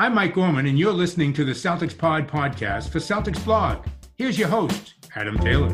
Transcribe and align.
I'm 0.00 0.14
Mike 0.14 0.32
Gorman, 0.32 0.64
and 0.64 0.78
you're 0.78 0.94
listening 0.94 1.34
to 1.34 1.44
the 1.44 1.52
Celtics 1.52 1.96
Pod 1.96 2.26
podcast 2.26 2.88
for 2.88 3.00
Celtics 3.00 3.44
Blog. 3.44 3.84
Here's 4.16 4.38
your 4.38 4.48
host, 4.48 4.94
Adam 5.14 5.38
Taylor. 5.38 5.68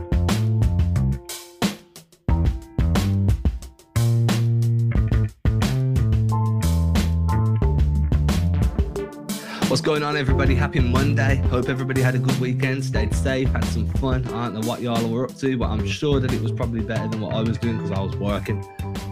What's 9.69 9.81
going 9.81 10.03
on, 10.03 10.17
everybody? 10.17 10.57
Happy 10.57 10.81
Monday. 10.81 11.37
Hope 11.51 11.69
everybody 11.69 12.03
had 12.03 12.17
a 12.17 12.19
good 12.19 12.41
weekend, 12.41 12.85
stayed 12.85 13.15
safe, 13.15 13.49
had 13.51 13.65
some 13.67 13.87
fun. 13.91 14.27
I 14.35 14.47
don't 14.47 14.55
know 14.55 14.69
what 14.69 14.83
y'all 14.83 15.09
were 15.09 15.27
up 15.27 15.37
to, 15.37 15.57
but 15.57 15.71
I'm 15.71 15.87
sure 15.87 16.19
that 16.19 16.33
it 16.33 16.43
was 16.43 16.51
probably 16.51 16.81
better 16.81 17.07
than 17.07 17.21
what 17.21 17.33
I 17.33 17.43
was 17.43 17.59
doing 17.59 17.77
because 17.77 17.93
I 17.93 18.01
was 18.01 18.17
working. 18.17 18.67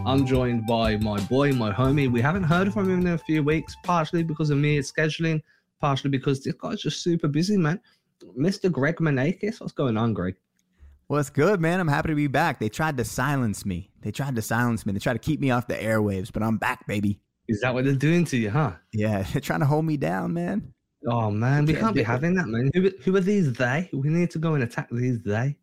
I'm 0.05 0.23
joined 0.23 0.67
by 0.67 0.97
my 0.97 1.19
boy, 1.21 1.51
my 1.53 1.71
homie. 1.71 2.11
We 2.11 2.21
haven't 2.21 2.43
heard 2.43 2.71
from 2.71 2.91
him 2.91 3.07
in 3.07 3.13
a 3.13 3.17
few 3.17 3.41
weeks, 3.41 3.75
partially 3.83 4.21
because 4.21 4.51
of 4.51 4.59
me 4.59 4.77
scheduling, 4.79 5.41
partially 5.81 6.11
because 6.11 6.43
this 6.43 6.53
guy's 6.53 6.79
just 6.79 7.01
super 7.01 7.27
busy, 7.27 7.57
man. 7.57 7.81
Mr. 8.37 8.71
Greg 8.71 8.97
Manakis. 8.97 9.59
What's 9.59 9.73
going 9.73 9.97
on, 9.97 10.13
Greg? 10.13 10.35
What's 11.07 11.31
good, 11.31 11.59
man? 11.59 11.79
I'm 11.79 11.87
happy 11.87 12.09
to 12.09 12.15
be 12.15 12.27
back. 12.27 12.59
They 12.59 12.69
tried 12.69 12.97
to 12.97 13.03
silence 13.03 13.65
me. 13.65 13.89
They 14.01 14.11
tried 14.11 14.35
to 14.35 14.43
silence 14.43 14.85
me. 14.85 14.93
They 14.93 14.99
tried 14.99 15.13
to 15.13 15.19
keep 15.19 15.39
me 15.39 15.49
off 15.49 15.67
the 15.67 15.75
airwaves, 15.75 16.31
but 16.31 16.43
I'm 16.43 16.57
back, 16.57 16.85
baby. 16.85 17.19
Is 17.47 17.61
that 17.61 17.73
what 17.73 17.85
they're 17.85 17.93
doing 17.95 18.25
to 18.25 18.37
you, 18.37 18.51
huh? 18.51 18.73
Yeah, 18.93 19.23
they're 19.31 19.41
trying 19.41 19.61
to 19.61 19.65
hold 19.65 19.85
me 19.85 19.97
down, 19.97 20.33
man. 20.33 20.71
Oh 21.07 21.31
man, 21.31 21.65
we 21.65 21.73
can't 21.73 21.95
be 21.95 22.03
having 22.03 22.35
that, 22.35 22.47
man. 22.47 22.69
Who, 22.73 22.91
who 23.03 23.15
are 23.15 23.21
these 23.21 23.53
they? 23.53 23.89
We 23.91 24.09
need 24.09 24.29
to 24.31 24.39
go 24.39 24.53
and 24.53 24.63
attack 24.63 24.89
these 24.91 25.21
they. 25.21 25.57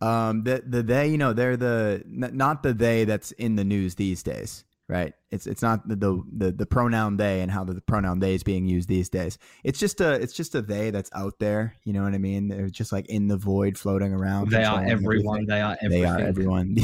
Um, 0.00 0.44
the 0.44 0.62
the 0.66 0.82
they, 0.82 1.08
you 1.08 1.18
know, 1.18 1.32
they're 1.32 1.56
the 1.56 2.02
not 2.06 2.62
the 2.62 2.74
they 2.74 3.04
that's 3.04 3.32
in 3.32 3.56
the 3.56 3.64
news 3.64 3.94
these 3.94 4.22
days, 4.22 4.64
right? 4.88 5.14
It's 5.30 5.46
it's 5.46 5.62
not 5.62 5.88
the 5.88 6.22
the 6.30 6.52
the, 6.52 6.66
pronoun 6.66 7.16
they 7.16 7.40
and 7.40 7.50
how 7.50 7.64
the, 7.64 7.72
the, 7.72 7.80
pronoun 7.80 8.18
they 8.18 8.34
is 8.34 8.42
being 8.42 8.66
used 8.66 8.88
these 8.88 9.08
days. 9.08 9.38
It's 9.64 9.78
just 9.78 10.02
a 10.02 10.12
it's 10.14 10.34
just 10.34 10.54
a 10.54 10.60
they 10.60 10.90
that's 10.90 11.10
out 11.14 11.38
there. 11.38 11.76
You 11.84 11.94
know 11.94 12.02
what 12.02 12.12
I 12.12 12.18
mean? 12.18 12.48
They're 12.48 12.68
just 12.68 12.92
like 12.92 13.08
in 13.08 13.28
the 13.28 13.38
void, 13.38 13.78
floating 13.78 14.12
around. 14.12 14.50
They 14.50 14.64
are 14.64 14.84
everyone. 14.84 15.42
Everything. 15.42 15.46
They 15.46 15.60
are 15.60 15.76
everything. 15.80 16.02
They 16.02 16.08
are 16.08 16.20
everyone. 16.20 16.76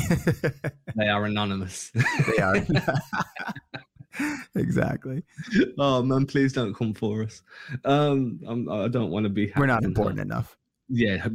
they 0.97 1.09
are 1.09 1.25
anonymous. 1.27 1.93
they 2.35 2.43
are. 2.43 2.57
exactly. 4.55 5.23
Oh 5.79 6.03
man, 6.03 6.25
please 6.25 6.55
don't 6.55 6.73
come 6.73 6.95
for 6.95 7.25
us. 7.25 7.43
Um, 7.85 8.41
I'm, 8.47 8.71
I 8.71 8.89
do 8.89 9.01
not 9.01 9.11
want 9.11 9.25
to 9.25 9.31
be. 9.31 9.53
We're 9.55 9.67
not 9.67 9.85
important 9.85 10.21
enough 10.21 10.57
yeah, 10.89 11.27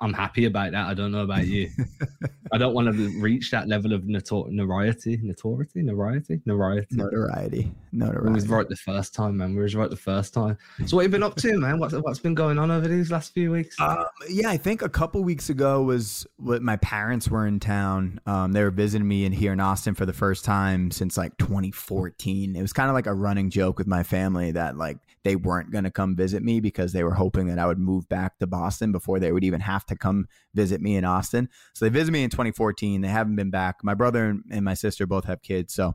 I'm 0.00 0.12
happy 0.12 0.44
about 0.44 0.72
that. 0.72 0.86
I 0.86 0.94
don't 0.94 1.12
know 1.12 1.22
about 1.22 1.46
you. 1.46 1.70
I 2.52 2.58
don't 2.58 2.74
want 2.74 2.94
to 2.94 3.20
reach 3.20 3.50
that 3.52 3.68
level 3.68 3.92
of 3.92 4.02
notor- 4.02 4.50
notoriety, 4.50 5.18
notoriety, 5.22 5.82
notoriety, 5.82 6.40
notoriety, 6.44 6.86
notoriety, 6.90 7.72
notoriety. 7.92 8.28
We 8.28 8.34
was 8.34 8.48
right 8.48 8.68
the 8.68 8.76
first 8.76 9.14
time, 9.14 9.38
man. 9.38 9.54
We 9.54 9.62
was 9.62 9.74
right 9.74 9.88
the 9.88 9.96
first 9.96 10.34
time. 10.34 10.58
So 10.86 10.96
what 10.96 11.02
have 11.02 11.10
you 11.10 11.12
been 11.12 11.22
up 11.22 11.36
to, 11.36 11.58
man? 11.58 11.78
What's 11.78 11.94
what's 11.94 12.18
been 12.18 12.34
going 12.34 12.58
on 12.58 12.70
over 12.70 12.88
these 12.88 13.10
last 13.10 13.32
few 13.32 13.52
weeks? 13.52 13.80
Um, 13.80 14.04
yeah, 14.28 14.50
I 14.50 14.56
think 14.56 14.82
a 14.82 14.88
couple 14.88 15.22
weeks 15.22 15.48
ago 15.48 15.82
was 15.82 16.26
what 16.36 16.60
my 16.60 16.76
parents 16.76 17.28
were 17.28 17.46
in 17.46 17.60
town. 17.60 18.20
Um, 18.26 18.52
they 18.52 18.62
were 18.62 18.70
visiting 18.70 19.06
me 19.06 19.24
in 19.24 19.32
here 19.32 19.52
in 19.52 19.60
Austin 19.60 19.94
for 19.94 20.04
the 20.04 20.12
first 20.12 20.44
time 20.44 20.90
since 20.90 21.16
like 21.16 21.38
2014. 21.38 22.56
It 22.56 22.60
was 22.60 22.72
kind 22.72 22.90
of 22.90 22.94
like 22.94 23.06
a 23.06 23.14
running 23.14 23.50
joke 23.50 23.78
with 23.78 23.86
my 23.86 24.02
family 24.02 24.50
that 24.50 24.76
like 24.76 24.98
they 25.24 25.36
weren't 25.36 25.70
going 25.70 25.84
to 25.84 25.90
come 25.90 26.16
visit 26.16 26.42
me 26.42 26.60
because 26.60 26.92
they 26.92 27.04
were 27.04 27.14
hoping 27.14 27.46
that 27.46 27.58
I 27.58 27.66
would 27.66 27.78
move 27.78 28.08
back 28.08 28.38
to 28.38 28.46
Boston 28.46 28.92
before 28.92 29.18
they 29.18 29.32
would 29.32 29.44
even 29.44 29.60
have 29.60 29.84
to 29.86 29.96
come 29.96 30.26
visit 30.54 30.80
me 30.80 30.96
in 30.96 31.04
Austin. 31.04 31.48
So 31.74 31.84
they 31.84 31.90
visited 31.90 32.12
me 32.12 32.24
in 32.24 32.30
2014. 32.30 33.00
They 33.00 33.08
haven't 33.08 33.36
been 33.36 33.50
back. 33.50 33.76
My 33.82 33.94
brother 33.94 34.38
and 34.50 34.64
my 34.64 34.74
sister 34.74 35.06
both 35.06 35.24
have 35.26 35.42
kids, 35.42 35.74
so 35.74 35.94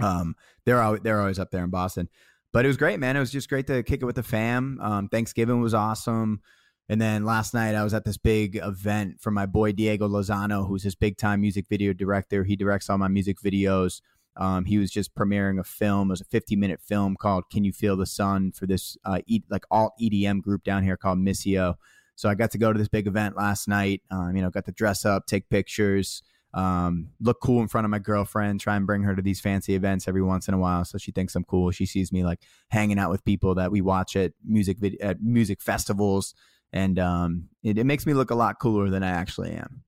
um, 0.00 0.34
they're 0.64 0.80
always, 0.80 1.00
they're 1.02 1.20
always 1.20 1.38
up 1.38 1.50
there 1.50 1.64
in 1.64 1.70
Boston. 1.70 2.08
But 2.52 2.64
it 2.64 2.68
was 2.68 2.76
great, 2.76 3.00
man. 3.00 3.16
It 3.16 3.20
was 3.20 3.32
just 3.32 3.48
great 3.48 3.66
to 3.66 3.82
kick 3.82 4.02
it 4.02 4.06
with 4.06 4.16
the 4.16 4.22
fam. 4.22 4.78
Um, 4.80 5.08
Thanksgiving 5.08 5.60
was 5.60 5.74
awesome. 5.74 6.40
And 6.88 7.00
then 7.00 7.24
last 7.24 7.52
night 7.52 7.74
I 7.74 7.82
was 7.82 7.94
at 7.94 8.04
this 8.04 8.16
big 8.16 8.56
event 8.62 9.20
for 9.20 9.30
my 9.30 9.46
boy 9.46 9.72
Diego 9.72 10.08
Lozano, 10.08 10.66
who's 10.66 10.84
this 10.84 10.94
big 10.94 11.16
time 11.16 11.40
music 11.40 11.66
video 11.68 11.92
director. 11.92 12.44
He 12.44 12.54
directs 12.56 12.88
all 12.88 12.98
my 12.98 13.08
music 13.08 13.38
videos. 13.44 14.00
Um, 14.36 14.64
he 14.64 14.78
was 14.78 14.90
just 14.90 15.14
premiering 15.14 15.58
a 15.58 15.64
film. 15.64 16.08
It 16.08 16.12
was 16.12 16.20
a 16.20 16.26
50 16.26 16.56
minute 16.56 16.80
film 16.80 17.16
called 17.16 17.44
"Can 17.50 17.64
You 17.64 17.72
Feel 17.72 17.96
the 17.96 18.06
Sun" 18.06 18.52
for 18.52 18.66
this 18.66 18.96
uh, 19.04 19.20
e- 19.26 19.44
like 19.50 19.64
alt 19.70 19.92
EDM 20.00 20.42
group 20.42 20.64
down 20.64 20.82
here 20.82 20.96
called 20.96 21.18
Missio. 21.18 21.74
So 22.14 22.28
I 22.28 22.34
got 22.34 22.50
to 22.52 22.58
go 22.58 22.72
to 22.72 22.78
this 22.78 22.88
big 22.88 23.06
event 23.06 23.36
last 23.36 23.68
night. 23.68 24.02
Um, 24.10 24.34
you 24.36 24.42
know, 24.42 24.50
got 24.50 24.64
to 24.66 24.72
dress 24.72 25.04
up, 25.04 25.26
take 25.26 25.48
pictures, 25.50 26.22
um, 26.54 27.10
look 27.20 27.40
cool 27.42 27.60
in 27.60 27.68
front 27.68 27.84
of 27.84 27.90
my 27.90 27.98
girlfriend. 27.98 28.60
Try 28.60 28.76
and 28.76 28.86
bring 28.86 29.02
her 29.02 29.14
to 29.14 29.22
these 29.22 29.40
fancy 29.40 29.74
events 29.74 30.08
every 30.08 30.22
once 30.22 30.48
in 30.48 30.54
a 30.54 30.58
while, 30.58 30.84
so 30.84 30.98
she 30.98 31.12
thinks 31.12 31.34
I'm 31.34 31.44
cool. 31.44 31.70
She 31.70 31.86
sees 31.86 32.12
me 32.12 32.24
like 32.24 32.40
hanging 32.68 32.98
out 32.98 33.10
with 33.10 33.24
people 33.24 33.54
that 33.56 33.70
we 33.70 33.80
watch 33.80 34.16
at 34.16 34.32
music 34.44 34.78
vid- 34.78 35.00
at 35.00 35.22
music 35.22 35.60
festivals, 35.60 36.34
and 36.72 36.98
um, 36.98 37.48
it, 37.62 37.78
it 37.78 37.84
makes 37.84 38.06
me 38.06 38.14
look 38.14 38.30
a 38.30 38.34
lot 38.34 38.58
cooler 38.60 38.90
than 38.90 39.02
I 39.02 39.10
actually 39.10 39.52
am 39.52 39.82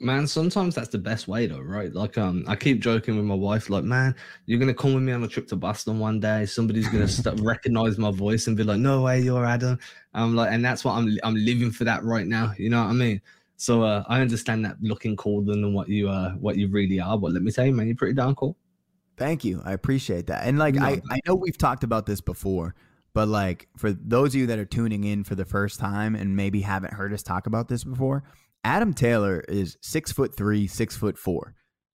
man 0.00 0.26
sometimes 0.26 0.74
that's 0.74 0.88
the 0.88 0.98
best 0.98 1.28
way 1.28 1.46
though 1.46 1.60
right? 1.60 1.92
Like 1.92 2.18
um 2.18 2.44
i 2.48 2.56
keep 2.56 2.80
joking 2.80 3.16
with 3.16 3.24
my 3.24 3.34
wife 3.34 3.70
like 3.70 3.84
man 3.84 4.14
you're 4.46 4.58
gonna 4.58 4.74
come 4.74 4.94
with 4.94 5.02
me 5.02 5.12
on 5.12 5.24
a 5.24 5.28
trip 5.28 5.46
to 5.48 5.56
boston 5.56 5.98
one 5.98 6.20
day. 6.20 6.46
Somebody's 6.46 6.88
gonna 6.88 7.08
st- 7.08 7.40
recognize 7.42 7.98
my 7.98 8.10
voice 8.10 8.46
and 8.46 8.56
be 8.56 8.62
like 8.62 8.78
no 8.78 9.02
way 9.02 9.20
you're 9.20 9.44
adam 9.44 9.78
i'm 10.14 10.34
like 10.34 10.52
and 10.52 10.64
that's 10.64 10.84
what 10.84 10.92
i'm 10.92 11.16
i'm 11.22 11.34
living 11.34 11.70
for 11.70 11.84
that 11.84 12.04
right 12.04 12.26
now 12.26 12.52
you 12.58 12.70
know 12.70 12.82
what 12.82 12.90
i 12.90 12.92
mean? 12.92 13.20
So 13.56 13.82
uh, 13.82 14.04
i 14.08 14.20
understand 14.20 14.64
that 14.64 14.76
looking 14.82 15.16
cooler 15.16 15.44
than 15.44 15.72
what 15.72 15.88
you 15.88 16.08
uh 16.08 16.32
what 16.32 16.56
you 16.56 16.68
really 16.68 17.00
are 17.00 17.18
but 17.18 17.32
let 17.32 17.42
me 17.42 17.50
tell 17.50 17.66
you 17.66 17.72
man 17.72 17.86
you're 17.86 17.96
pretty 17.96 18.14
darn 18.14 18.34
cool. 18.34 18.56
Thank 19.16 19.44
you 19.44 19.62
i 19.64 19.72
appreciate 19.72 20.26
that. 20.26 20.44
And 20.46 20.58
like 20.58 20.74
no, 20.74 20.84
i 20.84 21.00
i 21.10 21.20
know 21.26 21.34
we've 21.34 21.58
talked 21.58 21.84
about 21.84 22.06
this 22.06 22.20
before 22.20 22.74
but 23.14 23.28
like 23.28 23.66
for 23.78 23.92
those 23.92 24.34
of 24.34 24.40
you 24.40 24.46
that 24.48 24.58
are 24.58 24.66
tuning 24.66 25.04
in 25.04 25.24
for 25.24 25.34
the 25.34 25.46
first 25.46 25.80
time 25.80 26.14
and 26.14 26.36
maybe 26.36 26.60
haven't 26.60 26.92
heard 26.92 27.14
us 27.14 27.22
talk 27.22 27.46
about 27.46 27.66
this 27.66 27.82
before 27.82 28.24
Adam 28.66 28.92
Taylor 28.92 29.44
is 29.48 29.78
six 29.80 30.10
foot 30.10 30.36
three, 30.36 30.66
six 30.66 30.96
foot 30.96 31.16
four. 31.16 31.54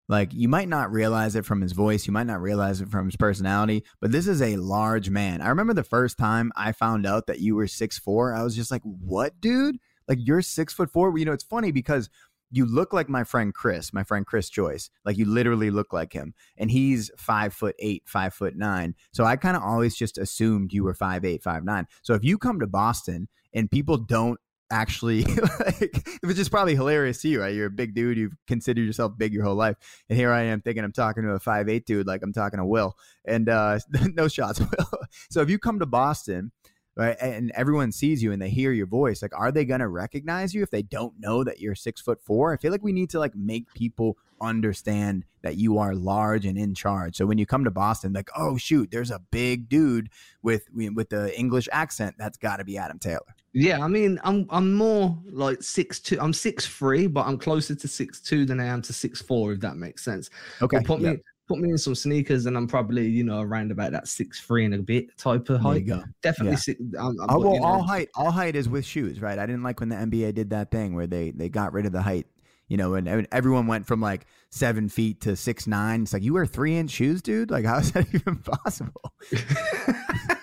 Like 0.09 0.33
you 0.33 0.49
might 0.49 0.69
not 0.69 0.93
realize 0.93 1.35
it 1.35 1.45
from 1.45 1.61
his 1.63 1.73
voice, 1.73 2.07
you 2.07 2.13
might 2.13 2.29
not 2.29 2.41
realize 2.41 2.81
it 2.81 2.89
from 2.89 3.07
his 3.07 3.17
personality, 3.17 3.83
but 4.01 4.13
this 4.13 4.29
is 4.29 4.41
a 4.41 4.55
large 4.55 5.11
man. 5.11 5.43
I 5.43 5.49
remember 5.49 5.75
the 5.75 5.83
first 5.83 6.17
time 6.17 6.53
I 6.55 6.71
found 6.71 7.07
out 7.07 7.27
that 7.27 7.41
you 7.41 7.57
were 7.57 7.67
six 7.67 7.99
four, 7.99 8.33
I 8.37 8.45
was 8.45 8.55
just 8.55 8.71
like, 8.71 8.83
"What, 8.85 9.41
dude? 9.41 9.79
Like 10.07 10.19
you're 10.21 10.43
six 10.43 10.73
foot 10.73 10.93
four? 10.93 11.19
You 11.19 11.25
know, 11.25 11.33
it's 11.33 11.43
funny 11.43 11.73
because 11.73 12.09
you 12.53 12.67
look 12.67 12.93
like 12.93 13.09
my 13.09 13.25
friend 13.25 13.53
Chris, 13.53 13.93
my 13.93 14.05
friend 14.05 14.25
Chris 14.25 14.49
Joyce. 14.49 14.91
Like 15.05 15.19
you 15.19 15.25
literally 15.25 15.73
look 15.73 15.93
like 15.93 16.13
him, 16.13 16.35
and 16.57 16.71
he's 16.71 17.11
five 17.17 17.53
foot 17.53 17.75
eight, 17.81 18.05
five 18.07 18.33
foot 18.33 18.55
nine. 18.55 18.95
So 19.13 19.25
I 19.25 19.35
kind 19.35 19.57
of 19.57 19.65
always 19.65 19.97
just 19.97 20.19
assumed 20.19 20.73
you 20.73 20.85
were 20.85 20.95
five 20.95 21.25
eight, 21.25 21.43
five 21.43 21.65
nine. 21.65 21.89
So 22.03 22.15
if 22.15 22.23
you 22.23 22.39
come 22.39 22.61
to 22.61 22.69
Boston 22.69 23.27
and 23.53 23.69
people 23.69 23.97
don't 23.97 24.39
actually 24.71 25.25
like 25.65 26.09
which 26.23 26.39
is 26.39 26.49
probably 26.49 26.75
hilarious 26.75 27.21
to 27.21 27.29
you 27.29 27.41
right 27.41 27.55
you're 27.55 27.67
a 27.67 27.71
big 27.71 27.95
dude 27.95 28.17
you've 28.17 28.37
considered 28.47 28.83
yourself 28.83 29.17
big 29.17 29.33
your 29.33 29.45
whole 29.45 29.55
life 29.55 29.77
and 30.09 30.19
here 30.19 30.31
i 30.31 30.43
am 30.43 30.61
thinking 30.61 30.85
i'm 30.85 30.93
talking 30.93 31.23
to 31.23 31.31
a 31.31 31.41
five 31.41 31.69
eight 31.69 31.87
dude 31.87 32.07
like 32.07 32.23
i'm 32.23 32.33
talking 32.33 32.59
to 32.59 32.65
will 32.65 32.97
and 33.25 33.49
uh 33.49 33.79
no 34.15 34.29
shots 34.29 34.61
so 35.31 35.41
if 35.41 35.51
you 35.51 35.59
come 35.59 35.79
to 35.79 35.87
boston 35.87 36.53
right 36.97 37.17
and 37.21 37.51
everyone 37.55 37.93
sees 37.93 38.23
you 38.23 38.33
and 38.33 38.41
they 38.41 38.51
hear 38.51 38.73
your 38.73 38.87
voice 38.87 39.23
like 39.23 39.37
are 39.37 39.53
they 39.53 39.65
gonna 39.65 39.89
recognize 39.89 40.55
you 40.55 40.63
if 40.63 40.71
they 40.71 40.83
don't 40.83 41.15
know 41.19 41.43
that 41.43 41.61
you're 41.61 41.75
six 41.75 42.01
foot 42.01 42.21
four 42.23 42.53
i 42.53 42.57
feel 42.57 42.73
like 42.73 42.83
we 42.83 42.93
need 42.93 43.11
to 43.11 43.19
like 43.19 43.35
make 43.35 43.73
people 43.75 44.17
understand 44.41 45.25
that 45.43 45.57
you 45.57 45.79
are 45.79 45.95
large 45.95 46.47
and 46.47 46.59
in 46.59 46.75
charge. 46.75 47.17
So 47.17 47.27
when 47.27 47.39
you 47.39 47.47
come 47.47 47.65
to 47.65 47.71
Boston, 47.71 48.13
like, 48.13 48.31
oh 48.37 48.57
shoot, 48.57 48.91
there's 48.91 49.11
a 49.11 49.21
big 49.31 49.69
dude 49.69 50.11
with 50.43 50.67
with 50.73 51.11
the 51.11 51.37
English 51.39 51.69
accent. 51.73 52.17
That's 52.19 52.39
got 52.39 52.57
to 52.57 52.65
be 52.65 52.79
Adam 52.79 52.99
Taylor. 52.99 53.35
Yeah, 53.53 53.83
I 53.83 53.89
mean, 53.89 54.21
I'm 54.23 54.47
I'm 54.51 54.73
more 54.75 55.19
like 55.31 55.63
six 55.63 55.99
two. 55.99 56.19
I'm 56.21 56.33
six 56.33 56.67
three, 56.67 57.07
but 57.07 57.27
I'm 57.27 57.37
closer 57.37 57.75
to 57.75 57.89
six 57.89 58.21
two 58.21 58.45
than 58.45 58.61
I 58.61 58.67
am 58.67 58.81
to 58.83 58.93
six 58.93 59.21
four. 59.21 59.53
If 59.53 59.61
that 59.61 59.77
makes 59.77 60.05
sense. 60.05 60.31
Okay. 60.63 60.79
But 60.79 60.87
put 60.87 61.01
me 61.01 61.17
put 61.49 61.59
me 61.59 61.71
in 61.71 61.79
some 61.79 61.97
sneakers, 61.97 62.47
and 62.47 62.57
I'm 62.57 62.69
probably 62.69 63.09
you 63.09 63.25
know 63.25 63.41
around 63.41 63.73
about 63.73 63.91
that 63.93 64.07
six 64.07 64.41
three 64.41 64.65
and 64.65 64.75
a 64.75 64.79
bit 64.79 65.17
type 65.19 65.49
of 65.49 65.61
height. 65.61 65.87
Definitely. 66.23 66.53
Yeah. 66.53 66.57
Six, 66.57 66.81
I'm, 66.99 67.21
I'm, 67.21 67.27
oh, 67.29 67.41
well, 67.41 67.55
you 67.55 67.61
know, 67.61 67.67
all 67.67 67.83
height 67.83 68.09
all 68.15 68.31
height 68.31 68.55
is 68.55 68.69
with 68.69 68.85
shoes, 68.85 69.21
right? 69.21 69.39
I 69.39 69.47
didn't 69.47 69.65
like 69.65 69.81
when 69.81 69.89
the 69.89 69.97
NBA 69.97 70.35
did 70.35 70.51
that 70.51 70.71
thing 70.71 70.95
where 70.95 71.09
they 71.09 71.33
they 71.33 71.49
got 71.49 71.73
rid 71.73 71.87
of 71.87 71.93
the 71.93 72.03
height 72.03 72.27
you 72.71 72.77
know, 72.77 72.95
and, 72.95 73.09
and, 73.09 73.27
everyone 73.33 73.67
went 73.67 73.85
from 73.85 74.01
like 74.01 74.27
seven 74.51 74.89
feet 74.89 75.21
to 75.23 75.35
six 75.35 75.67
nine. 75.67 76.03
It's 76.03 76.13
like 76.13 76.23
you 76.23 76.35
wear 76.35 76.47
three 76.47 76.77
inch 76.77 76.93
shoes, 76.93 77.21
dude. 77.21 77.51
Like, 77.51 77.65
how 77.65 77.79
is 77.79 77.91
that 77.93 78.07
even 78.15 78.37
possible? 78.37 79.13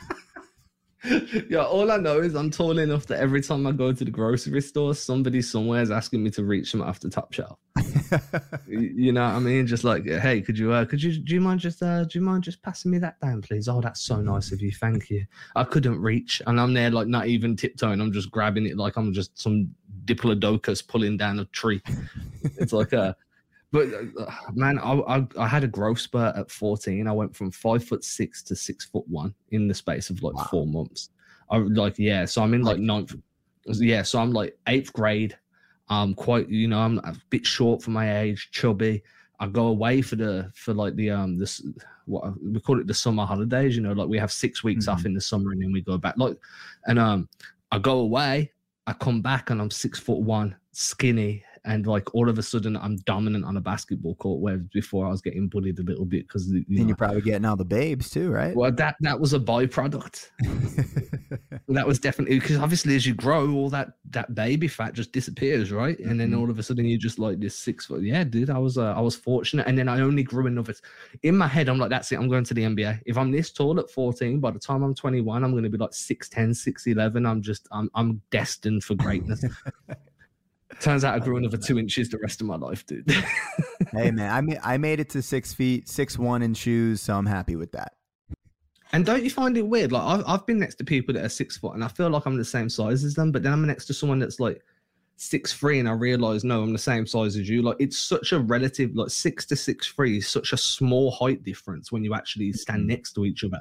yeah, 1.49 1.63
all 1.63 1.91
I 1.91 1.97
know 1.97 2.19
is 2.19 2.35
I'm 2.35 2.49
tall 2.49 2.79
enough 2.79 3.05
that 3.07 3.19
every 3.19 3.41
time 3.41 3.67
I 3.67 3.71
go 3.71 3.93
to 3.93 4.03
the 4.03 4.09
grocery 4.09 4.61
store, 4.61 4.95
somebody 4.95 5.41
somewhere 5.41 5.81
is 5.81 5.91
asking 5.91 6.23
me 6.23 6.31
to 6.31 6.43
reach 6.43 6.71
them 6.71 6.81
off 6.81 6.99
the 6.99 7.09
top 7.09 7.33
shelf. 7.33 7.59
you 8.67 9.11
know 9.11 9.23
what 9.23 9.35
I 9.35 9.39
mean? 9.39 9.67
Just 9.67 9.83
like, 9.83 10.05
hey, 10.05 10.41
could 10.41 10.57
you, 10.57 10.71
uh, 10.71 10.85
could 10.85 11.01
you, 11.01 11.19
do 11.19 11.35
you 11.35 11.41
mind 11.41 11.59
just, 11.59 11.83
uh, 11.83 12.03
do 12.05 12.17
you 12.17 12.25
mind 12.25 12.43
just 12.43 12.63
passing 12.63 12.89
me 12.89 12.97
that 12.97 13.19
down, 13.21 13.41
please? 13.41 13.67
Oh, 13.67 13.79
that's 13.79 14.01
so 14.01 14.21
nice 14.21 14.51
of 14.51 14.61
you. 14.61 14.71
Thank 14.71 15.09
you. 15.11 15.25
I 15.55 15.63
couldn't 15.63 16.01
reach, 16.01 16.41
and 16.47 16.59
I'm 16.59 16.73
there 16.73 16.89
like 16.89 17.07
not 17.07 17.27
even 17.27 17.55
tiptoeing. 17.55 18.01
I'm 18.01 18.11
just 18.11 18.31
grabbing 18.31 18.65
it 18.65 18.77
like 18.77 18.97
I'm 18.97 19.13
just 19.13 19.39
some 19.39 19.69
diplodocus 20.05 20.85
pulling 20.85 21.17
down 21.17 21.39
a 21.39 21.45
tree. 21.45 21.81
it's 22.57 22.73
like 22.73 22.93
a, 22.93 23.15
But 23.77 24.27
uh, 24.27 24.31
man, 24.53 24.79
I, 24.79 24.93
I, 24.93 25.27
I 25.37 25.47
had 25.47 25.63
a 25.63 25.67
growth 25.67 25.99
spurt 25.99 26.35
at 26.35 26.49
14. 26.49 27.07
I 27.07 27.11
went 27.11 27.35
from 27.35 27.51
five 27.51 27.83
foot 27.83 28.03
six 28.03 28.41
to 28.43 28.55
six 28.55 28.85
foot 28.85 29.07
one 29.07 29.35
in 29.51 29.67
the 29.67 29.73
space 29.75 30.09
of 30.09 30.23
like 30.23 30.33
wow. 30.33 30.47
four 30.49 30.65
months. 30.65 31.09
I 31.51 31.57
like 31.57 31.99
yeah, 31.99 32.25
so 32.25 32.41
I'm 32.41 32.55
in 32.55 32.63
like 32.63 32.79
ninth. 32.79 33.15
Yeah, 33.65 34.01
so 34.01 34.19
I'm 34.19 34.31
like 34.31 34.57
eighth 34.67 34.91
grade. 34.93 35.37
I'm 35.89 36.15
quite 36.15 36.49
you 36.49 36.67
know 36.67 36.79
I'm 36.79 36.97
a 36.99 37.15
bit 37.29 37.45
short 37.45 37.83
for 37.83 37.91
my 37.91 38.19
age, 38.19 38.49
chubby. 38.51 39.03
I 39.39 39.45
go 39.47 39.67
away 39.67 40.01
for 40.01 40.15
the 40.15 40.51
for 40.55 40.73
like 40.73 40.95
the 40.95 41.11
um 41.11 41.37
this 41.37 41.63
what 42.05 42.33
we 42.41 42.59
call 42.59 42.79
it 42.79 42.87
the 42.87 42.95
summer 42.95 43.25
holidays. 43.25 43.75
You 43.75 43.83
know, 43.83 43.93
like 43.93 44.09
we 44.09 44.17
have 44.17 44.31
six 44.31 44.63
weeks 44.63 44.85
mm-hmm. 44.85 44.93
off 44.93 45.05
in 45.05 45.13
the 45.13 45.21
summer 45.21 45.51
and 45.51 45.61
then 45.61 45.71
we 45.71 45.81
go 45.81 45.99
back. 45.99 46.15
Like, 46.17 46.37
and 46.87 46.97
um, 46.97 47.29
I 47.71 47.77
go 47.77 47.99
away. 47.99 48.51
I 48.87 48.93
come 48.93 49.21
back 49.21 49.49
and 49.49 49.61
I'm 49.61 49.69
six 49.69 49.99
foot 49.99 50.21
one, 50.21 50.55
skinny, 50.71 51.43
and 51.67 51.85
like 51.85 52.15
all 52.15 52.29
of 52.29 52.39
a 52.39 52.43
sudden 52.43 52.75
I'm 52.77 52.95
dominant 52.97 53.45
on 53.45 53.57
a 53.57 53.61
basketball 53.61 54.15
court. 54.15 54.39
Where 54.39 54.57
before 54.57 55.05
I 55.05 55.09
was 55.09 55.21
getting 55.21 55.47
bullied 55.47 55.79
a 55.79 55.83
little 55.83 56.05
bit 56.05 56.27
because 56.27 56.47
you 56.47 56.63
and 56.67 56.77
know, 56.77 56.87
you're 56.87 56.95
probably 56.95 57.21
getting 57.21 57.45
all 57.45 57.55
the 57.55 57.65
babes 57.65 58.09
too, 58.09 58.31
right? 58.31 58.55
Well, 58.55 58.71
that 58.71 58.95
that 59.01 59.19
was 59.19 59.33
a 59.33 59.39
byproduct. 59.39 60.29
that 61.67 61.85
was 61.85 61.99
definitely 61.99 62.39
because 62.39 62.57
obviously 62.57 62.95
as 62.95 63.05
you 63.05 63.13
grow, 63.13 63.51
all 63.53 63.69
that 63.69 63.89
that 64.11 64.33
baby 64.33 64.67
fat 64.67 64.93
just 64.93 65.11
disappears, 65.11 65.71
right? 65.71 65.99
And 65.99 66.19
then 66.19 66.31
mm-hmm. 66.31 66.39
all 66.39 66.49
of 66.49 66.57
a 66.57 66.63
sudden 66.63 66.85
you're 66.85 66.97
just 66.97 67.19
like 67.19 67.39
this 67.39 67.57
six 67.57 67.85
foot. 67.85 68.01
Yeah, 68.01 68.23
dude, 68.23 68.49
I 68.49 68.57
was 68.57 68.77
uh, 68.77 68.93
I 68.93 69.01
was 69.01 69.15
fortunate, 69.15 69.67
and 69.67 69.77
then 69.77 69.89
I 69.89 69.99
only 69.99 70.23
grew 70.23 70.47
another. 70.47 70.73
In 71.23 71.37
my 71.37 71.47
head, 71.47 71.69
I'm 71.69 71.77
like, 71.77 71.89
that's 71.89 72.11
it. 72.11 72.15
I'm 72.15 72.29
going 72.29 72.45
to 72.45 72.53
the 72.53 72.63
NBA. 72.63 73.01
If 73.05 73.17
I'm 73.17 73.31
this 73.31 73.51
tall 73.51 73.79
at 73.79 73.91
14, 73.91 74.39
by 74.39 74.51
the 74.51 74.59
time 74.59 74.83
I'm 74.83 74.95
21, 74.95 75.43
I'm 75.43 75.51
going 75.51 75.63
to 75.63 75.69
be 75.69 75.77
like 75.77 75.91
6'10", 75.91 76.49
6'11". 76.49 77.27
I'm 77.27 77.41
just 77.41 77.67
I'm 77.71 77.89
I'm 77.93 78.21
destined 78.31 78.83
for 78.83 78.95
greatness. 78.95 79.43
Turns 80.79 81.03
out 81.03 81.15
I 81.15 81.19
grew 81.19 81.37
another 81.37 81.57
two 81.57 81.79
inches 81.79 82.09
the 82.09 82.19
rest 82.19 82.41
of 82.41 82.47
my 82.47 82.55
life, 82.55 82.85
dude. 82.85 83.09
hey 83.91 84.11
man, 84.11 84.31
I 84.31 84.41
made 84.41 84.59
I 84.63 84.77
made 84.77 84.99
it 84.99 85.09
to 85.11 85.21
six 85.21 85.53
feet, 85.53 85.89
six 85.89 86.17
one 86.17 86.41
in 86.41 86.53
shoes, 86.53 87.01
so 87.01 87.15
I'm 87.15 87.25
happy 87.25 87.55
with 87.55 87.71
that. 87.71 87.93
And 88.93 89.05
don't 89.05 89.23
you 89.23 89.29
find 89.29 89.57
it 89.57 89.67
weird? 89.67 89.91
Like 89.91 90.03
I've 90.03 90.23
I've 90.27 90.45
been 90.45 90.59
next 90.59 90.75
to 90.75 90.83
people 90.83 91.13
that 91.15 91.25
are 91.25 91.29
six 91.29 91.57
foot, 91.57 91.73
and 91.73 91.83
I 91.83 91.87
feel 91.87 92.09
like 92.09 92.25
I'm 92.25 92.37
the 92.37 92.45
same 92.45 92.69
size 92.69 93.03
as 93.03 93.15
them, 93.15 93.31
but 93.31 93.43
then 93.43 93.53
I'm 93.53 93.65
next 93.65 93.85
to 93.87 93.93
someone 93.93 94.19
that's 94.19 94.39
like 94.39 94.63
six 95.15 95.51
three, 95.51 95.79
and 95.79 95.89
I 95.89 95.93
realize 95.93 96.43
no, 96.43 96.61
I'm 96.61 96.73
the 96.73 96.79
same 96.79 97.07
size 97.07 97.35
as 97.37 97.49
you. 97.49 97.63
Like 97.63 97.77
it's 97.79 97.97
such 97.97 98.31
a 98.31 98.39
relative, 98.39 98.95
like 98.95 99.09
six 99.09 99.45
to 99.47 99.55
six 99.55 99.87
three 99.87 100.17
is 100.17 100.27
such 100.27 100.53
a 100.53 100.57
small 100.57 101.11
height 101.11 101.43
difference 101.43 101.91
when 101.91 102.03
you 102.03 102.13
actually 102.13 102.53
stand 102.53 102.81
mm-hmm. 102.81 102.89
next 102.89 103.13
to 103.13 103.25
each 103.25 103.43
other 103.43 103.59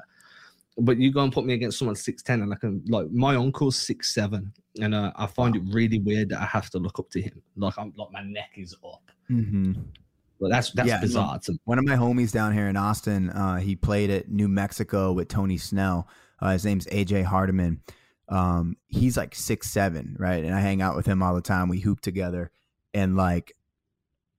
but 0.77 0.97
you 0.97 1.11
go 1.11 1.21
and 1.21 1.33
put 1.33 1.45
me 1.45 1.53
against 1.53 1.79
someone 1.79 1.95
six 1.95 2.21
ten, 2.21 2.41
and 2.41 2.53
I 2.53 2.55
can 2.55 2.83
like 2.87 3.09
my 3.11 3.35
uncle's 3.35 3.75
six 3.75 4.13
seven, 4.13 4.53
and 4.79 4.93
uh, 4.93 5.11
I 5.15 5.25
find 5.27 5.55
it 5.55 5.63
really 5.71 5.99
weird 5.99 6.29
that 6.29 6.41
I 6.41 6.45
have 6.45 6.69
to 6.71 6.79
look 6.79 6.99
up 6.99 7.09
to 7.11 7.21
him. 7.21 7.41
Like 7.55 7.77
I'm 7.77 7.93
like 7.95 8.11
my 8.11 8.21
neck 8.21 8.51
is 8.55 8.75
up. 8.85 9.11
Mm-hmm. 9.29 9.73
But 10.39 10.49
that's 10.51 10.71
that's 10.71 10.87
yeah, 10.87 10.99
bizarre. 10.99 11.39
One 11.65 11.79
of 11.79 11.85
my 11.85 11.95
homies 11.95 12.31
down 12.31 12.53
here 12.53 12.67
in 12.67 12.77
Austin, 12.77 13.31
uh, 13.31 13.57
he 13.57 13.75
played 13.75 14.11
at 14.11 14.29
New 14.29 14.47
Mexico 14.47 15.11
with 15.11 15.27
Tony 15.29 15.57
Snell. 15.57 16.07
Uh, 16.39 16.51
his 16.51 16.63
name's 16.63 16.85
AJ 16.87 17.23
Hardiman. 17.23 17.81
Um, 18.29 18.77
he's 18.87 19.17
like 19.17 19.33
six 19.33 19.71
seven, 19.71 20.15
right? 20.19 20.43
And 20.43 20.53
I 20.53 20.59
hang 20.59 20.81
out 20.81 20.95
with 20.95 21.07
him 21.07 21.23
all 21.23 21.33
the 21.33 21.41
time. 21.41 21.69
We 21.69 21.79
hoop 21.79 22.01
together, 22.01 22.51
and 22.93 23.15
like 23.17 23.55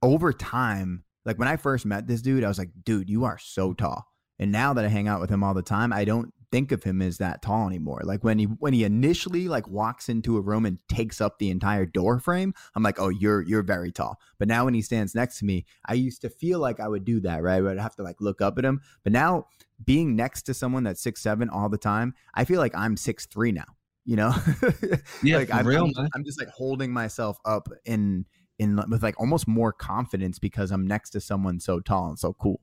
over 0.03 0.33
time, 0.33 1.03
like 1.25 1.39
when 1.39 1.49
I 1.49 1.57
first 1.57 1.85
met 1.85 2.07
this 2.07 2.23
dude, 2.23 2.45
I 2.45 2.49
was 2.49 2.59
like, 2.59 2.71
dude, 2.85 3.11
you 3.11 3.25
are 3.25 3.39
so 3.39 3.73
tall. 3.73 4.07
And 4.39 4.53
now 4.53 4.73
that 4.75 4.85
I 4.85 4.89
hang 4.89 5.09
out 5.09 5.21
with 5.21 5.31
him 5.31 5.43
all 5.43 5.55
the 5.55 5.63
time, 5.63 5.93
I 5.93 6.05
don't 6.05 6.33
think 6.51 6.73
of 6.73 6.83
him 6.83 7.03
as 7.03 7.19
that 7.19 7.43
tall 7.43 7.67
anymore. 7.67 8.01
Like 8.05 8.25
when 8.25 8.39
he 8.39 8.45
when 8.45 8.73
he 8.73 8.85
initially 8.85 9.49
like 9.49 9.69
walks 9.69 10.09
into 10.09 10.37
a 10.37 10.41
room 10.41 10.65
and 10.65 10.79
takes 10.89 11.21
up 11.21 11.39
the 11.39 11.51
entire 11.51 11.87
door 11.87 12.19
frame, 12.19 12.55
I'm 12.75 12.83
like, 12.83 13.01
"Oh, 13.01 13.09
you're 13.09 13.43
you're 13.43 13.63
very 13.63 13.93
tall." 13.93 14.19
But 14.39 14.49
now 14.49 14.65
when 14.65 14.75
he 14.75 14.83
stands 14.83 15.15
next 15.15 15.39
to 15.41 15.45
me, 15.45 15.67
I 15.87 15.95
used 15.95 16.23
to 16.23 16.31
feel 16.31 16.59
like 16.59 16.81
I 16.81 16.89
would 16.89 17.05
do 17.05 17.21
that, 17.21 17.43
right? 17.43 17.65
I'd 17.65 17.79
have 17.79 17.97
to 17.97 18.03
like 18.03 18.21
look 18.21 18.41
up 18.41 18.59
at 18.59 18.65
him. 18.65 18.81
But 19.05 19.13
now 19.13 19.47
being 19.85 20.17
next 20.17 20.43
to 20.43 20.55
someone 20.55 20.85
that's 20.85 21.03
six 21.03 21.21
seven 21.21 21.49
all 21.49 21.69
the 21.69 21.79
time, 21.79 22.15
I 22.35 22.45
feel 22.45 22.59
like 22.59 22.75
I'm 22.75 22.97
six 22.97 23.27
three 23.27 23.53
now. 23.53 23.67
You 24.05 24.17
know? 24.17 24.35
yeah, 25.23 25.37
like 25.37 25.53
I'm, 25.53 25.67
real, 25.67 25.85
I'm, 25.85 26.09
I'm 26.15 26.25
just 26.25 26.41
like 26.41 26.49
holding 26.49 26.91
myself 26.91 27.39
up 27.45 27.69
in 27.85 28.25
in 28.59 28.81
with 28.89 29.03
like 29.03 29.21
almost 29.21 29.47
more 29.47 29.73
confidence 29.73 30.39
because 30.39 30.71
I'm 30.71 30.87
next 30.87 31.11
to 31.11 31.21
someone 31.21 31.61
so 31.61 31.81
tall 31.81 32.09
and 32.09 32.19
so 32.19 32.33
cool. 32.33 32.61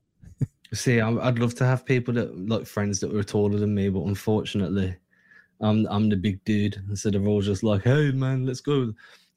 See, 0.72 1.00
I'd 1.00 1.38
love 1.38 1.54
to 1.56 1.64
have 1.64 1.86
people 1.86 2.14
that 2.14 2.48
like 2.48 2.66
friends 2.66 3.00
that 3.00 3.12
were 3.12 3.22
taller 3.22 3.58
than 3.58 3.74
me, 3.74 3.88
but 3.88 4.02
unfortunately, 4.02 4.96
I'm 5.60 5.86
I'm 5.86 6.08
the 6.08 6.16
big 6.16 6.42
dude. 6.44 6.82
So 6.94 7.10
they're 7.10 7.24
all 7.26 7.40
just 7.40 7.62
like, 7.62 7.82
"Hey, 7.82 8.10
man, 8.10 8.46
let's 8.46 8.60
go, 8.60 8.92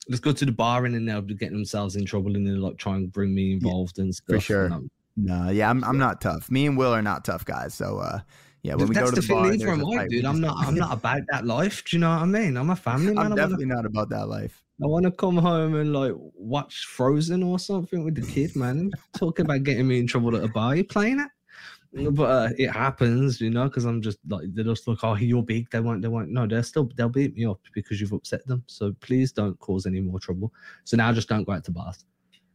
let's 0.08 0.20
go 0.20 0.32
to 0.32 0.46
the 0.46 0.52
bar," 0.52 0.86
and 0.86 0.96
then 0.96 1.06
they'll 1.06 1.22
be 1.22 1.36
getting 1.36 1.58
themselves 1.58 1.96
in 1.96 2.06
trouble, 2.06 2.36
and 2.36 2.46
they're 2.46 2.56
like 2.56 2.78
trying 2.78 3.04
to 3.04 3.12
bring 3.12 3.34
me 3.34 3.54
involved 3.54 3.98
yeah, 3.98 4.06
and 4.06 4.16
stuff. 4.16 4.36
For 4.36 4.40
sure. 4.40 4.82
No, 5.18 5.50
yeah, 5.50 5.70
I'm 5.70 5.84
I'm 5.84 5.98
not 5.98 6.22
tough. 6.22 6.50
Me 6.50 6.66
and 6.66 6.78
Will 6.78 6.94
are 6.94 7.02
not 7.02 7.26
tough 7.26 7.46
guys. 7.46 7.74
So, 7.74 8.00
uh, 8.00 8.20
yeah, 8.64 8.76
when 8.76 8.88
we 8.88 8.96
go 8.96 9.10
to 9.10 9.16
the, 9.16 9.22
the 9.22 9.28
bar, 9.28 10.00
I, 10.02 10.08
dude. 10.08 10.26
I'm 10.26 10.42
not 10.42 10.56
I'm 10.60 10.76
not 10.76 10.92
about 10.92 11.22
that 11.32 11.46
life. 11.46 11.84
Do 11.86 11.96
you 11.96 12.02
know 12.02 12.10
what 12.10 12.22
I 12.22 12.26
mean? 12.26 12.58
I'm 12.58 12.70
a 12.70 12.76
family 12.76 13.14
man. 13.14 13.28
I'm 13.28 13.36
definitely 13.36 13.66
wanna... 13.66 13.84
not 13.84 13.86
about 13.86 14.10
that 14.10 14.28
life. 14.28 14.64
I 14.84 14.88
want 14.88 15.06
to 15.06 15.12
come 15.12 15.38
home 15.38 15.76
and 15.76 15.94
like 15.94 16.14
watch 16.16 16.86
Frozen 16.86 17.44
or 17.44 17.60
something 17.60 18.04
with 18.04 18.16
the 18.16 18.22
kid, 18.22 18.56
man. 18.56 18.92
Talking 19.18 19.46
about 19.46 19.64
getting 19.64 19.88
me 19.88 20.00
in 20.00 20.08
trouble 20.08 20.36
at 20.36 20.44
a 20.44 20.48
bar. 20.48 20.76
You 20.76 20.84
playing 20.84 21.20
it? 21.20 21.30
But 22.12 22.30
uh, 22.30 22.50
it 22.56 22.70
happens, 22.70 23.42
you 23.42 23.50
know, 23.50 23.64
because 23.64 23.86
I'm 23.86 24.00
just 24.00 24.20
like 24.30 24.44
they 24.54 24.62
just 24.62 24.88
look, 24.88 25.00
oh, 25.04 25.16
you're 25.16 25.42
big. 25.42 25.72
They 25.72 25.80
won't, 25.80 26.04
they 26.04 26.08
won't. 26.08 26.30
No, 26.30 26.46
they're 26.46 26.62
still 26.62 26.88
they'll 26.96 27.10
beat 27.10 27.36
me 27.36 27.46
up 27.46 27.60
because 27.74 28.00
you've 28.00 28.14
upset 28.14 28.46
them. 28.46 28.64
So 28.68 28.94
please 29.00 29.32
don't 29.32 29.58
cause 29.58 29.88
any 29.88 30.00
more 30.00 30.20
trouble. 30.20 30.54
So 30.84 30.98
now 30.98 31.12
just 31.14 31.30
don't 31.30 31.46
go 31.46 31.54
out 31.54 31.64
to 31.64 31.72
bars. 31.72 32.06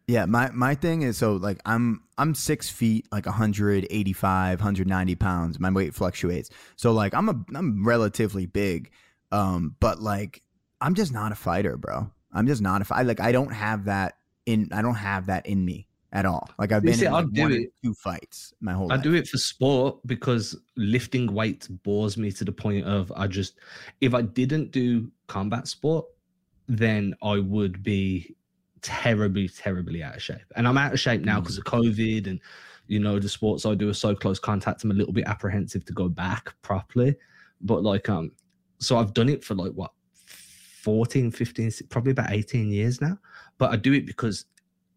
Yeah, 0.07 0.27
my 0.27 0.51
my 0.51 0.75
thing 0.75 1.03
is 1.03 1.17
so 1.17 1.35
like 1.35 1.61
I'm 1.65 2.03
I'm 2.19 2.35
six 2.35 2.69
feet, 2.69 3.07
like 3.11 3.27
185, 3.27 4.59
190 4.59 5.15
pounds. 5.15 5.59
My 5.59 5.71
weight 5.71 5.95
fluctuates. 5.95 6.51
So 6.77 6.93
like 6.93 7.15
I'm 7.15 7.29
a 7.29 7.45
I'm 7.55 7.87
relatively 7.87 8.47
big, 8.47 8.91
um, 9.33 9.77
but 9.81 10.01
like 10.01 10.43
I'm 10.81 10.95
just 10.95 11.13
not 11.13 11.33
a 11.33 11.35
fighter, 11.35 11.77
bro. 11.77 12.11
I'm 12.33 12.47
just 12.47 12.61
not 12.61 12.83
a 12.83 12.85
fighter. 12.85 13.09
Like 13.09 13.21
I 13.21 13.33
don't 13.33 13.53
have 13.53 13.87
that 13.87 14.17
in. 14.45 14.69
I 14.73 14.83
don't 14.83 14.95
have 14.95 15.27
that 15.27 15.47
in 15.47 15.65
me 15.65 15.89
at 16.13 16.27
all. 16.27 16.51
Like 16.59 16.73
I've 16.73 16.83
been 16.83 16.95
see, 16.95 17.07
in 17.07 17.13
like 17.13 17.27
one 17.33 17.53
it. 17.53 17.73
two 17.83 17.95
fights 17.95 18.53
my 18.61 18.75
whole. 18.75 18.93
I 18.93 18.97
life. 18.97 19.05
do 19.05 19.15
it 19.15 19.27
for 19.27 19.39
sport 19.39 19.99
because 20.07 20.55
lifting 20.77 21.33
weights 21.33 21.69
bores 21.69 22.19
me 22.19 22.31
to 22.33 22.45
the 22.45 22.53
point 22.53 22.87
of 22.87 23.11
I 23.17 23.27
just 23.27 23.59
if 24.03 24.13
I 24.13 24.21
didn't 24.21 24.71
do 24.71 25.11
combat 25.29 25.67
sport, 25.67 26.05
then 26.69 27.15
I 27.23 27.39
would 27.39 27.83
be 27.83 28.37
terribly, 28.85 29.49
terribly 29.49 30.03
out 30.03 30.15
of 30.15 30.23
shape. 30.23 30.45
And 30.55 30.69
I'm 30.69 30.79
out 30.79 30.93
of 30.93 31.01
shape 31.01 31.23
now 31.23 31.41
because 31.41 31.57
mm. 31.57 31.59
of 31.59 31.65
COVID 31.65 32.29
and 32.29 32.39
you 32.87 33.01
know 33.01 33.19
the 33.19 33.29
sports 33.29 33.65
I 33.65 33.75
do 33.75 33.89
are 33.89 33.95
so 33.95 34.15
close 34.15 34.39
contact. 34.39 34.85
I'm 34.85 34.93
a 34.93 34.95
little 34.95 35.13
bit 35.13 35.25
apprehensive 35.27 35.85
to 35.87 35.93
go 35.93 36.09
back 36.09 36.55
properly, 36.63 37.17
but 37.63 37.83
like 37.83 38.09
um, 38.09 38.31
so 38.79 38.99
I've 38.99 39.15
done 39.15 39.29
it 39.29 39.43
for 39.43 39.55
like 39.55 39.73
what 39.73 39.91
14, 40.83 41.31
15, 41.31 41.73
probably 41.89 42.13
about 42.13 42.31
18 42.31 42.71
years 42.71 43.01
now. 43.01 43.19
But 43.57 43.73
I 43.73 43.77
do 43.77 43.95
it 43.95 44.07
because 44.07 44.45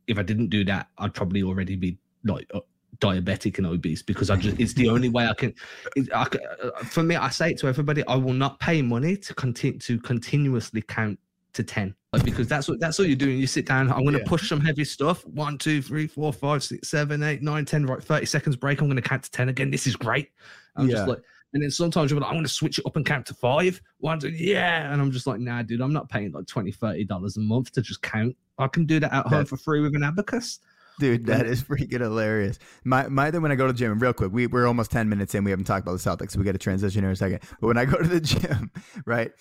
if 0.07 0.19
I 0.19 0.23
didn't 0.23 0.49
do 0.49 0.65
that, 0.65 0.89
I'd 0.97 1.13
probably 1.13 1.43
already 1.43 1.77
be 1.77 1.97
like 2.25 2.51
uh, 2.53 2.59
diabetic 2.99 3.57
and 3.57 3.67
obese 3.67 4.03
because 4.03 4.29
I 4.29 4.35
just 4.35 4.59
it's 4.59 4.73
the 4.73 4.89
only 4.89 5.07
way 5.07 5.27
I 5.27 5.33
can. 5.33 5.53
It, 5.95 6.11
I, 6.13 6.23
uh, 6.23 6.83
for 6.83 7.03
me, 7.03 7.15
I 7.15 7.29
say 7.29 7.51
it 7.51 7.59
to 7.59 7.67
everybody: 7.67 8.05
I 8.07 8.15
will 8.15 8.33
not 8.33 8.59
pay 8.59 8.81
money 8.81 9.15
to 9.15 9.33
continue 9.33 9.79
to 9.79 9.97
continuously 9.99 10.81
count 10.81 11.17
to 11.53 11.63
ten, 11.63 11.95
like, 12.17 12.25
because 12.25 12.47
that's 12.47 12.67
what 12.67 12.79
that's 12.79 12.99
what 12.99 13.07
you're 13.07 13.17
doing. 13.17 13.37
You 13.37 13.47
sit 13.47 13.65
down. 13.65 13.91
I'm 13.91 14.03
going 14.03 14.13
to 14.13 14.19
yeah. 14.19 14.27
push 14.27 14.49
some 14.49 14.61
heavy 14.61 14.83
stuff. 14.83 15.25
One, 15.25 15.57
two, 15.57 15.81
three, 15.81 16.07
four, 16.07 16.33
five, 16.33 16.63
six, 16.63 16.89
seven, 16.89 17.23
eight, 17.23 17.41
nine, 17.41 17.65
ten. 17.65 17.85
Right, 17.85 18.03
thirty 18.03 18.25
seconds 18.25 18.55
break. 18.55 18.81
I'm 18.81 18.87
going 18.87 19.01
to 19.01 19.07
count 19.07 19.23
to 19.23 19.31
ten 19.31 19.49
again. 19.49 19.71
This 19.71 19.87
is 19.87 19.95
great. 19.95 20.29
I'm 20.75 20.87
yeah. 20.87 20.97
just 20.97 21.07
like 21.07 21.19
and 21.53 21.63
then 21.63 21.71
sometimes 21.71 22.11
you're 22.11 22.19
like, 22.19 22.27
I'm 22.27 22.35
going 22.35 22.45
to 22.45 22.49
switch 22.49 22.79
it 22.79 22.85
up 22.85 22.95
and 22.95 23.05
count 23.05 23.25
to 23.27 23.33
five. 23.33 23.81
One, 23.99 24.19
two, 24.19 24.29
yeah. 24.29 24.91
And 24.91 25.01
I'm 25.01 25.11
just 25.11 25.27
like, 25.27 25.39
nah, 25.39 25.63
dude, 25.63 25.81
I'm 25.81 25.93
not 25.93 26.09
paying 26.09 26.31
like 26.31 26.45
20 26.45 26.71
$30 26.71 27.37
a 27.37 27.39
month 27.39 27.71
to 27.73 27.81
just 27.81 28.01
count. 28.01 28.35
I 28.57 28.67
can 28.67 28.85
do 28.85 28.99
that 28.99 29.13
at 29.13 29.27
home 29.27 29.45
for 29.45 29.57
free 29.57 29.81
with 29.81 29.95
an 29.95 30.03
abacus. 30.03 30.59
Dude, 30.99 31.25
that 31.27 31.45
is 31.45 31.63
freaking 31.63 32.01
hilarious. 32.01 32.57
My 32.83 33.07
my 33.07 33.29
thing 33.29 33.41
when 33.41 33.51
I 33.51 33.55
go 33.55 33.67
to 33.67 33.73
the 33.73 33.77
gym, 33.77 33.99
real 33.99 34.13
quick, 34.13 34.31
we, 34.31 34.47
we're 34.47 34.65
almost 34.65 34.91
10 34.91 35.07
minutes 35.07 35.35
in. 35.35 35.43
We 35.43 35.51
haven't 35.51 35.65
talked 35.65 35.87
about 35.87 35.99
the 35.99 36.09
Celtics, 36.09 36.31
so 36.31 36.39
we 36.39 36.45
got 36.45 36.53
to 36.53 36.57
transition 36.57 37.01
here 37.01 37.09
in 37.09 37.13
a 37.13 37.15
second. 37.15 37.39
But 37.61 37.67
when 37.67 37.77
I 37.77 37.85
go 37.85 37.97
to 37.97 38.07
the 38.07 38.19
gym, 38.21 38.71
right, 39.05 39.31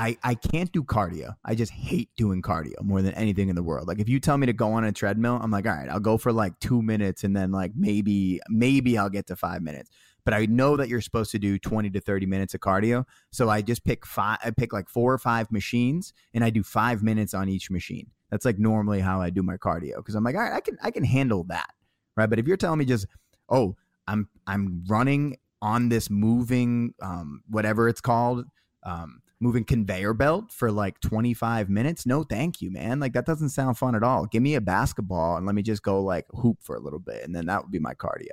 I, 0.00 0.16
I 0.22 0.34
can't 0.34 0.72
do 0.72 0.82
cardio. 0.82 1.34
I 1.44 1.54
just 1.54 1.72
hate 1.72 2.08
doing 2.16 2.40
cardio 2.40 2.82
more 2.82 3.02
than 3.02 3.12
anything 3.14 3.50
in 3.50 3.54
the 3.54 3.62
world. 3.62 3.86
Like 3.86 3.98
if 3.98 4.08
you 4.08 4.18
tell 4.18 4.38
me 4.38 4.46
to 4.46 4.52
go 4.52 4.72
on 4.72 4.84
a 4.84 4.92
treadmill, 4.92 5.38
I'm 5.42 5.50
like, 5.50 5.66
all 5.66 5.72
right, 5.72 5.88
I'll 5.90 6.00
go 6.00 6.16
for 6.16 6.32
like 6.32 6.58
two 6.58 6.80
minutes 6.80 7.22
and 7.22 7.36
then 7.36 7.52
like 7.52 7.72
maybe 7.76 8.40
maybe 8.48 8.96
I'll 8.96 9.10
get 9.10 9.26
to 9.26 9.36
five 9.36 9.62
minutes 9.62 9.90
but 10.24 10.34
I 10.34 10.46
know 10.46 10.76
that 10.76 10.88
you're 10.88 11.00
supposed 11.00 11.30
to 11.32 11.38
do 11.38 11.58
20 11.58 11.90
to 11.90 12.00
30 12.00 12.26
minutes 12.26 12.54
of 12.54 12.60
cardio. 12.60 13.04
So 13.30 13.48
I 13.48 13.62
just 13.62 13.84
pick 13.84 14.06
five, 14.06 14.38
I 14.44 14.50
pick 14.50 14.72
like 14.72 14.88
four 14.88 15.12
or 15.12 15.18
five 15.18 15.50
machines 15.50 16.12
and 16.34 16.44
I 16.44 16.50
do 16.50 16.62
five 16.62 17.02
minutes 17.02 17.34
on 17.34 17.48
each 17.48 17.70
machine. 17.70 18.06
That's 18.30 18.44
like 18.44 18.58
normally 18.58 19.00
how 19.00 19.20
I 19.20 19.30
do 19.30 19.42
my 19.42 19.56
cardio 19.56 19.96
because 19.96 20.14
I'm 20.14 20.24
like, 20.24 20.36
all 20.36 20.42
right, 20.42 20.52
I 20.52 20.60
can, 20.60 20.78
I 20.82 20.90
can 20.90 21.04
handle 21.04 21.44
that. 21.44 21.70
Right. 22.16 22.28
But 22.28 22.38
if 22.38 22.46
you're 22.46 22.56
telling 22.56 22.78
me 22.78 22.84
just, 22.84 23.06
oh, 23.48 23.76
I'm, 24.06 24.28
I'm 24.46 24.84
running 24.88 25.36
on 25.62 25.88
this 25.88 26.10
moving, 26.10 26.94
um, 27.02 27.42
whatever 27.48 27.88
it's 27.88 28.00
called, 28.00 28.44
um, 28.84 29.20
moving 29.40 29.64
conveyor 29.64 30.14
belt 30.14 30.52
for 30.52 30.70
like 30.70 31.00
25 31.00 31.68
minutes. 31.70 32.06
No, 32.06 32.22
thank 32.22 32.60
you, 32.60 32.70
man. 32.70 33.00
Like 33.00 33.14
that 33.14 33.26
doesn't 33.26 33.48
sound 33.50 33.78
fun 33.78 33.94
at 33.94 34.02
all. 34.02 34.26
Give 34.26 34.42
me 34.42 34.54
a 34.54 34.60
basketball 34.60 35.36
and 35.36 35.46
let 35.46 35.54
me 35.54 35.62
just 35.62 35.82
go 35.82 36.02
like 36.02 36.26
hoop 36.30 36.58
for 36.62 36.76
a 36.76 36.80
little 36.80 36.98
bit. 36.98 37.24
And 37.24 37.34
then 37.34 37.46
that 37.46 37.62
would 37.62 37.72
be 37.72 37.78
my 37.78 37.94
cardio. 37.94 38.28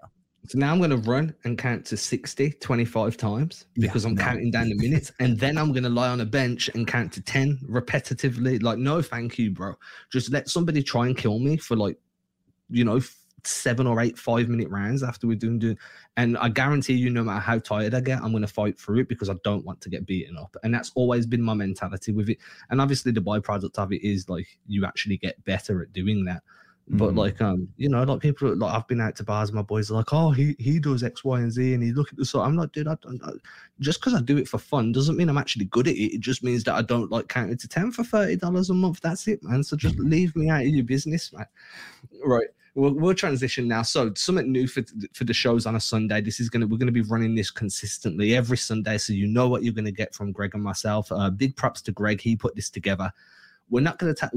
So 0.48 0.58
now 0.58 0.72
I'm 0.72 0.78
going 0.78 0.92
to 0.92 0.98
run 0.98 1.36
and 1.44 1.58
count 1.58 1.86
to 1.88 1.98
60 1.98 2.52
25 2.52 3.18
times 3.18 3.66
because 3.76 4.04
yeah, 4.04 4.10
I'm 4.10 4.16
no. 4.16 4.24
counting 4.24 4.52
down 4.52 4.70
the 4.70 4.76
minutes. 4.76 5.12
and 5.20 5.38
then 5.38 5.58
I'm 5.58 5.72
going 5.72 5.84
to 5.84 5.90
lie 5.90 6.08
on 6.08 6.22
a 6.22 6.26
bench 6.26 6.70
and 6.74 6.88
count 6.88 7.12
to 7.14 7.22
10 7.22 7.60
repetitively. 7.70 8.62
Like, 8.64 8.78
no, 8.78 9.02
thank 9.02 9.38
you, 9.38 9.52
bro. 9.52 9.74
Just 10.12 10.32
let 10.32 10.48
somebody 10.48 10.84
try 10.84 11.08
and 11.08 11.18
kill 11.18 11.40
me 11.40 11.58
for 11.58 11.76
like, 11.76 11.98
you 12.70 12.86
know, 12.86 13.02
seven 13.48 13.88
or 13.88 14.00
eight 14.00 14.18
five 14.18 14.50
minute 14.50 14.70
rounds 14.70 15.04
after 15.04 15.28
we're 15.28 15.36
doing, 15.36 15.60
doing 15.60 15.78
and 16.18 16.38
I 16.38 16.50
guarantee 16.50 16.94
you, 16.94 17.10
no 17.10 17.24
matter 17.24 17.40
how 17.40 17.60
tired 17.60 17.94
I 17.94 18.02
get, 18.02 18.22
I'm 18.22 18.32
going 18.32 18.42
to 18.42 18.48
fight 18.48 18.80
through 18.80 19.00
it 19.00 19.10
because 19.10 19.30
I 19.30 19.36
don't 19.44 19.66
want 19.66 19.82
to 19.82 19.90
get 19.90 20.06
beaten 20.06 20.38
up. 20.38 20.56
And 20.64 20.74
that's 20.74 20.92
always 20.96 21.26
been 21.26 21.42
my 21.42 21.54
mentality 21.54 22.12
with 22.12 22.30
it. 22.30 22.40
And 22.70 22.82
obviously, 22.82 23.12
the 23.12 23.22
byproduct 23.22 23.78
of 23.78 23.92
it 23.92 24.04
is 24.04 24.28
like 24.30 24.48
you 24.68 24.86
actually 24.86 25.18
get 25.18 25.44
better 25.46 25.82
at 25.82 25.94
doing 25.94 26.26
that. 26.26 26.44
But 26.90 27.14
mm. 27.14 27.18
like 27.18 27.42
um, 27.42 27.68
you 27.76 27.90
know, 27.90 28.02
like 28.04 28.22
people 28.22 28.56
like 28.56 28.74
I've 28.74 28.88
been 28.88 29.02
out 29.02 29.18
to 29.18 29.24
bars, 29.26 29.52
my 29.52 29.62
boys 29.62 29.92
are 29.92 29.96
like, 29.96 30.14
oh, 30.14 30.32
he 30.32 30.56
he 30.58 30.80
does 30.80 31.04
X, 31.04 31.22
Y, 31.24 31.40
and 31.40 31.52
Z, 31.52 31.74
and 31.74 31.84
he 31.84 31.92
look 31.92 32.14
at 32.14 32.18
the 32.18 32.24
sort. 32.24 32.48
I'm 32.48 32.56
like, 32.56 32.72
dude, 32.72 32.88
I 32.88 32.96
don't. 33.02 33.22
I, 33.26 33.32
just 33.82 34.00
because 34.00 34.14
I 34.14 34.22
do 34.22 34.38
it 34.38 34.48
for 34.48 34.58
fun 34.58 34.94
doesn't 34.94 35.18
mean 35.18 35.28
I'm 35.28 35.38
actually 35.38 35.66
good 35.66 35.90
at 35.90 35.96
it. 35.96 36.16
It 36.16 36.22
just 36.22 36.44
means 36.44 36.64
that 36.64 36.76
I 36.76 36.82
don't 36.82 37.12
like 37.12 37.28
counting 37.28 37.58
to 37.58 37.68
ten 37.68 37.92
for 37.92 38.06
thirty 38.06 38.38
dollars 38.38 38.70
a 38.70 38.74
month. 38.74 39.02
That's 39.02 39.28
it, 39.28 39.44
man. 39.44 39.64
So 39.66 39.76
just 39.76 40.00
leave 40.00 40.34
me 40.38 40.50
out 40.50 40.62
of 40.62 40.68
your 40.68 40.86
business, 40.86 41.34
man. 41.34 41.46
Right. 42.24 42.48
We'll, 42.78 42.94
we'll 42.94 43.16
transition 43.16 43.68
now. 43.68 43.82
So 43.82 44.14
something 44.14 44.52
new 44.52 44.68
for 44.68 44.84
for 45.14 45.24
the 45.24 45.34
shows 45.34 45.66
on 45.66 45.76
a 45.76 45.80
Sunday. 45.80 46.22
This 46.22 46.40
is 46.40 46.48
gonna 46.48 46.68
we're 46.68 46.78
gonna 46.78 46.92
be 46.92 47.02
running 47.02 47.34
this 47.34 47.50
consistently 47.50 48.36
every 48.36 48.58
Sunday, 48.58 49.00
so 49.00 49.14
you 49.14 49.26
know 49.26 49.50
what 49.50 49.64
you're 49.64 49.74
gonna 49.74 49.90
get 49.90 50.14
from 50.14 50.32
Greg 50.32 50.54
and 50.54 50.64
myself. 50.64 51.12
Uh, 51.12 51.32
big 51.32 51.56
props 51.56 51.82
to 51.82 51.92
Greg. 51.92 52.22
He 52.22 52.36
put 52.36 52.56
this 52.56 52.70
together. 52.70 53.12
We're 53.70 53.82
not 53.82 53.98
going 53.98 54.14
to 54.14 54.22
ta- 54.22 54.30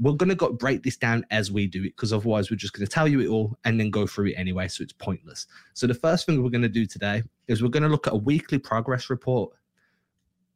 we're 0.00 0.14
going 0.14 0.30
to 0.30 0.34
go 0.34 0.50
break 0.50 0.82
this 0.82 0.96
down 0.96 1.26
as 1.30 1.52
we 1.52 1.66
do 1.66 1.80
it 1.80 1.94
because 1.94 2.10
otherwise 2.10 2.50
we're 2.50 2.56
just 2.56 2.72
going 2.72 2.86
to 2.86 2.90
tell 2.90 3.06
you 3.06 3.20
it 3.20 3.28
all 3.28 3.58
and 3.64 3.78
then 3.78 3.90
go 3.90 4.06
through 4.06 4.28
it 4.28 4.34
anyway, 4.34 4.66
so 4.68 4.82
it's 4.82 4.94
pointless. 4.94 5.46
So 5.74 5.86
the 5.86 5.92
first 5.92 6.24
thing 6.24 6.42
we're 6.42 6.48
going 6.48 6.62
to 6.62 6.70
do 6.70 6.86
today 6.86 7.22
is 7.48 7.62
we're 7.62 7.68
going 7.68 7.82
to 7.82 7.90
look 7.90 8.06
at 8.06 8.14
a 8.14 8.16
weekly 8.16 8.56
progress 8.56 9.10
report. 9.10 9.52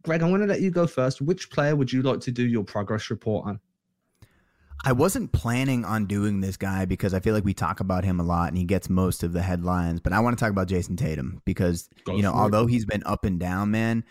Greg, 0.03 0.23
I'm 0.23 0.31
going 0.31 0.41
to 0.41 0.47
let 0.47 0.63
you 0.63 0.71
go 0.71 0.87
first. 0.87 1.21
Which 1.21 1.51
player 1.51 1.77
would 1.77 1.93
you 1.93 2.01
like 2.01 2.21
to 2.21 2.31
do 2.31 2.47
your 2.47 2.65
progress 2.65 3.11
report 3.11 3.49
on? 3.49 3.61
I 4.85 4.93
wasn't 4.93 5.33
planning 5.33 5.85
on 5.85 6.07
doing 6.07 6.41
this 6.41 6.57
guy 6.57 6.85
because 6.87 7.15
I 7.15 7.21
feel 7.21 7.35
like 7.35 7.45
we 7.45 7.55
talk 7.55 7.81
about 7.81 8.05
him 8.05 8.19
a 8.19 8.25
lot 8.25 8.49
and 8.49 8.59
he 8.59 8.65
gets 8.65 8.91
most 8.91 9.23
of 9.23 9.33
the 9.33 9.43
headlines. 9.43 10.01
But 10.01 10.13
I 10.13 10.21
want 10.21 10.37
to 10.37 10.43
talk 10.43 10.51
about 10.51 10.69
Jayson 10.69 10.97
Tatum 10.97 11.41
because, 11.45 11.89
Go 12.05 12.17
you 12.17 12.23
know, 12.23 12.33
although 12.33 12.67
he's 12.67 12.85
been 12.85 13.03
up 13.07 13.25
and 13.25 13.39
down, 13.39 13.71
man, 13.71 14.05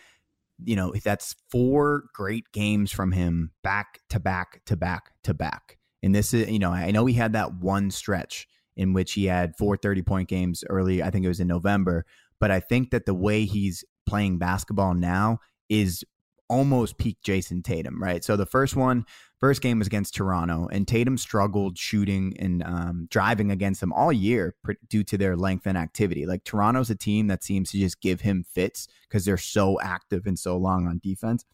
you 0.63 0.75
know, 0.75 0.94
that's 1.04 1.36
four 1.50 2.06
great 2.13 2.46
games 2.54 2.92
from 2.92 3.12
him 3.12 3.51
back 3.63 4.00
to 4.10 4.20
back 4.20 4.62
to 4.66 4.78
back 4.78 5.12
to 5.24 5.34
back. 5.34 5.78
And 6.04 6.16
this 6.16 6.34
is, 6.34 6.50
you 6.50 6.60
know, 6.60 6.72
I 6.72 6.92
know 6.92 7.06
he 7.06 7.16
had 7.16 7.34
that 7.34 7.56
one 7.56 7.92
stretch 7.92 8.48
in 8.78 8.94
which 8.94 9.13
he 9.13 9.25
had 9.25 9.58
four 9.58 9.75
30 9.75 10.01
point 10.04 10.30
games 10.30 10.63
early. 10.70 11.04
I 11.04 11.10
think 11.10 11.25
it 11.25 11.30
was 11.30 11.40
in 11.40 11.48
November. 11.48 12.06
But 12.40 12.50
I 12.50 12.60
think 12.60 12.92
that 12.92 13.06
the 13.06 13.13
way 13.13 13.46
he's 13.46 13.84
playing 14.08 14.40
basketball 14.40 14.94
now 14.94 15.40
is 15.70 16.04
almost 16.51 16.98
peak 16.98 17.17
Jayson 17.24 17.63
Tatum, 17.63 18.03
right? 18.03 18.24
So 18.24 18.36
the 18.36 18.46
first 18.46 18.75
one, 18.75 19.05
first 19.39 19.62
game 19.62 19.79
was 19.79 19.88
against 19.88 20.13
Toronto, 20.13 20.67
and 20.70 20.86
Tatum 20.86 21.17
struggled 21.17 21.77
shooting 21.77 22.36
and 22.38 22.62
um, 22.63 23.08
driving 23.10 23.50
against 23.51 23.79
them 23.79 23.93
all 23.93 24.12
year 24.12 24.53
due 24.89 25.03
to 25.05 25.17
their 25.17 25.38
length 25.38 25.65
and 25.65 25.77
activity. 25.77 26.25
Like 26.25 26.43
Toronto's 26.43 26.89
a 26.89 26.96
team 26.96 27.27
that 27.27 27.41
seems 27.41 27.72
to 27.72 27.79
just 27.79 28.01
give 28.01 28.22
him 28.22 28.43
fits 28.43 28.89
because 29.08 29.24
they're 29.24 29.38
so 29.38 29.79
active 29.79 30.27
and 30.27 30.38
so 30.38 30.58
long 30.58 30.88
on 30.88 31.00
defense. 31.01 31.46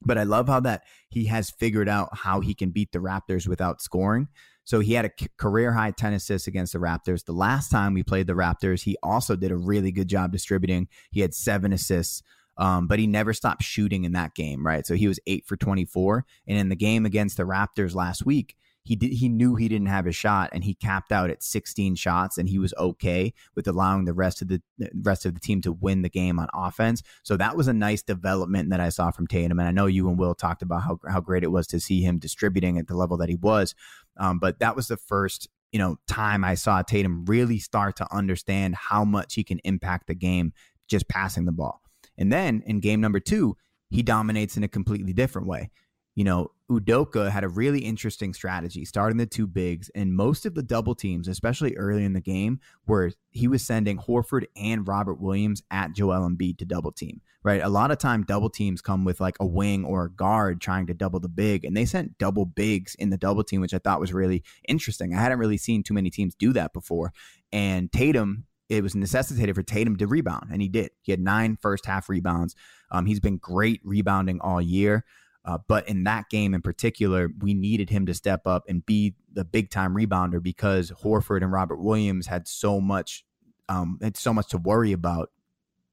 But 0.00 0.16
I 0.16 0.22
love 0.22 0.46
how 0.48 0.60
that 0.60 0.84
he 1.08 1.26
has 1.26 1.50
figured 1.50 1.88
out 1.88 2.16
how 2.16 2.40
he 2.40 2.54
can 2.54 2.70
beat 2.70 2.92
the 2.92 3.00
Raptors 3.00 3.48
without 3.48 3.82
scoring. 3.82 4.28
So 4.64 4.78
he 4.78 4.94
had 4.94 5.04
a 5.04 5.28
career 5.36 5.72
high 5.72 5.90
10 5.90 6.12
assists 6.12 6.46
against 6.46 6.72
the 6.72 6.78
Raptors. 6.78 7.24
The 7.24 7.32
last 7.32 7.70
time 7.70 7.94
we 7.94 8.04
played 8.04 8.28
the 8.28 8.34
Raptors, 8.34 8.84
he 8.84 8.96
also 9.02 9.34
did 9.34 9.50
a 9.50 9.56
really 9.56 9.90
good 9.90 10.08
job 10.08 10.30
distributing. 10.30 10.86
He 11.10 11.20
had 11.20 11.34
seven 11.34 11.72
assists. 11.72 12.22
Um, 12.56 12.86
but 12.86 12.98
he 12.98 13.06
never 13.06 13.32
stopped 13.32 13.62
shooting 13.62 14.04
in 14.04 14.12
that 14.12 14.34
game, 14.34 14.66
right? 14.66 14.86
So 14.86 14.94
he 14.94 15.08
was 15.08 15.18
eight 15.26 15.46
for 15.46 15.56
24. 15.56 16.24
And 16.46 16.58
in 16.58 16.68
the 16.68 16.76
game 16.76 17.06
against 17.06 17.36
the 17.36 17.44
Raptors 17.44 17.94
last 17.94 18.24
week, 18.24 18.56
he 18.82 18.96
did, 18.96 19.12
he 19.12 19.28
knew 19.28 19.56
he 19.56 19.68
didn't 19.68 19.88
have 19.88 20.06
a 20.06 20.12
shot 20.12 20.50
and 20.52 20.64
he 20.64 20.74
capped 20.74 21.12
out 21.12 21.30
at 21.30 21.42
16 21.42 21.94
shots 21.96 22.38
and 22.38 22.48
he 22.48 22.58
was 22.58 22.74
okay 22.78 23.32
with 23.54 23.68
allowing 23.68 24.04
the 24.04 24.12
rest 24.12 24.42
of 24.42 24.48
the, 24.48 24.62
rest 25.02 25.26
of 25.26 25.34
the 25.34 25.40
team 25.40 25.60
to 25.62 25.72
win 25.72 26.02
the 26.02 26.08
game 26.08 26.38
on 26.38 26.48
offense. 26.54 27.02
So 27.22 27.36
that 27.36 27.56
was 27.56 27.68
a 27.68 27.74
nice 27.74 28.02
development 28.02 28.70
that 28.70 28.80
I 28.80 28.88
saw 28.88 29.10
from 29.10 29.26
Tatum. 29.26 29.58
And 29.58 29.68
I 29.68 29.72
know 29.72 29.86
you 29.86 30.08
and 30.08 30.18
Will 30.18 30.34
talked 30.34 30.62
about 30.62 30.82
how, 30.82 30.98
how 31.08 31.20
great 31.20 31.44
it 31.44 31.52
was 31.52 31.66
to 31.68 31.80
see 31.80 32.02
him 32.02 32.18
distributing 32.18 32.78
at 32.78 32.88
the 32.88 32.96
level 32.96 33.18
that 33.18 33.28
he 33.28 33.36
was. 33.36 33.74
Um, 34.18 34.38
but 34.38 34.58
that 34.60 34.76
was 34.76 34.88
the 34.88 34.96
first 34.96 35.48
you 35.72 35.78
know 35.78 35.96
time 36.06 36.44
I 36.44 36.54
saw 36.54 36.82
Tatum 36.82 37.24
really 37.26 37.58
start 37.58 37.96
to 37.96 38.14
understand 38.14 38.74
how 38.74 39.04
much 39.04 39.34
he 39.34 39.44
can 39.44 39.60
impact 39.64 40.06
the 40.06 40.14
game 40.14 40.52
just 40.88 41.08
passing 41.08 41.44
the 41.44 41.52
ball. 41.52 41.80
And 42.20 42.32
then 42.32 42.62
in 42.66 42.78
game 42.78 43.00
number 43.00 43.18
two, 43.18 43.56
he 43.88 44.04
dominates 44.04 44.56
in 44.56 44.62
a 44.62 44.68
completely 44.68 45.12
different 45.12 45.48
way. 45.48 45.70
You 46.14 46.24
know, 46.24 46.50
Udoka 46.70 47.30
had 47.30 47.44
a 47.44 47.48
really 47.48 47.80
interesting 47.80 48.34
strategy, 48.34 48.84
starting 48.84 49.16
the 49.16 49.26
two 49.26 49.46
bigs, 49.46 49.90
and 49.94 50.14
most 50.14 50.44
of 50.44 50.54
the 50.54 50.62
double 50.62 50.94
teams, 50.94 51.28
especially 51.28 51.76
early 51.76 52.04
in 52.04 52.12
the 52.12 52.20
game, 52.20 52.60
where 52.84 53.12
he 53.30 53.48
was 53.48 53.64
sending 53.64 53.96
Horford 53.96 54.44
and 54.54 54.86
Robert 54.86 55.20
Williams 55.20 55.62
at 55.70 55.94
Joel 55.94 56.28
Embiid 56.28 56.58
to 56.58 56.64
double 56.64 56.92
team. 56.92 57.20
Right, 57.42 57.62
a 57.62 57.70
lot 57.70 57.90
of 57.90 57.96
time 57.96 58.24
double 58.24 58.50
teams 58.50 58.82
come 58.82 59.02
with 59.02 59.18
like 59.18 59.36
a 59.40 59.46
wing 59.46 59.82
or 59.86 60.04
a 60.04 60.10
guard 60.10 60.60
trying 60.60 60.86
to 60.88 60.94
double 60.94 61.20
the 61.20 61.28
big, 61.28 61.64
and 61.64 61.74
they 61.74 61.86
sent 61.86 62.18
double 62.18 62.44
bigs 62.44 62.94
in 62.96 63.08
the 63.08 63.16
double 63.16 63.42
team, 63.42 63.62
which 63.62 63.72
I 63.72 63.78
thought 63.78 63.98
was 63.98 64.12
really 64.12 64.44
interesting. 64.68 65.14
I 65.14 65.20
hadn't 65.22 65.38
really 65.38 65.56
seen 65.56 65.82
too 65.82 65.94
many 65.94 66.10
teams 66.10 66.34
do 66.34 66.52
that 66.52 66.74
before, 66.74 67.14
and 67.50 67.90
Tatum 67.90 68.44
it 68.70 68.82
was 68.82 68.94
necessitated 68.94 69.54
for 69.56 69.62
Tatum 69.62 69.96
to 69.96 70.06
rebound, 70.06 70.48
and 70.52 70.62
he 70.62 70.68
did. 70.68 70.90
He 71.02 71.12
had 71.12 71.20
nine 71.20 71.58
first 71.60 71.84
half 71.84 72.08
rebounds. 72.08 72.54
Um, 72.90 73.04
he's 73.04 73.20
been 73.20 73.36
great 73.36 73.80
rebounding 73.84 74.40
all 74.40 74.62
year. 74.62 75.04
Uh, 75.44 75.58
but 75.68 75.88
in 75.88 76.04
that 76.04 76.28
game 76.30 76.54
in 76.54 76.62
particular, 76.62 77.30
we 77.40 77.54
needed 77.54 77.90
him 77.90 78.06
to 78.06 78.14
step 78.14 78.46
up 78.46 78.64
and 78.68 78.84
be 78.84 79.14
the 79.32 79.44
big 79.44 79.70
time 79.70 79.94
rebounder 79.94 80.40
because 80.42 80.92
Horford 81.02 81.42
and 81.42 81.50
Robert 81.50 81.80
Williams 81.80 82.26
had 82.26 82.46
so 82.46 82.80
much, 82.80 83.24
um, 83.68 83.98
had 84.02 84.16
so 84.16 84.32
much 84.32 84.48
to 84.50 84.58
worry 84.58 84.92
about 84.92 85.30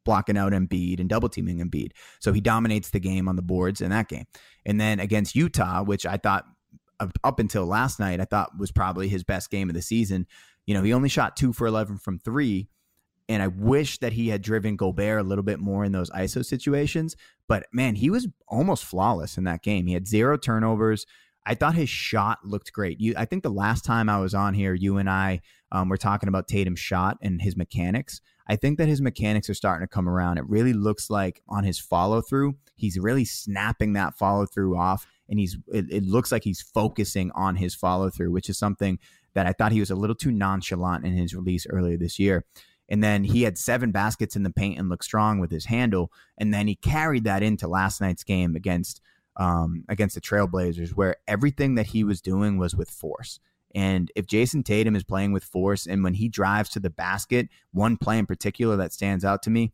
blocking 0.03 0.38
out 0.38 0.51
Embiid 0.51 1.00
and 1.00 1.10
double 1.10 1.29
teaming 1.29 1.60
Embiid. 1.60 1.91
So 2.19 2.34
he 2.34 2.41
dominates 2.41 2.91
the 2.91 3.00
game 3.00 3.27
on 3.27 3.38
the 3.38 3.41
boards 3.41 3.81
in 3.81 3.89
that 3.89 4.10
game. 4.10 4.25
And 4.65 4.79
then 4.79 5.00
against 5.00 5.36
Utah, 5.36 5.81
which 5.81 6.05
I 6.05 6.17
thought 6.17 6.46
up 7.24 7.39
until 7.39 7.65
last 7.65 8.00
night, 8.00 8.19
I 8.19 8.25
thought 8.25 8.57
was 8.57 8.72
probably 8.72 9.07
his 9.07 9.24
best 9.24 9.50
game 9.50 9.69
of 9.69 9.75
the 9.75 9.81
season. 9.81 10.27
You 10.67 10.75
know, 10.75 10.83
he 10.83 10.93
only 10.93 11.09
shot 11.09 11.36
two 11.36 11.53
for 11.53 11.65
11 11.65 11.97
from 11.97 12.19
three. 12.19 12.69
And 13.29 13.41
I 13.41 13.47
wish 13.47 13.97
that 14.00 14.13
he 14.13 14.29
had 14.29 14.41
driven 14.41 14.75
Gobert 14.75 15.19
a 15.19 15.24
little 15.24 15.43
bit 15.43 15.59
more 15.59 15.83
in 15.83 15.91
those 15.91 16.09
ISO 16.12 16.45
situations. 16.45 17.15
But 17.47 17.65
man, 17.74 17.95
he 17.95 18.09
was 18.09 18.27
almost 18.47 18.86
flawless 18.86 19.38
in 19.38 19.43
that 19.45 19.63
game. 19.63 19.88
He 19.88 19.93
had 19.93 20.07
zero 20.07 20.38
turnovers. 20.38 21.05
I 21.45 21.55
thought 21.55 21.75
his 21.75 21.89
shot 21.89 22.39
looked 22.45 22.71
great. 22.71 23.00
You, 23.01 23.15
I 23.17 23.25
think 23.25 23.43
the 23.43 23.50
last 23.50 23.83
time 23.83 24.09
I 24.09 24.19
was 24.19 24.33
on 24.33 24.53
here, 24.53 24.74
you 24.74 24.97
and 24.97 25.09
I 25.09 25.41
um, 25.71 25.89
were 25.89 25.97
talking 25.97 26.29
about 26.29 26.47
Tatum's 26.47 26.79
shot 26.79 27.17
and 27.21 27.41
his 27.41 27.57
mechanics. 27.57 28.21
I 28.50 28.55
think 28.55 28.77
that 28.77 28.88
his 28.88 29.01
mechanics 29.01 29.50
are 29.50 29.53
starting 29.53 29.86
to 29.86 29.93
come 29.93 30.07
around. 30.07 30.38
It 30.38 30.47
really 30.47 30.74
looks 30.74 31.09
like 31.09 31.41
on 31.47 31.63
his 31.63 31.79
follow 31.79 32.21
through, 32.21 32.55
he's 32.77 32.97
really 32.97 33.25
snapping 33.25 33.93
that 33.93 34.17
follow 34.17 34.45
through 34.45 34.77
off, 34.77 35.05
and 35.27 35.38
he's 35.39 35.57
it, 35.67 35.86
it 35.89 36.03
looks 36.03 36.31
like 36.31 36.43
he's 36.43 36.62
focusing 36.62 37.31
on 37.31 37.57
his 37.57 37.75
follow 37.75 38.09
through, 38.09 38.31
which 38.31 38.50
is 38.50 38.57
something 38.57 39.00
that 39.38 39.46
I 39.46 39.53
thought 39.53 39.72
he 39.72 39.79
was 39.79 39.91
a 39.91 39.96
little 39.96 40.15
too 40.15 40.32
nonchalant 40.32 41.06
in 41.06 41.13
his 41.13 41.36
release 41.36 41.67
earlier 41.70 41.96
this 41.96 42.17
year. 42.17 42.44
And 42.89 43.03
then 43.03 43.24
he 43.24 43.44
had 43.44 43.56
seven 43.56 43.91
baskets 43.91 44.36
in 44.36 44.41
the 44.41 44.50
paint 44.50 44.79
and 44.79 44.89
looked 44.89 45.03
strong 45.03 45.38
with 45.38 45.51
his 45.51 45.65
handle. 45.65 46.12
And 46.39 46.51
then 46.51 46.65
he 46.65 46.74
carried 46.74 47.24
that 47.25 47.44
into 47.44 47.67
last 47.67 48.01
night's 48.01 48.24
game 48.24 48.56
against 48.56 49.00
um, 49.36 49.84
against 49.89 50.15
the 50.15 50.22
Trailblazers, 50.22 50.89
where 50.96 51.17
everything 51.27 51.75
that 51.75 51.86
he 51.86 52.03
was 52.03 52.20
doing 52.20 52.58
was 52.58 52.75
with 52.75 52.89
force. 52.89 53.39
And 53.75 54.12
if 54.15 54.25
Jayson 54.25 54.63
Tatum 54.63 54.96
is 54.96 55.03
playing 55.03 55.34
with 55.34 55.44
force, 55.44 55.86
and 55.86 56.03
when 56.03 56.15
he 56.15 56.29
drives 56.29 56.70
to 56.72 56.79
the 56.79 56.89
basket, 56.89 57.48
one 57.72 57.96
play 57.96 58.17
in 58.17 58.25
particular 58.25 58.75
that 58.77 58.91
stands 58.91 59.24
out 59.24 59.44
to 59.44 59.51
me, 59.51 59.72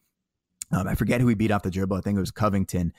um, 0.73 0.89
I 0.89 0.95
forget 0.95 1.21
who 1.21 1.29
he 1.29 1.35
beat 1.35 1.51
off 1.51 1.63
the 1.63 1.71
dribble. 1.71 1.95
I 1.95 2.01
think 2.01 2.17
it 2.17 2.19
was 2.19 2.31
Covington. 2.31 2.91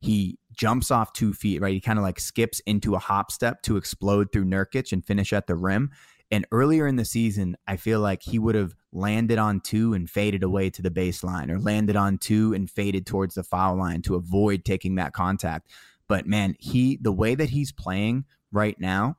He 0.00 0.38
jumps 0.52 0.90
off 0.90 1.12
two 1.12 1.32
feet, 1.32 1.60
right? 1.60 1.72
He 1.74 1.80
kind 1.80 1.98
of 1.98 2.02
like 2.02 2.18
skips 2.18 2.60
into 2.60 2.94
a 2.94 2.98
hop 2.98 3.30
step 3.30 3.62
to 3.62 3.76
explode 3.76 4.32
through 4.32 4.46
Nurkic 4.46 4.92
and 4.92 5.04
finish 5.04 5.32
at 5.32 5.46
the 5.46 5.54
rim. 5.54 5.90
And 6.30 6.46
earlier 6.52 6.86
in 6.86 6.96
the 6.96 7.04
season, 7.04 7.56
I 7.66 7.76
feel 7.76 8.00
like 8.00 8.22
he 8.22 8.38
would 8.38 8.54
have 8.54 8.74
landed 8.92 9.38
on 9.38 9.60
two 9.60 9.94
and 9.94 10.08
faded 10.08 10.42
away 10.42 10.70
to 10.70 10.82
the 10.82 10.90
baseline, 10.90 11.50
or 11.50 11.58
landed 11.58 11.96
on 11.96 12.18
two 12.18 12.54
and 12.54 12.70
faded 12.70 13.04
towards 13.04 13.34
the 13.34 13.42
foul 13.42 13.76
line 13.76 14.02
to 14.02 14.14
avoid 14.14 14.64
taking 14.64 14.94
that 14.94 15.12
contact. 15.12 15.70
But 16.08 16.26
man, 16.26 16.56
he 16.58 16.98
the 17.00 17.12
way 17.12 17.34
that 17.34 17.50
he's 17.50 17.72
playing 17.72 18.24
right 18.52 18.78
now 18.80 19.16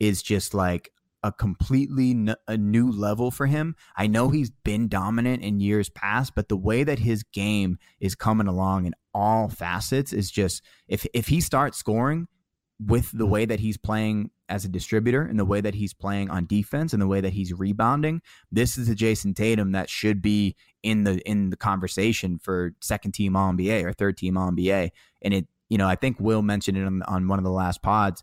is 0.00 0.22
just 0.22 0.54
like 0.54 0.90
a 1.24 1.32
completely 1.32 2.10
n- 2.10 2.36
a 2.46 2.56
new 2.56 2.92
level 2.92 3.30
for 3.30 3.46
him. 3.46 3.74
I 3.96 4.06
know 4.06 4.28
he's 4.28 4.50
been 4.50 4.88
dominant 4.88 5.42
in 5.42 5.58
years 5.58 5.88
past, 5.88 6.34
but 6.36 6.50
the 6.50 6.56
way 6.56 6.84
that 6.84 6.98
his 6.98 7.22
game 7.22 7.78
is 7.98 8.14
coming 8.14 8.46
along 8.46 8.84
in 8.84 8.94
all 9.14 9.48
facets 9.48 10.12
is 10.12 10.30
just 10.30 10.62
if 10.86 11.06
if 11.14 11.28
he 11.28 11.40
starts 11.40 11.78
scoring 11.78 12.28
with 12.78 13.10
the 13.12 13.26
way 13.26 13.46
that 13.46 13.60
he's 13.60 13.78
playing 13.78 14.30
as 14.50 14.66
a 14.66 14.68
distributor 14.68 15.22
and 15.22 15.38
the 15.38 15.44
way 15.46 15.62
that 15.62 15.74
he's 15.74 15.94
playing 15.94 16.28
on 16.28 16.44
defense 16.44 16.92
and 16.92 17.00
the 17.00 17.06
way 17.06 17.22
that 17.22 17.32
he's 17.32 17.54
rebounding, 17.54 18.20
this 18.52 18.76
is 18.76 18.90
a 18.90 18.94
Jayson 18.94 19.34
Tatum 19.34 19.72
that 19.72 19.88
should 19.88 20.20
be 20.20 20.54
in 20.82 21.04
the 21.04 21.18
in 21.26 21.48
the 21.48 21.56
conversation 21.56 22.38
for 22.38 22.74
second 22.82 23.12
team 23.12 23.34
All 23.34 23.50
NBA 23.50 23.82
or 23.82 23.94
third 23.94 24.18
team 24.18 24.36
All 24.36 24.50
NBA. 24.50 24.90
And 25.22 25.32
it, 25.32 25.46
you 25.70 25.78
know, 25.78 25.88
I 25.88 25.96
think 25.96 26.20
Will 26.20 26.42
mentioned 26.42 26.76
it 26.76 26.84
on, 26.84 27.02
on 27.04 27.28
one 27.28 27.38
of 27.38 27.44
the 27.44 27.50
last 27.50 27.80
pods. 27.80 28.22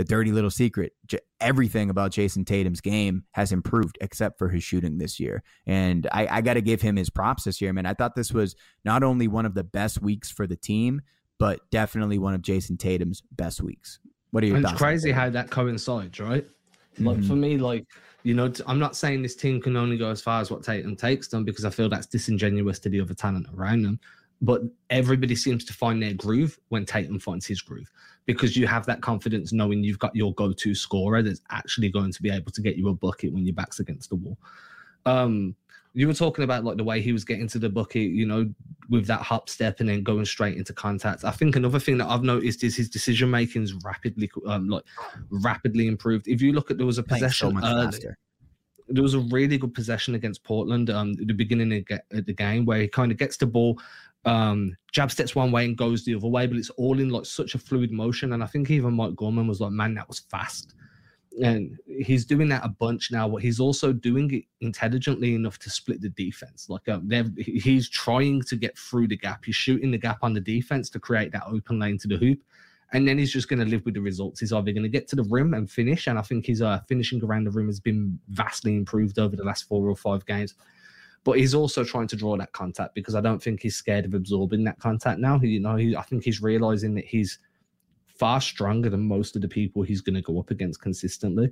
The 0.00 0.04
dirty 0.04 0.32
little 0.32 0.48
secret: 0.48 0.94
everything 1.42 1.90
about 1.90 2.10
Jayson 2.10 2.46
Tatum's 2.46 2.80
game 2.80 3.24
has 3.32 3.52
improved 3.52 3.98
except 4.00 4.38
for 4.38 4.48
his 4.48 4.64
shooting 4.64 4.96
this 4.96 5.20
year. 5.20 5.42
And 5.66 6.08
I, 6.10 6.38
I 6.38 6.40
got 6.40 6.54
to 6.54 6.62
give 6.62 6.80
him 6.80 6.96
his 6.96 7.10
props 7.10 7.44
this 7.44 7.60
year, 7.60 7.70
man. 7.74 7.84
I 7.84 7.92
thought 7.92 8.14
this 8.14 8.32
was 8.32 8.56
not 8.82 9.02
only 9.02 9.28
one 9.28 9.44
of 9.44 9.52
the 9.52 9.62
best 9.62 10.00
weeks 10.00 10.30
for 10.30 10.46
the 10.46 10.56
team, 10.56 11.02
but 11.38 11.60
definitely 11.70 12.18
one 12.18 12.32
of 12.32 12.40
Jayson 12.40 12.78
Tatum's 12.78 13.22
best 13.32 13.60
weeks. 13.60 13.98
What 14.30 14.42
are 14.42 14.46
your 14.46 14.56
and 14.56 14.64
thoughts? 14.64 14.72
It's 14.72 14.80
crazy 14.80 15.12
how 15.12 15.28
that 15.28 15.50
coincides, 15.50 16.18
right? 16.18 16.46
Mm-hmm. 16.94 17.06
Like 17.06 17.22
for 17.22 17.34
me, 17.34 17.58
like 17.58 17.84
you 18.22 18.32
know, 18.32 18.50
I'm 18.66 18.78
not 18.78 18.96
saying 18.96 19.20
this 19.20 19.36
team 19.36 19.60
can 19.60 19.76
only 19.76 19.98
go 19.98 20.08
as 20.08 20.22
far 20.22 20.40
as 20.40 20.50
what 20.50 20.62
Tatum 20.62 20.96
takes 20.96 21.28
them 21.28 21.44
because 21.44 21.66
I 21.66 21.70
feel 21.70 21.90
that's 21.90 22.06
disingenuous 22.06 22.78
to 22.78 22.88
the 22.88 23.02
other 23.02 23.12
talent 23.12 23.48
around 23.54 23.82
them. 23.82 24.00
But 24.42 24.62
everybody 24.88 25.36
seems 25.36 25.64
to 25.66 25.74
find 25.74 26.02
their 26.02 26.14
groove 26.14 26.58
when 26.68 26.86
Tatum 26.86 27.18
finds 27.18 27.46
his 27.46 27.60
groove 27.60 27.90
because 28.26 28.56
you 28.56 28.66
have 28.66 28.86
that 28.86 29.02
confidence 29.02 29.52
knowing 29.52 29.84
you've 29.84 29.98
got 29.98 30.14
your 30.14 30.32
go-to 30.34 30.74
scorer 30.74 31.22
that's 31.22 31.42
actually 31.50 31.90
going 31.90 32.12
to 32.12 32.22
be 32.22 32.30
able 32.30 32.50
to 32.52 32.62
get 32.62 32.76
you 32.76 32.88
a 32.88 32.94
bucket 32.94 33.32
when 33.32 33.44
your 33.44 33.54
back's 33.54 33.80
against 33.80 34.08
the 34.08 34.16
wall. 34.16 34.38
Um, 35.04 35.54
you 35.92 36.06
were 36.06 36.14
talking 36.14 36.44
about 36.44 36.64
like 36.64 36.76
the 36.76 36.84
way 36.84 37.00
he 37.00 37.12
was 37.12 37.24
getting 37.24 37.48
to 37.48 37.58
the 37.58 37.68
bucket, 37.68 38.10
you 38.10 38.26
know, 38.26 38.48
with 38.88 39.06
that 39.06 39.22
hop 39.22 39.48
step 39.48 39.80
and 39.80 39.88
then 39.88 40.02
going 40.02 40.24
straight 40.24 40.56
into 40.56 40.72
contact. 40.72 41.24
I 41.24 41.32
think 41.32 41.56
another 41.56 41.80
thing 41.80 41.98
that 41.98 42.08
I've 42.08 42.22
noticed 42.22 42.62
is 42.62 42.76
his 42.76 42.88
decision 42.88 43.30
making 43.30 43.62
is 43.62 43.74
rapidly, 43.84 44.30
um, 44.46 44.68
like 44.68 44.84
rapidly 45.30 45.88
improved. 45.88 46.28
If 46.28 46.40
you 46.40 46.52
look 46.52 46.70
at 46.70 46.76
there 46.76 46.86
was 46.86 46.98
a 46.98 47.02
possession 47.02 47.60
so 47.60 47.66
early, 47.66 47.98
there 48.88 49.02
was 49.02 49.14
a 49.14 49.20
really 49.20 49.58
good 49.58 49.74
possession 49.74 50.14
against 50.14 50.44
Portland 50.44 50.90
um, 50.90 51.12
at 51.20 51.26
the 51.26 51.34
beginning 51.34 51.84
of 52.12 52.26
the 52.26 52.34
game 52.34 52.64
where 52.64 52.80
he 52.80 52.88
kind 52.88 53.10
of 53.10 53.18
gets 53.18 53.36
the 53.36 53.46
ball, 53.46 53.80
um, 54.24 54.76
jab 54.92 55.10
steps 55.10 55.34
one 55.34 55.52
way 55.52 55.64
and 55.64 55.76
goes 55.76 56.04
the 56.04 56.14
other 56.14 56.28
way, 56.28 56.46
but 56.46 56.56
it's 56.56 56.70
all 56.70 56.98
in 56.98 57.10
like 57.10 57.26
such 57.26 57.54
a 57.54 57.58
fluid 57.58 57.90
motion. 57.92 58.32
And 58.32 58.42
I 58.42 58.46
think 58.46 58.70
even 58.70 58.94
Mike 58.94 59.16
Gorman 59.16 59.46
was 59.46 59.60
like, 59.60 59.72
"Man, 59.72 59.94
that 59.94 60.08
was 60.08 60.20
fast." 60.20 60.74
and 61.42 61.78
he's 61.86 62.24
doing 62.24 62.48
that 62.48 62.64
a 62.64 62.68
bunch 62.68 63.10
now. 63.12 63.28
But 63.28 63.42
he's 63.42 63.60
also 63.60 63.92
doing 63.92 64.32
it 64.34 64.44
intelligently 64.60 65.34
enough 65.34 65.58
to 65.60 65.70
split 65.70 66.00
the 66.00 66.08
defense. 66.10 66.68
Like 66.68 66.88
um, 66.88 67.08
he's 67.36 67.88
trying 67.88 68.42
to 68.42 68.56
get 68.56 68.76
through 68.76 69.08
the 69.08 69.16
gap. 69.16 69.44
He's 69.44 69.56
shooting 69.56 69.90
the 69.90 69.98
gap 69.98 70.18
on 70.22 70.34
the 70.34 70.40
defense 70.40 70.90
to 70.90 71.00
create 71.00 71.32
that 71.32 71.44
open 71.46 71.78
lane 71.78 71.98
to 71.98 72.08
the 72.08 72.16
hoop, 72.16 72.40
and 72.92 73.06
then 73.06 73.18
he's 73.18 73.32
just 73.32 73.48
going 73.48 73.60
to 73.60 73.64
live 73.64 73.84
with 73.84 73.94
the 73.94 74.00
results. 74.00 74.40
He's 74.40 74.52
either 74.52 74.72
going 74.72 74.82
to 74.82 74.88
get 74.88 75.08
to 75.08 75.16
the 75.16 75.24
rim 75.24 75.54
and 75.54 75.70
finish, 75.70 76.06
and 76.06 76.18
I 76.18 76.22
think 76.22 76.46
his 76.46 76.62
uh, 76.62 76.80
finishing 76.88 77.22
around 77.22 77.44
the 77.44 77.52
rim 77.52 77.66
has 77.66 77.80
been 77.80 78.18
vastly 78.28 78.76
improved 78.76 79.18
over 79.18 79.36
the 79.36 79.44
last 79.44 79.68
four 79.68 79.88
or 79.88 79.96
five 79.96 80.26
games. 80.26 80.54
But 81.24 81.38
he's 81.38 81.54
also 81.54 81.84
trying 81.84 82.06
to 82.08 82.16
draw 82.16 82.36
that 82.38 82.52
contact 82.52 82.94
because 82.94 83.14
I 83.14 83.20
don't 83.20 83.42
think 83.42 83.60
he's 83.60 83.76
scared 83.76 84.06
of 84.06 84.14
absorbing 84.14 84.64
that 84.64 84.78
contact 84.78 85.20
now. 85.20 85.38
He, 85.38 85.48
you 85.48 85.60
know, 85.60 85.76
he, 85.76 85.94
I 85.94 86.02
think 86.02 86.24
he's 86.24 86.40
realizing 86.40 86.94
that 86.94 87.04
he's 87.04 87.38
far 88.06 88.40
stronger 88.40 88.90
than 88.90 89.00
most 89.00 89.36
of 89.36 89.42
the 89.42 89.48
people 89.48 89.82
he's 89.82 90.00
going 90.00 90.14
to 90.14 90.22
go 90.22 90.38
up 90.38 90.50
against 90.50 90.80
consistently. 90.80 91.50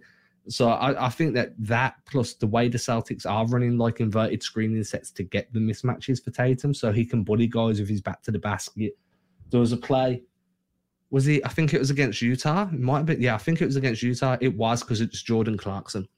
So 0.49 0.69
I, 0.69 1.07
I, 1.07 1.09
think 1.11 1.35
that 1.35 1.53
that 1.59 1.97
plus 2.07 2.35
the 2.35 2.47
way 2.47 2.69
the 2.69 2.79
Celtics 2.79 3.27
are 3.27 3.47
running 3.47 3.77
like 3.77 4.01
inverted 4.01 4.43
screening 4.43 4.83
sets 4.85 5.11
to 5.13 5.23
get 5.23 5.53
the 5.53 5.61
mismatches 5.61 6.25
for 6.25 6.31
Tatum, 6.31 6.73
so 6.73 6.91
he 6.91 7.05
can 7.05 7.23
bully 7.23 7.47
guys 7.47 7.81
with 7.81 7.89
his 7.89 8.01
back 8.01 8.23
to 8.23 8.31
the 8.31 8.39
basket. 8.39 8.97
There 9.51 9.61
was 9.61 9.73
a 9.73 9.77
play. 9.77 10.23
Was 11.11 11.27
he? 11.27 11.45
I 11.45 11.49
think 11.49 11.75
it 11.75 11.79
was 11.79 11.91
against 11.91 12.23
Utah. 12.23 12.69
It 12.73 12.81
might 12.81 12.99
have 12.99 13.07
been. 13.07 13.21
Yeah, 13.21 13.35
I 13.35 13.39
think 13.39 13.61
it 13.61 13.67
was 13.67 13.77
against 13.77 14.03
Utah. 14.03 14.39
It 14.41 14.57
was 14.57 14.83
because 14.83 15.03
it's 15.03 15.23
Jordan 15.23 15.59
Clarkson, 15.59 16.09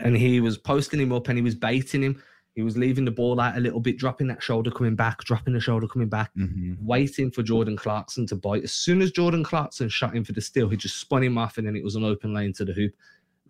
and 0.00 0.16
he 0.16 0.40
was 0.40 0.58
posting 0.58 1.00
him 1.00 1.12
up 1.12 1.28
and 1.28 1.38
he 1.38 1.42
was 1.42 1.54
baiting 1.54 2.02
him 2.02 2.22
he 2.56 2.62
was 2.62 2.78
leaving 2.78 3.04
the 3.04 3.10
ball 3.10 3.38
out 3.38 3.58
a 3.58 3.60
little 3.60 3.80
bit, 3.80 3.98
dropping 3.98 4.28
that 4.28 4.42
shoulder, 4.42 4.70
coming 4.70 4.96
back, 4.96 5.22
dropping 5.24 5.52
the 5.52 5.60
shoulder, 5.60 5.86
coming 5.86 6.08
back, 6.08 6.34
mm-hmm. 6.34 6.72
waiting 6.84 7.30
for 7.30 7.42
Jordan 7.42 7.76
Clarkson 7.76 8.26
to 8.28 8.34
bite. 8.34 8.64
As 8.64 8.72
soon 8.72 9.02
as 9.02 9.10
Jordan 9.10 9.44
Clarkson 9.44 9.90
shot 9.90 10.16
him 10.16 10.24
for 10.24 10.32
the 10.32 10.40
steal, 10.40 10.70
he 10.70 10.76
just 10.78 10.96
spun 10.96 11.22
him 11.22 11.36
off, 11.36 11.58
and 11.58 11.66
then 11.66 11.76
it 11.76 11.84
was 11.84 11.96
an 11.96 12.04
open 12.04 12.32
lane 12.32 12.54
to 12.54 12.64
the 12.64 12.72
hoop. 12.72 12.94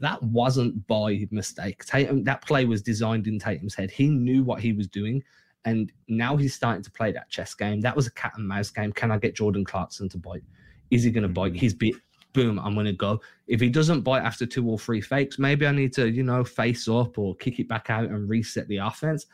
That 0.00 0.20
wasn't 0.24 0.88
by 0.88 1.24
mistake. 1.30 1.84
Tatum, 1.84 2.24
that 2.24 2.44
play 2.44 2.64
was 2.64 2.82
designed 2.82 3.28
in 3.28 3.38
Tatum's 3.38 3.76
head. 3.76 3.92
He 3.92 4.08
knew 4.08 4.42
what 4.42 4.60
he 4.60 4.72
was 4.72 4.88
doing, 4.88 5.22
and 5.64 5.92
now 6.08 6.36
he's 6.36 6.54
starting 6.54 6.82
to 6.82 6.90
play 6.90 7.12
that 7.12 7.30
chess 7.30 7.54
game. 7.54 7.80
That 7.82 7.94
was 7.94 8.08
a 8.08 8.12
cat 8.12 8.32
and 8.36 8.46
mouse 8.46 8.70
game. 8.70 8.92
Can 8.92 9.12
I 9.12 9.18
get 9.18 9.36
Jordan 9.36 9.64
Clarkson 9.64 10.08
to 10.08 10.18
bite? 10.18 10.42
Is 10.90 11.04
he 11.04 11.12
going 11.12 11.22
to 11.22 11.28
bite? 11.28 11.52
Mm-hmm. 11.52 11.60
He's 11.60 11.74
bit 11.74 11.94
boom, 12.36 12.58
I'm 12.58 12.74
going 12.74 12.86
to 12.86 12.92
go. 12.92 13.20
If 13.48 13.60
he 13.60 13.70
doesn't 13.70 14.02
bite 14.02 14.22
after 14.22 14.44
two 14.44 14.68
or 14.68 14.78
three 14.78 15.00
fakes, 15.00 15.38
maybe 15.38 15.66
I 15.66 15.72
need 15.72 15.94
to, 15.94 16.08
you 16.10 16.22
know, 16.22 16.44
face 16.44 16.86
up 16.86 17.18
or 17.18 17.34
kick 17.36 17.58
it 17.58 17.66
back 17.66 17.88
out 17.88 18.10
and 18.10 18.28
reset 18.28 18.68
the 18.68 18.76
offense. 18.76 19.24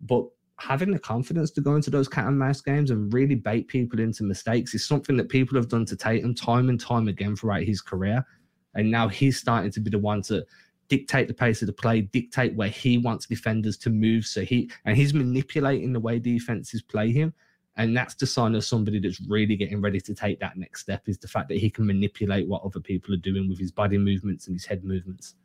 But 0.00 0.26
having 0.58 0.90
the 0.90 0.98
confidence 0.98 1.52
to 1.52 1.60
go 1.60 1.76
into 1.76 1.88
those 1.88 2.08
cat 2.08 2.26
and 2.26 2.36
mouse 2.36 2.60
games 2.60 2.90
and 2.90 3.12
really 3.14 3.36
bait 3.36 3.68
people 3.68 4.00
into 4.00 4.24
mistakes 4.24 4.74
is 4.74 4.84
something 4.84 5.16
that 5.16 5.28
people 5.28 5.56
have 5.56 5.68
done 5.68 5.86
to 5.86 5.96
Tatum 5.96 6.34
time 6.34 6.68
and 6.68 6.80
time 6.80 7.06
again 7.06 7.36
throughout 7.36 7.62
his 7.62 7.80
career. 7.80 8.26
And 8.74 8.90
now 8.90 9.06
he's 9.06 9.38
starting 9.38 9.70
to 9.70 9.80
be 9.80 9.90
the 9.90 9.98
one 10.00 10.20
to 10.22 10.44
dictate 10.88 11.28
the 11.28 11.34
pace 11.34 11.62
of 11.62 11.66
the 11.66 11.72
play, 11.72 12.00
dictate 12.00 12.56
where 12.56 12.68
he 12.68 12.98
wants 12.98 13.26
defenders 13.26 13.76
to 13.78 13.90
move. 13.90 14.24
So 14.24 14.42
he 14.42 14.68
and 14.84 14.96
he's 14.96 15.14
manipulating 15.14 15.92
the 15.92 16.00
way 16.00 16.18
defenses 16.18 16.82
play 16.82 17.12
him. 17.12 17.32
And 17.78 17.96
that's 17.96 18.14
the 18.14 18.26
sign 18.26 18.56
of 18.56 18.64
somebody 18.64 18.98
that's 18.98 19.20
really 19.20 19.54
getting 19.56 19.80
ready 19.80 20.00
to 20.00 20.14
take 20.14 20.40
that 20.40 20.56
next 20.56 20.80
step 20.80 21.08
is 21.08 21.16
the 21.16 21.28
fact 21.28 21.48
that 21.48 21.58
he 21.58 21.70
can 21.70 21.86
manipulate 21.86 22.48
what 22.48 22.62
other 22.64 22.80
people 22.80 23.14
are 23.14 23.18
doing 23.18 23.48
with 23.48 23.58
his 23.58 23.70
body 23.70 23.96
movements 23.96 24.48
and 24.48 24.56
his 24.56 24.66
head 24.66 24.84
movements. 24.84 25.36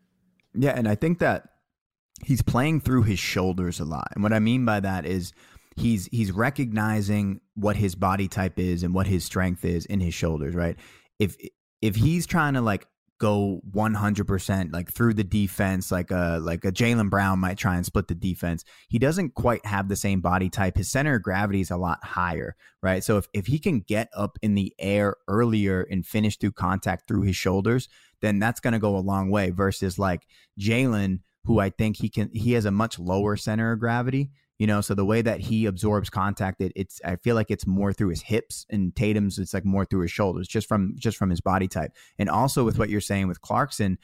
Yeah, 0.56 0.72
and 0.72 0.88
I 0.88 0.96
think 0.96 1.19
that 1.19 1.50
he's 2.26 2.41
playing 2.41 2.82
through 2.82 3.04
his 3.04 3.19
shoulders 3.19 3.80
a 3.80 3.86
lot. 3.86 4.08
And 4.13 4.24
what 4.24 4.34
I 4.34 4.39
mean 4.39 4.65
by 4.65 4.80
that 4.80 5.06
is 5.06 5.32
he's 5.76 6.08
he's 6.08 6.32
recognizing 6.32 7.39
what 7.56 7.76
his 7.76 7.93
body 7.93 8.28
type 8.28 8.58
is 8.58 8.82
and 8.82 8.93
what 8.93 9.08
his 9.08 9.24
strength 9.24 9.63
is 9.63 9.86
in 9.86 10.00
his 10.00 10.15
shoulders, 10.15 10.56
right? 10.56 10.76
If 11.19 11.38
if 11.82 11.96
he's 11.96 12.26
trying 12.26 12.56
to 12.56 12.62
like 12.62 12.88
go 13.23 13.62
100% 13.73 14.73
like 14.73 14.91
through 14.91 15.13
the 15.13 15.23
defense 15.23 15.93
like 15.93 16.12
a 16.12 16.39
like 16.41 16.65
uh, 16.65 16.67
a 16.67 16.71
Jaylen 16.73 17.09
Brown 17.09 17.39
might 17.39 17.57
try 17.57 17.77
and 17.77 17.86
split 17.86 18.09
the 18.09 18.15
defense. 18.15 18.65
He 18.89 18.99
doesn't 18.99 19.33
quite 19.33 19.65
have 19.65 19.88
the 19.88 19.95
same 19.95 20.19
body 20.19 20.49
type. 20.49 20.75
His 20.75 20.91
center 20.91 21.15
of 21.15 21.23
gravity 21.23 21.62
is 21.62 21.71
a 21.71 21.77
lot 21.77 22.03
higher, 22.03 22.57
right? 22.81 23.01
So 23.01 23.15
if, 23.17 23.29
if 23.33 23.45
he 23.45 23.59
can 23.59 23.79
get 23.79 24.09
up 24.13 24.38
in 24.41 24.55
the 24.55 24.73
air 24.77 25.15
earlier 25.29 25.88
and 25.89 26.05
finish 26.05 26.38
through 26.38 26.51
contact 26.51 27.07
through 27.07 27.21
his 27.21 27.38
shoulders, 27.38 27.88
then 28.19 28.39
that's 28.39 28.59
going 28.59 28.73
to 28.73 28.79
go 28.79 28.97
a 28.97 28.99
long 28.99 29.29
way 29.29 29.51
versus 29.51 29.97
like 29.97 30.27
Jaylen 30.59 31.19
who 31.45 31.59
I 31.59 31.69
think 31.69 31.97
he 31.97 32.09
can 32.09 32.29
he 32.33 32.53
has 32.53 32.65
a 32.65 32.71
much 32.71 32.99
lower 32.99 33.38
center 33.38 33.71
of 33.71 33.79
gravity 33.79 34.31
you 34.63 34.67
know, 34.67 34.80
so 34.80 34.93
the 34.93 35.04
way 35.04 35.21
that 35.21 35.41
he 35.41 35.65
absorbs 35.65 36.10
contact, 36.10 36.62
it, 36.62 36.71
it's 36.73 37.02
I 37.04 37.17
feel 37.17 37.36
like 37.36 37.52
it's 37.52 37.67
more 37.67 37.91
through 37.91 38.12
his 38.12 38.21
hips, 38.21 38.65
and 38.69 38.95
Tatum's 38.95 39.38
it's 39.38 39.54
like 39.54 39.65
more 39.65 39.84
through 39.84 40.04
his 40.04 40.12
shoulders, 40.12 40.47
just 40.47 40.69
from 40.69 40.95
just 40.97 41.17
from 41.17 41.30
his 41.30 41.41
body 41.41 41.67
type. 41.67 41.91
And 42.17 42.30
also 42.30 42.63
with 42.63 42.80
what 42.80 42.88
you're 42.88 43.02
saying 43.02 43.28
with 43.28 43.41
Clarkson, 43.41 43.97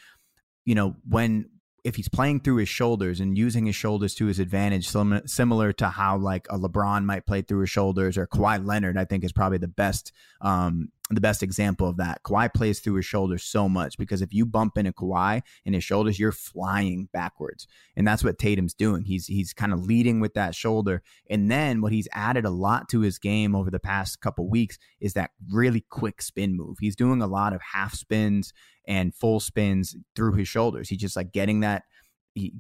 you 0.66 0.76
know, 0.76 0.98
when 1.08 1.46
if 1.86 1.96
he's 1.96 2.10
playing 2.10 2.42
through 2.42 2.58
his 2.58 2.68
shoulders 2.68 3.22
and 3.22 3.38
using 3.38 3.68
his 3.68 3.76
shoulders 3.78 4.14
to 4.16 4.26
his 4.26 4.38
advantage, 4.38 4.90
sim- 4.90 5.26
similar 5.26 5.72
to 5.72 5.88
how 5.88 6.18
like 6.18 6.46
a 6.50 6.60
LeBron 6.60 7.06
might 7.06 7.26
play 7.26 7.42
through 7.42 7.62
his 7.62 7.70
shoulders, 7.70 8.18
or 8.18 8.28
Kawhi 8.28 8.62
Leonard, 8.62 8.98
I 8.98 9.06
think 9.06 9.24
is 9.24 9.32
probably 9.32 9.60
the 9.60 9.70
best 9.70 10.12
um, 10.42 10.90
the 11.16 11.22
best 11.22 11.42
example 11.42 11.88
of 11.88 11.98
that. 11.98 12.22
Kawhi 12.24 12.54
plays 12.54 12.80
through 12.80 12.96
his 12.96 13.06
shoulders 13.06 13.44
so 13.44 13.68
much 13.68 13.98
because 13.98 14.22
if 14.22 14.34
you 14.34 14.46
bump 14.46 14.78
into 14.78 14.92
Kawhi 14.92 15.42
in 15.66 15.74
his 15.74 15.84
shoulders, 15.84 16.20
you're 16.20 16.32
flying 16.32 17.10
backwards. 17.12 17.68
And 17.96 18.08
that's 18.08 18.24
what 18.24 18.38
Tatum's 18.38 18.76
doing. 18.76 19.06
He's 19.06 19.26
he's 19.26 19.54
kind 19.54 19.74
of 19.74 19.84
leading 19.84 20.20
with 20.20 20.36
that 20.36 20.54
shoulder. 20.54 21.02
And 21.30 21.50
then 21.50 21.82
what 21.82 21.92
he's 21.92 22.08
added 22.14 22.46
a 22.46 22.52
lot 22.52 22.90
to 22.90 23.02
his 23.02 23.18
game 23.18 23.56
over 23.56 23.72
the 23.72 23.80
past 23.80 24.22
couple 24.22 24.48
weeks 24.48 24.78
is 25.00 25.14
that 25.14 25.32
really 25.52 25.84
quick 25.90 26.22
spin 26.22 26.56
move. 26.56 26.78
He's 26.80 26.96
doing 26.96 27.22
a 27.22 27.28
lot 27.28 27.54
of 27.54 27.62
half 27.74 27.96
spins 27.96 28.54
and 28.88 29.14
full 29.14 29.40
spins 29.40 29.96
through 30.16 30.34
his 30.34 30.48
shoulders. 30.48 30.90
He's 30.90 31.00
just 31.00 31.16
like 31.16 31.32
getting 31.32 31.62
that 31.62 31.84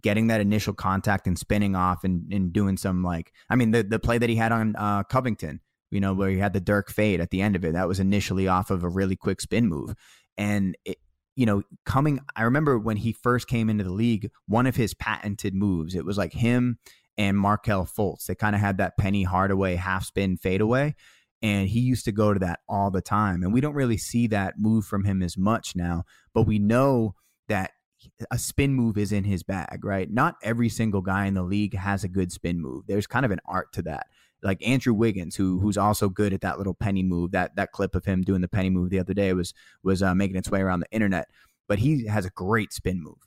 getting 0.02 0.28
that 0.28 0.42
initial 0.42 0.74
contact 0.74 1.28
and 1.28 1.38
spinning 1.38 1.76
off 1.76 2.04
and, 2.04 2.32
and 2.34 2.52
doing 2.52 2.76
some 2.76 3.04
like 3.04 3.32
I 3.50 3.56
mean 3.56 3.72
the 3.72 3.84
the 3.84 4.00
play 4.00 4.18
that 4.18 4.30
he 4.30 4.36
had 4.36 4.52
on 4.52 4.76
uh, 4.76 5.04
Covington 5.04 5.62
you 5.92 6.00
know, 6.00 6.14
where 6.14 6.30
he 6.30 6.38
had 6.38 6.54
the 6.54 6.60
Dirk 6.60 6.90
fade 6.90 7.20
at 7.20 7.30
the 7.30 7.42
end 7.42 7.56
of 7.56 7.66
it. 7.66 7.74
That 7.74 7.88
was 7.88 8.00
initially 8.00 8.48
off 8.48 8.70
of 8.70 8.84
a 8.84 8.90
really 8.90 9.16
quick 9.16 9.42
spin 9.42 9.68
move. 9.68 9.96
And, 10.38 10.76
it, 10.86 10.98
you 11.36 11.46
know, 11.46 11.64
coming, 11.86 12.20
I 12.36 12.44
remember 12.44 12.78
when 12.78 12.98
he 12.98 13.14
first 13.14 13.48
came 13.48 13.70
into 13.70 13.84
the 13.84 13.94
league, 13.94 14.30
one 14.48 14.68
of 14.68 14.76
his 14.76 14.94
patented 14.94 15.56
moves, 15.56 15.96
it 15.96 16.06
was 16.06 16.18
like 16.18 16.34
him 16.34 16.80
and 17.18 17.38
Markelle 17.38 17.86
Fultz. 17.86 18.26
They 18.26 18.36
kind 18.36 18.56
of 18.56 18.62
had 18.62 18.78
that 18.78 18.98
Penny 18.98 19.24
Hardaway 19.24 19.76
half 19.76 20.06
spin 20.06 20.38
fadeaway. 20.38 20.96
And 21.42 21.70
he 21.70 21.80
used 21.80 22.06
to 22.06 22.12
go 22.12 22.34
to 22.34 22.40
that 22.40 22.60
all 22.68 22.92
the 22.92 23.02
time. 23.02 23.44
And 23.44 23.54
we 23.54 23.62
don't 23.62 23.74
really 23.74 23.98
see 23.98 24.28
that 24.28 24.56
move 24.58 24.86
from 24.86 25.06
him 25.06 25.24
as 25.24 25.38
much 25.38 25.76
now, 25.76 26.04
but 26.34 26.44
we 26.44 26.60
know 26.60 27.16
that 27.48 27.72
a 28.32 28.38
spin 28.38 28.74
move 28.74 28.98
is 28.98 29.12
in 29.12 29.24
his 29.24 29.44
bag, 29.44 29.84
right? 29.84 30.10
Not 30.12 30.36
every 30.44 30.70
single 30.70 31.02
guy 31.02 31.26
in 31.26 31.34
the 31.34 31.44
league 31.44 31.76
has 31.76 32.04
a 32.04 32.10
good 32.10 32.32
spin 32.32 32.62
move. 32.62 32.86
There's 32.88 33.08
kind 33.08 33.26
of 33.26 33.32
an 33.32 33.40
art 33.46 33.72
to 33.74 33.82
that. 33.84 34.08
Like 34.42 34.66
Andrew 34.66 34.94
Wiggins, 34.94 35.36
who 35.36 35.60
who's 35.60 35.78
also 35.78 36.10
good 36.10 36.34
at 36.34 36.42
that 36.42 36.58
little 36.58 36.74
penny 36.74 37.04
move. 37.04 37.32
That 37.32 37.56
that 37.56 37.72
clip 37.72 37.96
of 37.96 38.06
him 38.06 38.22
doing 38.22 38.42
the 38.42 38.48
penny 38.48 38.70
move 38.70 38.90
the 38.90 39.00
other 39.00 39.14
day 39.14 39.34
was 39.34 39.54
was 39.84 40.02
uh, 40.02 40.16
making 40.16 40.38
its 40.38 40.50
way 40.50 40.62
around 40.62 40.80
the 40.80 40.92
internet. 40.92 41.30
But 41.68 41.80
he 41.80 42.08
has 42.08 42.26
a 42.26 42.32
great 42.32 42.74
spin 42.74 43.02
move. 43.02 43.18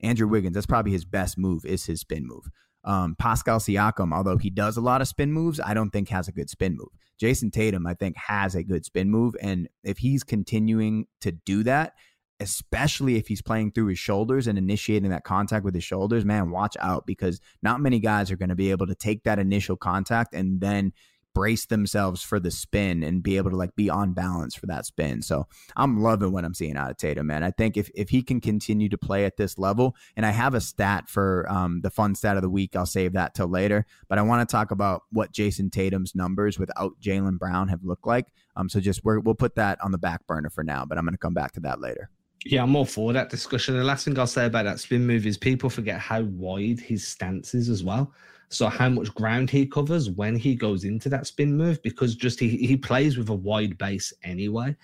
Andrew 0.00 0.26
Wiggins, 0.26 0.54
that's 0.54 0.66
probably 0.66 0.92
his 0.92 1.04
best 1.04 1.38
move 1.38 1.64
is 1.64 1.86
his 1.86 2.00
spin 2.00 2.26
move. 2.26 2.50
Um, 2.84 3.14
Pascal 3.16 3.60
Siakam, 3.60 4.12
although 4.12 4.38
he 4.38 4.50
does 4.50 4.76
a 4.76 4.80
lot 4.80 5.00
of 5.00 5.08
spin 5.08 5.32
moves, 5.32 5.60
I 5.60 5.72
don't 5.74 5.90
think 5.90 6.08
has 6.08 6.26
a 6.26 6.32
good 6.32 6.50
spin 6.50 6.76
move. 6.76 6.88
Jayson 7.20 7.52
Tatum, 7.52 7.86
I 7.86 7.94
think, 7.94 8.16
has 8.16 8.56
a 8.56 8.64
good 8.64 8.84
spin 8.84 9.08
move. 9.10 9.36
And 9.40 9.68
if 9.84 9.98
he's 9.98 10.24
continuing 10.24 11.06
to 11.20 11.30
do 11.30 11.62
that, 11.62 11.94
especially 12.42 13.16
if 13.16 13.28
he's 13.28 13.40
playing 13.40 13.72
through 13.72 13.86
his 13.86 13.98
shoulders 13.98 14.46
and 14.46 14.58
initiating 14.58 15.10
that 15.10 15.24
contact 15.24 15.64
with 15.64 15.74
his 15.74 15.84
shoulders, 15.84 16.24
man, 16.24 16.50
watch 16.50 16.76
out 16.80 17.06
because 17.06 17.40
not 17.62 17.80
many 17.80 18.00
guys 18.00 18.30
are 18.30 18.36
going 18.36 18.48
to 18.48 18.54
be 18.54 18.70
able 18.70 18.86
to 18.86 18.94
take 18.94 19.22
that 19.24 19.38
initial 19.38 19.76
contact 19.76 20.34
and 20.34 20.60
then 20.60 20.92
brace 21.34 21.66
themselves 21.66 22.22
for 22.22 22.38
the 22.38 22.50
spin 22.50 23.02
and 23.02 23.22
be 23.22 23.36
able 23.36 23.50
to 23.50 23.56
like 23.56 23.74
be 23.74 23.88
on 23.88 24.12
balance 24.12 24.54
for 24.54 24.66
that 24.66 24.84
spin. 24.84 25.22
So 25.22 25.46
I'm 25.76 26.02
loving 26.02 26.32
what 26.32 26.44
I'm 26.44 26.54
seeing 26.54 26.76
out 26.76 26.90
of 26.90 26.96
Tatum, 26.96 27.26
man. 27.26 27.42
I 27.42 27.50
think 27.50 27.76
if, 27.76 27.90
if 27.94 28.10
he 28.10 28.22
can 28.22 28.40
continue 28.40 28.88
to 28.88 28.98
play 28.98 29.24
at 29.24 29.36
this 29.36 29.58
level, 29.58 29.96
and 30.16 30.26
I 30.26 30.30
have 30.30 30.54
a 30.54 30.60
stat 30.60 31.08
for 31.08 31.46
um, 31.50 31.80
the 31.80 31.90
fun 31.90 32.14
stat 32.14 32.36
of 32.36 32.42
the 32.42 32.50
week, 32.50 32.76
I'll 32.76 32.86
save 32.86 33.14
that 33.14 33.34
till 33.34 33.48
later. 33.48 33.86
But 34.08 34.18
I 34.18 34.22
want 34.22 34.46
to 34.46 34.52
talk 34.52 34.70
about 34.70 35.02
what 35.10 35.32
Jayson 35.32 35.70
Tatum's 35.70 36.14
numbers 36.14 36.58
without 36.58 37.00
Jaylen 37.00 37.38
Brown 37.38 37.68
have 37.68 37.84
looked 37.84 38.06
like. 38.06 38.26
Um, 38.56 38.68
so 38.68 38.80
just 38.80 39.02
we 39.04 39.18
will 39.18 39.34
put 39.34 39.54
that 39.54 39.82
on 39.82 39.92
the 39.92 39.98
back 39.98 40.26
burner 40.26 40.50
for 40.50 40.62
now, 40.62 40.84
but 40.84 40.98
I'm 40.98 41.04
going 41.04 41.14
to 41.14 41.18
come 41.18 41.34
back 41.34 41.52
to 41.52 41.60
that 41.60 41.80
later. 41.80 42.10
Yeah, 42.44 42.62
I'm 42.62 42.74
all 42.74 42.84
for 42.84 43.12
that 43.12 43.30
discussion. 43.30 43.76
The 43.76 43.84
last 43.84 44.04
thing 44.04 44.18
I'll 44.18 44.26
say 44.26 44.46
about 44.46 44.64
that 44.64 44.80
spin 44.80 45.06
move 45.06 45.26
is 45.26 45.38
people 45.38 45.70
forget 45.70 46.00
how 46.00 46.22
wide 46.22 46.80
his 46.80 47.06
stance 47.06 47.54
is 47.54 47.68
as 47.68 47.84
well. 47.84 48.12
So 48.48 48.68
how 48.68 48.88
much 48.88 49.14
ground 49.14 49.48
he 49.48 49.64
covers 49.64 50.10
when 50.10 50.36
he 50.36 50.54
goes 50.54 50.84
into 50.84 51.08
that 51.08 51.26
spin 51.26 51.56
move, 51.56 51.80
because 51.82 52.16
just 52.16 52.40
he, 52.40 52.56
he 52.56 52.76
plays 52.76 53.16
with 53.16 53.28
a 53.28 53.34
wide 53.34 53.78
base 53.78 54.12
anyway. 54.24 54.76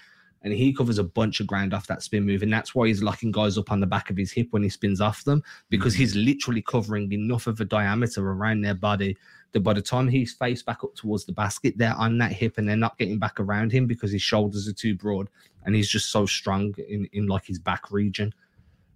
And 0.42 0.52
he 0.52 0.72
covers 0.72 0.98
a 0.98 1.04
bunch 1.04 1.40
of 1.40 1.46
ground 1.46 1.74
off 1.74 1.86
that 1.88 2.02
spin 2.02 2.24
move. 2.24 2.42
And 2.42 2.52
that's 2.52 2.74
why 2.74 2.86
he's 2.86 3.02
locking 3.02 3.32
guys 3.32 3.58
up 3.58 3.72
on 3.72 3.80
the 3.80 3.86
back 3.86 4.08
of 4.08 4.16
his 4.16 4.30
hip 4.30 4.48
when 4.50 4.62
he 4.62 4.68
spins 4.68 5.00
off 5.00 5.24
them, 5.24 5.42
because 5.68 5.94
mm-hmm. 5.94 6.02
he's 6.02 6.16
literally 6.16 6.62
covering 6.62 7.12
enough 7.12 7.46
of 7.46 7.60
a 7.60 7.64
diameter 7.64 8.28
around 8.30 8.60
their 8.60 8.74
body 8.74 9.16
that 9.52 9.60
by 9.60 9.72
the 9.72 9.82
time 9.82 10.08
he's 10.08 10.32
faced 10.32 10.66
back 10.66 10.84
up 10.84 10.94
towards 10.94 11.24
the 11.24 11.32
basket, 11.32 11.74
they're 11.76 11.96
on 11.96 12.18
that 12.18 12.32
hip 12.32 12.58
and 12.58 12.68
they're 12.68 12.76
not 12.76 12.98
getting 12.98 13.18
back 13.18 13.40
around 13.40 13.72
him 13.72 13.86
because 13.86 14.12
his 14.12 14.22
shoulders 14.22 14.68
are 14.68 14.72
too 14.72 14.94
broad 14.94 15.28
and 15.64 15.74
he's 15.74 15.88
just 15.88 16.10
so 16.10 16.26
strong 16.26 16.74
in, 16.88 17.08
in 17.12 17.26
like 17.26 17.44
his 17.46 17.58
back 17.58 17.90
region. 17.90 18.32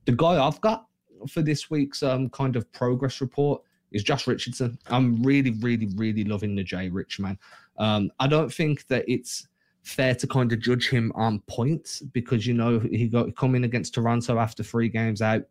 The 0.04 0.12
guy 0.12 0.44
I've 0.44 0.60
got 0.60 0.86
for 1.28 1.42
this 1.42 1.70
week's 1.70 2.02
um 2.02 2.28
kind 2.30 2.56
of 2.56 2.70
progress 2.72 3.20
report 3.20 3.62
is 3.92 4.02
Josh 4.02 4.26
Richardson. 4.26 4.78
I'm 4.88 5.22
really, 5.22 5.52
really, 5.60 5.88
really 5.96 6.24
loving 6.24 6.54
the 6.54 6.64
J 6.64 6.88
Rich 6.88 7.20
man. 7.20 7.38
Um, 7.78 8.10
I 8.18 8.26
don't 8.26 8.52
think 8.52 8.86
that 8.88 9.04
it's 9.06 9.46
fair 9.82 10.14
to 10.14 10.26
kind 10.26 10.52
of 10.52 10.60
judge 10.60 10.88
him 10.88 11.12
on 11.14 11.40
points 11.48 12.00
because 12.00 12.46
you 12.46 12.54
know 12.54 12.78
he 12.78 13.08
got 13.08 13.34
coming 13.36 13.64
against 13.64 13.94
Toronto 13.94 14.38
after 14.38 14.62
three 14.62 14.88
games 14.88 15.20
out, 15.20 15.42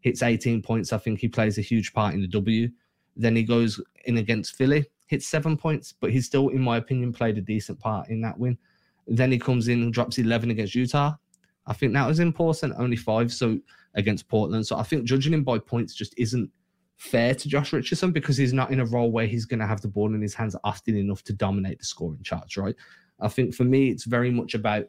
hits 0.00 0.22
18 0.22 0.62
points. 0.62 0.92
I 0.92 0.98
think 0.98 1.18
he 1.18 1.28
plays 1.28 1.58
a 1.58 1.62
huge 1.62 1.92
part 1.92 2.14
in 2.14 2.20
the 2.20 2.28
W. 2.28 2.68
Then 3.16 3.34
he 3.34 3.42
goes 3.42 3.80
in 4.04 4.18
against 4.18 4.56
Philly, 4.56 4.86
hits 5.06 5.26
seven 5.26 5.56
points, 5.56 5.94
but 6.00 6.10
he's 6.10 6.26
still, 6.26 6.48
in 6.48 6.60
my 6.60 6.76
opinion, 6.76 7.12
played 7.12 7.38
a 7.38 7.42
decent 7.42 7.80
part 7.80 8.08
in 8.08 8.20
that 8.22 8.38
win. 8.38 8.58
Then 9.06 9.32
he 9.32 9.38
comes 9.38 9.68
in 9.68 9.82
and 9.82 9.92
drops 9.92 10.18
11 10.18 10.50
against 10.50 10.74
Utah. 10.74 11.14
I 11.66 11.72
think 11.72 11.92
that 11.94 12.06
was 12.06 12.20
important, 12.20 12.74
only 12.78 12.96
five 12.96 13.32
so 13.32 13.58
against 13.94 14.28
Portland. 14.28 14.66
So 14.66 14.76
I 14.76 14.82
think 14.82 15.04
judging 15.04 15.32
him 15.32 15.44
by 15.44 15.58
points 15.58 15.94
just 15.94 16.14
isn't 16.18 16.50
fair 16.96 17.34
to 17.34 17.48
Josh 17.48 17.72
Richardson 17.72 18.12
because 18.12 18.36
he's 18.36 18.52
not 18.52 18.70
in 18.70 18.80
a 18.80 18.86
role 18.86 19.10
where 19.10 19.26
he's 19.26 19.46
going 19.46 19.60
to 19.60 19.66
have 19.66 19.80
the 19.80 19.88
ball 19.88 20.14
in 20.14 20.20
his 20.20 20.34
hands 20.34 20.56
often 20.64 20.96
enough 20.96 21.22
to 21.24 21.32
dominate 21.32 21.78
the 21.78 21.84
scoring 21.84 22.22
charts, 22.22 22.56
right? 22.56 22.74
I 23.20 23.28
think 23.28 23.54
for 23.54 23.64
me, 23.64 23.90
it's 23.90 24.04
very 24.04 24.30
much 24.30 24.54
about 24.54 24.86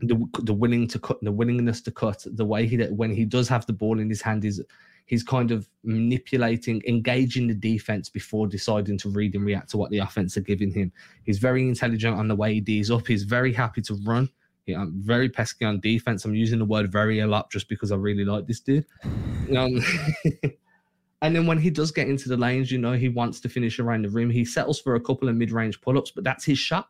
the 0.00 0.16
the 0.42 0.54
willing 0.54 0.86
to 0.88 0.98
cut, 0.98 1.18
the 1.22 1.32
willingness 1.32 1.80
to 1.82 1.90
cut. 1.90 2.24
The 2.26 2.44
way 2.44 2.66
he 2.66 2.76
that 2.76 2.92
when 2.92 3.10
he 3.10 3.24
does 3.24 3.48
have 3.48 3.66
the 3.66 3.72
ball 3.72 3.98
in 3.98 4.08
his 4.08 4.22
hand 4.22 4.44
is 4.44 4.62
he's 5.06 5.22
kind 5.22 5.50
of 5.50 5.68
manipulating, 5.82 6.82
engaging 6.86 7.48
the 7.48 7.54
defense 7.54 8.08
before 8.08 8.46
deciding 8.46 8.98
to 8.98 9.08
read 9.08 9.34
and 9.34 9.44
react 9.44 9.70
to 9.70 9.78
what 9.78 9.90
the 9.90 9.98
offense 9.98 10.36
are 10.36 10.42
giving 10.42 10.70
him. 10.70 10.92
He's 11.24 11.38
very 11.38 11.66
intelligent 11.66 12.16
on 12.16 12.28
the 12.28 12.36
way 12.36 12.54
he 12.54 12.60
D's 12.60 12.90
up. 12.90 13.06
He's 13.06 13.24
very 13.24 13.52
happy 13.52 13.80
to 13.82 13.94
run. 14.04 14.28
Yeah, 14.66 14.82
I'm 14.82 14.92
very 15.02 15.30
pesky 15.30 15.64
on 15.64 15.80
defense. 15.80 16.26
I'm 16.26 16.34
using 16.34 16.58
the 16.58 16.64
word 16.66 16.92
very 16.92 17.20
a 17.20 17.26
lot 17.26 17.50
just 17.50 17.70
because 17.70 17.90
I 17.90 17.96
really 17.96 18.24
like 18.26 18.46
this 18.46 18.60
dude. 18.60 18.84
Um, 19.56 19.82
and 21.22 21.34
then 21.34 21.46
when 21.46 21.56
he 21.56 21.70
does 21.70 21.90
get 21.90 22.06
into 22.06 22.28
the 22.28 22.36
lanes, 22.36 22.70
you 22.70 22.76
know, 22.76 22.92
he 22.92 23.08
wants 23.08 23.40
to 23.40 23.48
finish 23.48 23.78
around 23.78 24.04
the 24.04 24.10
rim. 24.10 24.28
He 24.28 24.44
settles 24.44 24.78
for 24.78 24.94
a 24.94 25.00
couple 25.00 25.26
of 25.30 25.36
mid 25.36 25.52
range 25.52 25.80
pull 25.80 25.96
ups, 25.96 26.10
but 26.10 26.22
that's 26.22 26.44
his 26.44 26.58
shot. 26.58 26.88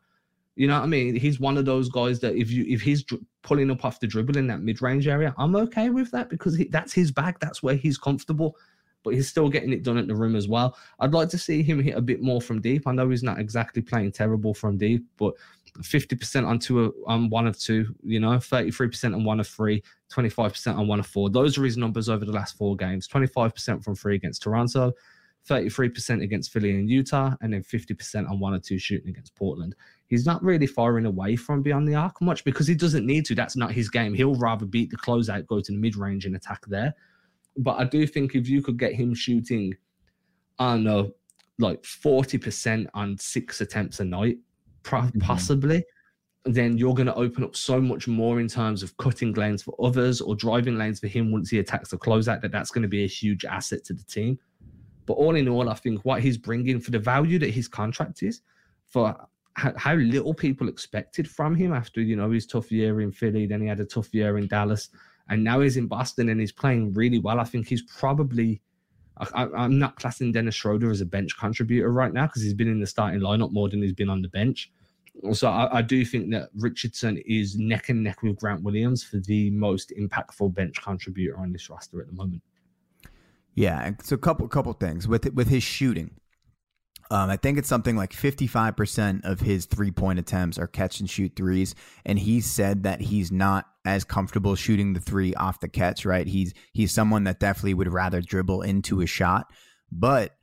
You 0.59 0.67
know 0.67 0.75
what 0.75 0.83
I 0.83 0.89
mean? 0.89 1.15
He's 1.15 1.39
one 1.39 1.57
of 1.57 1.67
those 1.67 1.89
guys 1.89 2.19
that 2.19 2.35
if 2.35 2.51
you 2.51 2.65
if 2.67 2.83
he's 2.83 3.05
pulling 3.45 3.71
up 3.71 3.85
off 3.85 4.01
the 4.01 4.09
dribble 4.09 4.37
in 4.37 4.49
that 4.49 4.61
mid 4.61 4.83
range 4.83 5.07
area, 5.07 5.33
I'm 5.39 5.55
okay 5.55 5.89
with 5.89 6.11
that 6.11 6.29
because 6.29 6.57
he, 6.57 6.65
that's 6.65 6.93
his 6.93 7.13
bag. 7.13 7.37
That's 7.41 7.63
where 7.63 7.77
he's 7.77 7.97
comfortable. 7.97 8.57
But 9.05 9.15
he's 9.15 9.29
still 9.29 9.49
getting 9.49 9.73
it 9.73 9.85
done 9.85 9.99
at 9.99 10.09
the 10.09 10.17
rim 10.17 10.35
as 10.35 10.49
well. 10.49 10.77
I'd 10.99 11.15
like 11.15 11.29
to 11.29 11.39
see 11.39 11.63
him 11.63 11.81
hit 11.81 11.97
a 11.97 12.01
bit 12.01 12.21
more 12.21 12.41
from 12.41 12.61
deep. 12.61 12.89
I 12.89 12.93
know 12.93 13.09
he's 13.09 13.23
not 13.23 13.39
exactly 13.39 13.81
playing 13.81 14.11
terrible 14.11 14.53
from 14.53 14.77
deep, 14.77 15.05
but 15.17 15.35
50% 15.81 16.45
on 16.45 16.59
two 16.59 16.93
on 17.07 17.31
one 17.31 17.47
of 17.47 17.57
two, 17.57 17.95
you 18.03 18.19
know, 18.19 18.31
33% 18.31 19.15
on 19.15 19.23
one 19.23 19.39
of 19.39 19.47
three, 19.47 19.81
25% 20.13 20.77
on 20.77 20.89
one 20.89 20.99
of 20.99 21.07
four. 21.07 21.31
Those 21.31 21.57
are 21.57 21.65
his 21.65 21.77
numbers 21.77 22.09
over 22.09 22.25
the 22.25 22.33
last 22.33 22.57
four 22.57 22.75
games. 22.75 23.07
25% 23.07 23.85
from 23.85 23.95
three 23.95 24.17
against 24.17 24.43
Toronto, 24.43 24.93
33% 25.49 26.21
against 26.21 26.53
Philly 26.53 26.73
and 26.73 26.91
Utah, 26.91 27.35
and 27.41 27.53
then 27.53 27.63
50% 27.63 28.29
on 28.29 28.41
one 28.41 28.55
or 28.55 28.59
two 28.59 28.79
shooting 28.79 29.09
against 29.09 29.37
Portland. 29.37 29.77
He's 30.09 30.25
not 30.25 30.43
really 30.43 30.67
firing 30.67 31.05
away 31.05 31.37
from 31.37 31.63
beyond 31.63 31.87
the 31.87 31.95
arc 31.95 32.21
much 32.23 32.43
because 32.45 32.67
he 32.67 32.75
doesn't 32.75 33.07
need 33.07 33.27
to. 33.27 33.35
That's 33.35 33.57
not 33.57 33.73
his 33.73 33.91
game. 33.91 34.15
He'll 34.15 34.35
rather 34.35 34.65
beat 34.65 34.91
the 34.91 34.97
closeout, 34.97 35.47
go 35.47 35.61
to 35.61 35.73
the 35.73 35.79
mid 35.79 35.97
range 35.97 36.25
and 36.25 36.35
attack 36.35 36.65
there. 36.67 36.95
But 37.59 37.79
I 37.79 37.85
do 37.85 38.07
think 38.07 38.35
if 38.35 38.49
you 38.49 38.63
could 38.63 38.79
get 38.79 38.95
him 38.95 39.15
shooting, 39.15 39.75
I 40.59 40.75
don't 40.75 40.85
know, 40.85 41.13
like 41.59 41.83
40% 41.83 42.87
on 42.95 43.19
six 43.19 43.61
attempts 43.61 44.01
a 44.01 44.05
night, 44.05 44.39
mm-hmm. 44.85 45.19
possibly, 45.19 45.79
mm-hmm. 45.79 46.53
then 46.53 46.79
you're 46.79 46.95
going 46.95 47.07
to 47.07 47.15
open 47.15 47.45
up 47.45 47.55
so 47.55 47.79
much 47.79 48.09
more 48.09 48.41
in 48.41 48.49
terms 48.49 48.83
of 48.83 48.97
cutting 48.97 49.35
lanes 49.35 49.63
for 49.63 49.75
others 49.79 50.23
or 50.23 50.35
driving 50.35 50.79
lanes 50.79 51.01
for 51.01 51.09
him 51.09 51.31
once 51.31 51.51
he 51.51 51.59
attacks 51.59 51.91
the 51.91 51.99
closeout 51.99 52.41
that 52.41 52.53
that's 52.53 52.71
going 52.71 52.83
to 52.83 52.89
be 52.89 53.05
a 53.05 53.09
huge 53.09 53.45
asset 53.45 53.85
to 53.85 53.93
the 53.93 54.05
team. 54.05 54.39
But 55.05 55.15
all 55.15 55.35
in 55.35 55.49
all, 55.49 55.69
I 55.69 55.75
think 55.75 56.05
what 56.05 56.23
he's 56.23 56.39
bringing 56.39 56.81
for 56.81 56.93
the 56.93 56.99
value 56.99 57.39
that 57.41 57.51
his 57.51 57.69
contract 57.69 58.23
is, 58.23 58.41
for 58.87 59.17
how, 59.59 59.73
how, 59.77 59.95
little 59.95 60.35
people 60.35 60.69
expected 60.69 61.29
from 61.29 61.57
him 61.57 61.73
after 61.73 62.01
you 62.01 62.17
know 62.17 62.31
his 62.31 62.47
tough 62.47 62.71
year 62.71 63.01
in 63.01 63.11
Philly, 63.11 63.47
then 63.47 63.61
he 63.61 63.67
had 63.67 63.81
a 63.81 63.85
tough 63.85 64.15
year 64.15 64.39
in 64.39 64.47
Dallas, 64.47 64.89
and 65.29 65.43
now 65.43 65.61
he's 65.61 65.77
in 65.77 65.89
Boston 65.89 66.29
and 66.29 66.41
he's 66.41 66.53
playing 66.53 66.93
really 66.93 67.19
well. 67.19 67.41
I 67.41 67.45
think 67.45 67.67
he's 67.67 67.83
probably. 67.83 68.63
I, 69.35 69.49
am 69.65 69.81
not 69.81 69.97
classing 69.97 70.31
Dennis 70.31 70.55
Schroeder 70.55 70.93
as 70.93 71.01
a 71.01 71.07
bench 71.07 71.37
contributor 71.37 71.91
right 71.91 72.13
now 72.13 72.29
because 72.29 72.43
he's 72.43 72.55
been 72.55 72.69
in 72.69 72.79
the 72.79 72.87
starting 72.87 73.19
lineup 73.19 73.53
more 73.53 73.69
than 73.69 73.83
he's 73.83 73.93
been 73.93 74.09
on 74.09 74.23
the 74.23 74.29
bench. 74.29 74.71
So 75.33 75.49
I, 75.49 75.79
I, 75.79 75.83
do 75.83 76.05
think 76.05 76.31
that 76.31 76.51
Richardson 76.55 77.21
is 77.27 77.59
neck 77.59 77.89
and 77.89 78.05
neck 78.05 78.23
with 78.23 78.39
Grant 78.39 78.63
Williams 78.63 79.03
for 79.03 79.17
the 79.19 79.51
most 79.51 79.93
impactful 79.99 80.55
bench 80.55 80.81
contributor 80.81 81.37
on 81.37 81.53
this 81.53 81.69
roster 81.69 82.01
at 82.01 82.07
the 82.07 82.13
moment. 82.13 82.43
Yeah, 83.55 83.91
so 84.05 84.15
a 84.15 84.19
couple 84.19 84.47
couple 84.47 84.73
things 84.75 85.09
with 85.09 85.35
with 85.35 85.49
his 85.49 85.65
shooting. 85.65 86.13
Um, 87.11 87.31
I 87.31 87.37
think 87.37 87.59
it's 87.59 87.69
something 87.69 87.97
like 87.97 88.13
55% 88.13 89.25
of 89.25 89.41
his 89.41 89.67
three 89.67 89.91
point 89.91 90.19
attempts 90.19 90.59
are 90.59 90.67
catch 90.67 91.01
and 91.01 91.09
shoot 91.09 91.33
threes. 91.35 91.75
And 92.05 92.19
he 92.19 92.41
said 92.41 92.83
that 92.83 93.01
he's 93.01 93.33
not 93.33 93.67
as 93.85 94.05
comfortable 94.05 94.55
shooting 94.55 94.93
the 94.93 95.01
three 95.01 95.35
off 95.35 95.61
the 95.61 95.69
catch, 95.69 96.05
right? 96.05 96.27
He's 96.27 96.53
he's 96.73 96.93
someone 96.93 97.25
that 97.25 97.41
definitely 97.41 97.75
would 97.75 97.93
rather 97.93 98.21
dribble 98.21 98.63
into 98.63 99.01
a 99.01 99.07
shot. 99.07 99.47
But, 99.91 100.37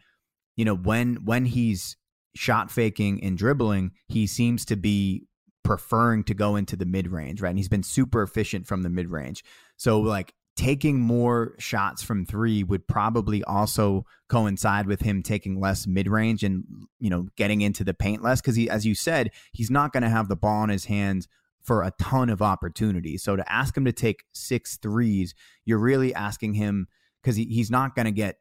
you 0.55 0.65
know, 0.65 0.75
when 0.75 1.25
when 1.25 1.45
he's 1.45 1.97
shot 2.35 2.71
faking 2.71 3.23
and 3.23 3.37
dribbling, 3.37 3.91
he 4.07 4.25
seems 4.25 4.65
to 4.65 4.75
be 4.75 5.27
preferring 5.63 6.23
to 6.23 6.33
go 6.33 6.55
into 6.55 6.75
the 6.75 6.85
mid 6.85 7.07
range, 7.07 7.41
right? 7.41 7.49
And 7.49 7.59
he's 7.59 7.69
been 7.69 7.83
super 7.83 8.23
efficient 8.23 8.65
from 8.65 8.81
the 8.81 8.89
mid 8.89 9.09
range. 9.09 9.43
So 9.77 9.99
like 9.99 10.33
taking 10.55 10.99
more 10.99 11.53
shots 11.59 12.01
from 12.01 12.25
three 12.25 12.63
would 12.63 12.87
probably 12.87 13.43
also 13.43 14.05
coincide 14.29 14.87
with 14.87 15.01
him 15.01 15.21
taking 15.21 15.59
less 15.59 15.85
mid 15.85 16.07
range 16.07 16.43
and 16.43 16.63
you 16.99 17.09
know 17.09 17.27
getting 17.35 17.61
into 17.61 17.83
the 17.83 17.93
paint 17.93 18.23
less 18.23 18.41
because 18.41 18.55
he, 18.55 18.69
as 18.69 18.85
you 18.85 18.95
said, 18.95 19.31
he's 19.51 19.69
not 19.69 19.91
going 19.91 20.03
to 20.03 20.09
have 20.09 20.29
the 20.29 20.35
ball 20.35 20.63
in 20.63 20.69
his 20.69 20.85
hands 20.85 21.27
for 21.61 21.83
a 21.83 21.91
ton 21.99 22.29
of 22.29 22.41
opportunities. 22.41 23.23
So 23.23 23.35
to 23.35 23.51
ask 23.51 23.75
him 23.75 23.85
to 23.85 23.91
take 23.91 24.23
six 24.33 24.77
threes, 24.77 25.33
you're 25.65 25.79
really 25.79 26.13
asking 26.13 26.53
him 26.53 26.87
because 27.21 27.35
he, 27.35 27.45
he's 27.45 27.71
not 27.71 27.95
going 27.95 28.05
to 28.05 28.11
get 28.11 28.37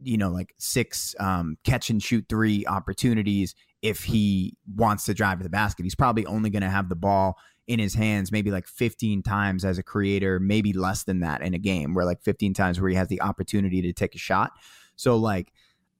you 0.00 0.18
know 0.18 0.30
like 0.30 0.54
six 0.58 1.14
um, 1.20 1.56
catch 1.64 1.88
and 1.88 2.02
shoot 2.02 2.24
three 2.28 2.66
opportunities 2.66 3.54
if 3.80 4.02
he 4.02 4.56
wants 4.74 5.04
to 5.04 5.14
drive 5.14 5.38
to 5.38 5.44
the 5.44 5.50
basket. 5.50 5.84
He's 5.84 5.94
probably 5.94 6.26
only 6.26 6.50
going 6.50 6.62
to 6.62 6.70
have 6.70 6.88
the 6.88 6.96
ball 6.96 7.36
in 7.66 7.78
his 7.78 7.94
hands 7.94 8.30
maybe 8.30 8.50
like 8.50 8.66
15 8.66 9.22
times 9.22 9.64
as 9.64 9.78
a 9.78 9.82
creator, 9.82 10.38
maybe 10.38 10.72
less 10.72 11.04
than 11.04 11.20
that 11.20 11.42
in 11.42 11.54
a 11.54 11.58
game, 11.58 11.94
where 11.94 12.04
like 12.04 12.22
15 12.22 12.54
times 12.54 12.80
where 12.80 12.90
he 12.90 12.96
has 12.96 13.08
the 13.08 13.22
opportunity 13.22 13.80
to 13.82 13.92
take 13.92 14.14
a 14.14 14.18
shot. 14.18 14.52
So 14.96 15.16
like 15.16 15.52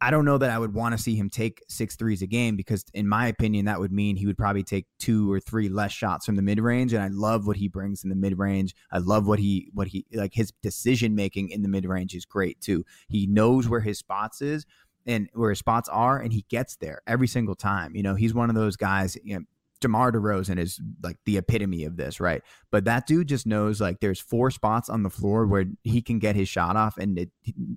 I 0.05 0.11
don't 0.11 0.27
know 0.27 0.37
that 0.37 0.51
I 0.51 0.59
would 0.59 0.75
want 0.75 0.95
to 0.95 1.03
see 1.03 1.17
him 1.17 1.31
take 1.31 1.63
six 1.67 1.97
threes 1.97 2.21
a 2.21 2.27
game 2.27 2.57
because, 2.57 2.85
in 2.93 3.09
my 3.09 3.27
opinion, 3.29 3.65
that 3.65 3.81
would 3.81 3.91
mean 3.91 4.17
he 4.17 4.27
would 4.27 4.37
probably 4.37 4.63
take 4.63 4.87
two 4.99 5.33
or 5.33 5.41
three 5.41 5.71
less 5.71 5.93
shots 5.93 6.27
from 6.27 6.37
the 6.37 6.43
mid 6.43 6.61
range. 6.61 6.93
And 6.93 7.03
I 7.03 7.09
love 7.09 7.47
what 7.47 7.57
he 7.57 7.69
brings 7.69 8.05
in 8.05 8.11
the 8.11 8.17
mid 8.17 8.39
range. 8.39 8.75
I 8.91 8.99
love 8.99 9.27
what 9.27 9.39
he 9.39 9.71
what 9.73 9.89
he 9.89 10.05
like 10.13 10.35
his 10.35 10.53
decision 10.63 11.15
making 11.15 11.49
in 11.49 11.63
the 11.63 11.69
mid 11.69 11.87
range 11.87 12.15
is 12.15 12.27
great 12.27 12.61
too. 12.61 12.85
He 13.09 13.27
knows 13.27 13.67
where 13.67 13.81
his 13.81 13.99
spots 13.99 14.43
is 14.43 14.67
and 15.07 15.31
where 15.33 15.49
his 15.51 15.59
spots 15.61 15.89
are, 15.89 16.19
and 16.19 16.35
he 16.35 16.45
gets 16.51 16.77
there 16.77 17.01
every 17.07 17.29
single 17.29 17.55
time. 17.55 17.97
You 17.97 18.03
know, 18.03 18.15
he's 18.15 18.35
one 18.35 18.51
of 18.51 18.57
those 18.57 18.77
guys. 18.77 19.17
You 19.25 19.39
know, 19.39 19.45
DeMar 19.81 20.13
DeRozan 20.13 20.59
is 20.59 20.81
like 21.03 21.19
the 21.27 21.37
epitome 21.37 21.85
of 21.85 21.97
this, 21.97 22.21
right? 22.21 22.43
But 22.71 22.85
that 22.87 23.07
dude 23.07 23.29
just 23.29 23.47
knows 23.47 23.81
like 23.81 24.01
there's 24.01 24.21
four 24.21 24.51
spots 24.51 24.89
on 24.89 25.03
the 25.03 25.11
floor 25.11 25.47
where 25.47 25.67
he 25.83 26.01
can 26.01 26.19
get 26.19 26.37
his 26.37 26.49
shot 26.49 26.77
off, 26.77 26.97
and 26.97 27.19
it, 27.19 27.31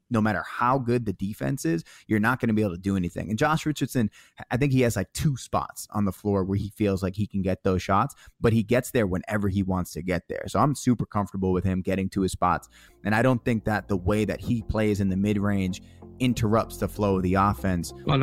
no 0.09 0.21
matter 0.21 0.43
how 0.47 0.79
good 0.79 1.05
the 1.05 1.13
defense 1.13 1.65
is, 1.65 1.83
you're 2.07 2.19
not 2.19 2.39
going 2.39 2.47
to 2.47 2.53
be 2.53 2.61
able 2.61 2.75
to 2.75 2.81
do 2.81 2.95
anything. 2.95 3.29
And 3.29 3.37
Josh 3.37 3.65
Richardson, 3.65 4.09
I 4.51 4.57
think 4.57 4.71
he 4.71 4.81
has 4.81 4.95
like 4.95 5.11
two 5.13 5.35
spots 5.37 5.87
on 5.91 6.05
the 6.05 6.11
floor 6.11 6.43
where 6.43 6.57
he 6.57 6.69
feels 6.69 7.03
like 7.03 7.15
he 7.15 7.27
can 7.27 7.41
get 7.41 7.63
those 7.63 7.81
shots, 7.81 8.15
but 8.39 8.53
he 8.53 8.63
gets 8.63 8.91
there 8.91 9.07
whenever 9.07 9.49
he 9.49 9.63
wants 9.63 9.91
to 9.93 10.01
get 10.01 10.27
there. 10.29 10.45
So 10.47 10.59
I'm 10.59 10.75
super 10.75 11.05
comfortable 11.05 11.51
with 11.51 11.63
him 11.63 11.81
getting 11.81 12.09
to 12.09 12.21
his 12.21 12.31
spots, 12.31 12.69
and 13.03 13.13
I 13.13 13.21
don't 13.21 13.43
think 13.43 13.65
that 13.65 13.87
the 13.87 13.97
way 13.97 14.25
that 14.25 14.39
he 14.39 14.61
plays 14.61 15.01
in 15.01 15.09
the 15.09 15.17
mid 15.17 15.37
range 15.37 15.81
interrupts 16.19 16.77
the 16.77 16.87
flow 16.87 17.17
of 17.17 17.23
the 17.23 17.35
offense. 17.35 17.93
Well, 18.05 18.17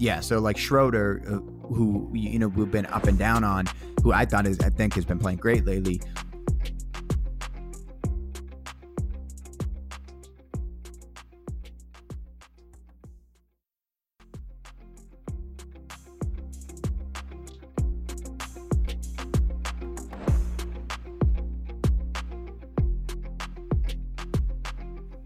yeah, 0.00 0.20
so 0.20 0.38
like 0.38 0.56
Schroeder, 0.56 1.20
uh, 1.26 1.66
who 1.66 2.10
you 2.14 2.38
know 2.38 2.48
we've 2.48 2.70
been 2.70 2.86
up 2.86 3.04
and 3.04 3.18
down 3.18 3.44
on, 3.44 3.66
who 4.02 4.12
I 4.12 4.24
thought 4.24 4.46
is 4.46 4.58
I 4.60 4.70
think 4.70 4.94
has 4.94 5.04
been 5.04 5.18
playing 5.18 5.38
great 5.38 5.66
lately. 5.66 6.00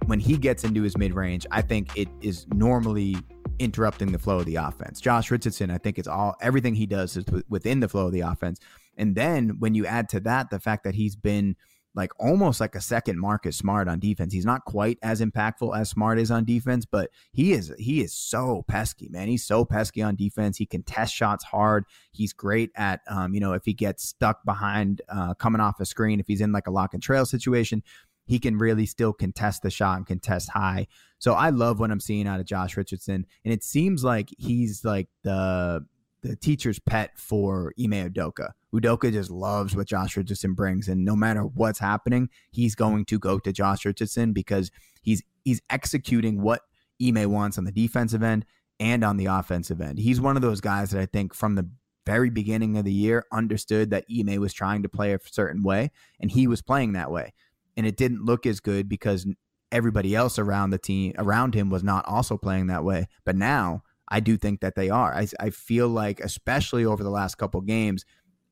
When 0.06 0.18
he 0.18 0.37
gets 0.37 0.64
into 0.64 0.82
his 0.82 0.98
mid 0.98 1.14
range, 1.14 1.46
I 1.52 1.62
think 1.62 1.96
it 1.96 2.08
is 2.20 2.46
normally 2.52 3.16
interrupting 3.58 4.12
the 4.12 4.18
flow 4.18 4.38
of 4.38 4.46
the 4.46 4.56
offense. 4.56 5.00
Josh 5.00 5.30
Richardson, 5.30 5.70
I 5.70 5.78
think 5.78 5.98
it's 5.98 6.08
all 6.08 6.36
everything 6.40 6.74
he 6.74 6.86
does 6.86 7.16
is 7.16 7.24
within 7.48 7.80
the 7.80 7.88
flow 7.88 8.06
of 8.06 8.12
the 8.12 8.20
offense. 8.20 8.60
And 8.96 9.14
then 9.14 9.56
when 9.58 9.74
you 9.74 9.86
add 9.86 10.08
to 10.10 10.20
that 10.20 10.50
the 10.50 10.60
fact 10.60 10.84
that 10.84 10.94
he's 10.94 11.16
been 11.16 11.56
like 11.94 12.10
almost 12.18 12.60
like 12.60 12.74
a 12.74 12.80
second 12.80 13.20
Marcus 13.20 13.56
Smart 13.56 13.88
on 13.88 14.00
defense. 14.00 14.32
He's 14.32 14.44
not 14.44 14.64
quite 14.64 14.98
as 15.02 15.20
impactful 15.20 15.78
as 15.78 15.90
Smart 15.90 16.18
is 16.18 16.30
on 16.30 16.44
defense, 16.44 16.84
but 16.84 17.10
he 17.32 17.52
is 17.52 17.72
he 17.78 18.00
is 18.02 18.12
so 18.12 18.64
pesky, 18.66 19.08
man. 19.08 19.28
He's 19.28 19.44
so 19.44 19.64
pesky 19.64 20.02
on 20.02 20.16
defense. 20.16 20.56
He 20.56 20.66
can 20.66 20.82
test 20.82 21.14
shots 21.14 21.44
hard. 21.44 21.84
He's 22.12 22.32
great 22.32 22.70
at 22.74 23.00
um, 23.08 23.32
you 23.32 23.40
know, 23.40 23.52
if 23.52 23.64
he 23.64 23.72
gets 23.72 24.04
stuck 24.04 24.44
behind 24.44 25.02
uh, 25.08 25.34
coming 25.34 25.60
off 25.60 25.80
a 25.80 25.86
screen, 25.86 26.18
if 26.18 26.26
he's 26.26 26.40
in 26.40 26.52
like 26.52 26.66
a 26.66 26.72
lock 26.72 26.94
and 26.94 27.02
trail 27.02 27.24
situation, 27.24 27.82
he 28.26 28.38
can 28.38 28.58
really 28.58 28.87
still 28.87 29.12
contest 29.12 29.62
the 29.62 29.70
shot 29.70 29.98
and 29.98 30.06
contest 30.06 30.50
high. 30.50 30.87
So 31.18 31.34
I 31.34 31.50
love 31.50 31.80
what 31.80 31.90
I'm 31.90 32.00
seeing 32.00 32.26
out 32.26 32.40
of 32.40 32.46
Josh 32.46 32.76
Richardson, 32.76 33.26
and 33.44 33.52
it 33.52 33.62
seems 33.62 34.04
like 34.04 34.30
he's 34.38 34.84
like 34.84 35.08
the 35.22 35.84
the 36.22 36.37
teacher's 36.37 36.78
pet 36.78 37.18
for 37.18 37.74
Ime 37.78 38.10
Udoka. 38.10 38.52
Udoka 38.74 39.12
just 39.12 39.30
loves 39.30 39.76
what 39.76 39.87
Josh 39.87 40.16
Richardson 40.16 40.54
brings, 40.54 40.88
and 40.88 41.04
no 41.04 41.14
matter 41.14 41.42
what's 41.42 41.78
happening, 41.78 42.30
he's 42.50 42.74
going 42.74 43.04
to 43.06 43.18
go 43.18 43.38
to 43.38 43.52
Josh 43.52 43.84
Richardson 43.84 44.32
because 44.32 44.70
he's 45.02 45.22
he's 45.44 45.60
executing 45.70 46.42
what 46.42 46.62
Ime 47.02 47.30
wants 47.30 47.58
on 47.58 47.64
the 47.64 47.72
defensive 47.72 48.22
end 48.22 48.46
and 48.80 49.04
on 49.04 49.16
the 49.16 49.26
offensive 49.26 49.80
end. 49.80 49.98
He's 49.98 50.20
one 50.20 50.37
of 50.37 50.42
those 50.42 50.60
guys 50.60 50.90
that 50.90 51.00
I 51.00 51.06
think 51.06 51.34
from 51.34 51.54
the 51.54 51.68
very 52.06 52.28
beginning 52.28 52.76
of 52.76 52.84
the 52.84 52.92
year 52.92 53.24
understood 53.32 53.90
that 53.90 54.04
Ime 54.10 54.40
was 54.40 54.52
trying 54.52 54.82
to 54.82 54.88
play 54.88 55.12
a 55.12 55.20
certain 55.24 55.62
way, 55.62 55.90
and 56.20 56.30
he 56.30 56.46
was 56.46 56.62
playing 56.62 56.92
that 56.94 57.10
way 57.10 57.32
and 57.76 57.87
it 57.87 57.96
didn't 57.96 58.24
look 58.24 58.46
as 58.46 58.60
good 58.60 58.88
because 58.88 59.26
everybody 59.72 60.14
else 60.14 60.38
around 60.38 60.70
the 60.70 60.78
team 60.78 61.12
around 61.18 61.54
him 61.54 61.68
was 61.68 61.82
not 61.82 62.06
also 62.06 62.37
playing 62.37 62.68
that 62.68 62.84
way. 62.84 63.08
But 63.24 63.37
now 63.37 63.82
I 64.08 64.20
do 64.20 64.37
think 64.37 64.60
that 64.60 64.76
they 64.76 64.90
are. 64.90 65.14
I, 65.14 65.26
I 65.40 65.50
feel 65.50 65.88
like, 65.88 66.20
especially 66.20 66.84
over 66.84 67.02
the 67.02 67.10
last 67.10 67.37
couple 67.37 67.60
games, 67.60 68.04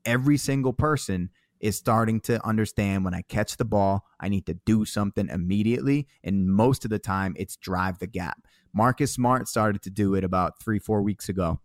every 0.04 0.36
single 0.36 0.72
person 0.72 1.30
is 1.60 1.76
starting 1.76 2.20
to 2.20 2.44
understand 2.44 3.04
when 3.04 3.14
I 3.14 3.22
catch 3.22 3.56
the 3.56 3.64
ball, 3.64 4.04
I 4.18 4.28
need 4.28 4.46
to 4.46 4.54
do 4.66 4.84
something 4.84 5.28
immediately. 5.28 6.08
And 6.24 6.52
most 6.52 6.84
of 6.84 6.90
the 6.90 6.98
time, 6.98 7.36
it's 7.38 7.56
drive 7.56 8.00
the 8.00 8.08
gap. 8.08 8.46
Marcus 8.74 9.12
Smart 9.12 9.46
started 9.46 9.82
to 9.82 9.90
do 9.90 10.14
it 10.14 10.24
about 10.24 10.60
three, 10.60 10.80
four 10.80 11.02
weeks 11.02 11.28
ago. 11.28 11.60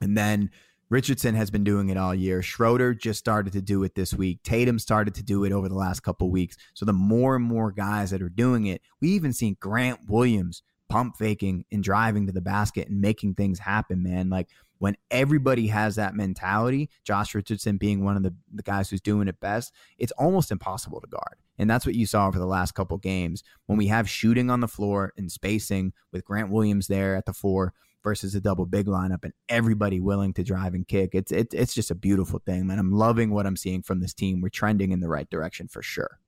And 0.00 0.16
then 0.16 0.50
Richardson 0.90 1.34
has 1.34 1.50
been 1.50 1.64
doing 1.64 1.90
it 1.90 1.98
all 1.98 2.14
year. 2.14 2.42
Schroeder 2.42 2.94
just 2.94 3.18
started 3.18 3.52
to 3.52 3.60
do 3.60 3.82
it 3.84 3.94
this 3.94 4.14
week. 4.14 4.42
Tatum 4.42 4.78
started 4.78 5.14
to 5.16 5.22
do 5.22 5.44
it 5.44 5.52
over 5.52 5.68
the 5.68 5.74
last 5.74 6.00
couple 6.00 6.30
weeks. 6.30 6.56
So 6.74 6.86
the 6.86 6.94
more 6.94 7.36
and 7.36 7.44
more 7.44 7.70
guys 7.72 8.10
that 8.10 8.22
are 8.22 8.30
doing 8.30 8.66
it, 8.66 8.80
we 9.00 9.10
even 9.10 9.32
seen 9.32 9.56
Grant 9.60 10.08
Williams 10.08 10.62
pump 10.88 11.16
faking 11.16 11.66
and 11.70 11.84
driving 11.84 12.26
to 12.26 12.32
the 12.32 12.40
basket 12.40 12.88
and 12.88 13.00
making 13.00 13.34
things 13.34 13.58
happen, 13.58 14.02
man. 14.02 14.30
Like 14.30 14.48
when 14.78 14.96
everybody 15.10 15.66
has 15.66 15.96
that 15.96 16.14
mentality, 16.14 16.88
Josh 17.04 17.34
Richardson 17.34 17.76
being 17.76 18.04
one 18.04 18.16
of 18.16 18.22
the, 18.22 18.34
the 18.52 18.62
guys 18.62 18.88
who's 18.88 19.00
doing 19.00 19.28
it 19.28 19.40
best, 19.40 19.74
it's 19.98 20.12
almost 20.12 20.50
impossible 20.50 21.00
to 21.00 21.06
guard. 21.06 21.36
And 21.58 21.68
that's 21.68 21.84
what 21.84 21.96
you 21.96 22.06
saw 22.06 22.28
over 22.28 22.38
the 22.38 22.46
last 22.46 22.72
couple 22.72 22.96
games. 22.96 23.42
When 23.66 23.76
we 23.76 23.88
have 23.88 24.08
shooting 24.08 24.50
on 24.50 24.60
the 24.60 24.68
floor 24.68 25.12
and 25.18 25.30
spacing 25.30 25.92
with 26.12 26.24
Grant 26.24 26.50
Williams 26.50 26.86
there 26.86 27.16
at 27.16 27.26
the 27.26 27.32
four, 27.32 27.74
versus 28.08 28.34
a 28.34 28.40
double 28.40 28.64
big 28.64 28.86
lineup 28.86 29.22
and 29.22 29.34
everybody 29.50 30.00
willing 30.00 30.32
to 30.32 30.42
drive 30.42 30.72
and 30.72 30.88
kick. 30.88 31.10
It's 31.12 31.30
it, 31.30 31.52
it's 31.52 31.74
just 31.74 31.90
a 31.90 31.94
beautiful 31.94 32.38
thing, 32.38 32.66
man. 32.66 32.78
I'm 32.78 32.90
loving 32.90 33.30
what 33.30 33.46
I'm 33.46 33.54
seeing 33.54 33.82
from 33.82 34.00
this 34.00 34.14
team. 34.14 34.40
We're 34.40 34.48
trending 34.48 34.92
in 34.92 35.00
the 35.00 35.10
right 35.10 35.28
direction 35.28 35.68
for 35.68 35.82
sure. 35.82 36.18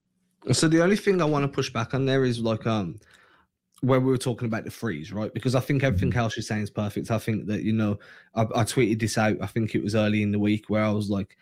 So 0.53 0.69
the 0.69 0.83
only 0.83 0.97
thing 0.97 1.23
I 1.23 1.25
want 1.25 1.45
to 1.45 1.49
push 1.49 1.73
back 1.73 1.95
on 1.95 2.05
there 2.05 2.23
is 2.23 2.39
like 2.39 2.67
um 2.67 2.99
where 3.81 3.99
we 3.99 4.11
were 4.11 4.19
talking 4.19 4.45
about 4.45 4.65
the 4.65 4.71
freeze, 4.71 5.11
right? 5.11 5.33
Because 5.33 5.55
I 5.55 5.61
think 5.61 5.83
everything 5.83 6.11
mm-hmm. 6.11 6.19
else 6.19 6.37
you're 6.37 6.43
saying 6.43 6.65
is 6.65 6.71
perfect. 6.71 7.11
I 7.11 7.17
think 7.17 7.47
that 7.47 7.63
you 7.63 7.73
know 7.73 7.99
I, 8.35 8.43
I 8.43 8.65
tweeted 8.65 9.01
this 9.01 9.17
out. 9.17 9.39
I 9.41 9.47
think 9.47 9.75
it 9.75 9.83
was 9.83 9.95
early 9.95 10.23
in 10.23 10.33
the 10.33 10.39
week 10.39 10.69
where 10.69 10.85
I 10.85 10.91
was 10.91 11.09
like, 11.09 11.39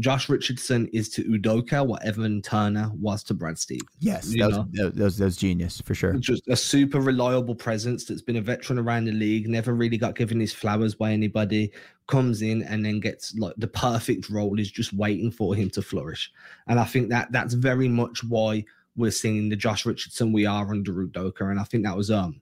Josh 0.00 0.28
Richardson 0.28 0.88
is 0.92 1.08
to 1.10 1.22
Udoka 1.24 1.86
what 1.86 2.04
Evan 2.04 2.42
Turner 2.42 2.90
was 3.00 3.22
to 3.24 3.34
Brad 3.34 3.58
Stevens. 3.58 3.88
Yes, 4.00 4.34
that 4.38 4.48
was, 4.48 4.56
that, 4.72 4.94
was, 4.96 5.18
that 5.18 5.24
was 5.24 5.36
genius 5.36 5.80
for 5.80 5.94
sure. 5.94 6.14
Just 6.14 6.48
a 6.48 6.56
super 6.56 7.00
reliable 7.00 7.54
presence 7.54 8.04
that's 8.04 8.22
been 8.22 8.36
a 8.36 8.40
veteran 8.40 8.78
around 8.78 9.04
the 9.04 9.12
league, 9.12 9.48
never 9.48 9.72
really 9.72 9.96
got 9.96 10.16
given 10.16 10.40
his 10.40 10.52
flowers 10.52 10.96
by 10.96 11.12
anybody, 11.12 11.70
comes 12.08 12.42
in 12.42 12.62
and 12.64 12.84
then 12.84 12.98
gets 12.98 13.36
like 13.36 13.54
the 13.56 13.68
perfect 13.68 14.28
role 14.30 14.58
is 14.58 14.70
just 14.70 14.92
waiting 14.92 15.30
for 15.30 15.54
him 15.54 15.70
to 15.70 15.82
flourish. 15.82 16.32
And 16.66 16.80
I 16.80 16.84
think 16.84 17.08
that 17.10 17.30
that's 17.30 17.54
very 17.54 17.88
much 17.88 18.24
why 18.24 18.64
we're 18.96 19.12
seeing 19.12 19.48
the 19.48 19.56
Josh 19.56 19.86
Richardson 19.86 20.32
we 20.32 20.44
are 20.44 20.70
under 20.70 20.92
Udoka. 20.92 21.50
And 21.50 21.60
I 21.60 21.64
think 21.64 21.84
that 21.84 21.96
was 21.96 22.10
um 22.10 22.40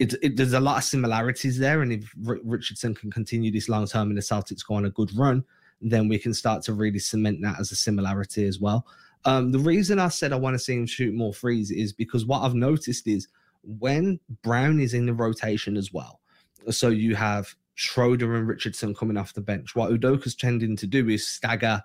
it, 0.00 0.14
it, 0.22 0.36
there's 0.36 0.54
a 0.54 0.60
lot 0.60 0.78
of 0.78 0.84
similarities 0.84 1.58
there. 1.58 1.82
And 1.82 1.92
if 1.92 2.12
R- 2.26 2.40
Richardson 2.42 2.94
can 2.94 3.10
continue 3.10 3.52
this 3.52 3.68
long 3.68 3.86
term 3.86 4.08
and 4.08 4.16
the 4.16 4.22
Celtics 4.22 4.66
go 4.66 4.74
on 4.74 4.86
a 4.86 4.90
good 4.90 5.14
run, 5.16 5.44
then 5.80 6.08
we 6.08 6.18
can 6.18 6.34
start 6.34 6.62
to 6.64 6.72
really 6.72 6.98
cement 6.98 7.40
that 7.42 7.58
as 7.58 7.72
a 7.72 7.76
similarity 7.76 8.46
as 8.46 8.60
well. 8.60 8.86
Um, 9.24 9.52
the 9.52 9.58
reason 9.58 9.98
I 9.98 10.08
said 10.08 10.32
I 10.32 10.36
want 10.36 10.54
to 10.54 10.58
see 10.58 10.74
him 10.74 10.86
shoot 10.86 11.14
more 11.14 11.34
threes 11.34 11.70
is 11.70 11.92
because 11.92 12.24
what 12.24 12.42
I've 12.42 12.54
noticed 12.54 13.06
is 13.06 13.28
when 13.62 14.18
Brown 14.42 14.80
is 14.80 14.94
in 14.94 15.06
the 15.06 15.12
rotation 15.12 15.76
as 15.76 15.92
well, 15.92 16.20
so 16.70 16.88
you 16.88 17.14
have 17.14 17.54
Schroeder 17.74 18.34
and 18.36 18.48
Richardson 18.48 18.94
coming 18.94 19.16
off 19.16 19.34
the 19.34 19.40
bench. 19.40 19.74
What 19.74 19.90
Udoka's 19.90 20.34
tending 20.34 20.76
to 20.76 20.86
do 20.86 21.08
is 21.08 21.26
stagger. 21.26 21.82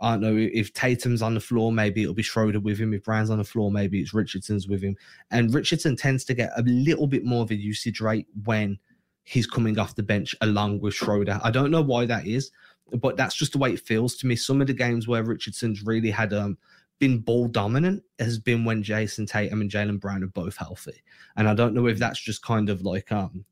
I 0.00 0.12
don't 0.12 0.20
know 0.22 0.36
if 0.36 0.72
Tatum's 0.72 1.22
on 1.22 1.34
the 1.34 1.40
floor, 1.40 1.70
maybe 1.70 2.02
it'll 2.02 2.14
be 2.14 2.22
Schroeder 2.22 2.60
with 2.60 2.78
him. 2.78 2.92
If 2.92 3.04
Brown's 3.04 3.30
on 3.30 3.38
the 3.38 3.44
floor, 3.44 3.70
maybe 3.70 4.00
it's 4.00 4.12
Richardson's 4.12 4.66
with 4.68 4.82
him. 4.82 4.96
And 5.30 5.54
Richardson 5.54 5.96
tends 5.96 6.24
to 6.24 6.34
get 6.34 6.50
a 6.56 6.62
little 6.62 7.06
bit 7.06 7.24
more 7.24 7.42
of 7.42 7.50
a 7.50 7.54
usage 7.54 8.00
rate 8.00 8.26
when 8.44 8.78
he's 9.22 9.46
coming 9.46 9.78
off 9.78 9.94
the 9.94 10.02
bench 10.02 10.34
along 10.40 10.80
with 10.80 10.94
Schroeder. 10.94 11.40
I 11.42 11.50
don't 11.50 11.70
know 11.70 11.82
why 11.82 12.06
that 12.06 12.26
is 12.26 12.50
but 12.92 13.16
that's 13.16 13.34
just 13.34 13.52
the 13.52 13.58
way 13.58 13.72
it 13.72 13.80
feels 13.80 14.16
to 14.16 14.26
me. 14.26 14.36
Some 14.36 14.60
of 14.60 14.66
the 14.66 14.74
games 14.74 15.08
where 15.08 15.22
Richardson's 15.22 15.82
really 15.82 16.10
had 16.10 16.32
um 16.32 16.58
been 16.98 17.18
ball 17.18 17.48
dominant 17.48 18.02
has 18.18 18.38
been 18.38 18.64
when 18.64 18.82
Jayson 18.82 19.26
Tatum 19.26 19.60
and 19.60 19.70
Jaylen 19.70 20.00
Brown 20.00 20.22
are 20.22 20.28
both 20.28 20.56
healthy. 20.56 21.02
And 21.36 21.48
I 21.48 21.54
don't 21.54 21.74
know 21.74 21.86
if 21.86 21.98
that's 21.98 22.20
just 22.20 22.42
kind 22.42 22.68
of 22.68 22.82
like 22.82 23.10
um 23.10 23.44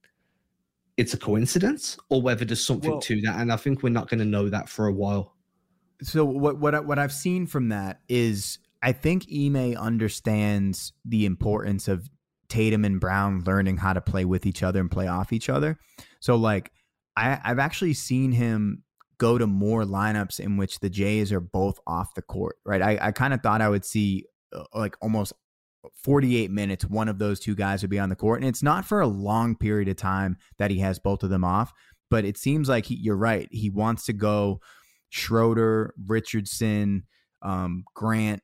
it's 0.97 1.15
a 1.15 1.19
coincidence 1.19 1.97
or 2.11 2.21
whether 2.21 2.45
there's 2.45 2.65
something 2.65 2.91
well, 2.91 3.01
to 3.01 3.21
that. 3.23 3.41
And 3.41 3.53
I 3.53 3.57
think 3.57 3.83
we're 3.83 3.91
not 3.91 4.09
going 4.09 4.21
to 4.21 4.27
know 4.27 4.49
that 4.49 4.69
for 4.69 4.87
a 4.87 4.93
while. 4.93 5.35
So 6.03 6.25
what 6.25 6.59
what 6.59 6.87
what 6.87 6.99
I've 6.99 7.13
seen 7.13 7.47
from 7.47 7.69
that 7.71 8.01
is 8.09 8.59
I 8.83 8.93
think 8.93 9.27
Ime 9.33 9.77
understands 9.77 10.93
the 11.05 11.25
importance 11.25 11.89
of 11.89 12.11
Tatum 12.49 12.85
and 12.85 13.01
Brown 13.01 13.43
learning 13.47 13.79
how 13.79 13.93
to 13.93 14.01
play 14.01 14.25
with 14.25 14.45
each 14.45 14.63
other 14.63 14.81
and 14.81 14.91
play 14.91 15.07
off 15.07 15.33
each 15.33 15.49
other. 15.49 15.79
So 16.21 16.37
like 16.37 16.73
I, 17.17 17.41
I've 17.45 17.59
actually 17.59 17.95
seen 17.95 18.33
him 18.33 18.82
go 19.23 19.39
to 19.39 19.47
more 19.47 19.85
lineups 19.85 20.41
in 20.41 20.57
which 20.57 20.81
the 20.81 20.91
Jays 20.91 21.31
are 21.31 21.41
both 21.41 21.79
off 21.87 22.13
the 22.15 22.23
court, 22.23 22.57
right? 22.67 22.83
I, 22.83 22.99
I 23.01 23.13
kind 23.13 23.33
of 23.33 23.41
thought 23.41 23.63
I 23.63 23.69
would 23.69 23.85
see 23.85 24.25
uh, 24.53 24.65
like 24.75 24.97
almost 25.01 25.33
48 26.03 26.51
minutes, 26.51 26.85
one 26.85 27.09
of 27.09 27.21
those 27.21 27.39
two 27.39 27.55
guys 27.55 27.83
would 27.83 27.91
be 27.91 28.01
on 28.01 28.09
the 28.09 28.17
court. 28.17 28.41
And 28.41 28.49
it's 28.49 28.65
not 28.65 28.85
for 28.85 29.01
a 29.01 29.07
long 29.07 29.55
period 29.55 29.89
of 29.89 29.95
time 29.95 30.39
that 30.59 30.73
he 30.73 30.81
has 30.81 30.99
both 30.99 31.23
of 31.23 31.31
them 31.31 31.45
off, 31.45 31.73
but 32.11 32.25
it 32.25 32.37
seems 32.37 32.69
like 32.69 32.87
he, 32.87 32.97
you're 32.97 33.17
right. 33.17 33.47
He 33.53 33.71
wants 33.71 34.07
to 34.07 34.13
go 34.13 34.61
Schroeder, 35.11 35.95
Richardson, 36.05 37.05
um, 37.43 37.85
Grant, 37.95 38.43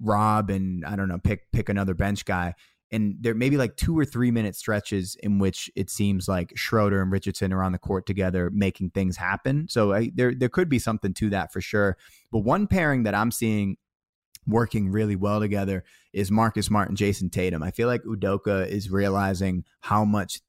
Rob, 0.00 0.48
and 0.48 0.84
I 0.84 0.94
don't 0.94 1.08
know, 1.08 1.18
pick 1.18 1.50
pick 1.52 1.68
another 1.68 1.94
bench 1.94 2.24
guy. 2.24 2.54
And 2.92 3.16
there 3.20 3.34
may 3.34 3.48
be 3.48 3.56
like 3.56 3.76
two 3.76 3.98
or 3.98 4.04
three 4.04 4.30
minute 4.30 4.54
stretches 4.54 5.16
in 5.22 5.38
which 5.38 5.70
it 5.74 5.88
seems 5.88 6.28
like 6.28 6.52
Schroeder 6.54 7.00
and 7.00 7.10
Richardson 7.10 7.52
are 7.52 7.62
on 7.62 7.72
the 7.72 7.78
court 7.78 8.04
together, 8.06 8.50
making 8.52 8.90
things 8.90 9.16
happen. 9.16 9.66
So 9.68 9.92
I, 9.94 10.10
there 10.14 10.34
there 10.34 10.50
could 10.50 10.68
be 10.68 10.78
something 10.78 11.14
to 11.14 11.30
that 11.30 11.52
for 11.52 11.60
sure. 11.60 11.96
But 12.30 12.40
one 12.40 12.66
pairing 12.66 13.04
that 13.04 13.14
I'm 13.14 13.30
seeing 13.30 13.78
working 14.46 14.90
really 14.90 15.16
well 15.16 15.40
together 15.40 15.84
is 16.12 16.30
Marcus 16.30 16.66
Smart 16.66 16.88
and 16.88 16.98
Jayson 16.98 17.30
Tatum. 17.30 17.62
I 17.62 17.70
feel 17.70 17.88
like 17.88 18.02
Udoka 18.02 18.66
is 18.68 18.90
realizing 18.90 19.64
how 19.80 20.04
much 20.04 20.40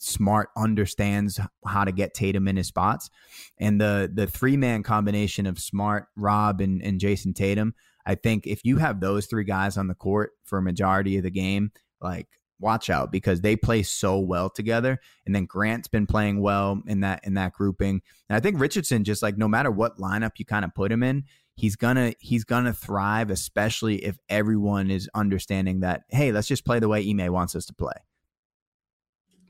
Smart 0.00 0.50
understands 0.56 1.40
how 1.66 1.84
to 1.84 1.90
get 1.90 2.14
Tatum 2.14 2.46
in 2.46 2.56
his 2.56 2.68
spots. 2.68 3.10
And 3.58 3.80
the 3.80 4.10
the 4.12 4.26
three 4.26 4.56
man 4.56 4.82
combination 4.82 5.46
of 5.46 5.58
Smart, 5.58 6.06
Rob, 6.16 6.60
and, 6.60 6.82
and 6.82 7.00
Jayson 7.00 7.34
Tatum, 7.34 7.74
I 8.08 8.14
think 8.14 8.46
if 8.46 8.64
you 8.64 8.78
have 8.78 9.00
those 9.00 9.26
three 9.26 9.44
guys 9.44 9.76
on 9.76 9.86
the 9.86 9.94
court 9.94 10.32
for 10.42 10.58
a 10.58 10.62
majority 10.62 11.18
of 11.18 11.24
the 11.24 11.30
game, 11.30 11.70
like 12.00 12.26
watch 12.58 12.88
out 12.88 13.12
because 13.12 13.42
they 13.42 13.54
play 13.54 13.82
so 13.82 14.18
well 14.18 14.48
together. 14.48 14.98
And 15.26 15.34
then 15.34 15.44
Grant's 15.44 15.88
been 15.88 16.06
playing 16.06 16.40
well 16.40 16.80
in 16.86 17.00
that 17.00 17.20
in 17.24 17.34
that 17.34 17.52
grouping. 17.52 18.00
And 18.30 18.36
I 18.36 18.40
think 18.40 18.58
Richardson 18.58 19.04
just 19.04 19.22
like 19.22 19.36
no 19.36 19.46
matter 19.46 19.70
what 19.70 19.98
lineup 19.98 20.32
you 20.38 20.46
kind 20.46 20.64
of 20.64 20.74
put 20.74 20.90
him 20.90 21.02
in, 21.02 21.24
he's 21.54 21.76
gonna 21.76 22.14
he's 22.18 22.44
gonna 22.44 22.72
thrive, 22.72 23.30
especially 23.30 24.02
if 24.02 24.18
everyone 24.30 24.90
is 24.90 25.10
understanding 25.14 25.80
that 25.80 26.04
hey, 26.08 26.32
let's 26.32 26.48
just 26.48 26.64
play 26.64 26.78
the 26.78 26.88
way 26.88 27.06
Ime 27.06 27.30
wants 27.30 27.54
us 27.54 27.66
to 27.66 27.74
play. 27.74 27.92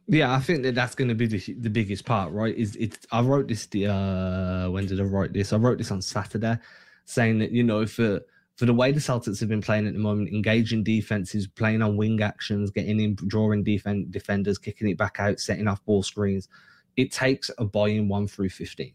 Yeah, 0.08 0.34
I 0.34 0.40
think 0.40 0.64
that 0.64 0.74
that's 0.74 0.94
going 0.94 1.08
to 1.08 1.14
be 1.14 1.26
the, 1.26 1.38
the 1.60 1.68
biggest 1.68 2.06
part, 2.06 2.32
right? 2.32 2.56
Is 2.56 2.74
it? 2.76 3.06
I 3.12 3.20
wrote 3.20 3.46
this 3.46 3.66
the 3.66 3.86
uh 3.86 4.68
when 4.68 4.86
did 4.86 5.00
I 5.00 5.04
write 5.04 5.32
this? 5.32 5.52
I 5.52 5.58
wrote 5.58 5.78
this 5.78 5.92
on 5.92 6.02
Saturday, 6.02 6.58
saying 7.04 7.38
that 7.38 7.52
you 7.52 7.62
know 7.62 7.86
for 7.86 8.20
for 8.58 8.66
the 8.66 8.74
way 8.74 8.92
the 8.92 9.00
Celtics 9.00 9.38
have 9.40 9.48
been 9.48 9.62
playing 9.62 9.86
at 9.86 9.92
the 9.94 10.00
moment, 10.00 10.28
engaging 10.28 10.82
defenses, 10.82 11.46
playing 11.46 11.80
on 11.80 11.96
wing 11.96 12.20
actions, 12.20 12.70
getting 12.70 13.00
in, 13.00 13.14
drawing 13.14 13.62
defend, 13.62 14.10
defenders, 14.10 14.58
kicking 14.58 14.88
it 14.88 14.98
back 14.98 15.16
out, 15.20 15.38
setting 15.38 15.68
off 15.68 15.84
ball 15.84 16.02
screens, 16.02 16.48
it 16.96 17.12
takes 17.12 17.50
a 17.58 17.64
buy-in 17.64 18.08
one 18.08 18.26
through 18.26 18.50
fifteen. 18.50 18.92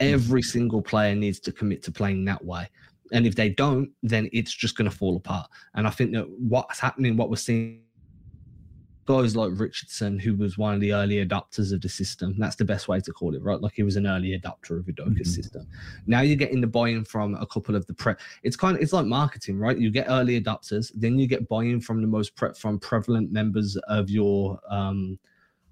Hmm. 0.00 0.08
Every 0.08 0.42
single 0.42 0.82
player 0.82 1.14
needs 1.14 1.40
to 1.40 1.52
commit 1.52 1.82
to 1.84 1.90
playing 1.90 2.26
that 2.26 2.44
way. 2.44 2.68
And 3.10 3.26
if 3.26 3.34
they 3.34 3.48
don't, 3.48 3.90
then 4.02 4.28
it's 4.34 4.52
just 4.52 4.76
going 4.76 4.90
to 4.90 4.94
fall 4.94 5.16
apart. 5.16 5.48
And 5.74 5.86
I 5.86 5.90
think 5.90 6.12
that 6.12 6.28
what's 6.28 6.78
happening, 6.78 7.16
what 7.16 7.30
we're 7.30 7.36
seeing, 7.36 7.80
guys 9.08 9.34
like 9.34 9.50
Richardson, 9.54 10.18
who 10.18 10.36
was 10.36 10.58
one 10.58 10.74
of 10.74 10.80
the 10.82 10.92
early 10.92 11.24
adopters 11.24 11.72
of 11.72 11.80
the 11.80 11.88
system, 11.88 12.34
that's 12.36 12.56
the 12.56 12.64
best 12.64 12.88
way 12.88 13.00
to 13.00 13.10
call 13.10 13.34
it, 13.34 13.42
right? 13.42 13.58
Like 13.58 13.72
he 13.72 13.82
was 13.82 13.96
an 13.96 14.06
early 14.06 14.38
adopter 14.38 14.78
of 14.78 14.84
Udoka's 14.84 15.06
mm-hmm. 15.06 15.24
system. 15.24 15.66
Now 16.06 16.20
you're 16.20 16.36
getting 16.36 16.60
the 16.60 16.66
buy-in 16.66 17.06
from 17.06 17.34
a 17.36 17.46
couple 17.46 17.74
of 17.74 17.86
the 17.86 17.94
pre. 17.94 18.12
It's 18.42 18.54
kind 18.54 18.76
of 18.76 18.82
it's 18.82 18.92
like 18.92 19.06
marketing, 19.06 19.58
right? 19.58 19.78
You 19.78 19.90
get 19.90 20.08
early 20.10 20.38
adopters, 20.38 20.92
then 20.94 21.18
you 21.18 21.26
get 21.26 21.48
buy-in 21.48 21.80
from 21.80 22.02
the 22.02 22.06
most 22.06 22.36
pre- 22.36 22.52
from 22.52 22.78
prevalent 22.78 23.32
members 23.32 23.78
of 23.88 24.10
your 24.10 24.60
um 24.68 25.18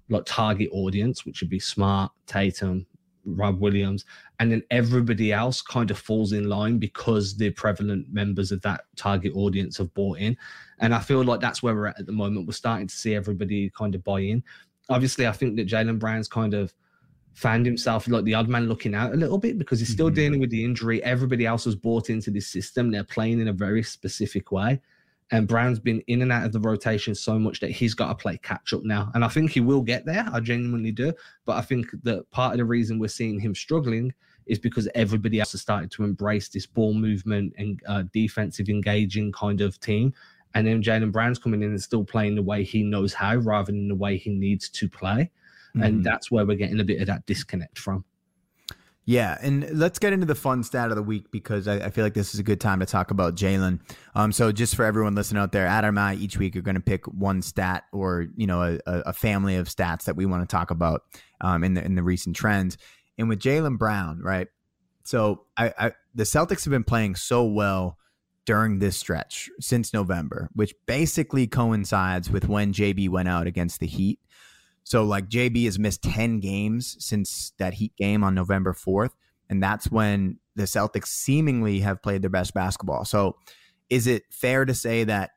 like 0.09 0.23
target 0.25 0.69
audience, 0.71 1.23
which 1.23 1.41
would 1.41 1.49
be 1.51 1.59
Smart, 1.59 2.11
Tatum, 2.25 2.87
Rob 3.23 3.59
Williams, 3.59 4.03
and 4.39 4.51
then 4.51 4.63
everybody 4.71 5.31
else 5.31 5.61
kind 5.61 5.91
of 5.91 5.99
falls 5.99 6.31
in 6.31 6.49
line 6.49 6.79
because 6.79 7.37
the 7.37 7.51
prevalent 7.51 8.11
members 8.11 8.51
of 8.51 8.63
that 8.63 8.85
target 8.95 9.33
audience 9.35 9.77
have 9.77 9.93
bought 9.93 10.17
in. 10.17 10.35
And 10.79 10.93
I 10.93 10.99
feel 10.99 11.23
like 11.23 11.39
that's 11.39 11.63
where 11.63 11.75
we're 11.75 11.87
at 11.87 11.99
at 11.99 12.05
the 12.05 12.11
moment. 12.11 12.47
We're 12.47 12.53
starting 12.53 12.87
to 12.87 12.95
see 12.95 13.15
everybody 13.15 13.69
kind 13.71 13.95
of 13.95 14.03
buy 14.03 14.21
in. 14.21 14.43
Obviously, 14.89 15.27
I 15.27 15.31
think 15.31 15.55
that 15.57 15.67
Jaylen 15.67 15.99
Brown's 15.99 16.27
kind 16.27 16.53
of 16.53 16.73
found 17.33 17.65
himself 17.65 18.07
like 18.07 18.23
the 18.23 18.33
odd 18.33 18.49
man 18.49 18.67
looking 18.67 18.95
out 18.95 19.13
a 19.13 19.15
little 19.15 19.37
bit 19.37 19.59
because 19.59 19.79
he's 19.79 19.91
still 19.91 20.07
mm-hmm. 20.07 20.15
dealing 20.15 20.39
with 20.39 20.49
the 20.49 20.63
injury. 20.63 21.03
Everybody 21.03 21.45
else 21.45 21.65
has 21.65 21.75
bought 21.75 22.09
into 22.09 22.31
this 22.31 22.47
system. 22.47 22.89
They're 22.89 23.03
playing 23.03 23.39
in 23.39 23.47
a 23.47 23.53
very 23.53 23.83
specific 23.83 24.51
way. 24.51 24.81
And 25.29 25.47
Brown's 25.47 25.79
been 25.79 26.01
in 26.07 26.21
and 26.21 26.31
out 26.31 26.45
of 26.45 26.53
the 26.53 26.59
rotation 26.59 27.13
so 27.13 27.37
much 27.37 27.59
that 27.59 27.71
he's 27.71 27.93
got 27.93 28.07
to 28.07 28.15
play 28.15 28.39
catch 28.41 28.73
up 28.73 28.83
now. 28.83 29.11
And 29.13 29.25
I 29.25 29.27
think 29.27 29.51
he 29.51 29.59
will 29.59 29.81
get 29.81 30.05
there. 30.05 30.27
I 30.31 30.39
genuinely 30.39 30.91
do. 30.91 31.13
But 31.45 31.57
I 31.57 31.61
think 31.61 31.87
that 32.03 32.29
part 32.31 32.53
of 32.53 32.59
the 32.59 32.65
reason 32.65 32.97
we're 32.97 33.07
seeing 33.09 33.39
him 33.39 33.53
struggling 33.53 34.13
is 34.47 34.57
because 34.57 34.87
everybody 34.95 35.39
else 35.39 35.51
has 35.51 35.61
started 35.61 35.91
to 35.91 36.05
embrace 36.05 36.47
this 36.47 36.65
ball 36.65 36.93
movement 36.93 37.53
and 37.57 37.81
uh, 37.87 38.03
defensive 38.13 38.69
engaging 38.69 39.31
kind 39.33 39.61
of 39.61 39.79
team. 39.79 40.13
And 40.53 40.65
then 40.65 40.81
Jaylen 40.81 41.11
Brown's 41.11 41.39
coming 41.39 41.61
in 41.61 41.69
and 41.69 41.81
still 41.81 42.03
playing 42.03 42.35
the 42.35 42.41
way 42.41 42.63
he 42.63 42.83
knows 42.83 43.13
how 43.13 43.35
rather 43.37 43.71
than 43.71 43.87
the 43.87 43.95
way 43.95 44.17
he 44.17 44.31
needs 44.31 44.69
to 44.69 44.89
play. 44.89 45.31
Mm-hmm. 45.75 45.83
And 45.83 46.03
that's 46.03 46.31
where 46.31 46.45
we're 46.45 46.57
getting 46.57 46.79
a 46.79 46.83
bit 46.83 47.01
of 47.01 47.07
that 47.07 47.25
disconnect 47.25 47.77
from. 47.77 48.05
Yeah, 49.09 49.37
and 49.41 49.69
let's 49.71 49.99
get 49.99 50.11
into 50.11 50.25
the 50.25 50.35
fun 50.35 50.63
stat 50.63 50.89
of 50.89 50.97
the 50.97 51.01
week 51.01 51.31
because 51.31 51.65
I, 51.65 51.75
I 51.75 51.89
feel 51.91 52.03
like 52.03 52.13
this 52.13 52.33
is 52.33 52.41
a 52.41 52.43
good 52.43 52.59
time 52.59 52.81
to 52.81 52.85
talk 52.85 53.09
about 53.09 53.35
Jaylen. 53.35 53.79
Um, 54.15 54.33
so 54.33 54.51
just 54.51 54.75
for 54.75 54.83
everyone 54.83 55.15
listening 55.15 55.41
out 55.41 55.53
there, 55.53 55.65
Adam 55.65 55.97
and 55.97 55.99
I 55.99 56.15
each 56.15 56.37
week 56.37 56.57
are 56.57 56.61
going 56.61 56.75
to 56.75 56.81
pick 56.81 57.05
one 57.05 57.41
stat 57.41 57.85
or 57.93 58.27
you 58.35 58.47
know 58.47 58.61
a, 58.61 58.79
a, 58.85 59.13
family 59.13 59.55
of 59.55 59.69
stats 59.69 60.03
that 60.03 60.17
we 60.17 60.25
want 60.25 60.47
to 60.47 60.53
talk 60.53 60.71
about 60.71 61.03
um, 61.39 61.63
in 61.63 61.73
the 61.73 61.85
in 61.85 61.95
the 61.95 62.03
recent 62.03 62.35
trends. 62.35 62.77
And 63.17 63.29
with 63.29 63.39
Jaylen 63.39 63.77
Brown, 63.77 64.19
right? 64.21 64.49
So 65.05 65.45
I, 65.55 65.73
I 65.79 65.91
the 66.13 66.25
Celtics 66.25 66.65
have 66.65 66.71
been 66.71 66.83
playing 66.83 67.15
so 67.15 67.45
well 67.45 67.97
during 68.47 68.79
this 68.79 68.97
stretch 68.97 69.49
since 69.59 69.93
November, 69.93 70.49
which 70.53 70.73
basically 70.87 71.45
coincides 71.45 72.31
with 72.31 72.47
when 72.47 72.73
JB 72.73 73.09
went 73.09 73.27
out 73.27 73.45
against 73.45 73.81
the 73.81 73.85
Heat. 73.85 74.19
So 74.85 75.03
like 75.03 75.27
JB 75.27 75.65
has 75.65 75.77
missed 75.77 76.01
10 76.01 76.39
games 76.39 76.95
since 76.99 77.51
that 77.59 77.75
Heat 77.75 77.93
game 77.97 78.23
on 78.23 78.33
November 78.33 78.73
4th. 78.73 79.11
And 79.49 79.61
that's 79.61 79.91
when 79.91 80.39
the 80.55 80.63
Celtics 80.63 81.07
seemingly 81.07 81.81
have 81.81 82.01
played 82.01 82.21
their 82.21 82.29
best 82.29 82.53
basketball. 82.53 83.03
So 83.03 83.35
is 83.89 84.07
it 84.07 84.23
fair 84.31 84.63
to 84.63 84.73
say 84.73 85.03
that 85.03 85.31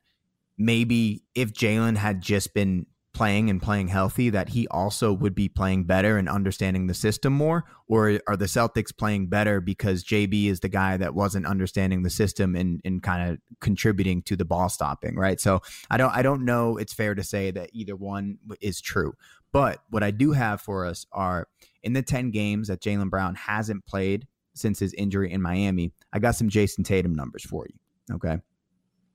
maybe 0.56 1.24
if 1.34 1.52
Jaylen 1.52 1.96
had 1.96 2.20
just 2.20 2.54
been 2.54 2.86
playing 3.20 3.50
and 3.50 3.60
playing 3.60 3.86
healthy, 3.86 4.30
that 4.30 4.48
he 4.48 4.66
also 4.68 5.12
would 5.12 5.34
be 5.34 5.46
playing 5.46 5.84
better 5.84 6.16
and 6.16 6.26
understanding 6.26 6.86
the 6.86 6.94
system 6.94 7.34
more? 7.34 7.66
Or 7.86 8.18
are 8.26 8.34
the 8.34 8.46
Celtics 8.46 8.96
playing 8.96 9.26
better 9.26 9.60
because 9.60 10.02
JB 10.02 10.46
is 10.46 10.60
the 10.60 10.70
guy 10.70 10.96
that 10.96 11.14
wasn't 11.14 11.44
understanding 11.44 12.02
the 12.02 12.08
system 12.08 12.56
and, 12.56 12.80
and 12.82 13.02
kind 13.02 13.30
of 13.30 13.38
contributing 13.60 14.22
to 14.22 14.36
the 14.36 14.46
ball 14.46 14.70
stopping, 14.70 15.16
right? 15.16 15.38
So 15.38 15.60
I 15.90 15.98
don't 15.98 16.16
I 16.16 16.22
don't 16.22 16.46
know 16.46 16.78
it's 16.78 16.94
fair 16.94 17.14
to 17.14 17.22
say 17.22 17.50
that 17.50 17.68
either 17.74 17.94
one 17.94 18.38
is 18.58 18.80
true. 18.80 19.12
But 19.52 19.80
what 19.90 20.02
I 20.02 20.12
do 20.12 20.32
have 20.32 20.62
for 20.62 20.86
us 20.86 21.04
are 21.12 21.46
in 21.82 21.92
the 21.92 22.00
10 22.00 22.30
games 22.30 22.68
that 22.68 22.80
Jaylen 22.80 23.10
Brown 23.10 23.34
hasn't 23.34 23.84
played 23.84 24.26
since 24.54 24.78
his 24.78 24.94
injury 24.94 25.30
in 25.30 25.42
Miami, 25.42 25.92
I 26.10 26.20
got 26.20 26.36
some 26.36 26.48
Jayson 26.48 26.84
Tatum 26.84 27.14
numbers 27.14 27.44
for 27.44 27.66
you. 27.68 28.14
Okay. 28.14 28.38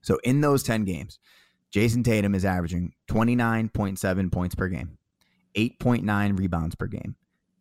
So 0.02 0.20
in 0.22 0.42
those 0.42 0.62
10 0.62 0.84
games, 0.84 1.18
Jayson 1.76 2.02
Tatum 2.02 2.34
is 2.34 2.46
averaging 2.46 2.94
29.7 3.08 4.32
points 4.32 4.54
per 4.54 4.68
game, 4.68 4.96
8.9 5.54 6.38
rebounds 6.38 6.74
per 6.74 6.86
game, 6.86 7.16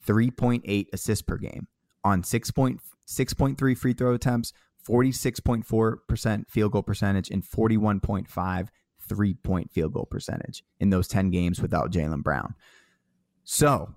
3.8 0.08 0.86
assists 0.94 1.22
per 1.22 1.36
game 1.36 1.68
on 2.02 2.22
6.6.3 2.22 3.78
free 3.78 3.94
throw 3.94 4.14
attempts, 4.14 4.54
46.4% 4.88 6.50
field 6.50 6.72
goal 6.72 6.82
percentage, 6.82 7.30
and 7.30 7.44
41.5 7.44 8.68
three 9.08 9.34
point 9.34 9.70
field 9.72 9.92
goal 9.92 10.08
percentage 10.10 10.64
in 10.80 10.92
those 10.92 11.10
10 11.10 11.30
games 11.30 11.62
without 11.62 11.92
Jaylen 11.92 12.24
Brown. 12.24 12.56
So, 13.44 13.96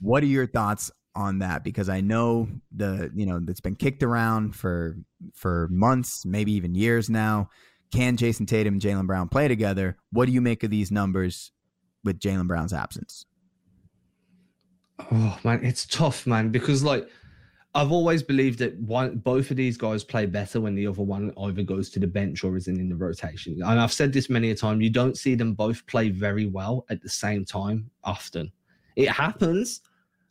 what 0.00 0.22
are 0.22 0.26
your 0.26 0.46
thoughts 0.46 0.90
on 1.14 1.40
that? 1.40 1.64
Because 1.64 1.90
I 1.90 2.00
know 2.00 2.48
the, 2.74 3.10
you 3.14 3.26
know, 3.26 3.40
that's 3.40 3.60
been 3.60 3.76
kicked 3.76 4.02
around 4.02 4.56
for 4.56 4.96
for 5.34 5.68
months, 5.70 6.24
maybe 6.24 6.52
even 6.52 6.74
years 6.74 7.10
now. 7.10 7.50
Can 7.90 8.16
Jayson 8.16 8.46
Tatum 8.46 8.74
and 8.74 8.82
Jaylen 8.82 9.06
Brown 9.06 9.28
play 9.28 9.48
together? 9.48 9.96
What 10.10 10.26
do 10.26 10.32
you 10.32 10.40
make 10.40 10.62
of 10.62 10.70
these 10.70 10.90
numbers 10.90 11.52
with 12.04 12.20
Jaylen 12.20 12.46
Brown's 12.46 12.72
absence? 12.72 13.24
Oh 15.12 15.38
man, 15.44 15.64
it's 15.64 15.86
tough, 15.86 16.26
man, 16.26 16.50
because 16.50 16.82
like 16.82 17.08
I've 17.74 17.92
always 17.92 18.22
believed 18.22 18.58
that 18.60 18.78
one, 18.80 19.18
both 19.18 19.50
of 19.50 19.56
these 19.56 19.76
guys 19.76 20.02
play 20.02 20.26
better 20.26 20.60
when 20.60 20.74
the 20.74 20.86
other 20.86 21.02
one 21.02 21.32
either 21.38 21.62
goes 21.62 21.90
to 21.90 22.00
the 22.00 22.06
bench 22.06 22.42
or 22.42 22.56
isn't 22.56 22.80
in 22.80 22.88
the 22.88 22.96
rotation. 22.96 23.60
And 23.62 23.78
I've 23.78 23.92
said 23.92 24.12
this 24.12 24.28
many 24.28 24.50
a 24.50 24.54
time. 24.54 24.80
You 24.80 24.90
don't 24.90 25.16
see 25.16 25.34
them 25.34 25.54
both 25.54 25.86
play 25.86 26.08
very 26.08 26.46
well 26.46 26.86
at 26.90 27.02
the 27.02 27.08
same 27.08 27.44
time 27.44 27.90
often. 28.04 28.50
It 28.96 29.10
happens, 29.10 29.82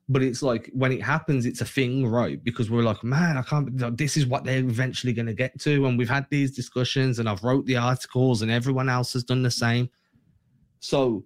but 0.10 0.24
it's 0.24 0.42
like 0.42 0.70
when 0.74 0.92
it 0.92 1.02
happens, 1.02 1.46
it's 1.46 1.62
a 1.62 1.66
thing, 1.66 2.08
right? 2.08 2.42
Because 2.44 2.72
we're 2.72 2.84
like, 2.84 3.04
man, 3.04 3.38
I 3.38 3.42
can't. 3.42 3.98
This 3.98 4.16
is 4.16 4.26
what 4.26 4.46
they're 4.46 4.60
eventually 4.60 5.14
going 5.14 5.26
to 5.26 5.34
get 5.34 5.60
to, 5.62 5.86
and 5.86 5.98
we've 5.98 6.10
had 6.10 6.28
these 6.30 6.56
discussions, 6.56 7.20
and 7.20 7.28
I've 7.28 7.44
wrote 7.44 7.66
the 7.66 7.78
articles, 7.78 8.42
and 8.42 8.50
everyone 8.50 8.90
else 8.90 9.14
has 9.14 9.24
done 9.24 9.44
the 9.44 9.52
same. 9.52 9.90
So 10.80 11.26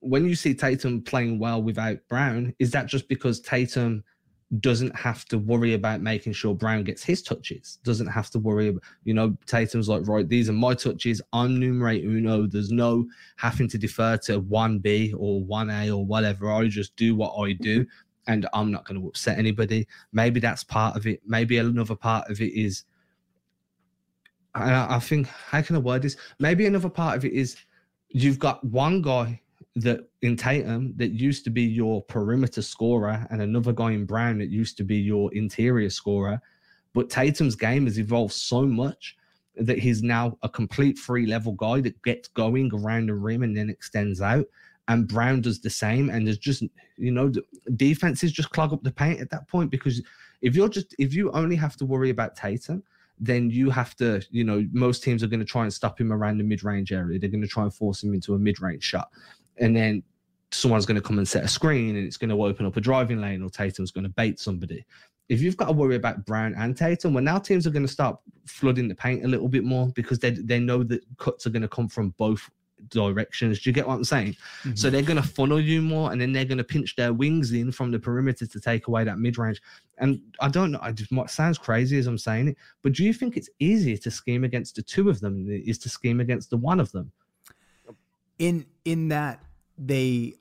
when 0.00 0.26
you 0.26 0.34
see 0.34 0.54
Tatum 0.54 1.02
playing 1.02 1.38
well 1.38 1.62
without 1.62 1.98
Brown, 2.08 2.54
is 2.58 2.70
that 2.70 2.86
just 2.86 3.08
because 3.08 3.40
Tatum? 3.40 4.04
doesn't 4.60 4.94
have 4.94 5.24
to 5.24 5.38
worry 5.38 5.74
about 5.74 6.00
making 6.00 6.32
sure 6.32 6.54
Brown 6.54 6.84
gets 6.84 7.02
his 7.02 7.22
touches, 7.22 7.78
doesn't 7.82 8.06
have 8.06 8.30
to 8.30 8.38
worry 8.38 8.68
about, 8.68 8.82
you 9.02 9.14
know, 9.14 9.36
Tatum's 9.46 9.88
like, 9.88 10.06
right, 10.06 10.28
these 10.28 10.48
are 10.48 10.52
my 10.52 10.74
touches. 10.74 11.20
I'm 11.32 11.60
numerate 11.60 12.04
uno. 12.04 12.46
There's 12.46 12.70
no 12.70 13.06
having 13.36 13.68
to 13.68 13.78
defer 13.78 14.16
to 14.18 14.40
1B 14.42 15.14
or 15.16 15.42
1A 15.42 15.96
or 15.96 16.04
whatever. 16.04 16.52
I 16.52 16.68
just 16.68 16.94
do 16.96 17.16
what 17.16 17.34
I 17.36 17.52
do 17.52 17.86
and 18.26 18.46
I'm 18.52 18.70
not 18.70 18.86
going 18.86 19.00
to 19.00 19.06
upset 19.08 19.38
anybody. 19.38 19.86
Maybe 20.12 20.40
that's 20.40 20.64
part 20.64 20.96
of 20.96 21.06
it. 21.06 21.20
Maybe 21.26 21.58
another 21.58 21.96
part 21.96 22.30
of 22.30 22.40
it 22.40 22.52
is, 22.52 22.84
I, 24.54 24.96
I 24.96 24.98
think, 24.98 25.26
how 25.26 25.62
can 25.62 25.76
I 25.76 25.80
word 25.80 26.02
this? 26.02 26.16
Maybe 26.38 26.66
another 26.66 26.88
part 26.88 27.16
of 27.16 27.24
it 27.24 27.32
is 27.32 27.56
you've 28.08 28.38
got 28.38 28.64
one 28.64 29.02
guy 29.02 29.40
that 29.76 30.08
in 30.22 30.36
Tatum 30.36 30.94
that 30.96 31.10
used 31.10 31.44
to 31.44 31.50
be 31.50 31.62
your 31.62 32.02
perimeter 32.02 32.62
scorer 32.62 33.26
and 33.30 33.42
another 33.42 33.72
guy 33.72 33.92
in 33.92 34.06
Brown 34.06 34.38
that 34.38 34.50
used 34.50 34.76
to 34.76 34.84
be 34.84 34.96
your 34.96 35.32
interior 35.34 35.90
scorer. 35.90 36.40
But 36.92 37.10
Tatum's 37.10 37.56
game 37.56 37.86
has 37.86 37.98
evolved 37.98 38.32
so 38.32 38.62
much 38.62 39.16
that 39.56 39.78
he's 39.78 40.02
now 40.02 40.38
a 40.42 40.48
complete 40.48 40.98
free 40.98 41.26
level 41.26 41.52
guy 41.52 41.80
that 41.80 42.00
gets 42.02 42.28
going 42.28 42.70
around 42.72 43.08
the 43.08 43.14
rim 43.14 43.42
and 43.42 43.56
then 43.56 43.70
extends 43.70 44.20
out. 44.20 44.46
And 44.88 45.08
Brown 45.08 45.40
does 45.40 45.60
the 45.60 45.70
same. 45.70 46.10
And 46.10 46.26
there's 46.26 46.38
just, 46.38 46.62
you 46.96 47.10
know, 47.10 47.32
defenses 47.76 48.32
just 48.32 48.50
clog 48.50 48.72
up 48.72 48.82
the 48.82 48.92
paint 48.92 49.20
at 49.20 49.30
that 49.30 49.48
point 49.48 49.70
because 49.70 50.02
if 50.42 50.54
you're 50.54 50.68
just, 50.68 50.94
if 50.98 51.14
you 51.14 51.30
only 51.32 51.56
have 51.56 51.76
to 51.78 51.86
worry 51.86 52.10
about 52.10 52.36
Tatum, 52.36 52.82
then 53.18 53.48
you 53.48 53.70
have 53.70 53.94
to, 53.96 54.22
you 54.30 54.44
know, 54.44 54.66
most 54.72 55.02
teams 55.02 55.22
are 55.22 55.28
going 55.28 55.40
to 55.40 55.46
try 55.46 55.62
and 55.62 55.72
stop 55.72 55.98
him 55.98 56.12
around 56.12 56.36
the 56.36 56.44
mid 56.44 56.64
range 56.64 56.92
area. 56.92 57.18
They're 57.18 57.30
going 57.30 57.40
to 57.40 57.48
try 57.48 57.62
and 57.62 57.72
force 57.72 58.02
him 58.02 58.12
into 58.12 58.34
a 58.34 58.38
mid 58.38 58.60
range 58.60 58.82
shot 58.82 59.08
and 59.58 59.76
then 59.76 60.02
someone's 60.50 60.86
going 60.86 60.96
to 60.96 61.02
come 61.02 61.18
and 61.18 61.26
set 61.26 61.44
a 61.44 61.48
screen 61.48 61.96
and 61.96 62.06
it's 62.06 62.16
going 62.16 62.30
to 62.30 62.44
open 62.44 62.66
up 62.66 62.76
a 62.76 62.80
driving 62.80 63.20
lane 63.20 63.42
or 63.42 63.50
Tatum's 63.50 63.90
going 63.90 64.04
to 64.04 64.10
bait 64.10 64.38
somebody. 64.38 64.84
If 65.28 65.40
you've 65.40 65.56
got 65.56 65.66
to 65.66 65.72
worry 65.72 65.96
about 65.96 66.24
Brown 66.26 66.54
and 66.56 66.76
Tatum, 66.76 67.14
well, 67.14 67.24
now 67.24 67.38
teams 67.38 67.66
are 67.66 67.70
going 67.70 67.86
to 67.86 67.92
start 67.92 68.18
flooding 68.46 68.88
the 68.88 68.94
paint 68.94 69.24
a 69.24 69.28
little 69.28 69.48
bit 69.48 69.64
more 69.64 69.88
because 69.94 70.18
they 70.18 70.30
they 70.30 70.60
know 70.60 70.82
that 70.84 71.02
cuts 71.16 71.46
are 71.46 71.50
going 71.50 71.62
to 71.62 71.68
come 71.68 71.88
from 71.88 72.10
both 72.18 72.50
directions. 72.88 73.60
Do 73.60 73.70
you 73.70 73.74
get 73.74 73.86
what 73.86 73.94
I'm 73.94 74.04
saying? 74.04 74.32
Mm-hmm. 74.32 74.74
So 74.74 74.90
they're 74.90 75.02
going 75.02 75.20
to 75.20 75.28
funnel 75.28 75.60
you 75.60 75.82
more, 75.82 76.12
and 76.12 76.20
then 76.20 76.32
they're 76.32 76.44
going 76.44 76.58
to 76.58 76.64
pinch 76.64 76.96
their 76.96 77.12
wings 77.12 77.52
in 77.52 77.72
from 77.72 77.90
the 77.90 77.98
perimeter 77.98 78.46
to 78.46 78.60
take 78.60 78.88
away 78.88 79.04
that 79.04 79.18
mid 79.18 79.38
range. 79.38 79.60
And 79.98 80.20
I 80.40 80.48
don't 80.48 80.72
know, 80.72 80.80
it 80.82 80.94
just 80.94 81.34
sounds 81.34 81.58
crazy 81.58 81.98
as 81.98 82.06
I'm 82.06 82.18
saying 82.18 82.48
it, 82.48 82.56
but 82.82 82.92
do 82.92 83.04
you 83.04 83.12
think 83.12 83.36
it's 83.36 83.50
easier 83.58 83.96
to 83.98 84.10
scheme 84.10 84.44
against 84.44 84.76
the 84.76 84.82
two 84.82 85.08
of 85.08 85.20
them 85.20 85.46
than 85.46 85.54
it 85.54 85.68
is 85.68 85.78
to 85.78 85.88
scheme 85.88 86.20
against 86.20 86.50
the 86.50 86.56
one 86.56 86.80
of 86.80 86.90
them? 86.92 87.12
In 88.38 88.66
in 88.84 89.08
that 89.08 89.42
they 89.78 90.34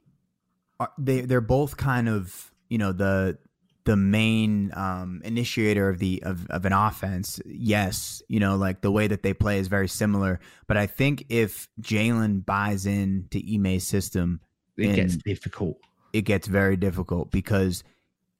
are 0.79 0.91
they 0.97 1.21
they're 1.21 1.41
both 1.41 1.77
kind 1.77 2.09
of 2.09 2.51
you 2.69 2.79
know 2.79 2.91
the 2.91 3.37
the 3.85 3.97
main 3.97 4.71
um, 4.75 5.21
initiator 5.23 5.89
of 5.89 5.99
the 5.99 6.23
of, 6.23 6.47
of 6.49 6.65
an 6.65 6.73
offense. 6.73 7.41
Yes, 7.45 8.21
you 8.27 8.39
know, 8.39 8.55
like 8.55 8.81
the 8.81 8.91
way 8.91 9.07
that 9.07 9.23
they 9.23 9.33
play 9.33 9.59
is 9.59 9.67
very 9.67 9.87
similar. 9.87 10.39
But 10.67 10.77
I 10.77 10.87
think 10.87 11.25
if 11.29 11.67
Jaylen 11.81 12.45
buys 12.45 12.85
in 12.85 13.27
to 13.31 13.55
Ime's 13.55 13.85
system, 13.85 14.39
it 14.77 14.95
gets 14.95 15.17
difficult. 15.17 15.77
It 16.13 16.21
gets 16.21 16.47
very 16.47 16.77
difficult 16.77 17.31
because 17.31 17.83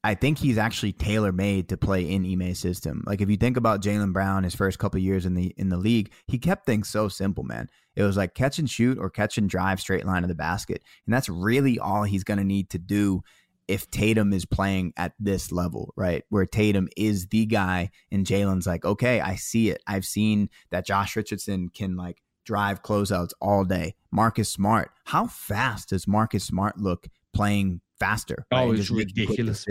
I 0.05 0.15
think 0.15 0.37
he's 0.37 0.57
actually 0.57 0.91
tailor 0.91 1.31
made 1.31 1.69
to 1.69 1.77
play 1.77 2.09
in 2.09 2.25
Ime's 2.25 2.59
system. 2.59 3.03
Like 3.05 3.21
if 3.21 3.29
you 3.29 3.37
think 3.37 3.57
about 3.57 3.81
Jaylen 3.81 4.11
Brown, 4.13 4.43
his 4.43 4.55
first 4.55 4.77
couple 4.77 4.99
years 4.99 5.25
in 5.25 5.33
the 5.33 5.53
in 5.57 5.69
the 5.69 5.77
league, 5.77 6.11
he 6.27 6.37
kept 6.37 6.65
things 6.65 6.87
so 6.87 7.07
simple, 7.09 7.43
man. 7.43 7.69
It 7.95 8.03
was 8.03 8.17
like 8.17 8.33
catch 8.33 8.59
and 8.59 8.69
shoot 8.69 8.97
or 8.97 9.09
catch 9.09 9.37
and 9.37 9.49
drive 9.49 9.79
straight 9.79 10.05
line 10.05 10.23
of 10.23 10.29
the 10.29 10.35
basket, 10.35 10.83
and 11.05 11.13
that's 11.13 11.29
really 11.29 11.79
all 11.79 12.03
he's 12.03 12.23
going 12.23 12.39
to 12.39 12.43
need 12.43 12.69
to 12.71 12.79
do 12.79 13.23
if 13.67 13.89
Tatum 13.91 14.33
is 14.33 14.45
playing 14.45 14.93
at 14.97 15.13
this 15.19 15.51
level, 15.51 15.93
right? 15.95 16.23
Where 16.29 16.45
Tatum 16.45 16.89
is 16.97 17.27
the 17.27 17.45
guy, 17.45 17.91
and 18.11 18.25
Jaylen's 18.25 18.67
like, 18.67 18.85
okay, 18.85 19.21
I 19.21 19.35
see 19.35 19.69
it. 19.69 19.81
I've 19.87 20.05
seen 20.05 20.49
that 20.71 20.85
Josh 20.85 21.15
Richardson 21.15 21.69
can 21.69 21.95
like 21.95 22.21
drive 22.45 22.83
closeouts 22.83 23.31
all 23.41 23.63
day. 23.63 23.95
Marcus 24.11 24.49
Smart, 24.49 24.91
how 25.05 25.27
fast 25.27 25.89
does 25.89 26.07
Marcus 26.07 26.43
Smart 26.43 26.77
look 26.77 27.07
playing 27.33 27.81
faster. 27.99 28.45
Right? 28.51 28.67
Oh, 28.67 28.71
it's 28.71 28.89
ridiculous. 28.89 29.65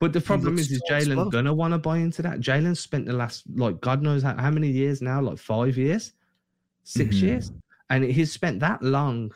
But 0.00 0.12
the 0.12 0.20
problem 0.20 0.58
is, 0.58 0.70
is 0.70 0.82
Jaylen 0.90 1.30
gonna 1.30 1.54
want 1.54 1.72
to 1.72 1.78
buy 1.78 1.98
into 1.98 2.22
that? 2.22 2.40
Jaylen 2.40 2.76
spent 2.76 3.06
the 3.06 3.12
last 3.12 3.44
like 3.54 3.80
God 3.80 4.02
knows 4.02 4.22
how, 4.22 4.36
how, 4.36 4.50
many 4.50 4.68
years 4.68 5.02
now, 5.02 5.20
like 5.20 5.38
five 5.38 5.76
years, 5.76 6.12
6 6.84 7.14
mm-hmm. 7.14 7.26
years, 7.26 7.52
and 7.90 8.04
he's 8.04 8.32
spent 8.32 8.60
that 8.60 8.82
long 8.82 9.32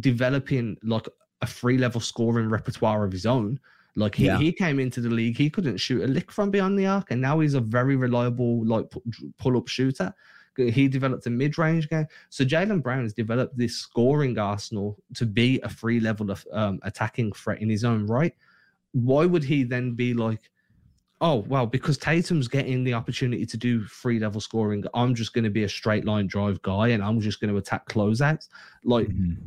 developing 0.00 0.76
like 0.82 1.06
a 1.44 1.46
free 1.46 1.78
level 1.78 2.00
scoring 2.00 2.48
repertoire 2.48 3.04
of 3.04 3.12
his 3.12 3.26
own. 3.26 3.60
Like 3.96 4.16
he, 4.16 4.26
yeah. 4.26 4.38
he 4.38 4.50
came 4.50 4.80
into 4.80 5.00
the 5.00 5.08
league, 5.08 5.36
he 5.36 5.48
couldn't 5.48 5.76
shoot 5.76 6.02
a 6.02 6.08
lick 6.08 6.32
from 6.32 6.50
beyond 6.50 6.76
the 6.76 6.86
arc, 6.86 7.12
and 7.12 7.20
now 7.20 7.38
he's 7.38 7.54
a 7.54 7.60
very 7.60 7.94
reliable 7.94 8.66
like 8.66 8.86
pull 9.38 9.56
up 9.56 9.68
shooter. 9.68 10.12
He 10.56 10.88
developed 10.88 11.26
a 11.26 11.30
mid 11.30 11.58
range 11.58 11.88
game. 11.88 12.06
So 12.30 12.44
Jaylen 12.44 12.82
Brown 12.82 13.02
has 13.02 13.12
developed 13.12 13.56
this 13.56 13.76
scoring 13.76 14.38
arsenal 14.38 14.96
to 15.14 15.26
be 15.26 15.60
a 15.62 15.68
free 15.68 16.00
level 16.00 16.30
of 16.30 16.44
um, 16.52 16.80
attacking 16.82 17.32
threat 17.32 17.60
in 17.60 17.68
his 17.68 17.84
own 17.84 18.06
right. 18.06 18.34
Why 18.92 19.26
would 19.26 19.42
he 19.44 19.64
then 19.64 19.94
be 19.94 20.14
like, 20.14 20.50
oh, 21.20 21.44
well, 21.48 21.66
because 21.66 21.98
Tatum's 21.98 22.46
getting 22.46 22.84
the 22.84 22.94
opportunity 22.94 23.46
to 23.46 23.56
do 23.56 23.82
free 23.84 24.20
level 24.20 24.40
scoring, 24.40 24.84
I'm 24.94 25.14
just 25.14 25.32
going 25.34 25.44
to 25.44 25.50
be 25.50 25.64
a 25.64 25.68
straight 25.68 26.04
line 26.04 26.28
drive 26.28 26.62
guy 26.62 26.88
and 26.88 27.02
I'm 27.02 27.20
just 27.20 27.40
going 27.40 27.50
to 27.50 27.58
attack 27.58 27.88
closeouts? 27.88 28.48
Like, 28.84 29.08
mm-hmm. 29.08 29.42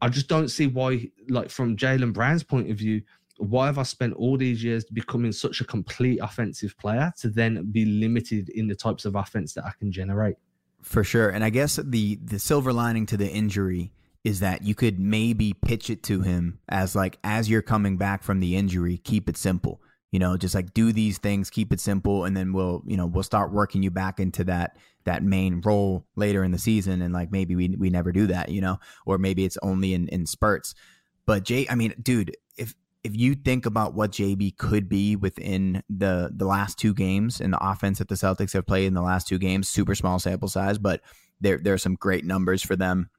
I 0.00 0.08
just 0.08 0.28
don't 0.28 0.48
see 0.48 0.66
why, 0.66 1.10
like, 1.28 1.50
from 1.50 1.76
Jaylen 1.76 2.12
Brown's 2.12 2.42
point 2.42 2.70
of 2.70 2.76
view, 2.76 3.02
why 3.38 3.66
have 3.66 3.78
I 3.78 3.82
spent 3.82 4.14
all 4.14 4.36
these 4.36 4.62
years 4.62 4.84
becoming 4.84 5.32
such 5.32 5.60
a 5.60 5.64
complete 5.64 6.18
offensive 6.22 6.76
player 6.78 7.12
to 7.18 7.28
then 7.28 7.70
be 7.70 7.84
limited 7.84 8.48
in 8.50 8.66
the 8.66 8.74
types 8.74 9.04
of 9.04 9.14
offense 9.14 9.54
that 9.54 9.64
I 9.64 9.72
can 9.78 9.92
generate? 9.92 10.36
For 10.82 11.04
sure. 11.04 11.28
And 11.30 11.42
I 11.42 11.50
guess 11.50 11.76
the 11.82 12.18
the 12.22 12.38
silver 12.38 12.72
lining 12.72 13.06
to 13.06 13.16
the 13.16 13.28
injury 13.28 13.92
is 14.24 14.40
that 14.40 14.62
you 14.62 14.74
could 14.74 14.98
maybe 14.98 15.52
pitch 15.52 15.90
it 15.90 16.02
to 16.04 16.20
him 16.20 16.58
as 16.68 16.94
like 16.94 17.18
as 17.24 17.50
you're 17.50 17.62
coming 17.62 17.96
back 17.96 18.22
from 18.22 18.40
the 18.40 18.56
injury, 18.56 18.98
keep 18.98 19.28
it 19.28 19.36
simple. 19.36 19.80
You 20.12 20.18
know, 20.18 20.36
just 20.36 20.54
like 20.54 20.72
do 20.72 20.92
these 20.92 21.18
things, 21.18 21.50
keep 21.50 21.72
it 21.72 21.80
simple, 21.80 22.24
and 22.24 22.36
then 22.36 22.52
we'll, 22.52 22.82
you 22.86 22.96
know, 22.96 23.06
we'll 23.06 23.24
start 23.24 23.52
working 23.52 23.82
you 23.82 23.90
back 23.90 24.20
into 24.20 24.44
that 24.44 24.76
that 25.04 25.22
main 25.22 25.60
role 25.64 26.06
later 26.16 26.44
in 26.44 26.52
the 26.52 26.58
season. 26.58 27.02
And 27.02 27.12
like 27.12 27.32
maybe 27.32 27.56
we 27.56 27.68
we 27.76 27.90
never 27.90 28.12
do 28.12 28.26
that, 28.28 28.50
you 28.50 28.60
know, 28.60 28.78
or 29.04 29.18
maybe 29.18 29.44
it's 29.44 29.58
only 29.62 29.94
in 29.94 30.08
in 30.08 30.26
spurts. 30.26 30.74
But 31.26 31.44
Jay, 31.44 31.66
I 31.68 31.74
mean, 31.74 31.94
dude, 32.00 32.36
if 32.56 32.74
if 33.02 33.16
you 33.16 33.34
think 33.34 33.66
about 33.66 33.94
what 33.94 34.12
JB 34.12 34.56
could 34.56 34.88
be 34.88 35.16
within 35.16 35.82
the 35.88 36.30
the 36.34 36.46
last 36.46 36.78
two 36.78 36.94
games 36.94 37.40
and 37.40 37.52
the 37.52 37.64
offense 37.64 37.98
that 37.98 38.08
the 38.08 38.14
Celtics 38.14 38.52
have 38.52 38.66
played 38.66 38.86
in 38.86 38.94
the 38.94 39.02
last 39.02 39.28
two 39.28 39.38
games, 39.38 39.68
super 39.68 39.94
small 39.94 40.18
sample 40.18 40.48
size, 40.48 40.78
but 40.78 41.02
there 41.40 41.58
there 41.58 41.74
are 41.74 41.78
some 41.78 41.94
great 41.94 42.24
numbers 42.24 42.62
for 42.62 42.76
them. 42.76 43.10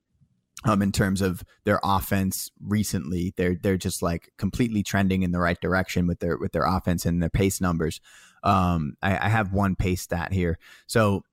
Um, 0.64 0.82
in 0.82 0.92
terms 0.92 1.22
of 1.22 1.44
their 1.66 1.80
offense 1.84 2.50
recently, 2.60 3.34
they're 3.38 3.56
they're 3.62 3.78
just 3.78 4.02
like 4.02 4.32
completely 4.38 4.82
trending 4.82 5.22
in 5.22 5.32
the 5.32 5.40
right 5.40 5.60
direction 5.62 6.08
with 6.08 6.20
their 6.20 6.36
with 6.38 6.52
their 6.52 6.66
offense 6.66 7.06
and 7.06 7.22
their 7.22 7.30
pace 7.30 7.62
numbers. 7.62 8.02
Um, 8.44 8.96
I, 9.04 9.28
I 9.28 9.30
have 9.30 9.54
one 9.54 9.76
pace 9.76 10.02
stat 10.02 10.34
here. 10.34 10.58
So 10.88 11.24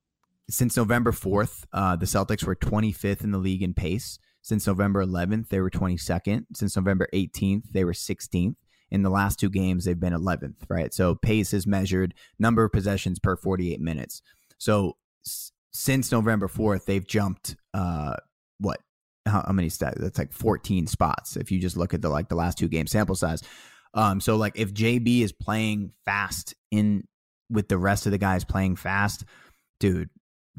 since 0.49 0.77
November 0.77 1.11
fourth, 1.11 1.65
uh, 1.73 1.95
the 1.95 2.05
Celtics 2.05 2.43
were 2.43 2.55
25th 2.55 3.23
in 3.23 3.31
the 3.31 3.39
league 3.39 3.63
in 3.63 3.73
pace. 3.73 4.19
Since 4.41 4.67
November 4.67 5.03
11th, 5.03 5.49
they 5.49 5.59
were 5.59 5.71
22nd. 5.71 6.45
Since 6.53 6.75
November 6.75 7.07
18th, 7.13 7.63
they 7.71 7.83
were 7.83 7.93
16th. 7.93 8.55
In 8.91 9.01
the 9.01 9.09
last 9.09 9.39
two 9.39 9.49
games, 9.49 9.85
they've 9.85 9.99
been 9.99 10.13
11th, 10.13 10.57
right? 10.69 10.93
So 10.93 11.15
pace 11.15 11.51
is 11.51 11.65
measured 11.65 12.13
number 12.37 12.63
of 12.63 12.71
possessions 12.71 13.17
per 13.17 13.35
48 13.35 13.81
minutes. 13.81 14.21
So 14.59 14.97
s- 15.25 15.51
since 15.71 16.11
November 16.11 16.47
4th, 16.47 16.85
they've 16.85 17.05
jumped 17.05 17.55
uh, 17.73 18.17
what? 18.59 18.81
How, 19.25 19.51
many 19.51 19.69
stats? 19.69 19.99
That's 19.99 20.17
like 20.19 20.31
14 20.31 20.87
spots 20.87 21.35
if 21.35 21.51
you 21.51 21.59
just 21.59 21.77
look 21.77 21.93
at 21.93 22.01
the 22.01 22.09
like 22.09 22.29
the 22.29 22.35
last 22.35 22.57
two 22.57 22.67
game 22.67 22.87
sample 22.87 23.15
size. 23.15 23.41
Um, 23.93 24.19
so 24.19 24.35
like 24.35 24.53
if 24.55 24.73
JB 24.73 25.21
is 25.21 25.31
playing 25.31 25.91
fast 26.03 26.53
in 26.71 27.05
with 27.49 27.67
the 27.67 27.77
rest 27.77 28.05
of 28.05 28.11
the 28.11 28.17
guys 28.17 28.43
playing 28.43 28.75
fast, 28.75 29.23
dude, 29.79 30.09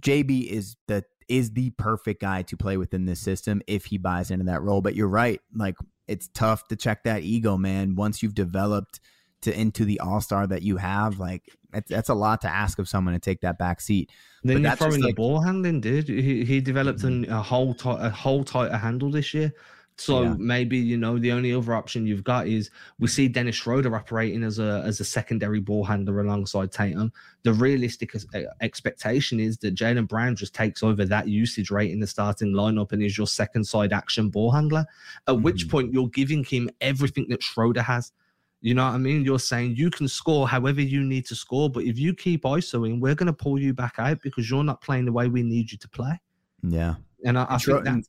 JB 0.00 0.48
is 0.48 0.76
the 0.88 1.04
is 1.28 1.52
the 1.52 1.70
perfect 1.70 2.20
guy 2.20 2.42
to 2.42 2.56
play 2.56 2.76
within 2.76 3.04
this 3.04 3.20
system 3.20 3.60
if 3.66 3.86
he 3.86 3.98
buys 3.98 4.30
into 4.30 4.44
that 4.46 4.62
role. 4.62 4.80
But 4.80 4.94
you're 4.94 5.08
right. 5.08 5.40
Like 5.54 5.76
it's 6.08 6.28
tough 6.34 6.66
to 6.68 6.76
check 6.76 7.04
that 7.04 7.22
ego, 7.22 7.56
man. 7.56 7.94
Once 7.94 8.22
you've 8.22 8.34
developed 8.34 9.00
to 9.42 9.58
into 9.58 9.84
the 9.84 10.00
all 10.00 10.20
star 10.20 10.46
that 10.46 10.62
you 10.62 10.76
have, 10.76 11.18
like 11.18 11.42
that's, 11.72 11.90
that's, 11.90 12.08
a 12.08 12.14
lot 12.14 12.40
to 12.42 12.48
ask 12.48 12.78
of 12.78 12.88
someone 12.88 13.14
to 13.14 13.20
take 13.20 13.40
that 13.42 13.58
back 13.58 13.80
seat. 13.80 14.10
Then 14.42 14.62
you're 14.62 14.76
throwing 14.76 15.00
the 15.00 15.08
like, 15.08 15.16
ball 15.16 15.40
handling, 15.40 15.80
dude. 15.80 16.08
He, 16.08 16.44
he 16.44 16.60
developed 16.60 17.00
mm-hmm. 17.00 17.30
a 17.32 17.42
whole 17.42 17.74
t- 17.74 17.88
a 17.88 18.10
whole 18.10 18.44
tighter 18.44 18.76
handle 18.76 19.10
this 19.10 19.34
year. 19.34 19.52
So 19.98 20.22
yeah. 20.22 20.34
maybe 20.38 20.76
you 20.76 20.98
know 20.98 21.18
the 21.18 21.32
only 21.32 21.54
other 21.54 21.74
option 21.74 22.06
you've 22.06 22.24
got 22.24 22.46
is 22.46 22.70
we 22.98 23.08
see 23.08 23.28
Dennis 23.28 23.56
Schroeder 23.56 23.94
operating 23.96 24.42
as 24.42 24.58
a 24.58 24.82
as 24.84 25.00
a 25.00 25.04
secondary 25.04 25.60
ball 25.60 25.84
handler 25.84 26.20
alongside 26.20 26.70
Tatum. 26.70 27.12
The 27.44 27.54
realistic 27.54 28.14
expectation 28.60 29.40
is 29.40 29.56
that 29.58 29.74
Jaylen 29.74 30.06
Brown 30.06 30.36
just 30.36 30.54
takes 30.54 30.82
over 30.82 31.06
that 31.06 31.28
usage 31.28 31.70
rate 31.70 31.92
in 31.92 32.00
the 32.00 32.06
starting 32.06 32.52
lineup 32.52 32.92
and 32.92 33.02
is 33.02 33.16
your 33.16 33.26
second 33.26 33.64
side 33.64 33.92
action 33.92 34.28
ball 34.28 34.50
handler. 34.50 34.84
At 35.26 35.36
mm 35.36 35.46
which 35.46 35.68
point 35.70 35.92
you're 35.92 36.08
giving 36.08 36.42
him 36.42 36.68
everything 36.80 37.28
that 37.28 37.40
Schroeder 37.40 37.82
has. 37.82 38.10
You 38.66 38.74
know 38.74 38.84
what 38.84 38.94
I 38.94 38.98
mean? 38.98 39.22
You're 39.24 39.38
saying 39.38 39.76
you 39.76 39.90
can 39.90 40.08
score 40.08 40.48
however 40.48 40.80
you 40.80 41.04
need 41.04 41.24
to 41.26 41.36
score, 41.36 41.70
but 41.70 41.84
if 41.84 42.00
you 42.00 42.12
keep 42.12 42.42
ISOing, 42.42 42.98
we're 42.98 43.14
going 43.14 43.28
to 43.28 43.32
pull 43.32 43.60
you 43.60 43.72
back 43.72 43.94
out 43.98 44.20
because 44.22 44.50
you're 44.50 44.64
not 44.64 44.80
playing 44.80 45.04
the 45.04 45.12
way 45.12 45.28
we 45.28 45.44
need 45.44 45.70
you 45.70 45.78
to 45.78 45.88
play. 45.88 46.20
Yeah. 46.64 46.96
And 47.24 47.38
I, 47.38 47.46
I 47.48 47.54
Schro- 47.58 47.84
think 47.84 47.84
that 47.84 48.04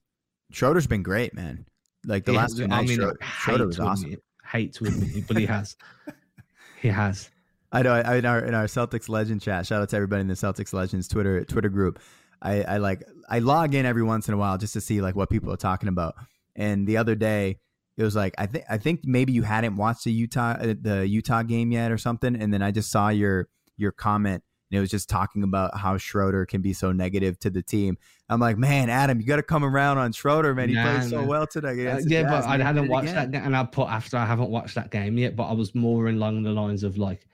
Schroeder's 0.51 0.87
been 0.87 1.03
great, 1.03 1.35
man. 1.35 1.63
Like 2.07 2.25
the 2.25 2.33
last 2.33 2.57
two 2.57 2.63
I 2.63 2.67
nights, 2.69 2.89
mean, 2.89 3.01
Schro- 3.01 3.21
hate 3.21 3.29
Schroeder 3.29 3.67
was 3.67 3.75
to 3.75 3.83
awesome. 3.83 4.05
admit, 4.05 4.23
hate 4.51 4.73
to 4.73 4.85
admit 4.85 5.15
it, 5.15 5.27
but 5.27 5.37
he 5.37 5.45
has. 5.45 5.75
he 6.81 6.87
has. 6.87 7.29
I 7.71 7.83
know. 7.83 7.93
I, 7.93 8.15
in 8.15 8.25
our 8.25 8.39
in 8.39 8.55
our 8.55 8.65
Celtics 8.65 9.09
Legend 9.09 9.43
chat, 9.43 9.67
shout 9.67 9.83
out 9.83 9.89
to 9.89 9.95
everybody 9.95 10.21
in 10.21 10.27
the 10.27 10.33
Celtics 10.33 10.73
Legends 10.73 11.07
Twitter 11.07 11.45
Twitter 11.45 11.69
group. 11.69 11.99
I, 12.41 12.63
I 12.63 12.77
like 12.77 13.03
I 13.29 13.39
log 13.39 13.75
in 13.75 13.85
every 13.85 14.01
once 14.01 14.27
in 14.27 14.33
a 14.33 14.37
while 14.37 14.57
just 14.57 14.73
to 14.73 14.81
see 14.81 15.01
like 15.01 15.15
what 15.15 15.29
people 15.29 15.53
are 15.53 15.57
talking 15.57 15.87
about. 15.87 16.15
And 16.55 16.87
the 16.87 16.97
other 16.97 17.13
day, 17.13 17.59
it 17.97 18.03
was 18.03 18.15
like 18.15 18.33
I 18.37 18.45
think 18.45 18.63
I 18.69 18.77
think 18.77 19.01
maybe 19.03 19.33
you 19.33 19.43
hadn't 19.43 19.75
watched 19.75 20.03
the 20.05 20.11
Utah 20.11 20.51
uh, 20.59 20.75
the 20.79 21.07
Utah 21.07 21.43
game 21.43 21.71
yet 21.71 21.91
or 21.91 21.97
something, 21.97 22.35
and 22.35 22.53
then 22.53 22.61
I 22.61 22.71
just 22.71 22.91
saw 22.91 23.09
your 23.09 23.49
your 23.77 23.91
comment. 23.91 24.43
And 24.69 24.77
it 24.77 24.81
was 24.81 24.89
just 24.91 25.07
talking 25.07 25.43
about 25.43 25.77
how 25.77 25.97
Schroeder 25.97 26.45
can 26.45 26.61
be 26.61 26.73
so 26.73 26.91
negative 26.91 27.39
to 27.39 27.49
the 27.49 27.63
team. 27.63 27.97
I'm 28.27 28.41
like, 28.41 28.57
man, 28.57 28.89
Adam, 28.89 29.21
you 29.21 29.25
got 29.25 29.37
to 29.37 29.43
come 29.43 29.63
around 29.63 29.97
on 29.97 30.11
Schroeder, 30.11 30.53
man. 30.53 30.67
He 30.67 30.75
Nah, 30.75 30.97
played 30.97 31.09
so 31.09 31.21
nah. 31.21 31.25
well 31.27 31.47
today. 31.47 31.87
Uh, 31.87 32.01
yeah, 32.05 32.23
but 32.23 32.43
I 32.43 32.57
hadn't 32.57 32.89
watched 32.89 33.11
again. 33.11 33.15
that 33.15 33.31
game, 33.31 33.43
and 33.45 33.55
I 33.55 33.63
put 33.63 33.87
after 33.87 34.17
I 34.17 34.25
haven't 34.25 34.49
watched 34.49 34.75
that 34.75 34.91
game 34.91 35.17
yet, 35.17 35.37
but 35.37 35.45
I 35.45 35.53
was 35.53 35.73
more 35.73 36.07
along 36.07 36.43
the 36.43 36.49
lines 36.51 36.83
of 36.83 36.97
like 36.97 37.25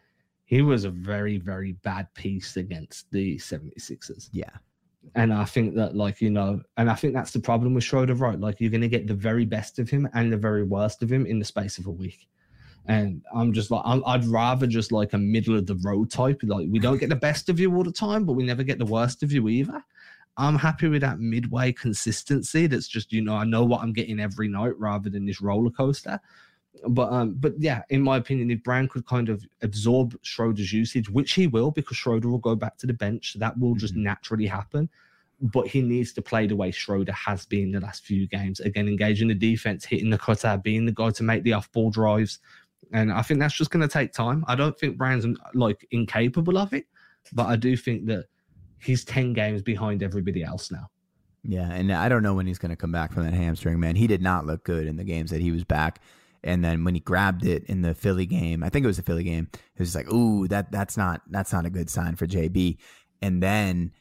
he 0.45 0.61
was 0.61 0.83
a 0.83 0.91
very, 0.91 1.37
very 1.39 1.71
bad 1.71 2.13
piece 2.13 2.55
against 2.57 3.09
the 3.11 3.37
76ers. 3.37 4.29
Yeah, 4.31 4.51
And 5.15 5.33
I 5.33 5.45
think 5.45 5.75
that, 5.75 5.95
like, 5.95 6.21
you 6.21 6.29
know, 6.29 6.61
and 6.77 6.89
I 6.89 6.95
think 6.95 7.13
that's 7.13 7.31
the 7.31 7.39
problem 7.39 7.73
with 7.73 7.83
Schroeder, 7.83 8.15
right? 8.15 8.39
Like, 8.39 8.59
you're 8.59 8.71
going 8.71 8.81
to 8.81 8.87
get 8.87 9.07
the 9.07 9.13
very 9.13 9.45
best 9.45 9.77
of 9.77 9.89
him 9.89 10.09
and 10.13 10.31
the 10.31 10.37
very 10.37 10.63
worst 10.63 11.03
of 11.03 11.11
him 11.11 11.25
in 11.25 11.39
the 11.39 11.45
space 11.45 11.77
of 11.77 11.85
a 11.87 11.91
week. 11.91 12.27
And 12.87 13.21
I'm 13.33 13.53
just 13.53 13.71
like, 13.71 13.83
I'm, 13.85 14.03
I'd 14.05 14.25
rather 14.25 14.67
just 14.67 14.91
like 14.91 15.13
a 15.13 15.17
middle 15.17 15.57
of 15.57 15.67
the 15.67 15.75
road 15.83 16.09
type. 16.09 16.41
Like, 16.43 16.67
we 16.69 16.79
don't 16.79 16.97
get 16.97 17.09
the 17.09 17.15
best 17.15 17.47
of 17.49 17.59
you 17.59 17.73
all 17.75 17.83
the 17.83 17.91
time, 17.91 18.25
but 18.25 18.33
we 18.33 18.43
never 18.43 18.63
get 18.63 18.79
the 18.79 18.85
worst 18.85 19.23
of 19.23 19.31
you 19.31 19.47
either. 19.49 19.83
I'm 20.35 20.57
happy 20.57 20.87
with 20.87 21.01
that 21.01 21.19
midway 21.19 21.71
consistency. 21.71 22.65
That's 22.67 22.87
just, 22.87 23.13
you 23.13 23.21
know, 23.21 23.35
I 23.35 23.43
know 23.43 23.63
what 23.63 23.81
I'm 23.81 23.93
getting 23.93 24.19
every 24.19 24.47
night 24.47 24.77
rather 24.79 25.09
than 25.09 25.25
this 25.25 25.41
roller 25.41 25.69
coaster. 25.69 26.19
But 26.87 27.13
um, 27.13 27.35
but 27.39 27.53
yeah, 27.59 27.83
in 27.89 28.01
my 28.01 28.17
opinion, 28.17 28.49
if 28.51 28.63
Brown 28.63 28.87
could 28.87 29.05
kind 29.05 29.29
of 29.29 29.45
absorb 29.61 30.17
Schroeder's 30.23 30.73
usage, 30.73 31.09
which 31.09 31.33
he 31.33 31.47
will, 31.47 31.71
because 31.71 31.97
Schroeder 31.97 32.29
will 32.29 32.39
go 32.39 32.55
back 32.55 32.77
to 32.77 32.87
the 32.87 32.93
bench, 32.93 33.35
that 33.39 33.57
will 33.57 33.75
just 33.75 33.93
Mhm. 33.93 34.03
naturally 34.03 34.47
happen. 34.47 34.89
But 35.39 35.67
he 35.67 35.81
needs 35.81 36.13
to 36.13 36.21
play 36.21 36.47
the 36.47 36.55
way 36.55 36.71
Schroeder 36.71 37.11
has 37.11 37.45
been 37.45 37.71
the 37.71 37.79
last 37.79 38.05
few 38.05 38.27
games. 38.27 38.59
Again, 38.59 38.87
engaging 38.87 39.27
the 39.27 39.35
defense, 39.35 39.85
hitting 39.85 40.09
the 40.09 40.17
cutter, 40.17 40.59
being 40.63 40.85
the 40.85 40.91
guy 40.91 41.11
to 41.11 41.23
make 41.23 41.43
the 41.43 41.53
off-ball 41.53 41.91
drives. 41.91 42.39
And 42.91 43.11
I 43.11 43.21
think 43.21 43.39
that's 43.39 43.55
just 43.55 43.71
going 43.71 43.81
to 43.87 43.91
take 43.91 44.13
time. 44.13 44.43
I 44.47 44.55
don't 44.55 44.77
think 44.77 44.97
Brown's 44.97 45.25
like 45.53 45.87
incapable 45.91 46.57
of 46.57 46.73
it, 46.73 46.85
but 47.33 47.47
I 47.47 47.55
do 47.55 47.75
think 47.77 48.05
that 48.07 48.25
he's 48.79 49.03
10 49.05 49.33
games 49.33 49.61
behind 49.61 50.03
everybody 50.03 50.43
else 50.43 50.71
now. 50.71 50.89
Yeah, 51.43 51.71
and 51.71 51.91
I 51.91 52.07
don't 52.07 52.23
know 52.23 52.33
when 52.33 52.47
he's 52.47 52.59
going 52.59 52.69
to 52.71 52.75
come 52.77 52.91
back 52.91 53.11
from 53.11 53.23
that 53.23 53.33
hamstring, 53.33 53.79
man. 53.79 53.95
He 53.95 54.07
did 54.07 54.21
not 54.21 54.45
look 54.45 54.63
good 54.63 54.87
in 54.87 54.95
the 54.95 55.03
games 55.03 55.29
that 55.31 55.41
he 55.41 55.51
was 55.51 55.63
back. 55.63 55.99
And 56.43 56.63
then 56.63 56.83
when 56.83 56.93
he 56.93 56.99
grabbed 56.99 57.45
it 57.45 57.63
in 57.65 57.81
the 57.81 57.93
Philly 57.93 58.25
game, 58.25 58.63
I 58.63 58.69
think 58.69 58.83
it 58.83 58.87
was 58.87 58.97
the 58.97 59.03
Philly 59.03 59.23
game, 59.23 59.47
it 59.53 59.79
was 59.79 59.95
like, 59.95 60.11
"Ooh, 60.11 60.47
that 60.49 60.71
that's 60.71 60.97
not 60.97 61.21
that's 61.29 61.53
not 61.53 61.65
a 61.65 61.69
good 61.69 61.89
sign 61.89 62.15
for 62.15 62.27
JB." 62.27 62.77
And 63.21 63.41
then 63.41 63.91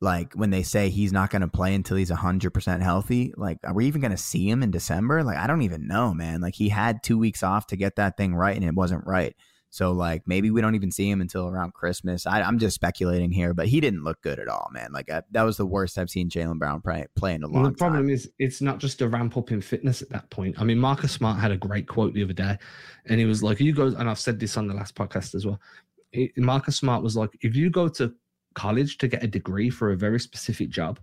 like 0.00 0.32
when 0.32 0.50
they 0.50 0.62
say 0.62 0.88
he's 0.88 1.12
not 1.12 1.30
going 1.30 1.42
to 1.42 1.48
play 1.48 1.74
until 1.74 1.98
he's 1.98 2.10
100% 2.10 2.80
healthy, 2.80 3.34
like 3.36 3.58
are 3.64 3.74
we 3.74 3.86
even 3.86 4.00
going 4.00 4.10
to 4.10 4.16
see 4.16 4.48
him 4.48 4.62
in 4.62 4.70
December? 4.70 5.22
Like 5.22 5.36
I 5.36 5.46
don't 5.46 5.62
even 5.62 5.86
know, 5.86 6.14
man. 6.14 6.40
Like 6.40 6.54
he 6.54 6.70
had 6.70 7.02
2 7.02 7.18
weeks 7.18 7.42
off 7.42 7.66
to 7.68 7.76
get 7.76 7.96
that 7.96 8.16
thing 8.16 8.34
right 8.34 8.56
and 8.56 8.64
it 8.64 8.74
wasn't 8.74 9.06
right. 9.06 9.36
So 9.72 9.92
like 9.92 10.22
maybe 10.26 10.50
we 10.50 10.60
don't 10.60 10.74
even 10.74 10.90
see 10.90 11.08
him 11.08 11.20
until 11.20 11.46
around 11.48 11.74
Christmas. 11.74 12.26
I, 12.26 12.42
I'm 12.42 12.58
just 12.58 12.74
speculating 12.74 13.30
here, 13.30 13.54
but 13.54 13.68
he 13.68 13.80
didn't 13.80 14.02
look 14.02 14.20
good 14.20 14.40
at 14.40 14.48
all, 14.48 14.68
man. 14.72 14.92
Like 14.92 15.10
I, 15.10 15.22
that 15.30 15.44
was 15.44 15.56
the 15.56 15.66
worst 15.66 15.96
I've 15.96 16.10
seen 16.10 16.28
Jaylen 16.28 16.58
Brown 16.58 16.80
play, 16.80 17.06
play 17.14 17.34
in 17.34 17.42
a 17.44 17.46
long 17.46 17.62
Well, 17.62 17.70
the 17.70 17.76
problem 17.76 18.02
time. 18.04 18.10
is 18.10 18.30
it's 18.40 18.60
not 18.60 18.78
just 18.78 19.00
a 19.00 19.08
ramp 19.08 19.36
up 19.36 19.52
in 19.52 19.60
fitness 19.60 20.02
at 20.02 20.10
that 20.10 20.28
point. 20.30 20.60
I 20.60 20.64
mean, 20.64 20.78
Marcus 20.78 21.12
Smart 21.12 21.38
had 21.38 21.52
a 21.52 21.56
great 21.56 21.86
quote 21.86 22.14
the 22.14 22.24
other 22.24 22.32
day, 22.32 22.58
and 23.06 23.20
he 23.20 23.26
was 23.26 23.42
like, 23.42 23.60
"You 23.60 23.72
go," 23.72 23.86
and 23.86 24.10
I've 24.10 24.18
said 24.18 24.40
this 24.40 24.56
on 24.56 24.66
the 24.66 24.74
last 24.74 24.96
podcast 24.96 25.34
as 25.36 25.46
well. 25.46 25.60
He, 26.10 26.32
Marcus 26.36 26.76
Smart 26.76 27.02
was 27.04 27.16
like, 27.16 27.30
"If 27.40 27.54
you 27.54 27.70
go 27.70 27.88
to 27.88 28.12
college 28.54 28.98
to 28.98 29.06
get 29.06 29.22
a 29.22 29.28
degree 29.28 29.70
for 29.70 29.92
a 29.92 29.96
very 29.96 30.18
specific 30.18 30.70
job, 30.70 30.98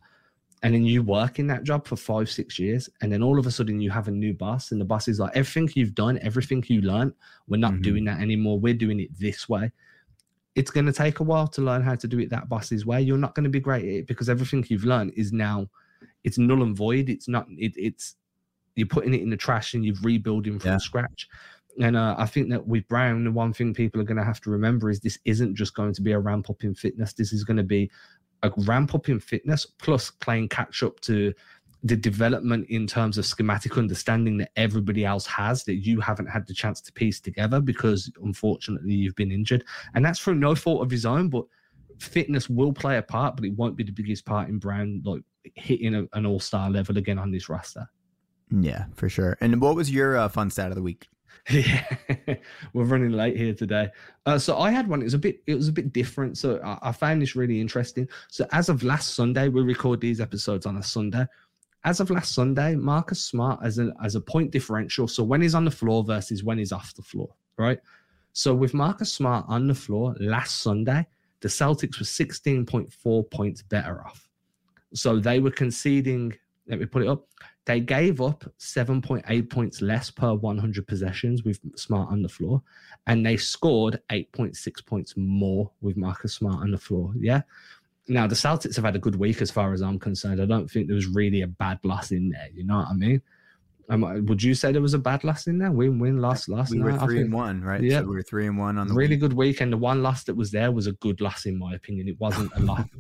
and 0.64 0.74
then 0.74 0.84
you 0.86 1.04
work 1.04 1.40
in 1.40 1.48
that 1.48 1.64
job 1.64 1.86
for 1.86 1.96
five, 1.96 2.30
six 2.30 2.58
years, 2.58 2.90
and 3.02 3.12
then 3.12 3.22
all 3.22 3.38
of 3.38 3.46
a 3.46 3.52
sudden 3.52 3.80
you 3.80 3.92
have 3.92 4.08
a 4.08 4.12
new 4.12 4.34
boss, 4.34 4.72
and 4.72 4.82
the 4.82 4.86
boss 4.86 5.08
is 5.08 5.20
like, 5.20 5.36
everything 5.36 5.70
you've 5.76 5.96
done, 5.96 6.18
everything 6.22 6.64
you 6.68 6.82
learned, 6.82 7.14
we're 7.48 7.58
not 7.58 7.74
Mhm. 7.74 7.84
doing 7.84 8.06
that 8.06 8.20
anymore. 8.22 8.60
We're 8.60 8.74
doing 8.74 9.00
it 9.00 9.10
this 9.20 9.48
way." 9.48 9.72
It's 10.56 10.72
going 10.72 10.88
to 10.88 10.94
take 10.94 11.20
a 11.20 11.24
while 11.24 11.48
to 11.50 11.62
learn 11.62 11.84
how 11.84 11.94
to 11.94 12.08
do 12.08 12.18
it 12.20 12.32
that 12.32 12.50
boss's 12.50 12.84
way. 12.84 13.00
You're 13.04 13.20
not 13.20 13.36
going 13.36 13.44
to 13.44 13.50
be 13.50 13.60
great 13.60 13.84
at 13.86 13.92
it 13.92 14.08
because 14.08 14.28
everything 14.28 14.66
you've 14.68 14.86
learned 14.86 15.14
is 15.16 15.32
now 15.32 15.70
it's 16.24 16.40
null 16.40 16.64
and 16.64 16.76
void. 16.76 17.10
It's 17.10 17.28
not. 17.28 17.46
It, 17.52 17.74
it's 17.78 18.16
you're 18.76 18.88
putting 18.88 19.14
it 19.14 19.22
in 19.22 19.30
the 19.30 19.38
trash 19.38 19.76
and 19.76 19.86
you're 19.86 19.96
rebuilding 20.02 20.58
from 20.60 20.72
Yeah. 20.72 20.78
scratch. 20.78 21.28
And 21.80 21.96
uh, 21.96 22.16
I 22.18 22.26
think 22.26 22.50
that 22.50 22.66
with 22.66 22.88
Brown, 22.88 23.24
the 23.24 23.32
one 23.32 23.54
thing 23.54 23.72
people 23.72 24.02
are 24.02 24.04
going 24.04 24.18
to 24.18 24.24
have 24.24 24.42
to 24.42 24.50
remember 24.50 24.90
is 24.90 25.00
this 25.00 25.20
isn't 25.26 25.56
just 25.56 25.76
going 25.76 25.94
to 25.94 26.02
be 26.02 26.14
a 26.14 26.20
ramp 26.20 26.50
up 26.50 26.64
in 26.64 26.74
fitness. 26.74 27.14
This 27.14 27.32
is 27.34 27.44
going 27.44 27.58
to 27.58 27.64
be 27.64 27.92
a 28.44 28.52
ramp 28.66 28.94
up 28.96 29.10
in 29.10 29.20
fitness 29.20 29.66
plus 29.66 30.12
playing 30.12 30.50
catch 30.50 30.84
up 30.84 31.00
to 31.02 31.34
the 31.84 31.96
development 31.96 32.68
in 32.70 32.88
terms 32.88 33.18
of 33.18 33.26
schematic 33.26 33.78
understanding 33.78 34.38
that 34.38 34.52
everybody 34.56 35.06
else 35.06 35.26
has 35.26 35.64
that 35.64 35.76
you 35.76 36.00
haven't 36.00 36.26
had 36.28 36.48
the 36.48 36.54
chance 36.54 36.82
to 36.82 36.92
piece 36.92 37.20
together 37.20 37.60
because 37.60 38.12
unfortunately 38.24 38.94
you've 38.94 39.16
been 39.16 39.32
injured. 39.32 39.64
And 39.94 40.04
that's 40.04 40.20
through 40.20 40.36
no 40.36 40.56
fault 40.56 40.82
of 40.82 40.90
his 40.90 41.06
own, 41.06 41.30
but 41.30 41.46
fitness 42.00 42.50
will 42.50 42.74
play 42.74 42.98
a 42.98 43.02
part, 43.02 43.36
but 43.36 43.46
it 43.46 43.56
won't 43.56 43.78
be 43.78 43.84
the 43.84 43.92
biggest 43.92 44.26
part 44.26 44.50
in 44.50 44.58
Brown 44.58 45.02
like 45.06 45.22
hitting 45.56 45.96
a, 45.96 46.06
an 46.14 46.26
all 46.26 46.40
star 46.40 46.70
level 46.70 46.98
again 46.98 47.20
on 47.20 47.32
this 47.32 47.48
roster. 47.48 47.88
Yeah, 48.50 48.86
for 48.96 49.10
sure. 49.10 49.38
And 49.42 49.62
what 49.62 49.76
was 49.76 49.92
your 49.92 50.18
uh, 50.18 50.30
fun 50.30 50.50
stat 50.50 50.70
of 50.70 50.76
the 50.76 50.82
week? 50.82 51.08
Yeah, 51.50 51.86
we're 52.74 52.84
running 52.84 53.12
late 53.12 53.38
here 53.38 53.54
today. 53.54 53.90
Uh, 54.26 54.38
so 54.38 54.58
I 54.58 54.70
had 54.70 54.88
one. 54.88 55.00
It 55.00 55.06
was 55.06 55.14
a 55.14 55.20
bit. 55.20 55.42
It 55.48 55.56
was 55.56 55.70
a 55.70 55.72
bit 55.72 55.94
different. 55.94 56.38
So 56.38 56.60
I, 56.62 56.90
I 56.90 56.92
found 56.92 57.22
this 57.22 57.38
really 57.38 57.62
interesting. 57.62 58.08
So 58.30 58.46
as 58.52 58.68
of 58.68 58.84
last 58.84 59.16
Sunday, 59.16 59.48
we 59.48 59.62
record 59.62 60.02
these 60.02 60.20
episodes 60.20 60.66
on 60.66 60.76
a 60.76 60.84
Sunday. 60.84 61.26
As 61.86 62.02
of 62.02 62.10
last 62.10 62.34
Sunday, 62.34 62.76
Marcus 62.76 63.22
Smart 63.22 63.62
as 63.64 63.80
a 63.80 63.94
as 64.04 64.16
a 64.16 64.22
point 64.22 64.52
differential. 64.52 65.08
So 65.08 65.24
when 65.24 65.42
he's 65.42 65.56
on 65.56 65.64
the 65.64 65.72
floor 65.72 66.04
versus 66.04 66.44
when 66.44 66.58
he's 66.58 66.74
off 66.74 66.94
the 66.96 67.02
floor, 67.02 67.30
right? 67.58 67.80
So 68.34 68.54
with 68.54 68.74
Marcus 68.74 69.14
Smart 69.14 69.46
on 69.48 69.68
the 69.68 69.76
floor 69.76 70.16
last 70.20 70.62
Sunday, 70.62 71.08
the 71.40 71.48
Celtics 71.48 71.98
were 71.98 72.06
sixteen 72.06 72.66
point 72.66 72.92
four 72.92 73.24
points 73.24 73.62
better 73.62 74.06
off. 74.06 74.28
So 74.94 75.18
they 75.18 75.40
were 75.40 75.52
conceding. 75.52 76.34
Let 76.68 76.80
me 76.80 76.86
put 76.88 77.04
it 77.04 77.08
up. 77.08 77.26
They 77.68 77.82
gave 77.82 78.22
up 78.22 78.46
7.8 78.60 79.50
points 79.50 79.82
less 79.82 80.10
per 80.10 80.34
100 80.34 80.88
possessions 80.88 81.44
with 81.44 81.60
Smart 81.78 82.10
on 82.10 82.22
the 82.22 82.30
floor, 82.30 82.62
and 83.08 83.26
they 83.26 83.36
scored 83.36 84.00
8.6 84.10 84.86
points 84.86 85.16
more 85.18 85.70
with 85.82 85.98
Marcus 85.98 86.34
Smart 86.36 86.62
on 86.62 86.72
the 86.72 86.78
floor. 86.78 87.12
Yeah. 87.20 87.42
Now, 88.08 88.26
the 88.26 88.36
Celtics 88.36 88.78
have 88.78 88.86
had 88.86 88.96
a 88.96 89.00
good 89.00 89.18
week 89.18 89.42
as 89.42 89.52
far 89.52 89.74
as 89.74 89.82
I'm 89.82 90.00
concerned. 90.00 90.42
I 90.42 90.46
don't 90.46 90.72
think 90.72 90.88
there 90.88 90.96
was 90.96 91.08
really 91.08 91.42
a 91.42 91.48
bad 91.48 91.80
loss 91.84 92.12
in 92.12 92.30
there. 92.30 92.48
You 92.54 92.64
know 92.64 92.78
what 92.78 92.88
I 92.88 92.94
mean? 92.94 93.22
Um, 93.90 94.26
would 94.28 94.42
you 94.42 94.54
say 94.54 94.72
there 94.72 94.82
was 94.82 94.94
a 94.94 95.00
bad 95.00 95.26
loss 95.26 95.48
in 95.48 95.58
there? 95.58 95.72
Win, 95.74 96.00
win, 96.00 96.20
loss, 96.22 96.48
loss. 96.48 96.72
we 96.72 96.78
No, 96.78 96.86
were 96.86 96.98
three 97.00 97.20
and 97.20 97.34
one, 97.34 97.62
right? 97.62 97.82
Yeah. 97.82 98.00
So 98.00 98.06
we 98.08 98.16
were 98.16 98.22
three 98.22 98.48
and 98.48 98.58
one 98.58 98.78
on 98.78 98.88
the 98.88 98.94
really 98.94 99.16
week. 99.16 99.20
good 99.20 99.34
week, 99.34 99.60
and 99.60 99.74
the 99.74 99.78
one 99.78 100.02
loss 100.02 100.24
that 100.24 100.36
was 100.36 100.52
there 100.52 100.72
was 100.72 100.88
a 100.88 100.94
good 100.94 101.20
loss 101.20 101.46
in 101.46 101.60
my 101.60 101.74
opinion. 101.74 102.08
It 102.08 102.18
wasn't 102.18 102.50
a 102.56 102.62
loss. 102.62 102.88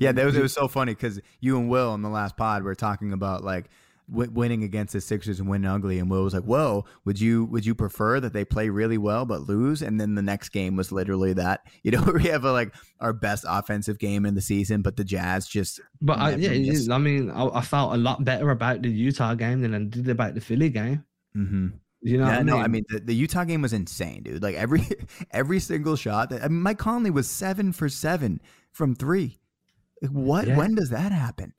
Yeah, 0.00 0.12
that 0.12 0.24
was 0.24 0.36
it 0.36 0.42
was 0.42 0.52
so 0.52 0.68
funny 0.68 0.94
because 0.94 1.20
you 1.40 1.58
and 1.58 1.68
Will 1.68 1.90
on 1.90 2.02
the 2.02 2.08
last 2.08 2.36
pod 2.36 2.62
were 2.62 2.76
talking 2.76 3.12
about 3.12 3.42
like 3.42 3.68
w- 4.10 4.30
winning 4.30 4.62
against 4.62 4.92
the 4.92 5.00
Sixers 5.00 5.40
and 5.40 5.48
winning 5.48 5.70
ugly, 5.70 5.98
and 5.98 6.10
Will 6.10 6.24
was 6.24 6.34
like, 6.34 6.44
"Whoa, 6.44 6.84
would 7.04 7.20
you 7.20 7.44
would 7.46 7.64
you 7.64 7.74
prefer 7.74 8.20
that 8.20 8.32
they 8.32 8.44
play 8.44 8.68
really 8.68 8.98
well 8.98 9.24
but 9.24 9.42
lose?" 9.42 9.82
And 9.82 10.00
then 10.00 10.14
the 10.14 10.22
next 10.22 10.50
game 10.50 10.76
was 10.76 10.92
literally 10.92 11.32
that. 11.34 11.66
You 11.84 11.92
know, 11.92 12.02
we 12.12 12.24
have 12.24 12.44
a, 12.44 12.52
like 12.52 12.74
our 13.00 13.14
best 13.14 13.46
offensive 13.48 13.98
game 13.98 14.26
in 14.26 14.34
the 14.34 14.42
season, 14.42 14.82
but 14.82 14.96
the 14.96 15.04
Jazz 15.04 15.46
just 15.46 15.80
But 16.02 16.18
I, 16.18 16.34
yeah, 16.34 16.94
I 16.94 16.98
mean, 16.98 17.30
I, 17.30 17.46
I 17.46 17.60
felt 17.62 17.94
a 17.94 17.96
lot 17.96 18.24
better 18.24 18.50
about 18.50 18.82
the 18.82 18.90
Utah 18.90 19.34
game 19.34 19.62
than 19.62 19.74
I 19.74 19.84
did 19.84 20.08
about 20.08 20.34
the 20.34 20.40
Philly 20.40 20.68
game. 20.68 21.04
hmm 21.32 21.68
You 22.02 22.18
know, 22.18 22.26
yeah, 22.26 22.38
I 22.38 22.42
no, 22.42 22.56
mean? 22.56 22.64
I 22.64 22.68
mean 22.68 22.84
the, 22.88 23.00
the 23.00 23.14
Utah 23.14 23.44
game 23.44 23.62
was 23.62 23.72
insane, 23.72 24.22
dude. 24.22 24.42
Like 24.42 24.56
every 24.56 24.86
every 25.30 25.60
single 25.60 25.96
shot. 25.96 26.30
That, 26.30 26.44
I 26.44 26.48
mean, 26.48 26.60
Mike 26.60 26.78
Conley 26.78 27.10
was 27.10 27.30
seven 27.30 27.72
for 27.72 27.88
seven 27.88 28.40
from 28.72 28.94
three. 28.94 29.38
Like, 30.02 30.10
what? 30.10 30.46
Yeah. 30.46 30.56
When 30.56 30.74
does 30.74 30.90
that 30.90 31.12
happen? 31.12 31.54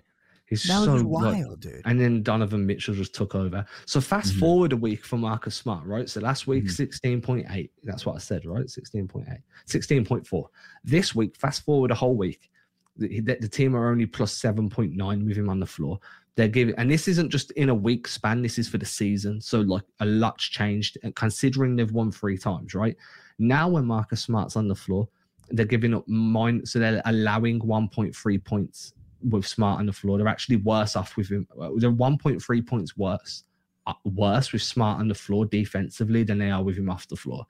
He's 0.49 0.63
That 0.63 0.77
was 0.79 0.85
so 0.85 0.93
just 0.95 1.05
like, 1.05 1.35
wild, 1.35 1.59
dude. 1.61 1.81
and 1.85 1.99
then 1.99 2.23
Donovan 2.23 2.65
Mitchell 2.65 2.93
just 2.95 3.13
took 3.13 3.35
over. 3.35 3.65
So 3.85 4.01
fast 4.01 4.33
Mhm. 4.33 4.39
forward 4.39 4.73
a 4.73 4.77
week 4.77 5.05
for 5.05 5.17
Marcus 5.17 5.55
Smart, 5.55 5.85
right? 5.85 6.09
So 6.09 6.19
last 6.21 6.47
week, 6.47 6.65
Mhm. 6.65 6.71
16.8. 6.71 7.71
That's 7.83 8.05
what 8.05 8.15
I 8.15 8.19
said, 8.19 8.45
right? 8.45 8.69
16.8. 8.69 9.41
16.4. 9.65 10.49
This 10.83 11.13
week, 11.15 11.35
fast 11.37 11.63
forward 11.63 11.91
a 11.91 11.95
whole 11.95 12.15
week. 12.15 12.49
The, 12.97 13.21
the, 13.21 13.37
the 13.41 13.47
team 13.47 13.75
are 13.75 13.89
only 13.91 14.05
plus 14.05 14.33
7.9 14.33 15.25
with 15.25 15.37
him 15.37 15.49
on 15.49 15.59
the 15.59 15.65
floor. 15.65 15.99
They're 16.35 16.47
giving, 16.47 16.75
and 16.77 16.89
this 16.89 17.07
isn't 17.07 17.29
just 17.29 17.51
in 17.51 17.69
a 17.69 17.75
week 17.75 18.07
span, 18.07 18.41
this 18.41 18.57
is 18.57 18.67
for 18.69 18.77
the 18.77 18.85
season. 18.85 19.41
So, 19.41 19.61
like, 19.61 19.83
a 19.99 20.05
lot's 20.05 20.45
changed, 20.45 20.97
and 21.03 21.13
considering 21.15 21.75
they've 21.75 21.91
won 21.91 22.11
three 22.11 22.37
times, 22.37 22.73
right? 22.73 22.95
Now, 23.39 23.67
when 23.69 23.85
Marcus 23.85 24.21
Smart's 24.21 24.55
on 24.55 24.67
the 24.67 24.75
floor, 24.75 25.07
they're 25.51 25.65
giving 25.65 25.93
up 25.93 26.07
mine, 26.07 26.65
so 26.65 26.79
they're 26.79 27.01
allowing 27.05 27.59
1.3 27.61 28.37
points 28.37 28.93
with 29.28 29.45
Smart 29.45 29.80
on 29.80 29.86
the 29.86 29.93
floor. 29.93 30.17
They're 30.17 30.28
actually 30.28 30.57
worse 30.57 30.95
off 30.95 31.17
with 31.17 31.30
him. 31.30 31.47
They're 31.78 31.91
1.3 31.91 32.67
points 32.67 32.97
worse, 32.97 33.43
uh, 33.88 33.93
worse 34.03 34.53
with 34.53 34.61
Smart 34.61 34.99
on 34.99 35.07
the 35.07 35.15
floor 35.15 35.45
defensively 35.45 36.24
than 36.24 36.38
they 36.38 36.51
are 36.51 36.63
with 36.63 36.78
him 36.78 36.89
off 36.89 37.07
the 37.07 37.15
floor. 37.15 37.45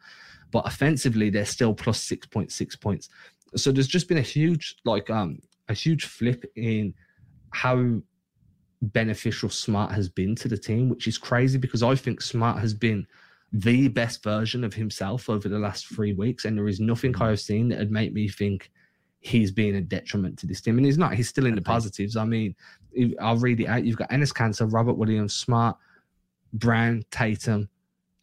But 0.52 0.66
offensively, 0.66 1.30
they're 1.30 1.46
still 1.46 1.74
plus 1.74 2.08
6.6 2.08 2.82
points. 2.82 3.10
So 3.56 3.72
there's 3.72 3.88
just 3.88 4.08
been 4.08 4.18
a 4.18 4.22
huge, 4.22 4.78
like, 4.86 5.10
um, 5.10 5.40
a 5.68 5.74
huge 5.74 6.06
flip 6.06 6.46
in 6.56 6.94
how 7.52 8.02
beneficial 8.82 9.50
Smart 9.50 9.92
has 9.92 10.10
been 10.10 10.36
to 10.36 10.48
the 10.48 10.58
team, 10.58 10.90
which 10.90 11.08
is 11.08 11.18
crazy 11.18 11.58
because 11.58 11.84
I 11.84 11.96
think 11.96 12.22
Smart 12.22 12.60
has 12.60 12.74
been 12.74 13.06
the 13.52 13.88
best 13.88 14.24
version 14.24 14.64
of 14.64 14.74
himself 14.74 15.30
over 15.30 15.50
the 15.50 15.60
last 15.60 15.88
three 15.88 16.14
weeks. 16.14 16.46
And 16.46 16.58
there 16.58 16.68
is 16.68 16.80
nothing 16.80 17.16
I 17.20 17.30
have 17.30 17.40
seen 17.40 17.70
that 17.70 17.80
would 17.80 17.92
make 17.92 18.14
me 18.14 18.28
think 18.28 18.72
he's 19.20 19.52
being 19.52 19.76
a 19.76 19.82
detriment 19.82 20.40
to 20.40 20.48
this 20.48 20.62
team. 20.62 20.78
And 20.78 20.86
he's 20.86 20.98
not, 20.98 21.14
he's 21.14 21.30
still 21.30 21.46
in 21.46 21.56
the 21.56 21.62
positives. 21.62 22.16
I 22.16 22.26
mean, 22.26 22.56
I'll 23.20 23.38
read 23.38 23.60
it 23.60 23.68
out. 23.68 23.84
You've 23.84 23.98
got 23.98 24.10
Enes 24.10 24.34
Kanter, 24.34 24.72
Robert 24.72 24.94
Williams, 24.94 25.36
Smart, 25.36 25.78
Brown, 26.54 27.04
Tatum, 27.12 27.70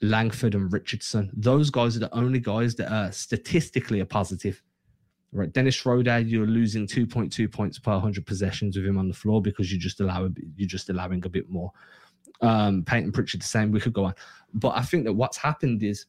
Langford, 0.03 0.55
and 0.55 0.73
Richardson. 0.73 1.31
Those 1.35 1.71
guys 1.71 1.97
are 1.97 2.01
the 2.01 2.15
only 2.15 2.41
guys 2.41 2.75
that 2.77 2.93
are 2.93 3.13
statistically 3.13 4.01
a 4.01 4.07
positive. 4.07 4.63
Right, 5.33 5.53
Dennis 5.53 5.75
Schroeder, 5.75 6.21
you're 6.21 6.47
losing 6.47 6.87
2.2 6.87 7.53
points 7.53 7.79
per 7.79 7.93
100 7.93 8.25
possessions 8.25 8.77
with 8.77 8.87
him 8.87 8.97
on 8.97 9.09
the 9.09 9.15
floor 9.15 9.43
because 9.43 9.71
you 9.71 9.79
just 9.79 10.01
allow 10.01 10.31
you're 10.57 10.69
just 10.69 10.89
allowing 10.89 11.25
a 11.27 11.29
bit 11.29 11.51
more. 11.51 11.73
Um, 12.41 12.85
Payton 12.85 13.13
Pritchard 13.13 13.43
the 13.43 13.47
same. 13.47 13.71
We 13.71 13.81
could 13.81 13.93
go 13.93 14.05
on, 14.05 14.15
but 14.55 14.71
I 14.77 14.83
think 14.83 15.05
that 15.05 15.13
what's 15.13 15.37
happened 15.37 15.83
is 15.83 16.07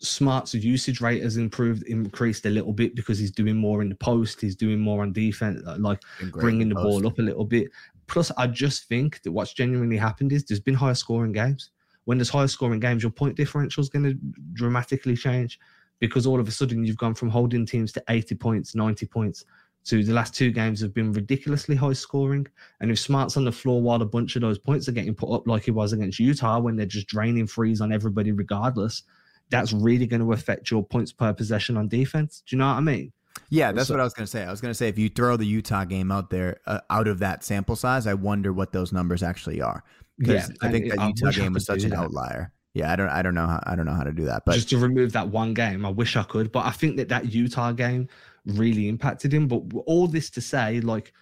Smart's 0.00 0.54
usage 0.54 1.00
rate 1.00 1.22
has 1.22 1.36
improved, 1.36 1.82
increased 1.84 2.46
a 2.46 2.50
little 2.50 2.72
bit 2.72 2.94
because 2.94 3.18
he's 3.18 3.30
doing 3.30 3.56
more 3.56 3.82
in 3.82 3.88
the 3.88 3.94
post. 3.94 4.40
He's 4.40 4.56
doing 4.56 4.80
more 4.80 5.02
on 5.02 5.12
defense, 5.12 5.62
uh, 5.66 5.76
like 5.78 6.00
bringing 6.32 6.68
the 6.70 6.74
ball 6.74 7.06
up 7.06 7.18
a 7.18 7.22
little 7.22 7.44
bit. 7.44 7.70
Plus, 8.06 8.32
I 8.36 8.46
just 8.46 8.88
think 8.88 9.22
that 9.22 9.32
what's 9.32 9.52
genuinely 9.52 9.96
happened 9.96 10.32
is 10.32 10.44
there's 10.44 10.60
been 10.60 10.74
higher 10.74 10.94
scoring 10.94 11.32
games. 11.32 11.70
When 12.04 12.18
there's 12.18 12.30
higher 12.30 12.48
scoring 12.48 12.80
games, 12.80 13.02
your 13.02 13.12
point 13.12 13.36
differential 13.36 13.82
is 13.82 13.90
going 13.90 14.04
to 14.04 14.18
dramatically 14.54 15.16
change 15.16 15.60
because 16.00 16.26
all 16.26 16.40
of 16.40 16.48
a 16.48 16.50
sudden 16.50 16.82
you've 16.82 16.96
gone 16.96 17.14
from 17.14 17.28
holding 17.28 17.66
teams 17.66 17.92
to 17.92 18.02
80 18.08 18.34
points, 18.36 18.74
90 18.74 19.06
points 19.06 19.44
to 19.84 20.04
the 20.04 20.12
last 20.12 20.34
two 20.34 20.50
games 20.50 20.80
have 20.80 20.92
been 20.92 21.12
ridiculously 21.12 21.74
high 21.74 21.92
scoring. 21.92 22.46
And 22.80 22.90
if 22.90 22.98
Smart's 22.98 23.36
on 23.36 23.44
the 23.44 23.52
floor 23.52 23.80
while 23.80 24.02
a 24.02 24.06
bunch 24.06 24.36
of 24.36 24.42
those 24.42 24.58
points 24.58 24.88
are 24.88 24.92
getting 24.92 25.14
put 25.14 25.32
up 25.32 25.46
like 25.46 25.64
he 25.64 25.70
was 25.70 25.92
against 25.92 26.18
Utah 26.18 26.58
when 26.58 26.76
they're 26.76 26.86
just 26.86 27.06
draining 27.06 27.46
threes 27.46 27.80
on 27.80 27.92
everybody 27.92 28.32
regardless, 28.32 29.02
that's 29.50 29.72
really 29.72 30.06
going 30.06 30.20
to 30.20 30.32
affect 30.32 30.70
your 30.70 30.84
points 30.84 31.12
per 31.12 31.32
possession 31.32 31.76
on 31.76 31.88
defense. 31.88 32.42
Do 32.46 32.56
you 32.56 32.58
know 32.58 32.68
what 32.68 32.74
I 32.74 32.80
mean? 32.80 33.12
Yeah, 33.48 33.72
that's 33.72 33.88
so, 33.88 33.94
what 33.94 34.00
I 34.00 34.04
was 34.04 34.14
going 34.14 34.24
to 34.24 34.30
say. 34.30 34.44
I 34.44 34.50
was 34.50 34.60
going 34.60 34.70
to 34.70 34.74
say 34.74 34.88
if 34.88 34.98
you 34.98 35.08
throw 35.08 35.36
the 35.36 35.46
Utah 35.46 35.84
game 35.84 36.12
out 36.12 36.30
there 36.30 36.60
uh, 36.66 36.80
out 36.88 37.08
of 37.08 37.18
that 37.18 37.42
sample 37.42 37.76
size, 37.76 38.06
I 38.06 38.14
wonder 38.14 38.52
what 38.52 38.72
those 38.72 38.92
numbers 38.92 39.22
actually 39.22 39.60
are. 39.60 39.82
Because 40.18 40.50
yeah, 40.50 40.68
I 40.68 40.70
think 40.70 40.90
that 40.90 41.06
Utah 41.06 41.30
game 41.32 41.52
was 41.52 41.64
such 41.64 41.82
an 41.82 41.90
that. 41.90 41.98
outlier. 41.98 42.52
Yeah, 42.74 42.92
I 42.92 42.96
don't, 42.96 43.08
I 43.08 43.22
don't 43.22 43.34
know, 43.34 43.46
how, 43.46 43.60
I 43.66 43.74
don't 43.74 43.86
know 43.86 43.94
how 43.94 44.04
to 44.04 44.12
do 44.12 44.24
that. 44.26 44.44
But 44.46 44.54
just 44.54 44.68
to 44.70 44.78
remove 44.78 45.12
that 45.12 45.28
one 45.28 45.54
game, 45.54 45.84
I 45.84 45.88
wish 45.88 46.16
I 46.16 46.22
could. 46.22 46.52
But 46.52 46.66
I 46.66 46.70
think 46.70 46.96
that 46.98 47.08
that 47.08 47.32
Utah 47.32 47.72
game 47.72 48.06
really 48.46 48.88
impacted 48.88 49.34
him. 49.34 49.48
But 49.48 49.62
all 49.86 50.06
this 50.06 50.30
to 50.30 50.40
say, 50.40 50.80
like 50.80 51.12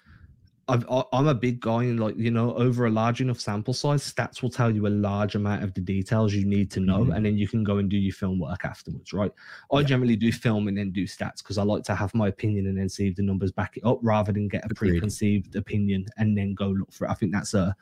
i 0.69 1.05
am 1.13 1.29
a 1.29 1.35
big 1.35 1.61
guy, 1.61 1.85
and 1.85 1.99
like 1.99 2.17
you 2.19 2.31
know, 2.31 2.55
over 2.55 2.87
a 2.87 2.91
large 2.91 3.21
enough 3.21 3.41
sample 3.41 3.75
size, 3.75 4.13
stats 4.13 4.43
will 4.43 4.51
tell 4.51 4.71
you 4.71 4.87
a 4.87 4.89
large 4.89 5.35
amount 5.35 5.65
of 5.65 5.73
the 5.75 5.81
details 5.81 6.35
you 6.35 6.45
need 6.45 6.71
to 6.73 6.81
know, 6.81 7.01
mm-hmm. 7.01 7.13
and 7.13 7.25
then 7.25 7.39
you 7.39 7.49
can 7.49 7.65
go 7.65 7.79
and 7.79 7.89
do 7.89 7.97
your 7.97 8.13
film 8.13 8.39
work 8.39 8.65
afterwards, 8.65 9.13
right? 9.13 9.33
I 9.73 9.81
yeah. 9.81 9.87
generally 9.87 10.17
do 10.17 10.31
film 10.31 10.69
and 10.69 10.77
then 10.77 10.91
do 10.91 11.05
stats 11.05 11.39
because 11.39 11.59
I 11.59 11.63
like 11.63 11.85
to 11.85 11.95
have 11.95 12.15
my 12.15 12.29
opinion 12.29 12.67
and 12.67 12.77
then 12.77 12.89
see 12.89 13.09
if 13.09 13.17
the 13.17 13.23
numbers 13.23 13.53
back 13.53 13.77
it 13.77 13.85
up, 13.85 13.99
rather 14.03 14.33
than 14.33 14.49
get 14.49 14.65
a 14.65 14.67
Agreed. 14.71 14.91
preconceived 14.91 15.57
opinion 15.57 16.07
and 16.19 16.37
then 16.37 16.55
go 16.55 16.69
look 16.69 16.93
for 16.93 17.07
it. 17.07 17.11
I 17.11 17.15
think 17.15 17.33
that's 17.33 17.55
a 17.55 17.75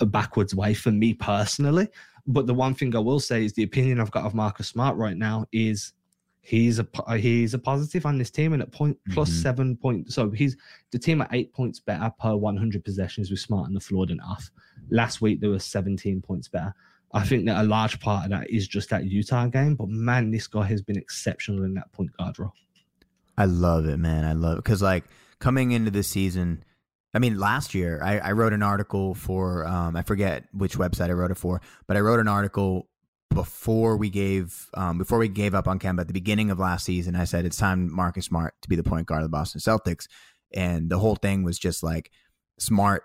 a 0.00 0.06
backwards 0.06 0.54
way 0.54 0.74
for 0.74 0.90
me 0.90 1.14
personally. 1.14 1.88
But 2.26 2.46
the 2.46 2.54
one 2.54 2.74
thing 2.74 2.96
I 2.96 3.00
will 3.00 3.20
say 3.20 3.44
is 3.44 3.52
the 3.52 3.62
opinion 3.64 4.00
I've 4.00 4.10
got 4.10 4.24
of 4.24 4.34
Marcus 4.34 4.68
Smart 4.68 4.96
right 4.96 5.16
now 5.16 5.46
is 5.52 5.92
he's 6.44 6.78
a 6.78 6.86
he's 7.16 7.54
a 7.54 7.58
positive 7.58 8.04
on 8.04 8.18
this 8.18 8.30
team 8.30 8.52
and 8.52 8.62
at 8.62 8.70
point 8.70 8.96
plus 9.10 9.30
mm-hmm. 9.30 9.42
seven 9.42 9.76
point 9.76 10.12
so 10.12 10.30
he's 10.30 10.56
the 10.92 10.98
team 10.98 11.22
at 11.22 11.28
eight 11.32 11.52
points 11.54 11.80
better 11.80 12.12
per 12.20 12.36
100 12.36 12.84
possessions 12.84 13.30
with 13.30 13.40
smart 13.40 13.66
and 13.66 13.74
the 13.74 13.80
floor 13.80 14.06
than 14.06 14.20
off 14.20 14.50
last 14.90 15.22
week 15.22 15.40
there 15.40 15.50
was 15.50 15.64
17 15.64 16.20
points 16.20 16.48
better. 16.48 16.74
I 17.12 17.24
think 17.24 17.46
that 17.46 17.62
a 17.62 17.66
large 17.66 18.00
part 18.00 18.24
of 18.24 18.30
that 18.32 18.50
is 18.50 18.68
just 18.68 18.90
that 18.90 19.04
utah 19.04 19.46
game 19.46 19.74
but 19.74 19.88
man 19.88 20.30
this 20.30 20.46
guy 20.46 20.64
has 20.64 20.82
been 20.82 20.98
exceptional 20.98 21.64
in 21.64 21.74
that 21.74 21.90
point 21.92 22.14
guard 22.16 22.38
role. 22.38 22.52
I 23.38 23.46
love 23.46 23.86
it 23.86 23.96
man. 23.96 24.24
I 24.24 24.34
love 24.34 24.58
it 24.58 24.64
because 24.64 24.82
like 24.82 25.04
coming 25.38 25.72
into 25.72 25.90
the 25.90 26.02
season 26.02 26.62
I 27.14 27.20
mean, 27.20 27.38
last 27.38 27.74
year 27.74 28.02
I, 28.02 28.18
I 28.18 28.32
wrote 28.32 28.52
an 28.52 28.62
article 28.64 29.14
for 29.14 29.64
um, 29.66 29.94
I 29.94 30.02
forget 30.02 30.46
which 30.52 30.76
website 30.76 31.10
I 31.10 31.12
wrote 31.12 31.30
it 31.30 31.36
for, 31.36 31.60
but 31.86 31.96
I 31.96 32.00
wrote 32.00 32.18
an 32.18 32.26
article 32.26 32.88
before 33.34 33.96
we 33.96 34.08
gave 34.10 34.68
um, 34.74 34.98
before 34.98 35.18
we 35.18 35.28
gave 35.28 35.54
up 35.54 35.68
on 35.68 35.78
Kemba 35.78 36.00
at 36.00 36.06
the 36.06 36.12
beginning 36.12 36.50
of 36.50 36.58
last 36.58 36.84
season, 36.84 37.16
I 37.16 37.24
said 37.24 37.44
it's 37.44 37.56
time 37.56 37.92
Marcus 37.92 38.26
Smart 38.26 38.54
to 38.62 38.68
be 38.68 38.76
the 38.76 38.82
point 38.82 39.06
guard 39.06 39.22
of 39.22 39.26
the 39.26 39.36
Boston 39.36 39.60
Celtics, 39.60 40.06
and 40.54 40.88
the 40.88 40.98
whole 40.98 41.16
thing 41.16 41.42
was 41.42 41.58
just 41.58 41.82
like 41.82 42.10
Smart. 42.58 43.02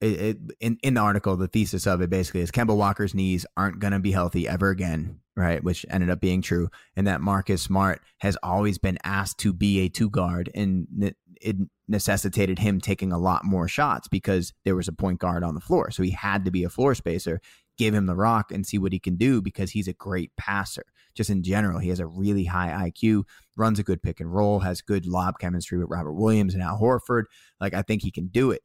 It, 0.00 0.20
it, 0.20 0.38
in 0.60 0.78
in 0.82 0.94
the 0.94 1.00
article, 1.00 1.36
the 1.36 1.48
thesis 1.48 1.86
of 1.86 2.00
it 2.00 2.10
basically 2.10 2.40
is 2.40 2.50
Kemba 2.50 2.76
Walker's 2.76 3.14
knees 3.14 3.46
aren't 3.56 3.80
going 3.80 3.92
to 3.92 3.98
be 3.98 4.12
healthy 4.12 4.46
ever 4.46 4.70
again, 4.70 5.20
right? 5.36 5.62
Which 5.62 5.86
ended 5.90 6.10
up 6.10 6.20
being 6.20 6.42
true, 6.42 6.70
and 6.96 7.06
that 7.06 7.20
Marcus 7.20 7.62
Smart 7.62 8.00
has 8.18 8.36
always 8.42 8.78
been 8.78 8.98
asked 9.04 9.38
to 9.38 9.52
be 9.52 9.80
a 9.80 9.88
two 9.88 10.10
guard, 10.10 10.50
and 10.54 11.14
it 11.40 11.56
necessitated 11.86 12.58
him 12.58 12.80
taking 12.80 13.12
a 13.12 13.18
lot 13.18 13.44
more 13.44 13.68
shots 13.68 14.08
because 14.08 14.52
there 14.64 14.74
was 14.74 14.88
a 14.88 14.92
point 14.92 15.20
guard 15.20 15.42
on 15.44 15.54
the 15.54 15.60
floor, 15.60 15.90
so 15.90 16.02
he 16.02 16.10
had 16.10 16.44
to 16.44 16.50
be 16.50 16.64
a 16.64 16.68
floor 16.68 16.94
spacer 16.94 17.40
give 17.78 17.94
him 17.94 18.06
the 18.06 18.16
rock 18.16 18.52
and 18.52 18.66
see 18.66 18.76
what 18.76 18.92
he 18.92 18.98
can 18.98 19.16
do 19.16 19.40
because 19.40 19.70
he's 19.70 19.88
a 19.88 19.92
great 19.92 20.34
passer. 20.36 20.84
Just 21.14 21.30
in 21.30 21.42
general, 21.42 21.78
he 21.78 21.88
has 21.88 22.00
a 22.00 22.06
really 22.06 22.44
high 22.44 22.90
IQ, 22.90 23.24
runs 23.56 23.78
a 23.78 23.84
good 23.84 24.02
pick 24.02 24.20
and 24.20 24.32
roll, 24.32 24.60
has 24.60 24.82
good 24.82 25.06
lob 25.06 25.38
chemistry 25.38 25.78
with 25.78 25.88
Robert 25.88 26.12
Williams 26.12 26.54
and 26.54 26.62
Al 26.62 26.78
Horford. 26.78 27.24
Like, 27.60 27.74
I 27.74 27.82
think 27.82 28.02
he 28.02 28.10
can 28.10 28.28
do 28.28 28.50
it. 28.50 28.62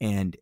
And 0.00 0.36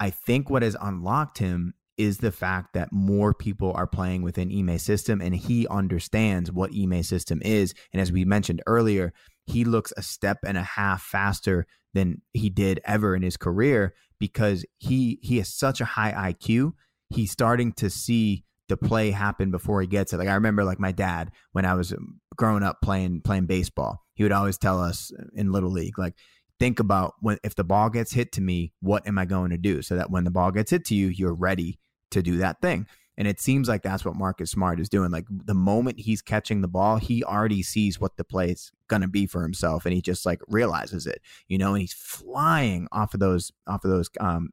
I 0.00 0.10
think 0.10 0.48
what 0.48 0.62
has 0.62 0.76
unlocked 0.80 1.38
him 1.38 1.74
is 1.98 2.18
the 2.18 2.32
fact 2.32 2.72
that 2.72 2.92
more 2.92 3.34
people 3.34 3.72
are 3.74 3.86
playing 3.86 4.22
within 4.22 4.50
Ime's 4.50 4.82
system 4.82 5.20
and 5.20 5.34
he 5.34 5.68
understands 5.68 6.50
what 6.50 6.72
Ime's 6.74 7.08
system 7.08 7.40
is. 7.44 7.74
And 7.92 8.00
as 8.00 8.10
we 8.10 8.24
mentioned 8.24 8.62
earlier, 8.66 9.12
he 9.46 9.64
looks 9.64 9.92
a 9.96 10.02
step 10.02 10.38
and 10.44 10.56
a 10.56 10.62
half 10.62 11.02
faster 11.02 11.66
than 11.94 12.22
he 12.32 12.48
did 12.48 12.80
ever 12.84 13.14
in 13.14 13.22
his 13.22 13.36
career 13.36 13.94
because 14.18 14.64
he 14.78 15.18
he 15.22 15.38
has 15.38 15.52
such 15.52 15.80
a 15.80 15.84
high 15.84 16.32
IQ 16.32 16.72
he's 17.14 17.30
starting 17.30 17.72
to 17.74 17.90
see 17.90 18.44
the 18.68 18.76
play 18.76 19.10
happen 19.10 19.50
before 19.50 19.80
he 19.80 19.86
gets 19.86 20.12
it. 20.12 20.18
Like 20.18 20.28
I 20.28 20.34
remember 20.34 20.64
like 20.64 20.80
my 20.80 20.92
dad 20.92 21.30
when 21.52 21.64
I 21.64 21.74
was 21.74 21.92
um, 21.92 22.20
growing 22.36 22.62
up 22.62 22.80
playing 22.82 23.20
playing 23.22 23.46
baseball, 23.46 24.02
he 24.14 24.22
would 24.22 24.32
always 24.32 24.58
tell 24.58 24.80
us 24.80 25.12
in 25.34 25.52
little 25.52 25.70
league 25.70 25.98
like 25.98 26.14
think 26.58 26.78
about 26.78 27.14
when 27.20 27.38
if 27.42 27.54
the 27.54 27.64
ball 27.64 27.90
gets 27.90 28.12
hit 28.12 28.32
to 28.32 28.40
me, 28.40 28.72
what 28.80 29.06
am 29.06 29.18
I 29.18 29.24
going 29.24 29.50
to 29.50 29.58
do 29.58 29.82
so 29.82 29.96
that 29.96 30.10
when 30.10 30.24
the 30.24 30.30
ball 30.30 30.52
gets 30.52 30.70
hit 30.70 30.84
to 30.86 30.94
you, 30.94 31.08
you're 31.08 31.34
ready 31.34 31.78
to 32.12 32.22
do 32.22 32.38
that 32.38 32.60
thing. 32.60 32.86
And 33.18 33.28
it 33.28 33.40
seems 33.40 33.68
like 33.68 33.82
that's 33.82 34.04
what 34.04 34.16
Marcus 34.16 34.50
Smart 34.50 34.80
is 34.80 34.88
doing. 34.88 35.10
Like 35.10 35.26
the 35.28 35.54
moment 35.54 36.00
he's 36.00 36.22
catching 36.22 36.60
the 36.60 36.68
ball, 36.68 36.96
he 36.96 37.22
already 37.24 37.62
sees 37.62 38.00
what 38.00 38.16
the 38.16 38.24
play 38.24 38.50
is 38.50 38.72
going 38.88 39.02
to 39.02 39.08
be 39.08 39.26
for 39.26 39.42
himself 39.42 39.84
and 39.84 39.94
he 39.94 40.00
just 40.00 40.24
like 40.24 40.40
realizes 40.48 41.06
it, 41.06 41.20
you 41.48 41.58
know, 41.58 41.74
and 41.74 41.80
he's 41.80 41.92
flying 41.92 42.88
off 42.92 43.12
of 43.12 43.20
those 43.20 43.52
off 43.66 43.84
of 43.84 43.90
those 43.90 44.08
um 44.20 44.50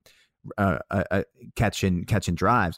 uh, 0.57 0.79
uh, 0.89 1.03
uh, 1.11 1.23
catching 1.55 2.05
catching 2.05 2.35
drives. 2.35 2.77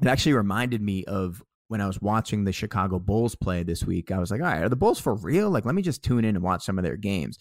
It 0.00 0.08
actually 0.08 0.34
reminded 0.34 0.82
me 0.82 1.04
of 1.04 1.42
when 1.68 1.80
I 1.80 1.86
was 1.86 2.00
watching 2.00 2.44
the 2.44 2.52
Chicago 2.52 2.98
Bulls 2.98 3.34
play 3.34 3.62
this 3.62 3.84
week. 3.84 4.10
I 4.10 4.18
was 4.18 4.30
like, 4.30 4.40
all 4.40 4.46
right, 4.46 4.62
are 4.62 4.68
the 4.68 4.76
Bulls 4.76 5.00
for 5.00 5.14
real? 5.14 5.50
Like, 5.50 5.64
let 5.64 5.74
me 5.74 5.82
just 5.82 6.02
tune 6.02 6.24
in 6.24 6.36
and 6.36 6.44
watch 6.44 6.64
some 6.64 6.78
of 6.78 6.84
their 6.84 6.96
games. 6.96 7.38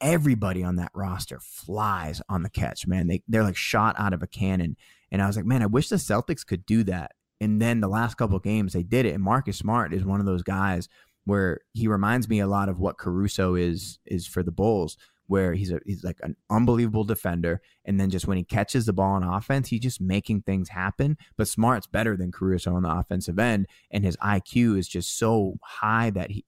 Everybody 0.00 0.62
on 0.62 0.76
that 0.76 0.92
roster 0.94 1.40
flies 1.40 2.22
on 2.28 2.42
the 2.42 2.50
catch, 2.50 2.86
man. 2.86 3.06
They 3.06 3.22
they're 3.28 3.44
like 3.44 3.56
shot 3.56 3.96
out 3.98 4.12
of 4.12 4.22
a 4.22 4.26
cannon. 4.26 4.76
And 5.12 5.20
I 5.20 5.26
was 5.26 5.36
like, 5.36 5.46
man, 5.46 5.62
I 5.62 5.66
wish 5.66 5.88
the 5.88 5.96
Celtics 5.96 6.46
could 6.46 6.64
do 6.66 6.84
that. 6.84 7.12
And 7.40 7.60
then 7.60 7.80
the 7.80 7.88
last 7.88 8.16
couple 8.16 8.38
games 8.38 8.72
they 8.72 8.82
did 8.82 9.06
it. 9.06 9.14
And 9.14 9.22
Marcus 9.22 9.58
Smart 9.58 9.92
is 9.92 10.04
one 10.04 10.20
of 10.20 10.26
those 10.26 10.42
guys 10.42 10.88
where 11.24 11.60
he 11.72 11.88
reminds 11.88 12.28
me 12.28 12.40
a 12.40 12.46
lot 12.46 12.68
of 12.68 12.78
what 12.78 12.98
Caruso 12.98 13.54
is 13.54 13.98
is 14.06 14.26
for 14.26 14.42
the 14.42 14.52
Bulls, 14.52 14.96
where 15.30 15.54
he's 15.54 15.70
a 15.70 15.78
he's 15.86 16.02
like 16.02 16.18
an 16.22 16.34
unbelievable 16.50 17.04
defender, 17.04 17.62
and 17.84 18.00
then 18.00 18.10
just 18.10 18.26
when 18.26 18.36
he 18.36 18.42
catches 18.42 18.84
the 18.84 18.92
ball 18.92 19.12
on 19.12 19.22
offense, 19.22 19.68
he's 19.68 19.78
just 19.78 20.00
making 20.00 20.42
things 20.42 20.68
happen. 20.68 21.16
But 21.36 21.46
Smart's 21.46 21.86
better 21.86 22.16
than 22.16 22.32
Caruso 22.32 22.74
on 22.74 22.82
the 22.82 22.90
offensive 22.90 23.38
end, 23.38 23.68
and 23.92 24.04
his 24.04 24.16
IQ 24.16 24.76
is 24.76 24.88
just 24.88 25.16
so 25.16 25.54
high 25.62 26.10
that 26.10 26.32
he 26.32 26.44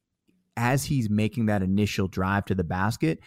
as 0.57 0.85
he's 0.85 1.09
making 1.09 1.47
that 1.47 1.63
initial 1.63 2.09
drive 2.09 2.45
to 2.47 2.57
the 2.57 2.65
basket, 2.65 3.21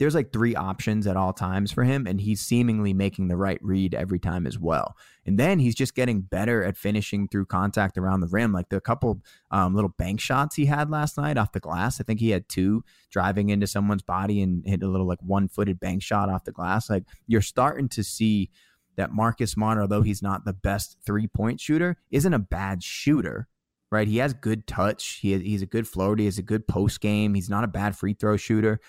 there's 0.00 0.14
like 0.14 0.32
three 0.32 0.56
options 0.56 1.06
at 1.06 1.18
all 1.18 1.34
times 1.34 1.70
for 1.70 1.84
him, 1.84 2.06
and 2.06 2.22
he's 2.22 2.40
seemingly 2.40 2.94
making 2.94 3.28
the 3.28 3.36
right 3.36 3.58
read 3.62 3.94
every 3.94 4.18
time 4.18 4.46
as 4.46 4.58
well. 4.58 4.96
And 5.26 5.38
then 5.38 5.58
he's 5.58 5.74
just 5.74 5.94
getting 5.94 6.22
better 6.22 6.64
at 6.64 6.78
finishing 6.78 7.28
through 7.28 7.44
contact 7.44 7.98
around 7.98 8.20
the 8.20 8.26
rim. 8.28 8.50
Like 8.50 8.70
the 8.70 8.80
couple 8.80 9.20
um, 9.50 9.74
little 9.74 9.90
bank 9.90 10.18
shots 10.18 10.56
he 10.56 10.64
had 10.64 10.90
last 10.90 11.18
night 11.18 11.36
off 11.36 11.52
the 11.52 11.60
glass. 11.60 12.00
I 12.00 12.04
think 12.04 12.18
he 12.18 12.30
had 12.30 12.48
two 12.48 12.82
driving 13.10 13.50
into 13.50 13.66
someone's 13.66 14.00
body 14.00 14.40
and 14.40 14.66
hit 14.66 14.82
a 14.82 14.88
little 14.88 15.06
like 15.06 15.20
one 15.20 15.48
footed 15.48 15.78
bank 15.78 16.02
shot 16.02 16.30
off 16.30 16.44
the 16.44 16.52
glass. 16.52 16.88
Like 16.88 17.04
you're 17.26 17.42
starting 17.42 17.90
to 17.90 18.02
see 18.02 18.48
that 18.96 19.12
Marcus 19.12 19.50
Smart, 19.50 19.78
although 19.78 20.02
he's 20.02 20.22
not 20.22 20.46
the 20.46 20.54
best 20.54 20.96
three 21.04 21.28
point 21.28 21.60
shooter, 21.60 21.98
isn't 22.10 22.34
a 22.34 22.38
bad 22.38 22.82
shooter 22.82 23.48
right? 23.92 24.06
He 24.06 24.18
has 24.18 24.32
good 24.34 24.68
touch. 24.68 25.18
He 25.20 25.36
he's 25.40 25.62
a 25.62 25.66
good 25.66 25.88
floater. 25.88 26.20
He 26.20 26.26
has 26.26 26.38
a 26.38 26.42
good 26.42 26.68
post 26.68 27.00
game. 27.00 27.34
He's 27.34 27.50
not 27.50 27.64
a 27.64 27.66
bad 27.66 27.96
free 27.96 28.14
throw 28.14 28.36
shooter. 28.36 28.80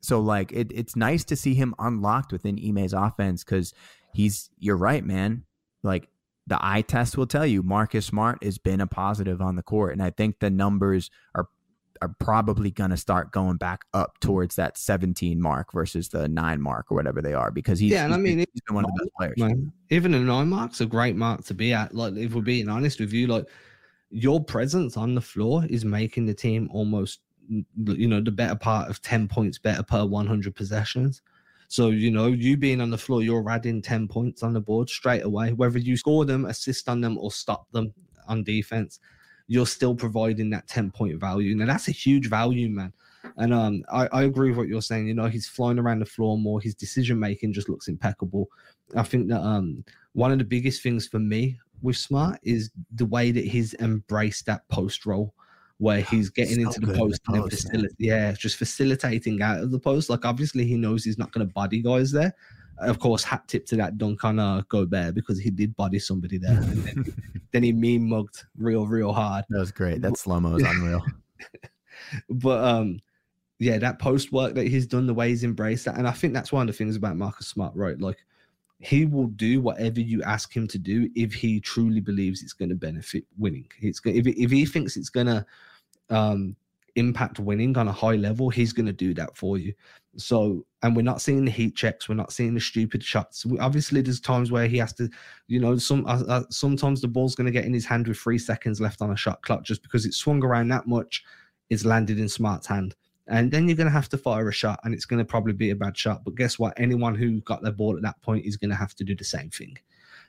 So 0.00 0.20
like 0.20 0.52
it, 0.52 0.72
it's 0.74 0.96
nice 0.96 1.24
to 1.24 1.36
see 1.36 1.54
him 1.54 1.74
unlocked 1.78 2.32
within 2.32 2.58
Ime's 2.58 2.92
offense 2.92 3.44
because 3.44 3.74
he's 4.12 4.50
you're 4.58 4.76
right, 4.76 5.04
man. 5.04 5.44
Like 5.82 6.08
the 6.46 6.58
eye 6.60 6.82
test 6.82 7.16
will 7.16 7.26
tell 7.26 7.46
you 7.46 7.62
Marcus 7.62 8.06
Smart 8.06 8.42
has 8.42 8.58
been 8.58 8.80
a 8.80 8.86
positive 8.86 9.40
on 9.40 9.56
the 9.56 9.62
court. 9.62 9.92
And 9.92 10.02
I 10.02 10.10
think 10.10 10.38
the 10.40 10.50
numbers 10.50 11.10
are 11.34 11.48
are 12.02 12.14
probably 12.18 12.70
gonna 12.70 12.96
start 12.96 13.30
going 13.30 13.58
back 13.58 13.84
up 13.92 14.18
towards 14.20 14.56
that 14.56 14.78
17 14.78 15.40
mark 15.40 15.72
versus 15.72 16.08
the 16.08 16.28
nine 16.28 16.60
mark 16.60 16.90
or 16.90 16.94
whatever 16.94 17.20
they 17.20 17.34
are 17.34 17.50
because 17.50 17.78
he's 17.78 17.92
yeah, 17.92 18.06
and 18.06 18.14
I 18.14 18.16
mean 18.16 18.38
he's 18.38 18.62
been 18.66 18.74
one 18.74 18.84
of 18.84 18.90
the 18.94 19.04
best 19.04 19.14
players. 19.18 19.36
Man, 19.36 19.70
even 19.90 20.14
a 20.14 20.20
nine 20.20 20.48
mark's 20.48 20.80
a 20.80 20.86
great 20.86 21.14
mark 21.14 21.44
to 21.44 21.54
be 21.54 21.74
at. 21.74 21.94
Like 21.94 22.16
if 22.16 22.34
we're 22.34 22.40
being 22.40 22.70
honest 22.70 23.00
with 23.00 23.12
you, 23.12 23.26
like 23.26 23.46
your 24.10 24.42
presence 24.42 24.96
on 24.96 25.14
the 25.14 25.20
floor 25.20 25.66
is 25.68 25.84
making 25.84 26.24
the 26.26 26.34
team 26.34 26.68
almost 26.72 27.20
you 27.50 28.08
know, 28.08 28.20
the 28.20 28.30
better 28.30 28.54
part 28.54 28.88
of 28.88 29.02
10 29.02 29.28
points 29.28 29.58
better 29.58 29.82
per 29.82 30.04
100 30.04 30.54
possessions. 30.54 31.22
So, 31.68 31.90
you 31.90 32.10
know, 32.10 32.26
you 32.26 32.56
being 32.56 32.80
on 32.80 32.90
the 32.90 32.98
floor, 32.98 33.22
you're 33.22 33.48
adding 33.48 33.80
10 33.80 34.08
points 34.08 34.42
on 34.42 34.52
the 34.52 34.60
board 34.60 34.88
straight 34.88 35.24
away. 35.24 35.52
Whether 35.52 35.78
you 35.78 35.96
score 35.96 36.24
them, 36.24 36.46
assist 36.46 36.88
on 36.88 37.00
them, 37.00 37.16
or 37.18 37.30
stop 37.30 37.70
them 37.72 37.92
on 38.26 38.42
defense, 38.42 38.98
you're 39.46 39.66
still 39.66 39.94
providing 39.94 40.50
that 40.50 40.66
10 40.68 40.90
point 40.90 41.20
value. 41.20 41.54
Now, 41.54 41.66
that's 41.66 41.88
a 41.88 41.92
huge 41.92 42.28
value, 42.28 42.68
man. 42.68 42.92
And 43.36 43.52
um, 43.52 43.84
I, 43.92 44.08
I 44.12 44.22
agree 44.22 44.50
with 44.50 44.58
what 44.58 44.68
you're 44.68 44.82
saying. 44.82 45.06
You 45.06 45.14
know, 45.14 45.26
he's 45.26 45.48
flying 45.48 45.78
around 45.78 46.00
the 46.00 46.06
floor 46.06 46.38
more. 46.38 46.60
His 46.60 46.74
decision 46.74 47.18
making 47.18 47.52
just 47.52 47.68
looks 47.68 47.88
impeccable. 47.88 48.48
I 48.96 49.02
think 49.02 49.28
that 49.28 49.40
um, 49.40 49.84
one 50.12 50.32
of 50.32 50.38
the 50.38 50.44
biggest 50.44 50.82
things 50.82 51.06
for 51.06 51.18
me 51.18 51.58
with 51.82 51.96
Smart 51.96 52.40
is 52.42 52.70
the 52.94 53.06
way 53.06 53.30
that 53.30 53.44
he's 53.44 53.74
embraced 53.74 54.46
that 54.46 54.68
post 54.68 55.06
role 55.06 55.34
where 55.80 56.02
he's 56.02 56.28
getting 56.28 56.56
so 56.56 56.68
into 56.68 56.80
the 56.80 56.94
post, 56.94 57.22
the 57.24 57.32
post 57.32 57.70
and 57.72 57.84
facil- 57.84 57.94
yeah, 57.98 58.32
just 58.32 58.56
facilitating 58.56 59.40
out 59.40 59.60
of 59.60 59.70
the 59.70 59.78
post. 59.78 60.10
Like 60.10 60.26
obviously 60.26 60.66
he 60.66 60.76
knows 60.76 61.04
he's 61.04 61.16
not 61.16 61.32
going 61.32 61.46
to 61.46 61.52
body 61.52 61.80
guys 61.80 62.12
there. 62.12 62.34
Of 62.78 62.98
course, 62.98 63.24
hat 63.24 63.48
tip 63.48 63.64
to 63.66 63.76
that 63.76 63.96
dunk 63.96 64.22
on 64.24 64.38
uh, 64.38 64.62
Gobert 64.68 65.14
because 65.14 65.38
he 65.38 65.50
did 65.50 65.74
body 65.76 65.98
somebody 65.98 66.36
there. 66.36 66.58
and 66.58 66.84
then, 66.84 67.14
then 67.52 67.62
he 67.62 67.72
meme 67.72 68.10
mugged 68.10 68.44
real, 68.58 68.86
real 68.86 69.12
hard. 69.12 69.46
That 69.48 69.58
was 69.58 69.72
great. 69.72 70.02
That 70.02 70.18
slow 70.18 70.38
mo 70.38 70.56
is 70.56 70.62
unreal. 70.62 71.02
but 72.30 72.62
um, 72.62 73.00
yeah, 73.58 73.78
that 73.78 73.98
post 73.98 74.32
work 74.32 74.54
that 74.56 74.66
he's 74.66 74.86
done, 74.86 75.06
the 75.06 75.14
way 75.14 75.30
he's 75.30 75.44
embraced 75.44 75.86
that, 75.86 75.96
and 75.96 76.06
I 76.06 76.12
think 76.12 76.34
that's 76.34 76.52
one 76.52 76.62
of 76.62 76.66
the 76.66 76.76
things 76.76 76.94
about 76.94 77.16
Marcus 77.16 77.48
Smart, 77.48 77.74
right? 77.74 77.98
Like 77.98 78.18
he 78.80 79.06
will 79.06 79.28
do 79.28 79.62
whatever 79.62 80.00
you 80.00 80.22
ask 80.24 80.54
him 80.54 80.68
to 80.68 80.78
do 80.78 81.08
if 81.14 81.32
he 81.32 81.58
truly 81.58 82.00
believes 82.00 82.42
it's 82.42 82.52
going 82.52 82.68
to 82.68 82.74
benefit 82.74 83.24
winning. 83.38 83.66
It's 83.80 84.00
if 84.04 84.26
if 84.26 84.50
he 84.50 84.66
thinks 84.66 84.98
it's 84.98 85.10
going 85.10 85.26
to 85.26 85.46
um, 86.10 86.56
impact 86.96 87.38
winning 87.38 87.76
on 87.76 87.88
a 87.88 87.92
high 87.92 88.16
level, 88.16 88.50
he's 88.50 88.72
going 88.72 88.86
to 88.86 88.92
do 88.92 89.14
that 89.14 89.36
for 89.36 89.58
you. 89.58 89.72
So, 90.16 90.66
and 90.82 90.96
we're 90.96 91.02
not 91.02 91.20
seeing 91.20 91.44
the 91.44 91.50
heat 91.50 91.76
checks, 91.76 92.08
we're 92.08 92.16
not 92.16 92.32
seeing 92.32 92.54
the 92.54 92.60
stupid 92.60 93.02
shots. 93.02 93.46
We, 93.46 93.58
obviously, 93.58 94.00
there's 94.00 94.20
times 94.20 94.50
where 94.50 94.66
he 94.66 94.78
has 94.78 94.92
to, 94.94 95.08
you 95.46 95.60
know, 95.60 95.76
some 95.76 96.04
uh, 96.06 96.22
uh, 96.28 96.42
sometimes 96.50 97.00
the 97.00 97.08
ball's 97.08 97.34
going 97.34 97.46
to 97.46 97.52
get 97.52 97.64
in 97.64 97.72
his 97.72 97.86
hand 97.86 98.08
with 98.08 98.18
three 98.18 98.38
seconds 98.38 98.80
left 98.80 99.02
on 99.02 99.10
a 99.10 99.16
shot 99.16 99.42
clock 99.42 99.62
just 99.62 99.82
because 99.82 100.04
it's 100.04 100.16
swung 100.16 100.42
around 100.44 100.68
that 100.68 100.86
much, 100.86 101.24
it's 101.68 101.84
landed 101.84 102.18
in 102.18 102.28
Smart's 102.28 102.66
hand. 102.66 102.96
And 103.28 103.52
then 103.52 103.68
you're 103.68 103.76
going 103.76 103.86
to 103.86 103.92
have 103.92 104.08
to 104.08 104.18
fire 104.18 104.48
a 104.48 104.52
shot, 104.52 104.80
and 104.82 104.92
it's 104.92 105.04
going 105.04 105.18
to 105.18 105.24
probably 105.24 105.52
be 105.52 105.70
a 105.70 105.76
bad 105.76 105.96
shot. 105.96 106.24
But 106.24 106.34
guess 106.34 106.58
what? 106.58 106.74
Anyone 106.76 107.14
who 107.14 107.40
got 107.42 107.62
their 107.62 107.70
ball 107.70 107.96
at 107.96 108.02
that 108.02 108.20
point 108.22 108.44
is 108.44 108.56
going 108.56 108.70
to 108.70 108.76
have 108.76 108.94
to 108.96 109.04
do 109.04 109.14
the 109.14 109.24
same 109.24 109.50
thing. 109.50 109.78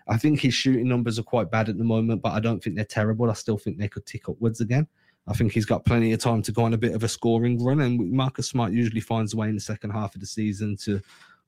I 0.07 0.17
think 0.17 0.39
his 0.39 0.53
shooting 0.53 0.87
numbers 0.87 1.17
are 1.17 1.23
quite 1.23 1.49
bad 1.49 1.69
at 1.69 1.79
the 1.79 1.83
moment, 1.83 2.21
but 2.21 2.33
I 2.33 2.39
don't 2.39 2.63
think 2.63 2.75
they're 2.75 2.85
terrible. 2.85 3.31
I 3.31 3.33
still 3.33 3.57
think 3.57 3.77
they 3.77 3.87
could 3.87 4.05
tick 4.05 4.29
upwards 4.29 4.61
again. 4.61 4.87
I 5.27 5.33
think 5.33 5.51
he's 5.51 5.65
got 5.65 5.85
plenty 5.85 6.11
of 6.13 6.19
time 6.19 6.41
to 6.43 6.51
go 6.51 6.63
on 6.63 6.73
a 6.73 6.77
bit 6.77 6.93
of 6.93 7.03
a 7.03 7.07
scoring 7.07 7.63
run, 7.63 7.81
and 7.81 8.11
Marcus 8.11 8.49
Smart 8.49 8.73
usually 8.73 9.01
finds 9.01 9.33
a 9.33 9.37
way 9.37 9.49
in 9.49 9.55
the 9.55 9.61
second 9.61 9.91
half 9.91 10.15
of 10.15 10.21
the 10.21 10.27
season 10.27 10.75
to 10.77 11.01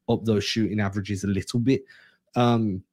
up 0.10 0.24
those 0.26 0.44
shooting 0.44 0.80
averages 0.80 1.24
a 1.24 1.28
little 1.28 1.60
bit. 1.60 1.84
Um, 2.36 2.84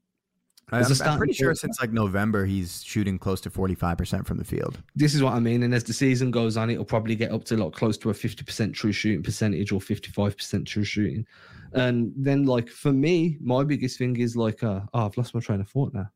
I'm, 0.72 0.84
I'm 1.04 1.18
pretty 1.18 1.32
sure 1.32 1.54
since 1.54 1.80
like 1.80 1.92
November 1.92 2.46
he's 2.46 2.84
shooting 2.84 3.18
close 3.18 3.40
to 3.42 3.50
45% 3.50 4.24
from 4.24 4.38
the 4.38 4.44
field. 4.44 4.78
This 4.94 5.14
is 5.14 5.22
what 5.22 5.34
I 5.34 5.40
mean. 5.40 5.64
And 5.64 5.74
as 5.74 5.82
the 5.84 5.92
season 5.92 6.30
goes 6.30 6.56
on, 6.56 6.70
it'll 6.70 6.84
probably 6.84 7.16
get 7.16 7.32
up 7.32 7.44
to 7.44 7.56
like 7.56 7.72
close 7.72 7.98
to 7.98 8.10
a 8.10 8.12
50% 8.12 8.72
true 8.72 8.92
shooting 8.92 9.22
percentage 9.22 9.72
or 9.72 9.80
55% 9.80 10.66
true 10.66 10.84
shooting. 10.84 11.26
And 11.72 12.12
then 12.16 12.46
like 12.46 12.68
for 12.68 12.92
me, 12.92 13.36
my 13.40 13.64
biggest 13.64 13.98
thing 13.98 14.16
is 14.16 14.36
like, 14.36 14.62
uh, 14.62 14.80
oh, 14.94 15.06
I've 15.06 15.16
lost 15.16 15.34
my 15.34 15.40
train 15.40 15.60
of 15.60 15.68
thought 15.68 15.92
now. 15.92 16.10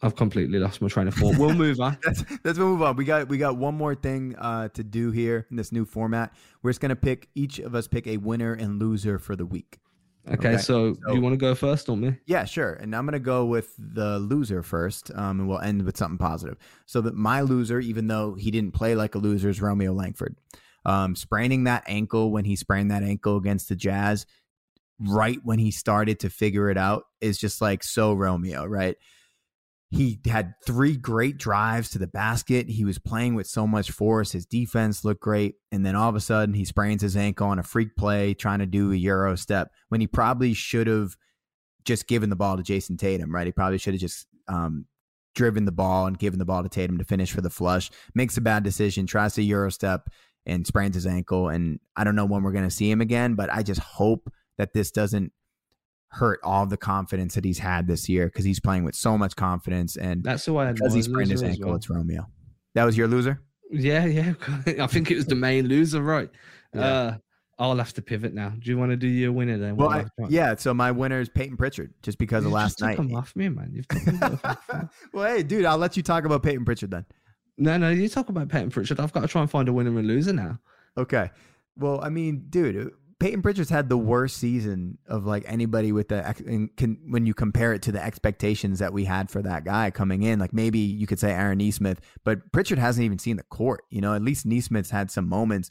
I've 0.00 0.14
completely 0.14 0.58
lost 0.58 0.80
my 0.80 0.88
train 0.88 1.08
of 1.08 1.14
thought. 1.14 1.36
We'll 1.38 1.54
move 1.54 1.80
on. 1.80 1.98
let's, 2.06 2.24
let's 2.44 2.58
move 2.58 2.82
on. 2.82 2.96
We 2.96 3.04
got 3.04 3.28
we 3.28 3.36
got 3.36 3.56
one 3.56 3.74
more 3.74 3.94
thing 3.94 4.36
uh, 4.36 4.68
to 4.68 4.84
do 4.84 5.10
here 5.10 5.46
in 5.50 5.56
this 5.56 5.72
new 5.72 5.84
format. 5.84 6.32
We're 6.62 6.70
just 6.70 6.80
gonna 6.80 6.96
pick 6.96 7.28
each 7.34 7.58
of 7.58 7.74
us 7.74 7.88
pick 7.88 8.06
a 8.06 8.16
winner 8.16 8.52
and 8.52 8.78
loser 8.78 9.18
for 9.18 9.34
the 9.34 9.44
week. 9.44 9.78
Okay, 10.28 10.48
okay. 10.50 10.58
So, 10.58 10.94
so 11.06 11.14
you 11.14 11.20
want 11.20 11.32
to 11.32 11.38
go 11.38 11.54
first 11.54 11.88
on 11.88 12.00
me? 12.00 12.16
Yeah, 12.26 12.44
sure. 12.44 12.74
And 12.74 12.94
I'm 12.94 13.06
gonna 13.06 13.18
go 13.18 13.46
with 13.46 13.74
the 13.78 14.18
loser 14.20 14.62
first, 14.62 15.10
um, 15.14 15.40
and 15.40 15.48
we'll 15.48 15.58
end 15.58 15.82
with 15.82 15.96
something 15.96 16.18
positive. 16.18 16.58
So 16.86 17.00
that 17.00 17.14
my 17.14 17.40
loser, 17.40 17.80
even 17.80 18.06
though 18.06 18.34
he 18.34 18.50
didn't 18.50 18.72
play 18.72 18.94
like 18.94 19.14
a 19.16 19.18
loser, 19.18 19.48
is 19.48 19.60
Romeo 19.60 19.92
Langford. 19.92 20.36
Um, 20.84 21.16
spraining 21.16 21.64
that 21.64 21.82
ankle 21.86 22.30
when 22.30 22.44
he 22.44 22.56
sprained 22.56 22.90
that 22.92 23.02
ankle 23.02 23.36
against 23.36 23.68
the 23.68 23.76
Jazz, 23.76 24.26
right 25.00 25.38
when 25.42 25.58
he 25.58 25.70
started 25.70 26.20
to 26.20 26.30
figure 26.30 26.70
it 26.70 26.78
out, 26.78 27.04
is 27.20 27.38
just 27.38 27.60
like 27.60 27.82
so 27.82 28.12
Romeo, 28.12 28.64
right? 28.64 28.96
He 29.90 30.20
had 30.26 30.52
three 30.66 30.96
great 30.96 31.38
drives 31.38 31.88
to 31.90 31.98
the 31.98 32.06
basket. 32.06 32.68
He 32.68 32.84
was 32.84 32.98
playing 32.98 33.34
with 33.34 33.46
so 33.46 33.66
much 33.66 33.90
force. 33.90 34.32
His 34.32 34.44
defense 34.44 35.02
looked 35.02 35.22
great. 35.22 35.54
And 35.72 35.84
then 35.84 35.96
all 35.96 36.10
of 36.10 36.14
a 36.14 36.20
sudden, 36.20 36.54
he 36.54 36.66
sprains 36.66 37.00
his 37.00 37.16
ankle 37.16 37.48
on 37.48 37.58
a 37.58 37.62
freak 37.62 37.96
play 37.96 38.34
trying 38.34 38.58
to 38.58 38.66
do 38.66 38.92
a 38.92 38.96
Euro 38.96 39.34
step 39.36 39.70
when 39.88 40.02
he 40.02 40.06
probably 40.06 40.52
should 40.52 40.88
have 40.88 41.16
just 41.84 42.06
given 42.06 42.28
the 42.28 42.36
ball 42.36 42.58
to 42.58 42.62
Jayson 42.62 42.98
Tatum, 42.98 43.34
right? 43.34 43.46
He 43.46 43.52
probably 43.52 43.78
should 43.78 43.94
have 43.94 44.00
just 44.00 44.26
um, 44.46 44.84
driven 45.34 45.64
the 45.64 45.72
ball 45.72 46.06
and 46.06 46.18
given 46.18 46.38
the 46.38 46.44
ball 46.44 46.62
to 46.62 46.68
Tatum 46.68 46.98
to 46.98 47.04
finish 47.04 47.32
for 47.32 47.40
the 47.40 47.48
flush. 47.48 47.90
Makes 48.14 48.36
a 48.36 48.42
bad 48.42 48.64
decision, 48.64 49.06
tries 49.06 49.34
to 49.34 49.42
Euro 49.42 49.70
step 49.70 50.10
and 50.44 50.66
sprains 50.66 50.96
his 50.96 51.06
ankle. 51.06 51.48
And 51.48 51.80
I 51.96 52.04
don't 52.04 52.14
know 52.14 52.26
when 52.26 52.42
we're 52.42 52.52
going 52.52 52.64
to 52.64 52.70
see 52.70 52.90
him 52.90 53.00
again, 53.00 53.36
but 53.36 53.50
I 53.50 53.62
just 53.62 53.80
hope 53.80 54.30
that 54.58 54.74
this 54.74 54.90
doesn't 54.90 55.32
hurt 56.10 56.40
all 56.42 56.66
the 56.66 56.76
confidence 56.76 57.34
that 57.34 57.44
he's 57.44 57.58
had 57.58 57.86
this 57.86 58.08
year 58.08 58.26
because 58.26 58.44
he's 58.44 58.60
playing 58.60 58.84
with 58.84 58.94
so 58.94 59.18
much 59.18 59.36
confidence 59.36 59.96
and 59.96 60.24
that's 60.24 60.44
who 60.46 60.56
I 60.56 60.72
because 60.72 60.94
he 60.94 61.02
sprained 61.02 61.30
his 61.30 61.42
ankle. 61.42 61.68
Well. 61.68 61.76
It's 61.76 61.90
Romeo. 61.90 62.26
That 62.74 62.84
was 62.84 62.96
your 62.96 63.08
loser. 63.08 63.42
Yeah, 63.70 64.06
yeah. 64.06 64.32
I 64.80 64.86
think 64.86 65.10
it 65.10 65.16
was 65.16 65.26
the 65.26 65.34
main 65.34 65.66
loser, 65.66 66.02
right? 66.02 66.30
Yeah. 66.74 66.80
Uh, 66.80 67.16
I'll 67.58 67.76
have 67.76 67.92
to 67.94 68.02
pivot 68.02 68.34
now. 68.34 68.50
Do 68.50 68.70
you 68.70 68.78
want 68.78 68.92
to 68.92 68.96
do 68.96 69.08
your 69.08 69.32
winner 69.32 69.58
then? 69.58 69.76
Well, 69.76 69.90
I, 69.90 70.06
yeah. 70.28 70.54
So 70.54 70.72
my 70.72 70.92
winner 70.92 71.20
is 71.20 71.28
Payton 71.28 71.56
Pritchard, 71.56 71.92
just 72.02 72.16
because 72.16 72.44
you 72.44 72.48
of 72.48 72.54
last 72.54 72.80
night. 72.80 72.96
Come 72.96 73.14
off 73.16 73.34
me, 73.34 73.48
man. 73.48 73.84
well, 75.12 75.26
hey, 75.26 75.42
dude, 75.42 75.64
I'll 75.64 75.76
let 75.76 75.96
you 75.96 76.04
talk 76.04 76.24
about 76.24 76.44
Payton 76.44 76.64
Pritchard 76.64 76.92
then. 76.92 77.04
No, 77.56 77.76
no, 77.76 77.90
you 77.90 78.08
talk 78.08 78.28
about 78.28 78.48
Payton 78.48 78.70
Pritchard. 78.70 79.00
I've 79.00 79.12
got 79.12 79.22
to 79.22 79.28
try 79.28 79.42
and 79.42 79.50
find 79.50 79.68
a 79.68 79.72
winner 79.72 79.98
and 79.98 80.06
loser 80.06 80.32
now. 80.32 80.60
Okay. 80.96 81.30
Well, 81.76 82.00
I 82.00 82.10
mean, 82.10 82.46
dude, 82.48 82.92
Payton 83.20 83.42
Pritchard's 83.42 83.70
had 83.70 83.88
the 83.88 83.98
worst 83.98 84.36
season 84.36 84.98
of 85.08 85.26
like 85.26 85.42
anybody 85.46 85.90
with 85.90 86.08
the 86.08 86.70
can, 86.76 86.98
when 87.08 87.26
you 87.26 87.34
compare 87.34 87.72
it 87.72 87.82
to 87.82 87.92
the 87.92 88.02
expectations 88.02 88.78
that 88.78 88.92
we 88.92 89.04
had 89.04 89.28
for 89.28 89.42
that 89.42 89.64
guy 89.64 89.90
coming 89.90 90.22
in. 90.22 90.38
Like 90.38 90.52
maybe 90.52 90.78
you 90.78 91.06
could 91.08 91.18
say 91.18 91.32
Aaron 91.32 91.58
Nesmith, 91.58 92.00
but 92.24 92.52
Pritchard 92.52 92.78
hasn't 92.78 93.04
even 93.04 93.18
seen 93.18 93.36
the 93.36 93.42
court. 93.42 93.82
You 93.90 94.00
know, 94.00 94.14
at 94.14 94.22
least 94.22 94.46
Nesmith's 94.46 94.90
had 94.90 95.10
some 95.10 95.28
moments. 95.28 95.68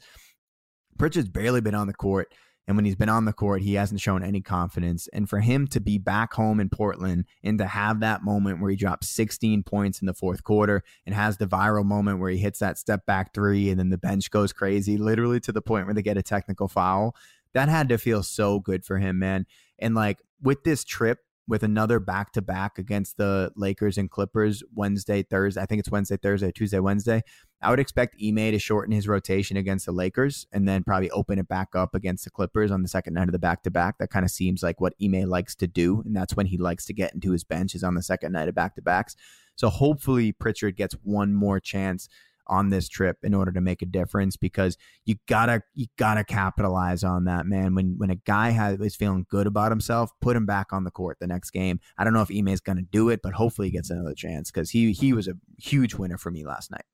Pritchard's 0.98 1.30
barely 1.30 1.62
been 1.62 1.74
on 1.74 1.86
the 1.86 1.94
court. 1.94 2.34
And 2.66 2.76
when 2.76 2.84
he's 2.84 2.96
been 2.96 3.08
on 3.08 3.24
the 3.24 3.32
court, 3.32 3.62
he 3.62 3.74
hasn't 3.74 4.02
shown 4.02 4.22
any 4.22 4.42
confidence. 4.42 5.08
And 5.14 5.26
for 5.26 5.40
him 5.40 5.66
to 5.68 5.80
be 5.80 5.96
back 5.96 6.34
home 6.34 6.60
in 6.60 6.68
Portland 6.68 7.24
and 7.42 7.56
to 7.58 7.66
have 7.66 8.00
that 8.00 8.22
moment 8.22 8.60
where 8.60 8.70
he 8.70 8.76
drops 8.76 9.08
16 9.08 9.62
points 9.62 10.02
in 10.02 10.06
the 10.06 10.12
fourth 10.12 10.44
quarter 10.44 10.82
and 11.06 11.14
has 11.14 11.38
the 11.38 11.46
viral 11.46 11.86
moment 11.86 12.20
where 12.20 12.28
he 12.28 12.36
hits 12.36 12.58
that 12.58 12.76
step 12.76 13.06
back 13.06 13.32
three 13.32 13.70
and 13.70 13.80
then 13.80 13.88
the 13.88 13.96
bench 13.96 14.30
goes 14.30 14.52
crazy, 14.52 14.98
literally 14.98 15.40
to 15.40 15.52
the 15.52 15.62
point 15.62 15.86
where 15.86 15.94
they 15.94 16.02
get 16.02 16.18
a 16.18 16.22
technical 16.22 16.68
foul 16.68 17.16
that 17.54 17.68
had 17.68 17.88
to 17.88 17.98
feel 17.98 18.22
so 18.22 18.60
good 18.60 18.84
for 18.84 18.98
him, 18.98 19.18
man. 19.18 19.46
And 19.78 19.94
like 19.94 20.22
with 20.42 20.64
this 20.64 20.84
trip, 20.84 21.18
with 21.48 21.62
another 21.62 21.98
back 21.98 22.30
to 22.32 22.42
back 22.42 22.78
against 22.78 23.16
the 23.16 23.50
Lakers 23.56 23.96
and 23.96 24.10
Clippers 24.10 24.62
Wednesday, 24.74 25.22
Thursday. 25.22 25.60
I 25.60 25.66
think 25.66 25.80
it's 25.80 25.90
Wednesday, 25.90 26.18
Thursday, 26.18 26.52
Tuesday, 26.52 26.78
Wednesday. 26.78 27.22
I 27.62 27.70
would 27.70 27.80
expect 27.80 28.16
Ime 28.22 28.52
to 28.52 28.58
shorten 28.58 28.92
his 28.92 29.08
rotation 29.08 29.56
against 29.56 29.86
the 29.86 29.92
Lakers 29.92 30.46
and 30.52 30.68
then 30.68 30.84
probably 30.84 31.10
open 31.10 31.38
it 31.38 31.48
back 31.48 31.68
up 31.74 31.94
against 31.94 32.24
the 32.24 32.30
Clippers 32.30 32.70
on 32.70 32.82
the 32.82 32.88
second 32.88 33.14
night 33.14 33.28
of 33.28 33.32
the 33.32 33.38
back 33.38 33.62
to 33.62 33.70
back. 33.70 33.96
That 33.98 34.10
kind 34.10 34.26
of 34.26 34.30
seems 34.30 34.62
like 34.62 34.78
what 34.78 34.92
Ime 35.02 35.22
likes 35.22 35.54
to 35.56 35.66
do. 35.66 36.02
And 36.04 36.14
that's 36.14 36.36
when 36.36 36.46
he 36.46 36.58
likes 36.58 36.84
to 36.84 36.92
get 36.92 37.14
into 37.14 37.32
his 37.32 37.44
bench 37.44 37.74
is 37.74 37.82
on 37.82 37.94
the 37.94 38.02
second 38.02 38.32
night 38.32 38.48
of 38.48 38.54
back 38.54 38.74
to 38.74 38.82
backs. 38.82 39.16
So 39.56 39.70
hopefully 39.70 40.32
Pritchard 40.32 40.76
gets 40.76 40.94
one 41.02 41.34
more 41.34 41.58
chance 41.58 42.08
on 42.48 42.70
this 42.70 42.88
trip 42.88 43.18
in 43.22 43.34
order 43.34 43.52
to 43.52 43.60
make 43.60 43.82
a 43.82 43.86
difference 43.86 44.36
because 44.36 44.76
you 45.04 45.16
gotta 45.26 45.62
you 45.74 45.86
gotta 45.96 46.24
capitalize 46.24 47.04
on 47.04 47.24
that 47.24 47.46
man 47.46 47.74
when 47.74 47.94
when 47.98 48.10
a 48.10 48.16
guy 48.16 48.50
has 48.50 48.80
is 48.80 48.96
feeling 48.96 49.26
good 49.28 49.46
about 49.46 49.72
himself 49.72 50.10
put 50.20 50.36
him 50.36 50.46
back 50.46 50.72
on 50.72 50.84
the 50.84 50.90
court 50.90 51.16
the 51.20 51.26
next 51.26 51.50
game 51.50 51.80
i 51.96 52.04
don't 52.04 52.12
know 52.12 52.22
if 52.22 52.30
Ime 52.30 52.48
is 52.48 52.60
to 52.60 52.74
do 52.90 53.08
it 53.08 53.20
but 53.22 53.32
hopefully 53.32 53.68
he 53.68 53.72
gets 53.72 53.90
another 53.90 54.14
chance 54.14 54.50
because 54.50 54.70
he 54.70 54.92
he 54.92 55.12
was 55.12 55.28
a 55.28 55.34
huge 55.58 55.94
winner 55.94 56.18
for 56.18 56.30
me 56.30 56.44
last 56.44 56.70
night 56.70 56.84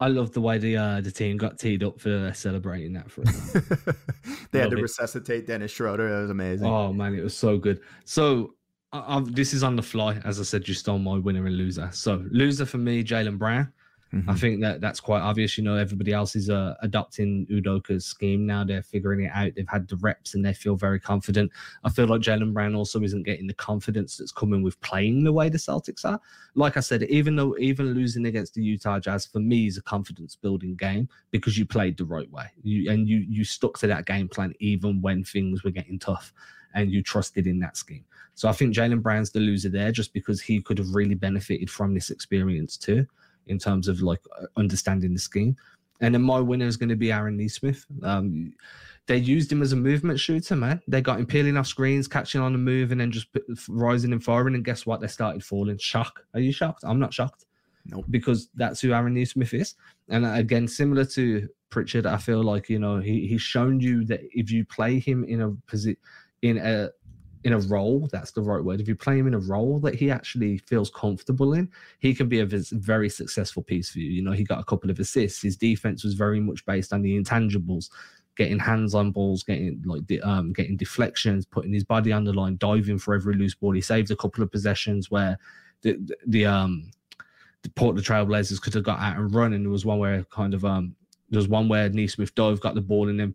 I 0.00 0.08
love 0.08 0.32
the 0.32 0.40
way 0.40 0.58
the 0.58 0.76
uh, 0.76 1.00
the 1.00 1.10
team 1.10 1.36
got 1.36 1.58
teed 1.58 1.84
up 1.84 2.00
for 2.00 2.32
celebrating 2.34 2.94
that 2.94 3.10
for 3.10 3.22
they 4.50 4.58
had 4.58 4.70
to 4.70 4.76
it. 4.76 4.82
resuscitate 4.82 5.46
Dennis 5.46 5.70
Schroeder. 5.70 6.10
That 6.10 6.22
was 6.22 6.30
amazing. 6.30 6.66
Oh 6.66 6.92
man, 6.92 7.14
it 7.14 7.22
was 7.22 7.36
so 7.36 7.58
good. 7.58 7.80
So 8.04 8.54
I, 8.92 9.22
this 9.26 9.52
is 9.52 9.62
on 9.62 9.76
the 9.76 9.82
fly. 9.82 10.20
As 10.24 10.38
I 10.38 10.44
said, 10.44 10.68
you 10.68 10.74
stole 10.74 10.98
my 10.98 11.18
winner 11.18 11.46
and 11.46 11.56
loser. 11.56 11.90
So 11.92 12.24
loser 12.30 12.66
for 12.66 12.78
me, 12.78 13.02
Jaylen 13.02 13.38
Brown. 13.38 13.72
Mm-hmm. 14.14 14.30
I 14.30 14.34
think 14.34 14.60
that 14.60 14.80
that's 14.80 15.00
quite 15.00 15.22
obvious. 15.22 15.58
You 15.58 15.64
know, 15.64 15.76
everybody 15.76 16.12
else 16.12 16.36
is 16.36 16.48
uh, 16.48 16.74
adopting 16.82 17.46
Udoka's 17.50 18.06
scheme 18.06 18.46
now. 18.46 18.62
They're 18.62 18.82
figuring 18.82 19.24
it 19.24 19.32
out. 19.34 19.52
They've 19.56 19.68
had 19.68 19.88
the 19.88 19.96
reps 19.96 20.34
and 20.34 20.44
they 20.44 20.54
feel 20.54 20.76
very 20.76 21.00
confident. 21.00 21.50
I 21.82 21.90
feel 21.90 22.06
like 22.06 22.20
Jaylen 22.20 22.52
Brown 22.52 22.76
also 22.76 23.02
isn't 23.02 23.24
getting 23.24 23.48
the 23.48 23.54
confidence 23.54 24.16
that's 24.16 24.30
coming 24.30 24.62
with 24.62 24.80
playing 24.82 25.24
the 25.24 25.32
way 25.32 25.48
the 25.48 25.58
Celtics 25.58 26.04
are. 26.04 26.20
Like 26.54 26.76
I 26.76 26.80
said, 26.80 27.02
even 27.04 27.34
though 27.34 27.56
even 27.58 27.92
losing 27.92 28.26
against 28.26 28.54
the 28.54 28.62
Utah 28.62 29.00
Jazz 29.00 29.26
for 29.26 29.40
me 29.40 29.66
is 29.66 29.78
a 29.78 29.82
confidence 29.82 30.36
building 30.36 30.76
game 30.76 31.08
because 31.32 31.58
you 31.58 31.66
played 31.66 31.96
the 31.96 32.04
right 32.04 32.30
way. 32.30 32.46
You 32.62 32.90
and 32.92 33.08
you 33.08 33.18
you 33.28 33.42
stuck 33.42 33.78
to 33.78 33.88
that 33.88 34.06
game 34.06 34.28
plan 34.28 34.54
even 34.60 35.00
when 35.02 35.24
things 35.24 35.64
were 35.64 35.72
getting 35.72 35.98
tough 35.98 36.32
and 36.74 36.92
you 36.92 37.02
trusted 37.02 37.48
in 37.48 37.58
that 37.60 37.76
scheme. 37.76 38.04
So 38.36 38.48
I 38.48 38.52
think 38.52 38.74
Jaylen 38.74 39.02
Brown's 39.02 39.30
the 39.30 39.40
loser 39.40 39.68
there 39.68 39.90
just 39.90 40.12
because 40.12 40.40
he 40.40 40.60
could 40.60 40.78
have 40.78 40.94
really 40.94 41.14
benefited 41.14 41.70
from 41.70 41.94
this 41.94 42.10
experience 42.10 42.76
too 42.76 43.06
in 43.46 43.58
terms 43.58 43.88
of 43.88 44.02
like 44.02 44.20
uh, 44.40 44.46
understanding 44.56 45.12
the 45.12 45.18
scheme. 45.18 45.56
And 46.00 46.14
then 46.14 46.22
my 46.22 46.40
winner 46.40 46.66
is 46.66 46.76
going 46.76 46.88
to 46.88 46.96
be 46.96 47.12
Aaron 47.12 47.36
Nesmith. 47.36 47.86
Um, 48.02 48.54
they 49.06 49.18
used 49.18 49.52
him 49.52 49.62
as 49.62 49.72
a 49.72 49.76
movement 49.76 50.18
shooter, 50.18 50.56
man. 50.56 50.80
They 50.88 51.00
got 51.00 51.18
him 51.18 51.26
peeling 51.26 51.56
off 51.56 51.66
screens, 51.66 52.08
catching 52.08 52.40
on 52.40 52.52
the 52.52 52.58
move, 52.58 52.90
and 52.90 53.00
then 53.00 53.10
just 53.10 53.28
rising 53.68 54.12
and 54.12 54.24
firing. 54.24 54.54
And 54.54 54.64
guess 54.64 54.86
what? 54.86 55.00
They 55.00 55.06
started 55.06 55.44
falling. 55.44 55.78
Shock. 55.78 56.24
Are 56.32 56.40
you 56.40 56.52
shocked? 56.52 56.84
I'm 56.84 56.98
not 56.98 57.12
shocked. 57.12 57.44
No, 57.86 57.98
nope. 57.98 58.06
because 58.10 58.48
that's 58.54 58.80
who 58.80 58.92
Aaron 58.92 59.14
Nesmith 59.14 59.52
is. 59.52 59.74
And 60.08 60.24
again, 60.24 60.66
similar 60.66 61.04
to 61.06 61.48
Pritchard, 61.68 62.06
I 62.06 62.16
feel 62.16 62.42
like 62.42 62.70
you 62.70 62.78
know 62.78 62.98
he 62.98 63.26
he's 63.26 63.42
shown 63.42 63.78
you 63.78 64.04
that 64.06 64.20
if 64.32 64.50
you 64.50 64.64
play 64.64 64.98
him 64.98 65.22
in 65.24 65.42
a 65.42 65.50
position 65.66 65.98
in 66.40 66.58
a 66.58 66.90
in 67.44 67.52
a 67.52 67.58
role 67.58 68.08
that's 68.10 68.32
the 68.32 68.40
right 68.40 68.64
word. 68.64 68.80
If 68.80 68.88
you 68.88 68.96
play 68.96 69.18
him 69.18 69.26
in 69.26 69.34
a 69.34 69.38
role 69.38 69.78
that 69.80 69.94
he 69.94 70.10
actually 70.10 70.58
feels 70.58 70.90
comfortable 70.90 71.52
in 71.52 71.70
he 71.98 72.14
can 72.14 72.28
be 72.28 72.40
a 72.40 72.46
very 72.46 73.08
successful 73.08 73.62
piece 73.62 73.90
for 73.90 73.98
you. 73.98 74.10
You 74.10 74.22
know 74.22 74.32
he 74.32 74.44
got 74.44 74.60
a 74.60 74.64
couple 74.64 74.90
of 74.90 74.98
assists. 74.98 75.42
His 75.42 75.56
defense 75.56 76.02
was 76.02 76.14
very 76.14 76.40
much 76.40 76.64
based 76.64 76.92
on 76.92 77.02
the 77.02 77.20
intangibles 77.20 77.90
getting 78.36 78.58
hands 78.58 78.94
on 78.94 79.12
balls 79.12 79.44
getting 79.44 79.80
like 79.84 80.02
um 80.24 80.52
getting 80.52 80.76
deflections 80.76 81.46
putting 81.46 81.72
his 81.72 81.84
body 81.84 82.10
on 82.10 82.24
the 82.24 82.32
line 82.32 82.56
diving 82.58 82.98
for 82.98 83.14
every 83.14 83.34
loose 83.34 83.54
ball. 83.54 83.72
He 83.72 83.80
saved 83.80 84.10
a 84.10 84.16
couple 84.16 84.42
of 84.42 84.50
possessions 84.50 85.10
where 85.10 85.38
the 85.82 85.92
the, 85.92 86.16
the 86.26 86.46
um 86.46 86.90
the 87.62 87.70
Trailblazers 87.70 88.60
could 88.60 88.74
have 88.74 88.84
got 88.84 89.00
out 89.00 89.16
and 89.16 89.34
run 89.34 89.52
and 89.52 89.64
there 89.64 89.70
was 89.70 89.86
one 89.86 89.98
where 89.98 90.24
kind 90.24 90.54
of 90.54 90.64
um 90.64 90.96
there 91.30 91.38
was 91.38 91.48
one 91.48 91.68
where 91.68 91.88
Nesmith 91.88 92.34
dove 92.34 92.60
got 92.60 92.74
the 92.74 92.80
ball 92.80 93.08
and 93.08 93.20
then 93.20 93.34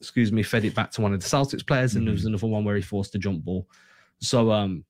excuse 0.00 0.32
me, 0.32 0.42
fed 0.42 0.64
it 0.64 0.74
back 0.74 0.90
to 0.92 1.00
one 1.00 1.12
of 1.12 1.20
the 1.20 1.26
Celtics 1.26 1.66
players, 1.66 1.94
and 1.94 2.00
mm-hmm. 2.00 2.06
there 2.06 2.12
was 2.12 2.22
mm-hmm. 2.22 2.28
another 2.28 2.46
one 2.46 2.64
where 2.64 2.76
he 2.76 2.82
forced 2.82 3.14
a 3.14 3.18
jump 3.18 3.44
ball. 3.44 3.68
So 4.18 4.50
um, 4.50 4.84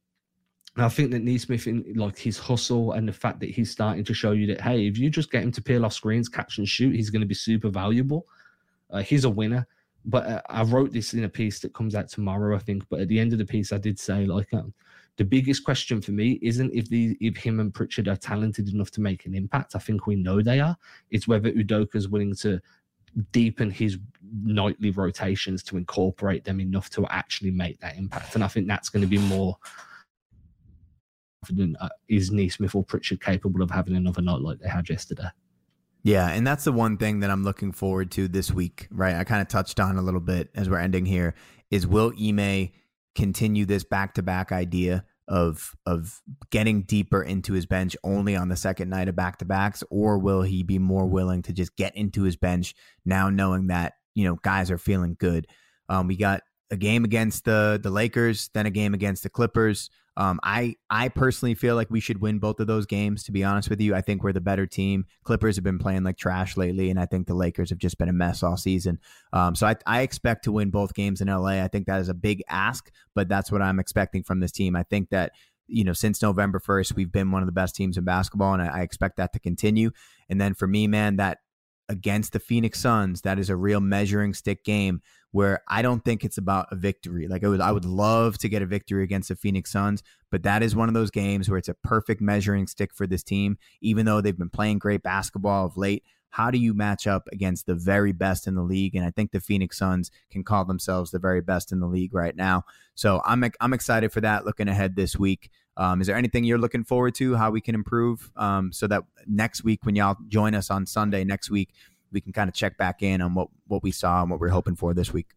I 0.77 0.89
think 0.89 1.11
that 1.11 1.23
Nesmith, 1.23 1.67
in 1.67 1.85
like 1.97 2.19
his 2.19 2.39
hustle 2.39 2.93
and 2.93 3.09
the 3.09 3.13
fact 3.13 3.41
that 3.41 3.51
he's 3.51 3.71
starting 3.71 4.05
to 4.05 4.15
show 4.15 4.33
you 4.33 4.47
that 4.49 4.61
hey, 4.61 4.87
if 4.87 4.99
you 4.99 5.11
just 5.11 5.31
get 5.31 5.43
him 5.43 5.53
to 5.53 5.63
peel 5.63 5.85
off 5.85 5.93
screens, 5.93 6.29
catch 6.29 6.59
and 6.59 6.69
shoot, 6.69 6.95
he's 6.95 7.11
going 7.11 7.21
to 7.21 7.27
be 7.27 7.35
super 7.35 7.69
valuable. 7.69 8.27
Uh, 8.91 9.03
he's 9.03 9.25
a 9.25 9.31
winner. 9.31 9.67
But 10.05 10.27
uh, 10.27 10.43
I 10.49 10.63
wrote 10.63 10.93
this 10.93 11.13
in 11.13 11.25
a 11.25 11.29
piece 11.29 11.61
that 11.61 11.75
comes 11.75 11.95
out 11.95 12.09
tomorrow, 12.09 12.57
I 12.57 12.61
think. 12.61 12.85
But 12.89 13.01
at 13.01 13.09
the 13.09 13.21
end 13.21 13.33
of 13.33 13.39
the 13.39 13.45
piece, 13.45 13.73
I 13.73 13.79
did 13.79 13.99
say 13.99 14.25
like 14.25 14.53
um, 14.55 14.73
the 15.17 15.25
biggest 15.25 15.65
question 15.65 16.01
for 16.01 16.13
me 16.13 16.39
isn't 16.41 16.73
if 16.73 16.89
the 16.89 17.17
if 17.21 17.37
him 17.37 17.61
and 17.61 17.75
Pritchard 17.75 18.09
are 18.09 18.17
talented 18.17 18.69
enough 18.69 18.91
to 18.93 19.01
make 19.01 19.27
an 19.27 19.35
impact. 19.35 19.77
I 19.77 19.79
think 19.79 20.07
we 20.07 20.17
know 20.17 20.41
they 20.41 20.61
are. 20.61 20.77
It's 21.11 21.29
whether 21.29 21.53
Udoka 21.53 21.97
is 21.97 22.09
willing 22.09 22.35
to 22.37 22.61
deepen 23.33 23.71
his 23.71 23.99
nightly 24.43 24.91
rotations 24.91 25.63
to 25.65 25.77
incorporate 25.77 26.45
them 26.45 26.61
enough 26.61 26.91
to 26.91 27.07
actually 27.07 27.51
make 27.51 27.81
that 27.81 27.97
impact. 27.97 28.35
And 28.35 28.45
I 28.45 28.49
think 28.49 28.69
that's 28.69 28.89
going 28.89 29.03
to 29.03 29.09
be 29.09 29.19
more 29.19 29.57
confident. 31.43 31.77
Uh, 31.81 31.89
is 32.09 32.31
Nesmith 32.31 32.75
or 32.75 32.85
Pritchard 32.85 33.21
capable 33.21 33.63
of 33.63 33.71
having 33.71 33.97
another 33.97 34.23
night 34.23 34.41
like 34.41 34.61
they 34.61 34.69
had 34.69 34.89
yesterday? 34.89 35.29
Yeah, 36.03 36.29
and 36.29 36.47
that's 36.47 36.65
the 36.65 36.73
one 36.73 36.97
thing 36.97 37.21
that 37.21 37.31
I'm 37.31 37.45
looking 37.45 37.73
forward 37.73 38.11
to 38.13 38.27
this 38.27 38.51
week, 38.51 38.89
right? 38.91 39.17
I 39.17 39.25
kind 39.25 39.43
of 39.43 39.49
touched 39.49 39.79
on 39.81 39.97
a 39.97 40.03
little 40.03 40.21
bit 40.21 40.51
as 40.55 40.71
we're 40.71 40.79
ending 40.79 41.05
here 41.05 41.35
is 41.71 41.87
will 41.87 42.13
Ime 42.21 42.71
continue 43.15 43.67
this 43.67 43.85
back 43.85 44.15
to 44.15 44.23
back 44.23 44.51
idea 44.51 45.05
of 45.31 45.75
of 45.87 46.21
getting 46.51 46.83
deeper 46.83 47.23
into 47.23 47.55
his 47.55 47.65
bench 47.65 47.97
only 48.03 48.35
on 48.37 48.49
the 48.49 48.57
second 48.57 48.91
night 48.91 49.09
of 49.09 49.17
back 49.17 49.39
to 49.39 49.45
backs, 49.45 49.83
or 49.89 50.19
will 50.19 50.43
he 50.43 50.63
be 50.63 50.79
more 50.79 51.07
willing 51.07 51.41
to 51.43 51.53
just 51.53 51.77
get 51.77 51.97
into 51.97 52.25
his 52.25 52.37
bench 52.37 52.75
now, 53.07 53.31
knowing 53.31 53.69
that 53.69 53.95
you 54.15 54.25
know 54.25 54.37
guys 54.43 54.71
are 54.71 54.79
feeling 54.79 55.17
good? 55.19 55.47
Um, 55.89 56.09
we 56.09 56.17
got 56.17 56.43
a 56.71 56.77
game 56.77 57.05
against 57.05 57.45
the 57.45 57.81
the 57.83 57.91
Lakers, 57.91 58.51
then 58.53 58.67
a 58.67 58.71
game 58.71 58.93
against 58.93 59.23
the 59.23 59.31
Clippers. 59.31 59.89
Um, 60.21 60.39
I 60.43 60.77
I 60.91 61.09
personally 61.09 61.55
feel 61.55 61.77
like 61.77 61.91
we 61.91 61.99
should 61.99 62.21
win 62.21 62.41
both 62.41 62.61
of 62.61 62.67
those 62.67 62.85
games. 62.85 63.25
To 63.25 63.33
be 63.33 63.43
honest 63.43 63.71
with 63.71 63.81
you, 63.81 63.95
I 63.95 64.03
think 64.03 64.23
we're 64.23 64.35
the 64.35 64.41
better 64.43 64.67
team. 64.67 65.07
Clippers 65.25 65.57
have 65.57 65.65
been 65.65 65.79
playing 65.79 66.05
like 66.05 66.19
trash 66.19 66.59
lately, 66.59 66.91
and 66.91 67.01
I 67.01 67.07
think 67.07 67.27
the 67.27 67.33
Lakers 67.33 67.71
have 67.71 67.79
just 67.79 67.97
been 67.97 68.11
a 68.11 68.13
mess 68.13 68.43
all 68.43 68.59
season. 68.59 68.99
Um, 69.33 69.55
so 69.55 69.67
I, 69.67 69.77
I 69.87 70.03
expect 70.03 70.45
to 70.45 70.53
win 70.53 70.69
both 70.69 70.93
games 70.93 71.23
in 71.23 71.29
LA. 71.29 71.63
I 71.65 71.69
think 71.69 71.87
that 71.87 72.03
is 72.03 72.11
a 72.11 72.15
big 72.15 72.43
ask, 72.51 72.93
but 73.15 73.31
that's 73.31 73.51
what 73.51 73.63
I'm 73.63 73.81
expecting 73.81 74.23
from 74.23 74.41
this 74.41 74.53
team. 74.53 74.77
I 74.77 74.83
think 74.83 75.09
that 75.09 75.33
you 75.69 75.85
know 75.85 75.95
since 75.95 76.21
November 76.21 76.61
1st, 76.61 76.97
we've 76.97 77.11
been 77.11 77.31
one 77.31 77.41
of 77.41 77.47
the 77.47 77.53
best 77.53 77.75
teams 77.75 77.97
in 77.97 78.05
basketball, 78.05 78.53
and 78.53 78.63
I, 78.63 78.81
I 78.81 78.83
expect 78.83 79.17
that 79.17 79.33
to 79.33 79.41
continue. 79.41 79.91
And 80.29 80.39
then 80.39 80.53
for 80.53 80.67
me, 80.67 80.87
man, 80.87 81.17
that 81.17 81.39
against 81.89 82.35
the 82.35 82.41
Phoenix 82.41 82.79
Suns, 82.79 83.23
that 83.23 83.39
is 83.39 83.49
a 83.49 83.57
real 83.57 83.81
measuring 83.81 84.35
stick 84.35 84.65
game 84.65 85.01
where 85.33 85.63
I 85.69 85.83
don't 85.83 86.05
think 86.05 86.25
it's 86.25 86.39
about 86.39 86.67
a 86.71 86.77
victory. 86.77 87.29
Like 87.29 87.45
I 87.45 87.49
would, 87.49 87.61
I 87.61 87.73
would 87.73 87.85
love 87.85 88.39
to 88.39 88.49
get 88.49 88.63
a 88.63 88.67
victory 88.67 89.05
against 89.05 89.29
the 89.29 89.37
Phoenix 89.37 89.71
Suns, 89.71 90.03
but 90.31 90.43
that 90.43 90.63
is 90.63 90.75
one 90.75 90.89
of 90.89 90.95
those 90.95 91.11
games 91.11 91.49
where 91.49 91.59
it's 91.59 91.69
a 91.69 91.75
perfect 91.75 92.21
measuring 92.21 92.67
stick 92.67 92.93
for 92.95 93.07
this 93.07 93.23
team. 93.23 93.57
Even 93.81 94.07
though 94.07 94.21
they've 94.21 94.37
been 94.37 94.51
playing 94.51 94.79
great 94.79 95.03
basketball 95.03 95.67
of 95.67 95.77
late, 95.77 96.05
how 96.31 96.51
do 96.51 96.59
you 96.59 96.73
match 96.75 97.07
up 97.07 97.29
against 97.33 97.67
the 97.67 97.75
very 97.75 98.13
best 98.13 98.47
in 98.47 98.55
the 98.55 98.63
league? 98.63 98.95
And 98.95 99.05
I 99.05 99.11
think 99.11 99.33
the 99.33 99.41
Phoenix 99.41 99.77
Suns 99.79 100.11
can 100.31 100.45
call 100.45 100.65
themselves 100.65 101.11
the 101.11 101.19
very 101.19 101.41
best 101.41 101.73
in 101.73 101.81
the 101.81 101.87
league 101.87 102.15
right 102.15 102.35
now. 102.35 102.65
So 102.95 103.21
I'm 103.25 103.45
I'm 103.61 103.73
excited 103.73 104.13
for 104.13 104.21
that. 104.21 104.45
Looking 104.45 104.69
ahead 104.69 104.97
this 104.97 105.17
week. 105.17 105.51
Um, 105.77 106.01
is 106.01 106.07
there 106.07 106.17
anything 106.17 106.45
you're 106.45 106.59
looking 106.59 106.85
forward 106.85 107.15
to? 107.17 107.37
How 107.37 107.51
we 107.51 107.61
can 107.61 107.75
improve 107.75 108.31
um, 108.37 108.73
so 108.73 108.87
that 108.87 109.05
next 109.27 109.65
week 109.65 109.85
when 109.85 109.97
y'all 109.97 110.17
join 110.29 110.55
us 110.55 110.71
on 110.71 110.87
Sunday 110.87 111.25
next 111.25 111.51
week, 111.51 111.71
we 112.13 112.21
can 112.21 112.33
kind 112.33 112.49
of 112.49 112.55
check 112.55 112.77
back 112.77 113.03
in 113.03 113.21
on 113.21 113.35
what 113.35 113.49
what 113.67 113.83
we 113.83 113.91
saw 113.91 114.23
and 114.23 114.31
what 114.31 114.41
we're 114.41 114.49
hoping 114.49 114.77
for 114.77 114.95
this 114.95 115.13
week. 115.13 115.35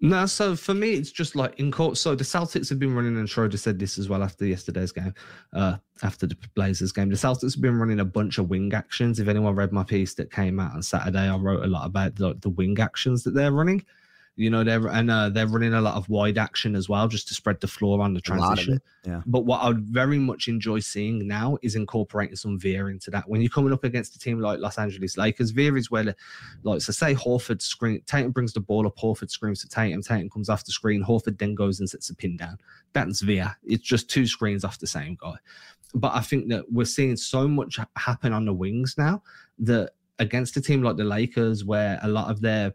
No, 0.00 0.26
so 0.26 0.54
for 0.54 0.74
me, 0.74 0.92
it's 0.92 1.10
just 1.10 1.36
like 1.36 1.58
in 1.58 1.72
court. 1.72 1.96
So 1.96 2.14
the 2.14 2.24
Celtics 2.24 2.68
have 2.68 2.78
been 2.78 2.94
running, 2.94 3.16
and 3.16 3.28
Schroeder 3.28 3.56
said 3.56 3.78
this 3.78 3.96
as 3.98 4.10
well 4.10 4.22
after 4.22 4.44
yesterday's 4.44 4.92
game, 4.92 5.14
uh, 5.54 5.78
after 6.02 6.26
the 6.26 6.36
Blazers 6.54 6.92
game. 6.92 7.08
The 7.08 7.16
Celtics 7.16 7.54
have 7.54 7.62
been 7.62 7.78
running 7.78 8.00
a 8.00 8.04
bunch 8.04 8.36
of 8.36 8.50
wing 8.50 8.74
actions. 8.74 9.18
If 9.18 9.28
anyone 9.28 9.54
read 9.54 9.72
my 9.72 9.84
piece 9.84 10.12
that 10.14 10.30
came 10.30 10.60
out 10.60 10.74
on 10.74 10.82
Saturday, 10.82 11.26
I 11.26 11.36
wrote 11.36 11.64
a 11.64 11.66
lot 11.66 11.86
about 11.86 12.14
the, 12.16 12.34
the 12.40 12.50
wing 12.50 12.78
actions 12.78 13.24
that 13.24 13.32
they're 13.32 13.52
running. 13.52 13.86
You 14.38 14.50
know, 14.50 14.64
they're 14.64 14.86
and 14.88 15.10
uh, 15.10 15.30
they're 15.30 15.46
running 15.46 15.72
a 15.72 15.80
lot 15.80 15.94
of 15.94 16.10
wide 16.10 16.36
action 16.36 16.76
as 16.76 16.90
well, 16.90 17.08
just 17.08 17.26
to 17.28 17.34
spread 17.34 17.58
the 17.60 17.66
floor 17.66 18.02
on 18.02 18.12
the 18.12 18.20
transition. 18.20 18.82
Yeah. 19.02 19.22
But 19.24 19.46
what 19.46 19.62
I 19.62 19.68
would 19.68 19.80
very 19.80 20.18
much 20.18 20.46
enjoy 20.46 20.80
seeing 20.80 21.26
now 21.26 21.56
is 21.62 21.74
incorporating 21.74 22.36
some 22.36 22.58
veer 22.58 22.90
into 22.90 23.10
that. 23.12 23.26
When 23.28 23.40
you're 23.40 23.48
coming 23.48 23.72
up 23.72 23.82
against 23.84 24.14
a 24.14 24.18
team 24.18 24.38
like 24.40 24.58
Los 24.58 24.76
Angeles 24.76 25.16
Lakers, 25.16 25.52
veer 25.52 25.78
is 25.78 25.90
where, 25.90 26.14
like, 26.64 26.82
so 26.82 26.92
say 26.92 27.14
Horford 27.14 27.62
screen, 27.62 28.02
Tatum 28.04 28.30
brings 28.30 28.52
the 28.52 28.60
ball 28.60 28.86
up, 28.86 28.98
Horford 28.98 29.30
screams 29.30 29.62
to 29.62 29.68
Tatum, 29.68 30.02
Tatum 30.02 30.28
comes 30.28 30.50
off 30.50 30.66
the 30.66 30.72
screen, 30.72 31.02
Horford 31.02 31.38
then 31.38 31.54
goes 31.54 31.80
and 31.80 31.88
sets 31.88 32.10
a 32.10 32.14
pin 32.14 32.36
down. 32.36 32.58
That's 32.92 33.22
veer. 33.22 33.56
It's 33.64 33.82
just 33.82 34.10
two 34.10 34.26
screens 34.26 34.64
off 34.64 34.78
the 34.78 34.86
same 34.86 35.16
guy. 35.18 35.36
But 35.94 36.14
I 36.14 36.20
think 36.20 36.50
that 36.50 36.70
we're 36.70 36.84
seeing 36.84 37.16
so 37.16 37.48
much 37.48 37.78
happen 37.96 38.34
on 38.34 38.44
the 38.44 38.52
wings 38.52 38.96
now 38.98 39.22
that 39.60 39.92
against 40.18 40.58
a 40.58 40.60
team 40.60 40.82
like 40.82 40.96
the 40.96 41.04
Lakers, 41.04 41.64
where 41.64 41.98
a 42.02 42.08
lot 42.08 42.30
of 42.30 42.42
their 42.42 42.74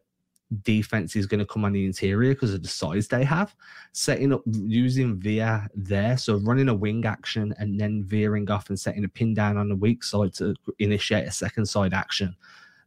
defense 0.63 1.15
is 1.15 1.25
going 1.25 1.39
to 1.39 1.45
come 1.45 1.65
on 1.65 1.73
the 1.73 1.85
interior 1.85 2.33
because 2.33 2.53
of 2.53 2.61
the 2.61 2.69
size 2.69 3.07
they 3.07 3.23
have. 3.23 3.55
Setting 3.93 4.33
up 4.33 4.41
using 4.45 5.19
Veer 5.19 5.67
there, 5.73 6.17
so 6.17 6.37
running 6.37 6.69
a 6.69 6.73
wing 6.73 7.05
action 7.05 7.53
and 7.57 7.79
then 7.79 8.03
veering 8.03 8.49
off 8.51 8.69
and 8.69 8.79
setting 8.79 9.05
a 9.05 9.09
pin 9.09 9.33
down 9.33 9.57
on 9.57 9.69
the 9.69 9.75
weak 9.75 10.03
side 10.03 10.33
to 10.35 10.55
initiate 10.79 11.27
a 11.27 11.31
second 11.31 11.65
side 11.65 11.93
action. 11.93 12.35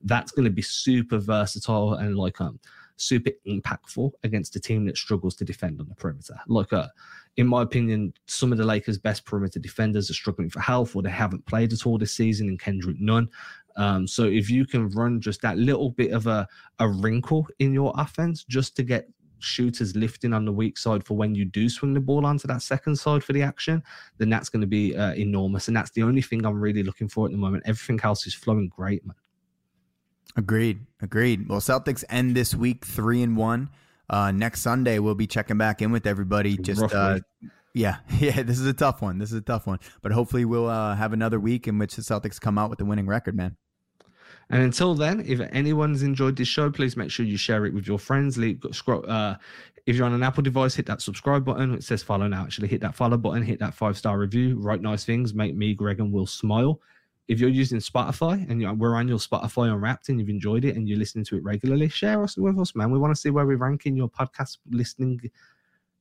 That's 0.03 0.33
going 0.33 0.45
to 0.45 0.51
be 0.51 0.63
super 0.63 1.19
versatile 1.19 1.95
and 1.95 2.17
like 2.17 2.41
um 2.41 2.61
super 2.97 3.31
impactful 3.47 4.13
against 4.23 4.57
a 4.57 4.61
team 4.61 4.85
that 4.87 4.97
struggles 4.97 5.35
to 5.37 5.45
defend 5.45 5.81
on 5.81 5.89
the 5.89 5.95
perimeter. 5.95 6.37
Like 6.47 6.73
uh, 6.73 6.89
in 7.37 7.47
my 7.47 7.63
opinion, 7.63 8.13
some 8.27 8.53
of 8.53 8.59
the 8.59 8.65
Lakers' 8.65 8.99
best 8.99 9.25
perimeter 9.25 9.59
defenders 9.59 10.11
are 10.11 10.15
struggling 10.15 10.51
for 10.51 10.61
health 10.61 10.95
or 10.95 11.03
they 11.03 11.11
haven't 11.11 11.45
played 11.47 11.73
at 11.73 11.87
all 11.87 11.99
this 11.99 12.13
season, 12.13 12.49
and 12.49 12.61
Kendrick 12.61 13.01
Nunn. 13.01 13.29
Um, 13.77 14.07
so 14.07 14.25
if 14.25 14.51
you 14.51 14.67
can 14.67 14.89
run 14.91 15.21
just 15.21 15.43
that 15.43 15.59
little 15.59 15.91
bit 15.91 16.13
of 16.13 16.27
a, 16.27 16.47
a 16.79 16.89
wrinkle 16.89 17.47
in 17.59 17.73
your 17.73 17.93
offense 17.97 18.45
just 18.45 18.77
to 18.77 18.83
get 18.83 19.09
shooters 19.41 19.95
lifting 19.95 20.33
on 20.33 20.45
the 20.45 20.53
weak 20.53 20.79
side 20.79 21.05
for 21.05 21.17
when 21.17 21.35
you 21.35 21.45
do 21.45 21.69
swing 21.69 21.95
the 21.95 22.01
ball 22.01 22.25
onto 22.25 22.49
that 22.49 22.63
second 22.63 22.97
side 22.97 23.23
for 23.23 23.33
the 23.33 23.43
action, 23.43 23.83
then 24.19 24.31
that's 24.31 24.49
going 24.49 24.63
to 24.63 24.67
be 24.67 24.97
uh, 24.97 25.15
enormous. 25.15 25.69
And 25.69 25.77
that's 25.77 25.91
the 25.91 26.03
only 26.03 26.23
thing 26.23 26.45
I'm 26.47 26.59
really 26.59 26.83
looking 26.83 27.09
for 27.09 27.27
at 27.27 27.33
the 27.33 27.39
moment. 27.39 27.65
Everything 27.67 28.01
else 28.03 28.27
is 28.27 28.35
flowing 28.35 28.69
great, 28.69 29.05
man. 29.07 29.17
Agreed. 30.37 30.81
Agreed. 31.01 31.49
Well, 31.49 31.61
Celtics 31.61 32.05
end 32.09 32.35
this 32.35 32.55
week 32.55 32.85
three 32.85 33.23
and 33.23 33.37
one. 33.37 33.71
Uh, 34.11 34.31
next 34.33 34.63
Sunday 34.63 34.99
we'll 34.99 35.15
be 35.15 35.27
checking 35.27 35.59
back 35.59 35.81
in 35.81 35.93
with 35.93 36.07
everybody. 36.07 36.57
Just 36.57 36.83
uh, 36.93 37.21
yeah, 37.75 37.97
yeah. 38.19 38.43
This 38.43 38.59
is 38.59 38.67
a 38.67 38.73
tough 38.73 39.03
one. 39.03 39.19
This 39.19 39.31
is 39.31 39.39
a 39.39 39.43
tough 39.43 39.67
one. 39.67 39.81
But 40.01 40.13
hopefully 40.13 40.45
we'll 40.45 40.69
uh, 40.69 40.95
have 40.95 41.13
another 41.13 41.39
week 41.39 41.69
in 41.69 41.79
which 41.79 41.97
the 41.97 42.03
Celtics 42.03 42.41
come 42.41 42.57
out 42.57 42.71
with 42.71 42.79
the 42.79 42.85
winning 42.85 43.07
record, 43.07 43.37
man. 43.37 43.57
And 44.51 44.63
until 44.63 44.95
then, 44.95 45.21
if 45.27 45.41
anyone's 45.53 46.03
enjoyed 46.03 46.37
this 46.37 46.49
show, 46.49 46.71
please 46.71 46.97
make 46.97 47.11
sure 47.11 47.25
you 47.27 47.37
share 47.37 47.67
it 47.67 47.75
with 47.75 47.87
your 47.87 47.99
friends. 47.99 48.39
Scroll, 48.73 49.05
uh, 49.09 49.37
if 49.87 49.97
you're 49.97 50.07
on 50.07 50.13
an 50.13 50.23
Apple 50.23 50.43
device, 50.43 50.75
hit 50.75 50.87
that 50.87 51.01
subscribe 51.01 51.45
button. 51.45 51.75
It 51.75 51.83
says 51.83 52.03
follow 52.03 52.29
now. 52.29 52.45
Actually, 52.45 52.69
hit 52.69 52.81
that 52.83 52.95
follow 52.95 53.17
button. 53.17 53.43
Hit 53.43 53.59
that 53.61 53.75
five 53.75 53.97
star 53.97 54.19
review. 54.19 54.59
Write 54.59 54.83
nice 54.83 55.05
things. 55.05 55.35
Make 55.35 55.57
me, 55.57 55.75
Greg, 55.75 55.99
and 55.99 56.13
Will 56.13 56.27
smile. 56.27 56.81
If 57.27 57.41
you're 57.41 57.51
using 57.51 57.79
Spotify 57.79 58.49
and 58.51 58.79
we're 58.79 58.97
on 58.97 59.09
your 59.09 59.17
Spotify 59.19 59.73
Unwrapped 59.73 60.11
and 60.11 60.21
you've 60.21 60.29
enjoyed 60.29 60.67
it 60.67 60.77
and 60.77 60.87
you're 60.87 60.99
listening 60.99 61.25
to 61.27 61.37
it 61.37 61.43
regularly, 61.43 61.89
share 61.89 62.23
us 62.23 62.37
with 62.37 62.59
us, 62.59 62.75
man. 62.75 62.91
We 62.91 62.99
want 62.99 63.15
to 63.15 63.21
see 63.21 63.31
where 63.31 63.47
we 63.47 63.55
rank 63.55 63.87
in 63.87 63.97
your 63.97 64.11
podcast 64.11 64.59
listening. 64.71 65.19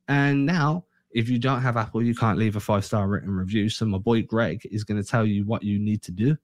And 0.10 0.46
now, 0.46 0.84
if 1.14 1.30
you 1.30 1.40
don't 1.40 1.62
have 1.62 1.78
Apple, 1.78 2.04
you 2.04 2.16
can't 2.16 2.38
leave 2.38 2.56
a 2.56 2.60
five 2.60 2.84
star 2.84 3.08
written 3.08 3.32
review. 3.32 3.70
So 3.70 3.86
my 3.86 3.98
boy 3.98 4.24
Greg 4.24 4.68
is 4.72 4.84
going 4.84 5.02
to 5.02 5.08
tell 5.08 5.26
you 5.26 5.46
what 5.46 5.64
you 5.64 5.80
need 5.80 6.02
to 6.04 6.12
do. 6.12 6.36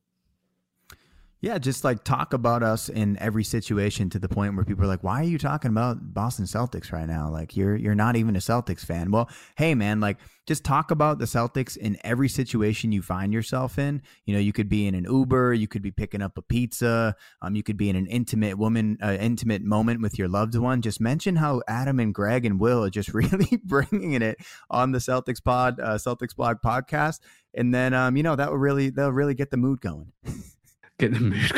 Yeah, 1.41 1.57
just 1.57 1.85
like 1.85 2.03
talk 2.03 2.33
about 2.33 2.63
us 2.63 2.89
in 2.89 3.17
every 3.21 3.45
situation 3.45 4.09
to 4.09 4.19
the 4.19 4.27
point 4.27 4.57
where 4.57 4.65
people 4.65 4.83
are 4.83 4.87
like, 4.87 5.05
"Why 5.05 5.21
are 5.21 5.27
you 5.27 5.37
talking 5.37 5.71
about 5.71 6.13
Boston 6.13 6.43
Celtics 6.43 6.91
right 6.91 7.07
now? 7.07 7.29
Like 7.29 7.55
you're 7.55 7.77
you're 7.77 7.95
not 7.95 8.17
even 8.17 8.35
a 8.35 8.39
Celtics 8.39 8.81
fan." 8.85 9.09
Well, 9.09 9.29
hey 9.55 9.73
man, 9.73 10.01
like 10.01 10.17
just 10.45 10.65
talk 10.65 10.91
about 10.91 11.17
the 11.17 11.25
Celtics 11.25 11.77
in 11.77 11.97
every 12.03 12.27
situation 12.27 12.91
you 12.91 13.01
find 13.01 13.31
yourself 13.31 13.79
in. 13.79 14.01
You 14.25 14.33
know, 14.33 14.39
you 14.41 14.51
could 14.51 14.67
be 14.67 14.85
in 14.85 14.95
an 14.95 15.05
Uber, 15.05 15.53
you 15.53 15.65
could 15.69 15.81
be 15.81 15.91
picking 15.91 16.21
up 16.21 16.37
a 16.37 16.41
pizza, 16.41 17.15
um, 17.41 17.55
you 17.55 17.63
could 17.63 17.77
be 17.77 17.89
in 17.89 17.95
an 17.95 18.07
intimate 18.07 18.57
woman, 18.57 18.97
uh, 19.01 19.15
intimate 19.17 19.63
moment 19.63 20.01
with 20.01 20.19
your 20.19 20.27
loved 20.27 20.55
one. 20.55 20.81
Just 20.81 20.99
mention 20.99 21.37
how 21.37 21.61
Adam 21.69 22.01
and 22.01 22.13
Greg 22.13 22.45
and 22.45 22.59
Will 22.59 22.83
are 22.83 22.89
just 22.89 23.13
really 23.13 23.61
bringing 23.63 24.21
it 24.21 24.39
on 24.69 24.91
the 24.91 24.99
Celtics 24.99 25.41
Pod, 25.41 25.79
uh, 25.79 25.93
Celtics 25.93 26.35
Blog 26.35 26.57
podcast, 26.65 27.19
and 27.53 27.73
then 27.73 27.93
um, 27.93 28.17
you 28.17 28.23
know 28.23 28.35
that 28.35 28.49
will 28.49 28.57
really 28.57 28.89
they'll 28.89 29.13
really 29.13 29.35
get 29.35 29.51
the 29.51 29.57
mood 29.57 29.79
going. 29.79 30.11
Get 31.00 31.14
the 31.14 31.20
mood. 31.22 31.52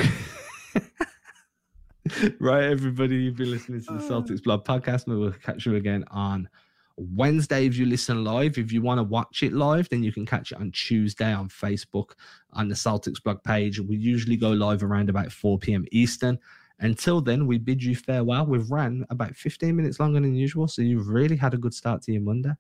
right, 2.40 2.66
everybody, 2.66 3.16
you've 3.16 3.38
been 3.38 3.50
listening 3.50 3.84
to 3.86 3.94
the 3.94 4.06
oh. 4.06 4.22
Celtics 4.22 4.44
Blog 4.44 4.64
podcast. 4.64 5.08
We 5.08 5.18
will 5.18 5.32
catch 5.32 5.66
you 5.66 5.78
again 5.78 6.06
on 6.12 6.48
Wednesday 6.96 7.66
if 7.66 7.76
you 7.76 7.88
listen 7.88 8.24
live. 8.24 8.60
If 8.60 8.72
you 8.72 8.84
want 8.84 9.00
to 9.00 9.04
watch 9.04 9.42
it 9.42 9.54
live, 9.54 9.90
then 9.90 10.04
you 10.04 10.12
can 10.12 10.28
catch 10.28 10.52
it 10.52 10.60
on 10.60 10.72
Tuesday 10.72 11.34
on 11.34 11.50
Facebook 11.50 12.12
on 12.54 12.70
the 12.70 12.76
Celtics 12.76 13.24
blog 13.24 13.44
page. 13.44 13.80
We 13.80 13.96
usually 13.96 14.38
go 14.38 14.52
live 14.52 14.84
around 14.84 15.10
about 15.10 15.32
4 15.32 15.58
p.m. 15.58 15.86
Eastern. 15.92 16.38
Until 16.80 17.20
then, 17.20 17.48
we 17.48 17.58
bid 17.58 17.82
you 17.82 17.96
farewell. 17.96 18.46
We've 18.46 18.70
ran 18.70 19.08
about 19.10 19.36
15 19.36 19.76
minutes 19.76 20.00
longer 20.00 20.20
than 20.20 20.36
usual, 20.36 20.68
so 20.68 20.84
you've 20.84 21.08
really 21.08 21.36
had 21.36 21.56
a 21.56 21.58
good 21.58 21.74
start 21.74 22.04
to 22.04 22.12
your 22.12 22.22
Monday. 22.22 22.54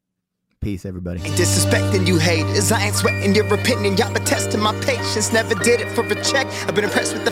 Peace, 0.63 0.85
everybody. 0.85 1.19
Disrespecting 1.21 2.05
you 2.05 2.19
haters. 2.19 2.71
I 2.71 2.83
ain't 2.83 2.93
sweating 2.93 3.33
your 3.33 3.51
opinion. 3.51 3.97
Y'all 3.97 4.13
been 4.13 4.23
testing 4.23 4.61
my 4.61 4.79
patience. 4.81 5.33
Never 5.33 5.55
did 5.55 5.81
it 5.81 5.89
for 5.95 6.05
a 6.05 6.23
check. 6.23 6.45
I've 6.67 6.75
been 6.75 6.83
impressed 6.83 7.15
with 7.15 7.25
the 7.25 7.31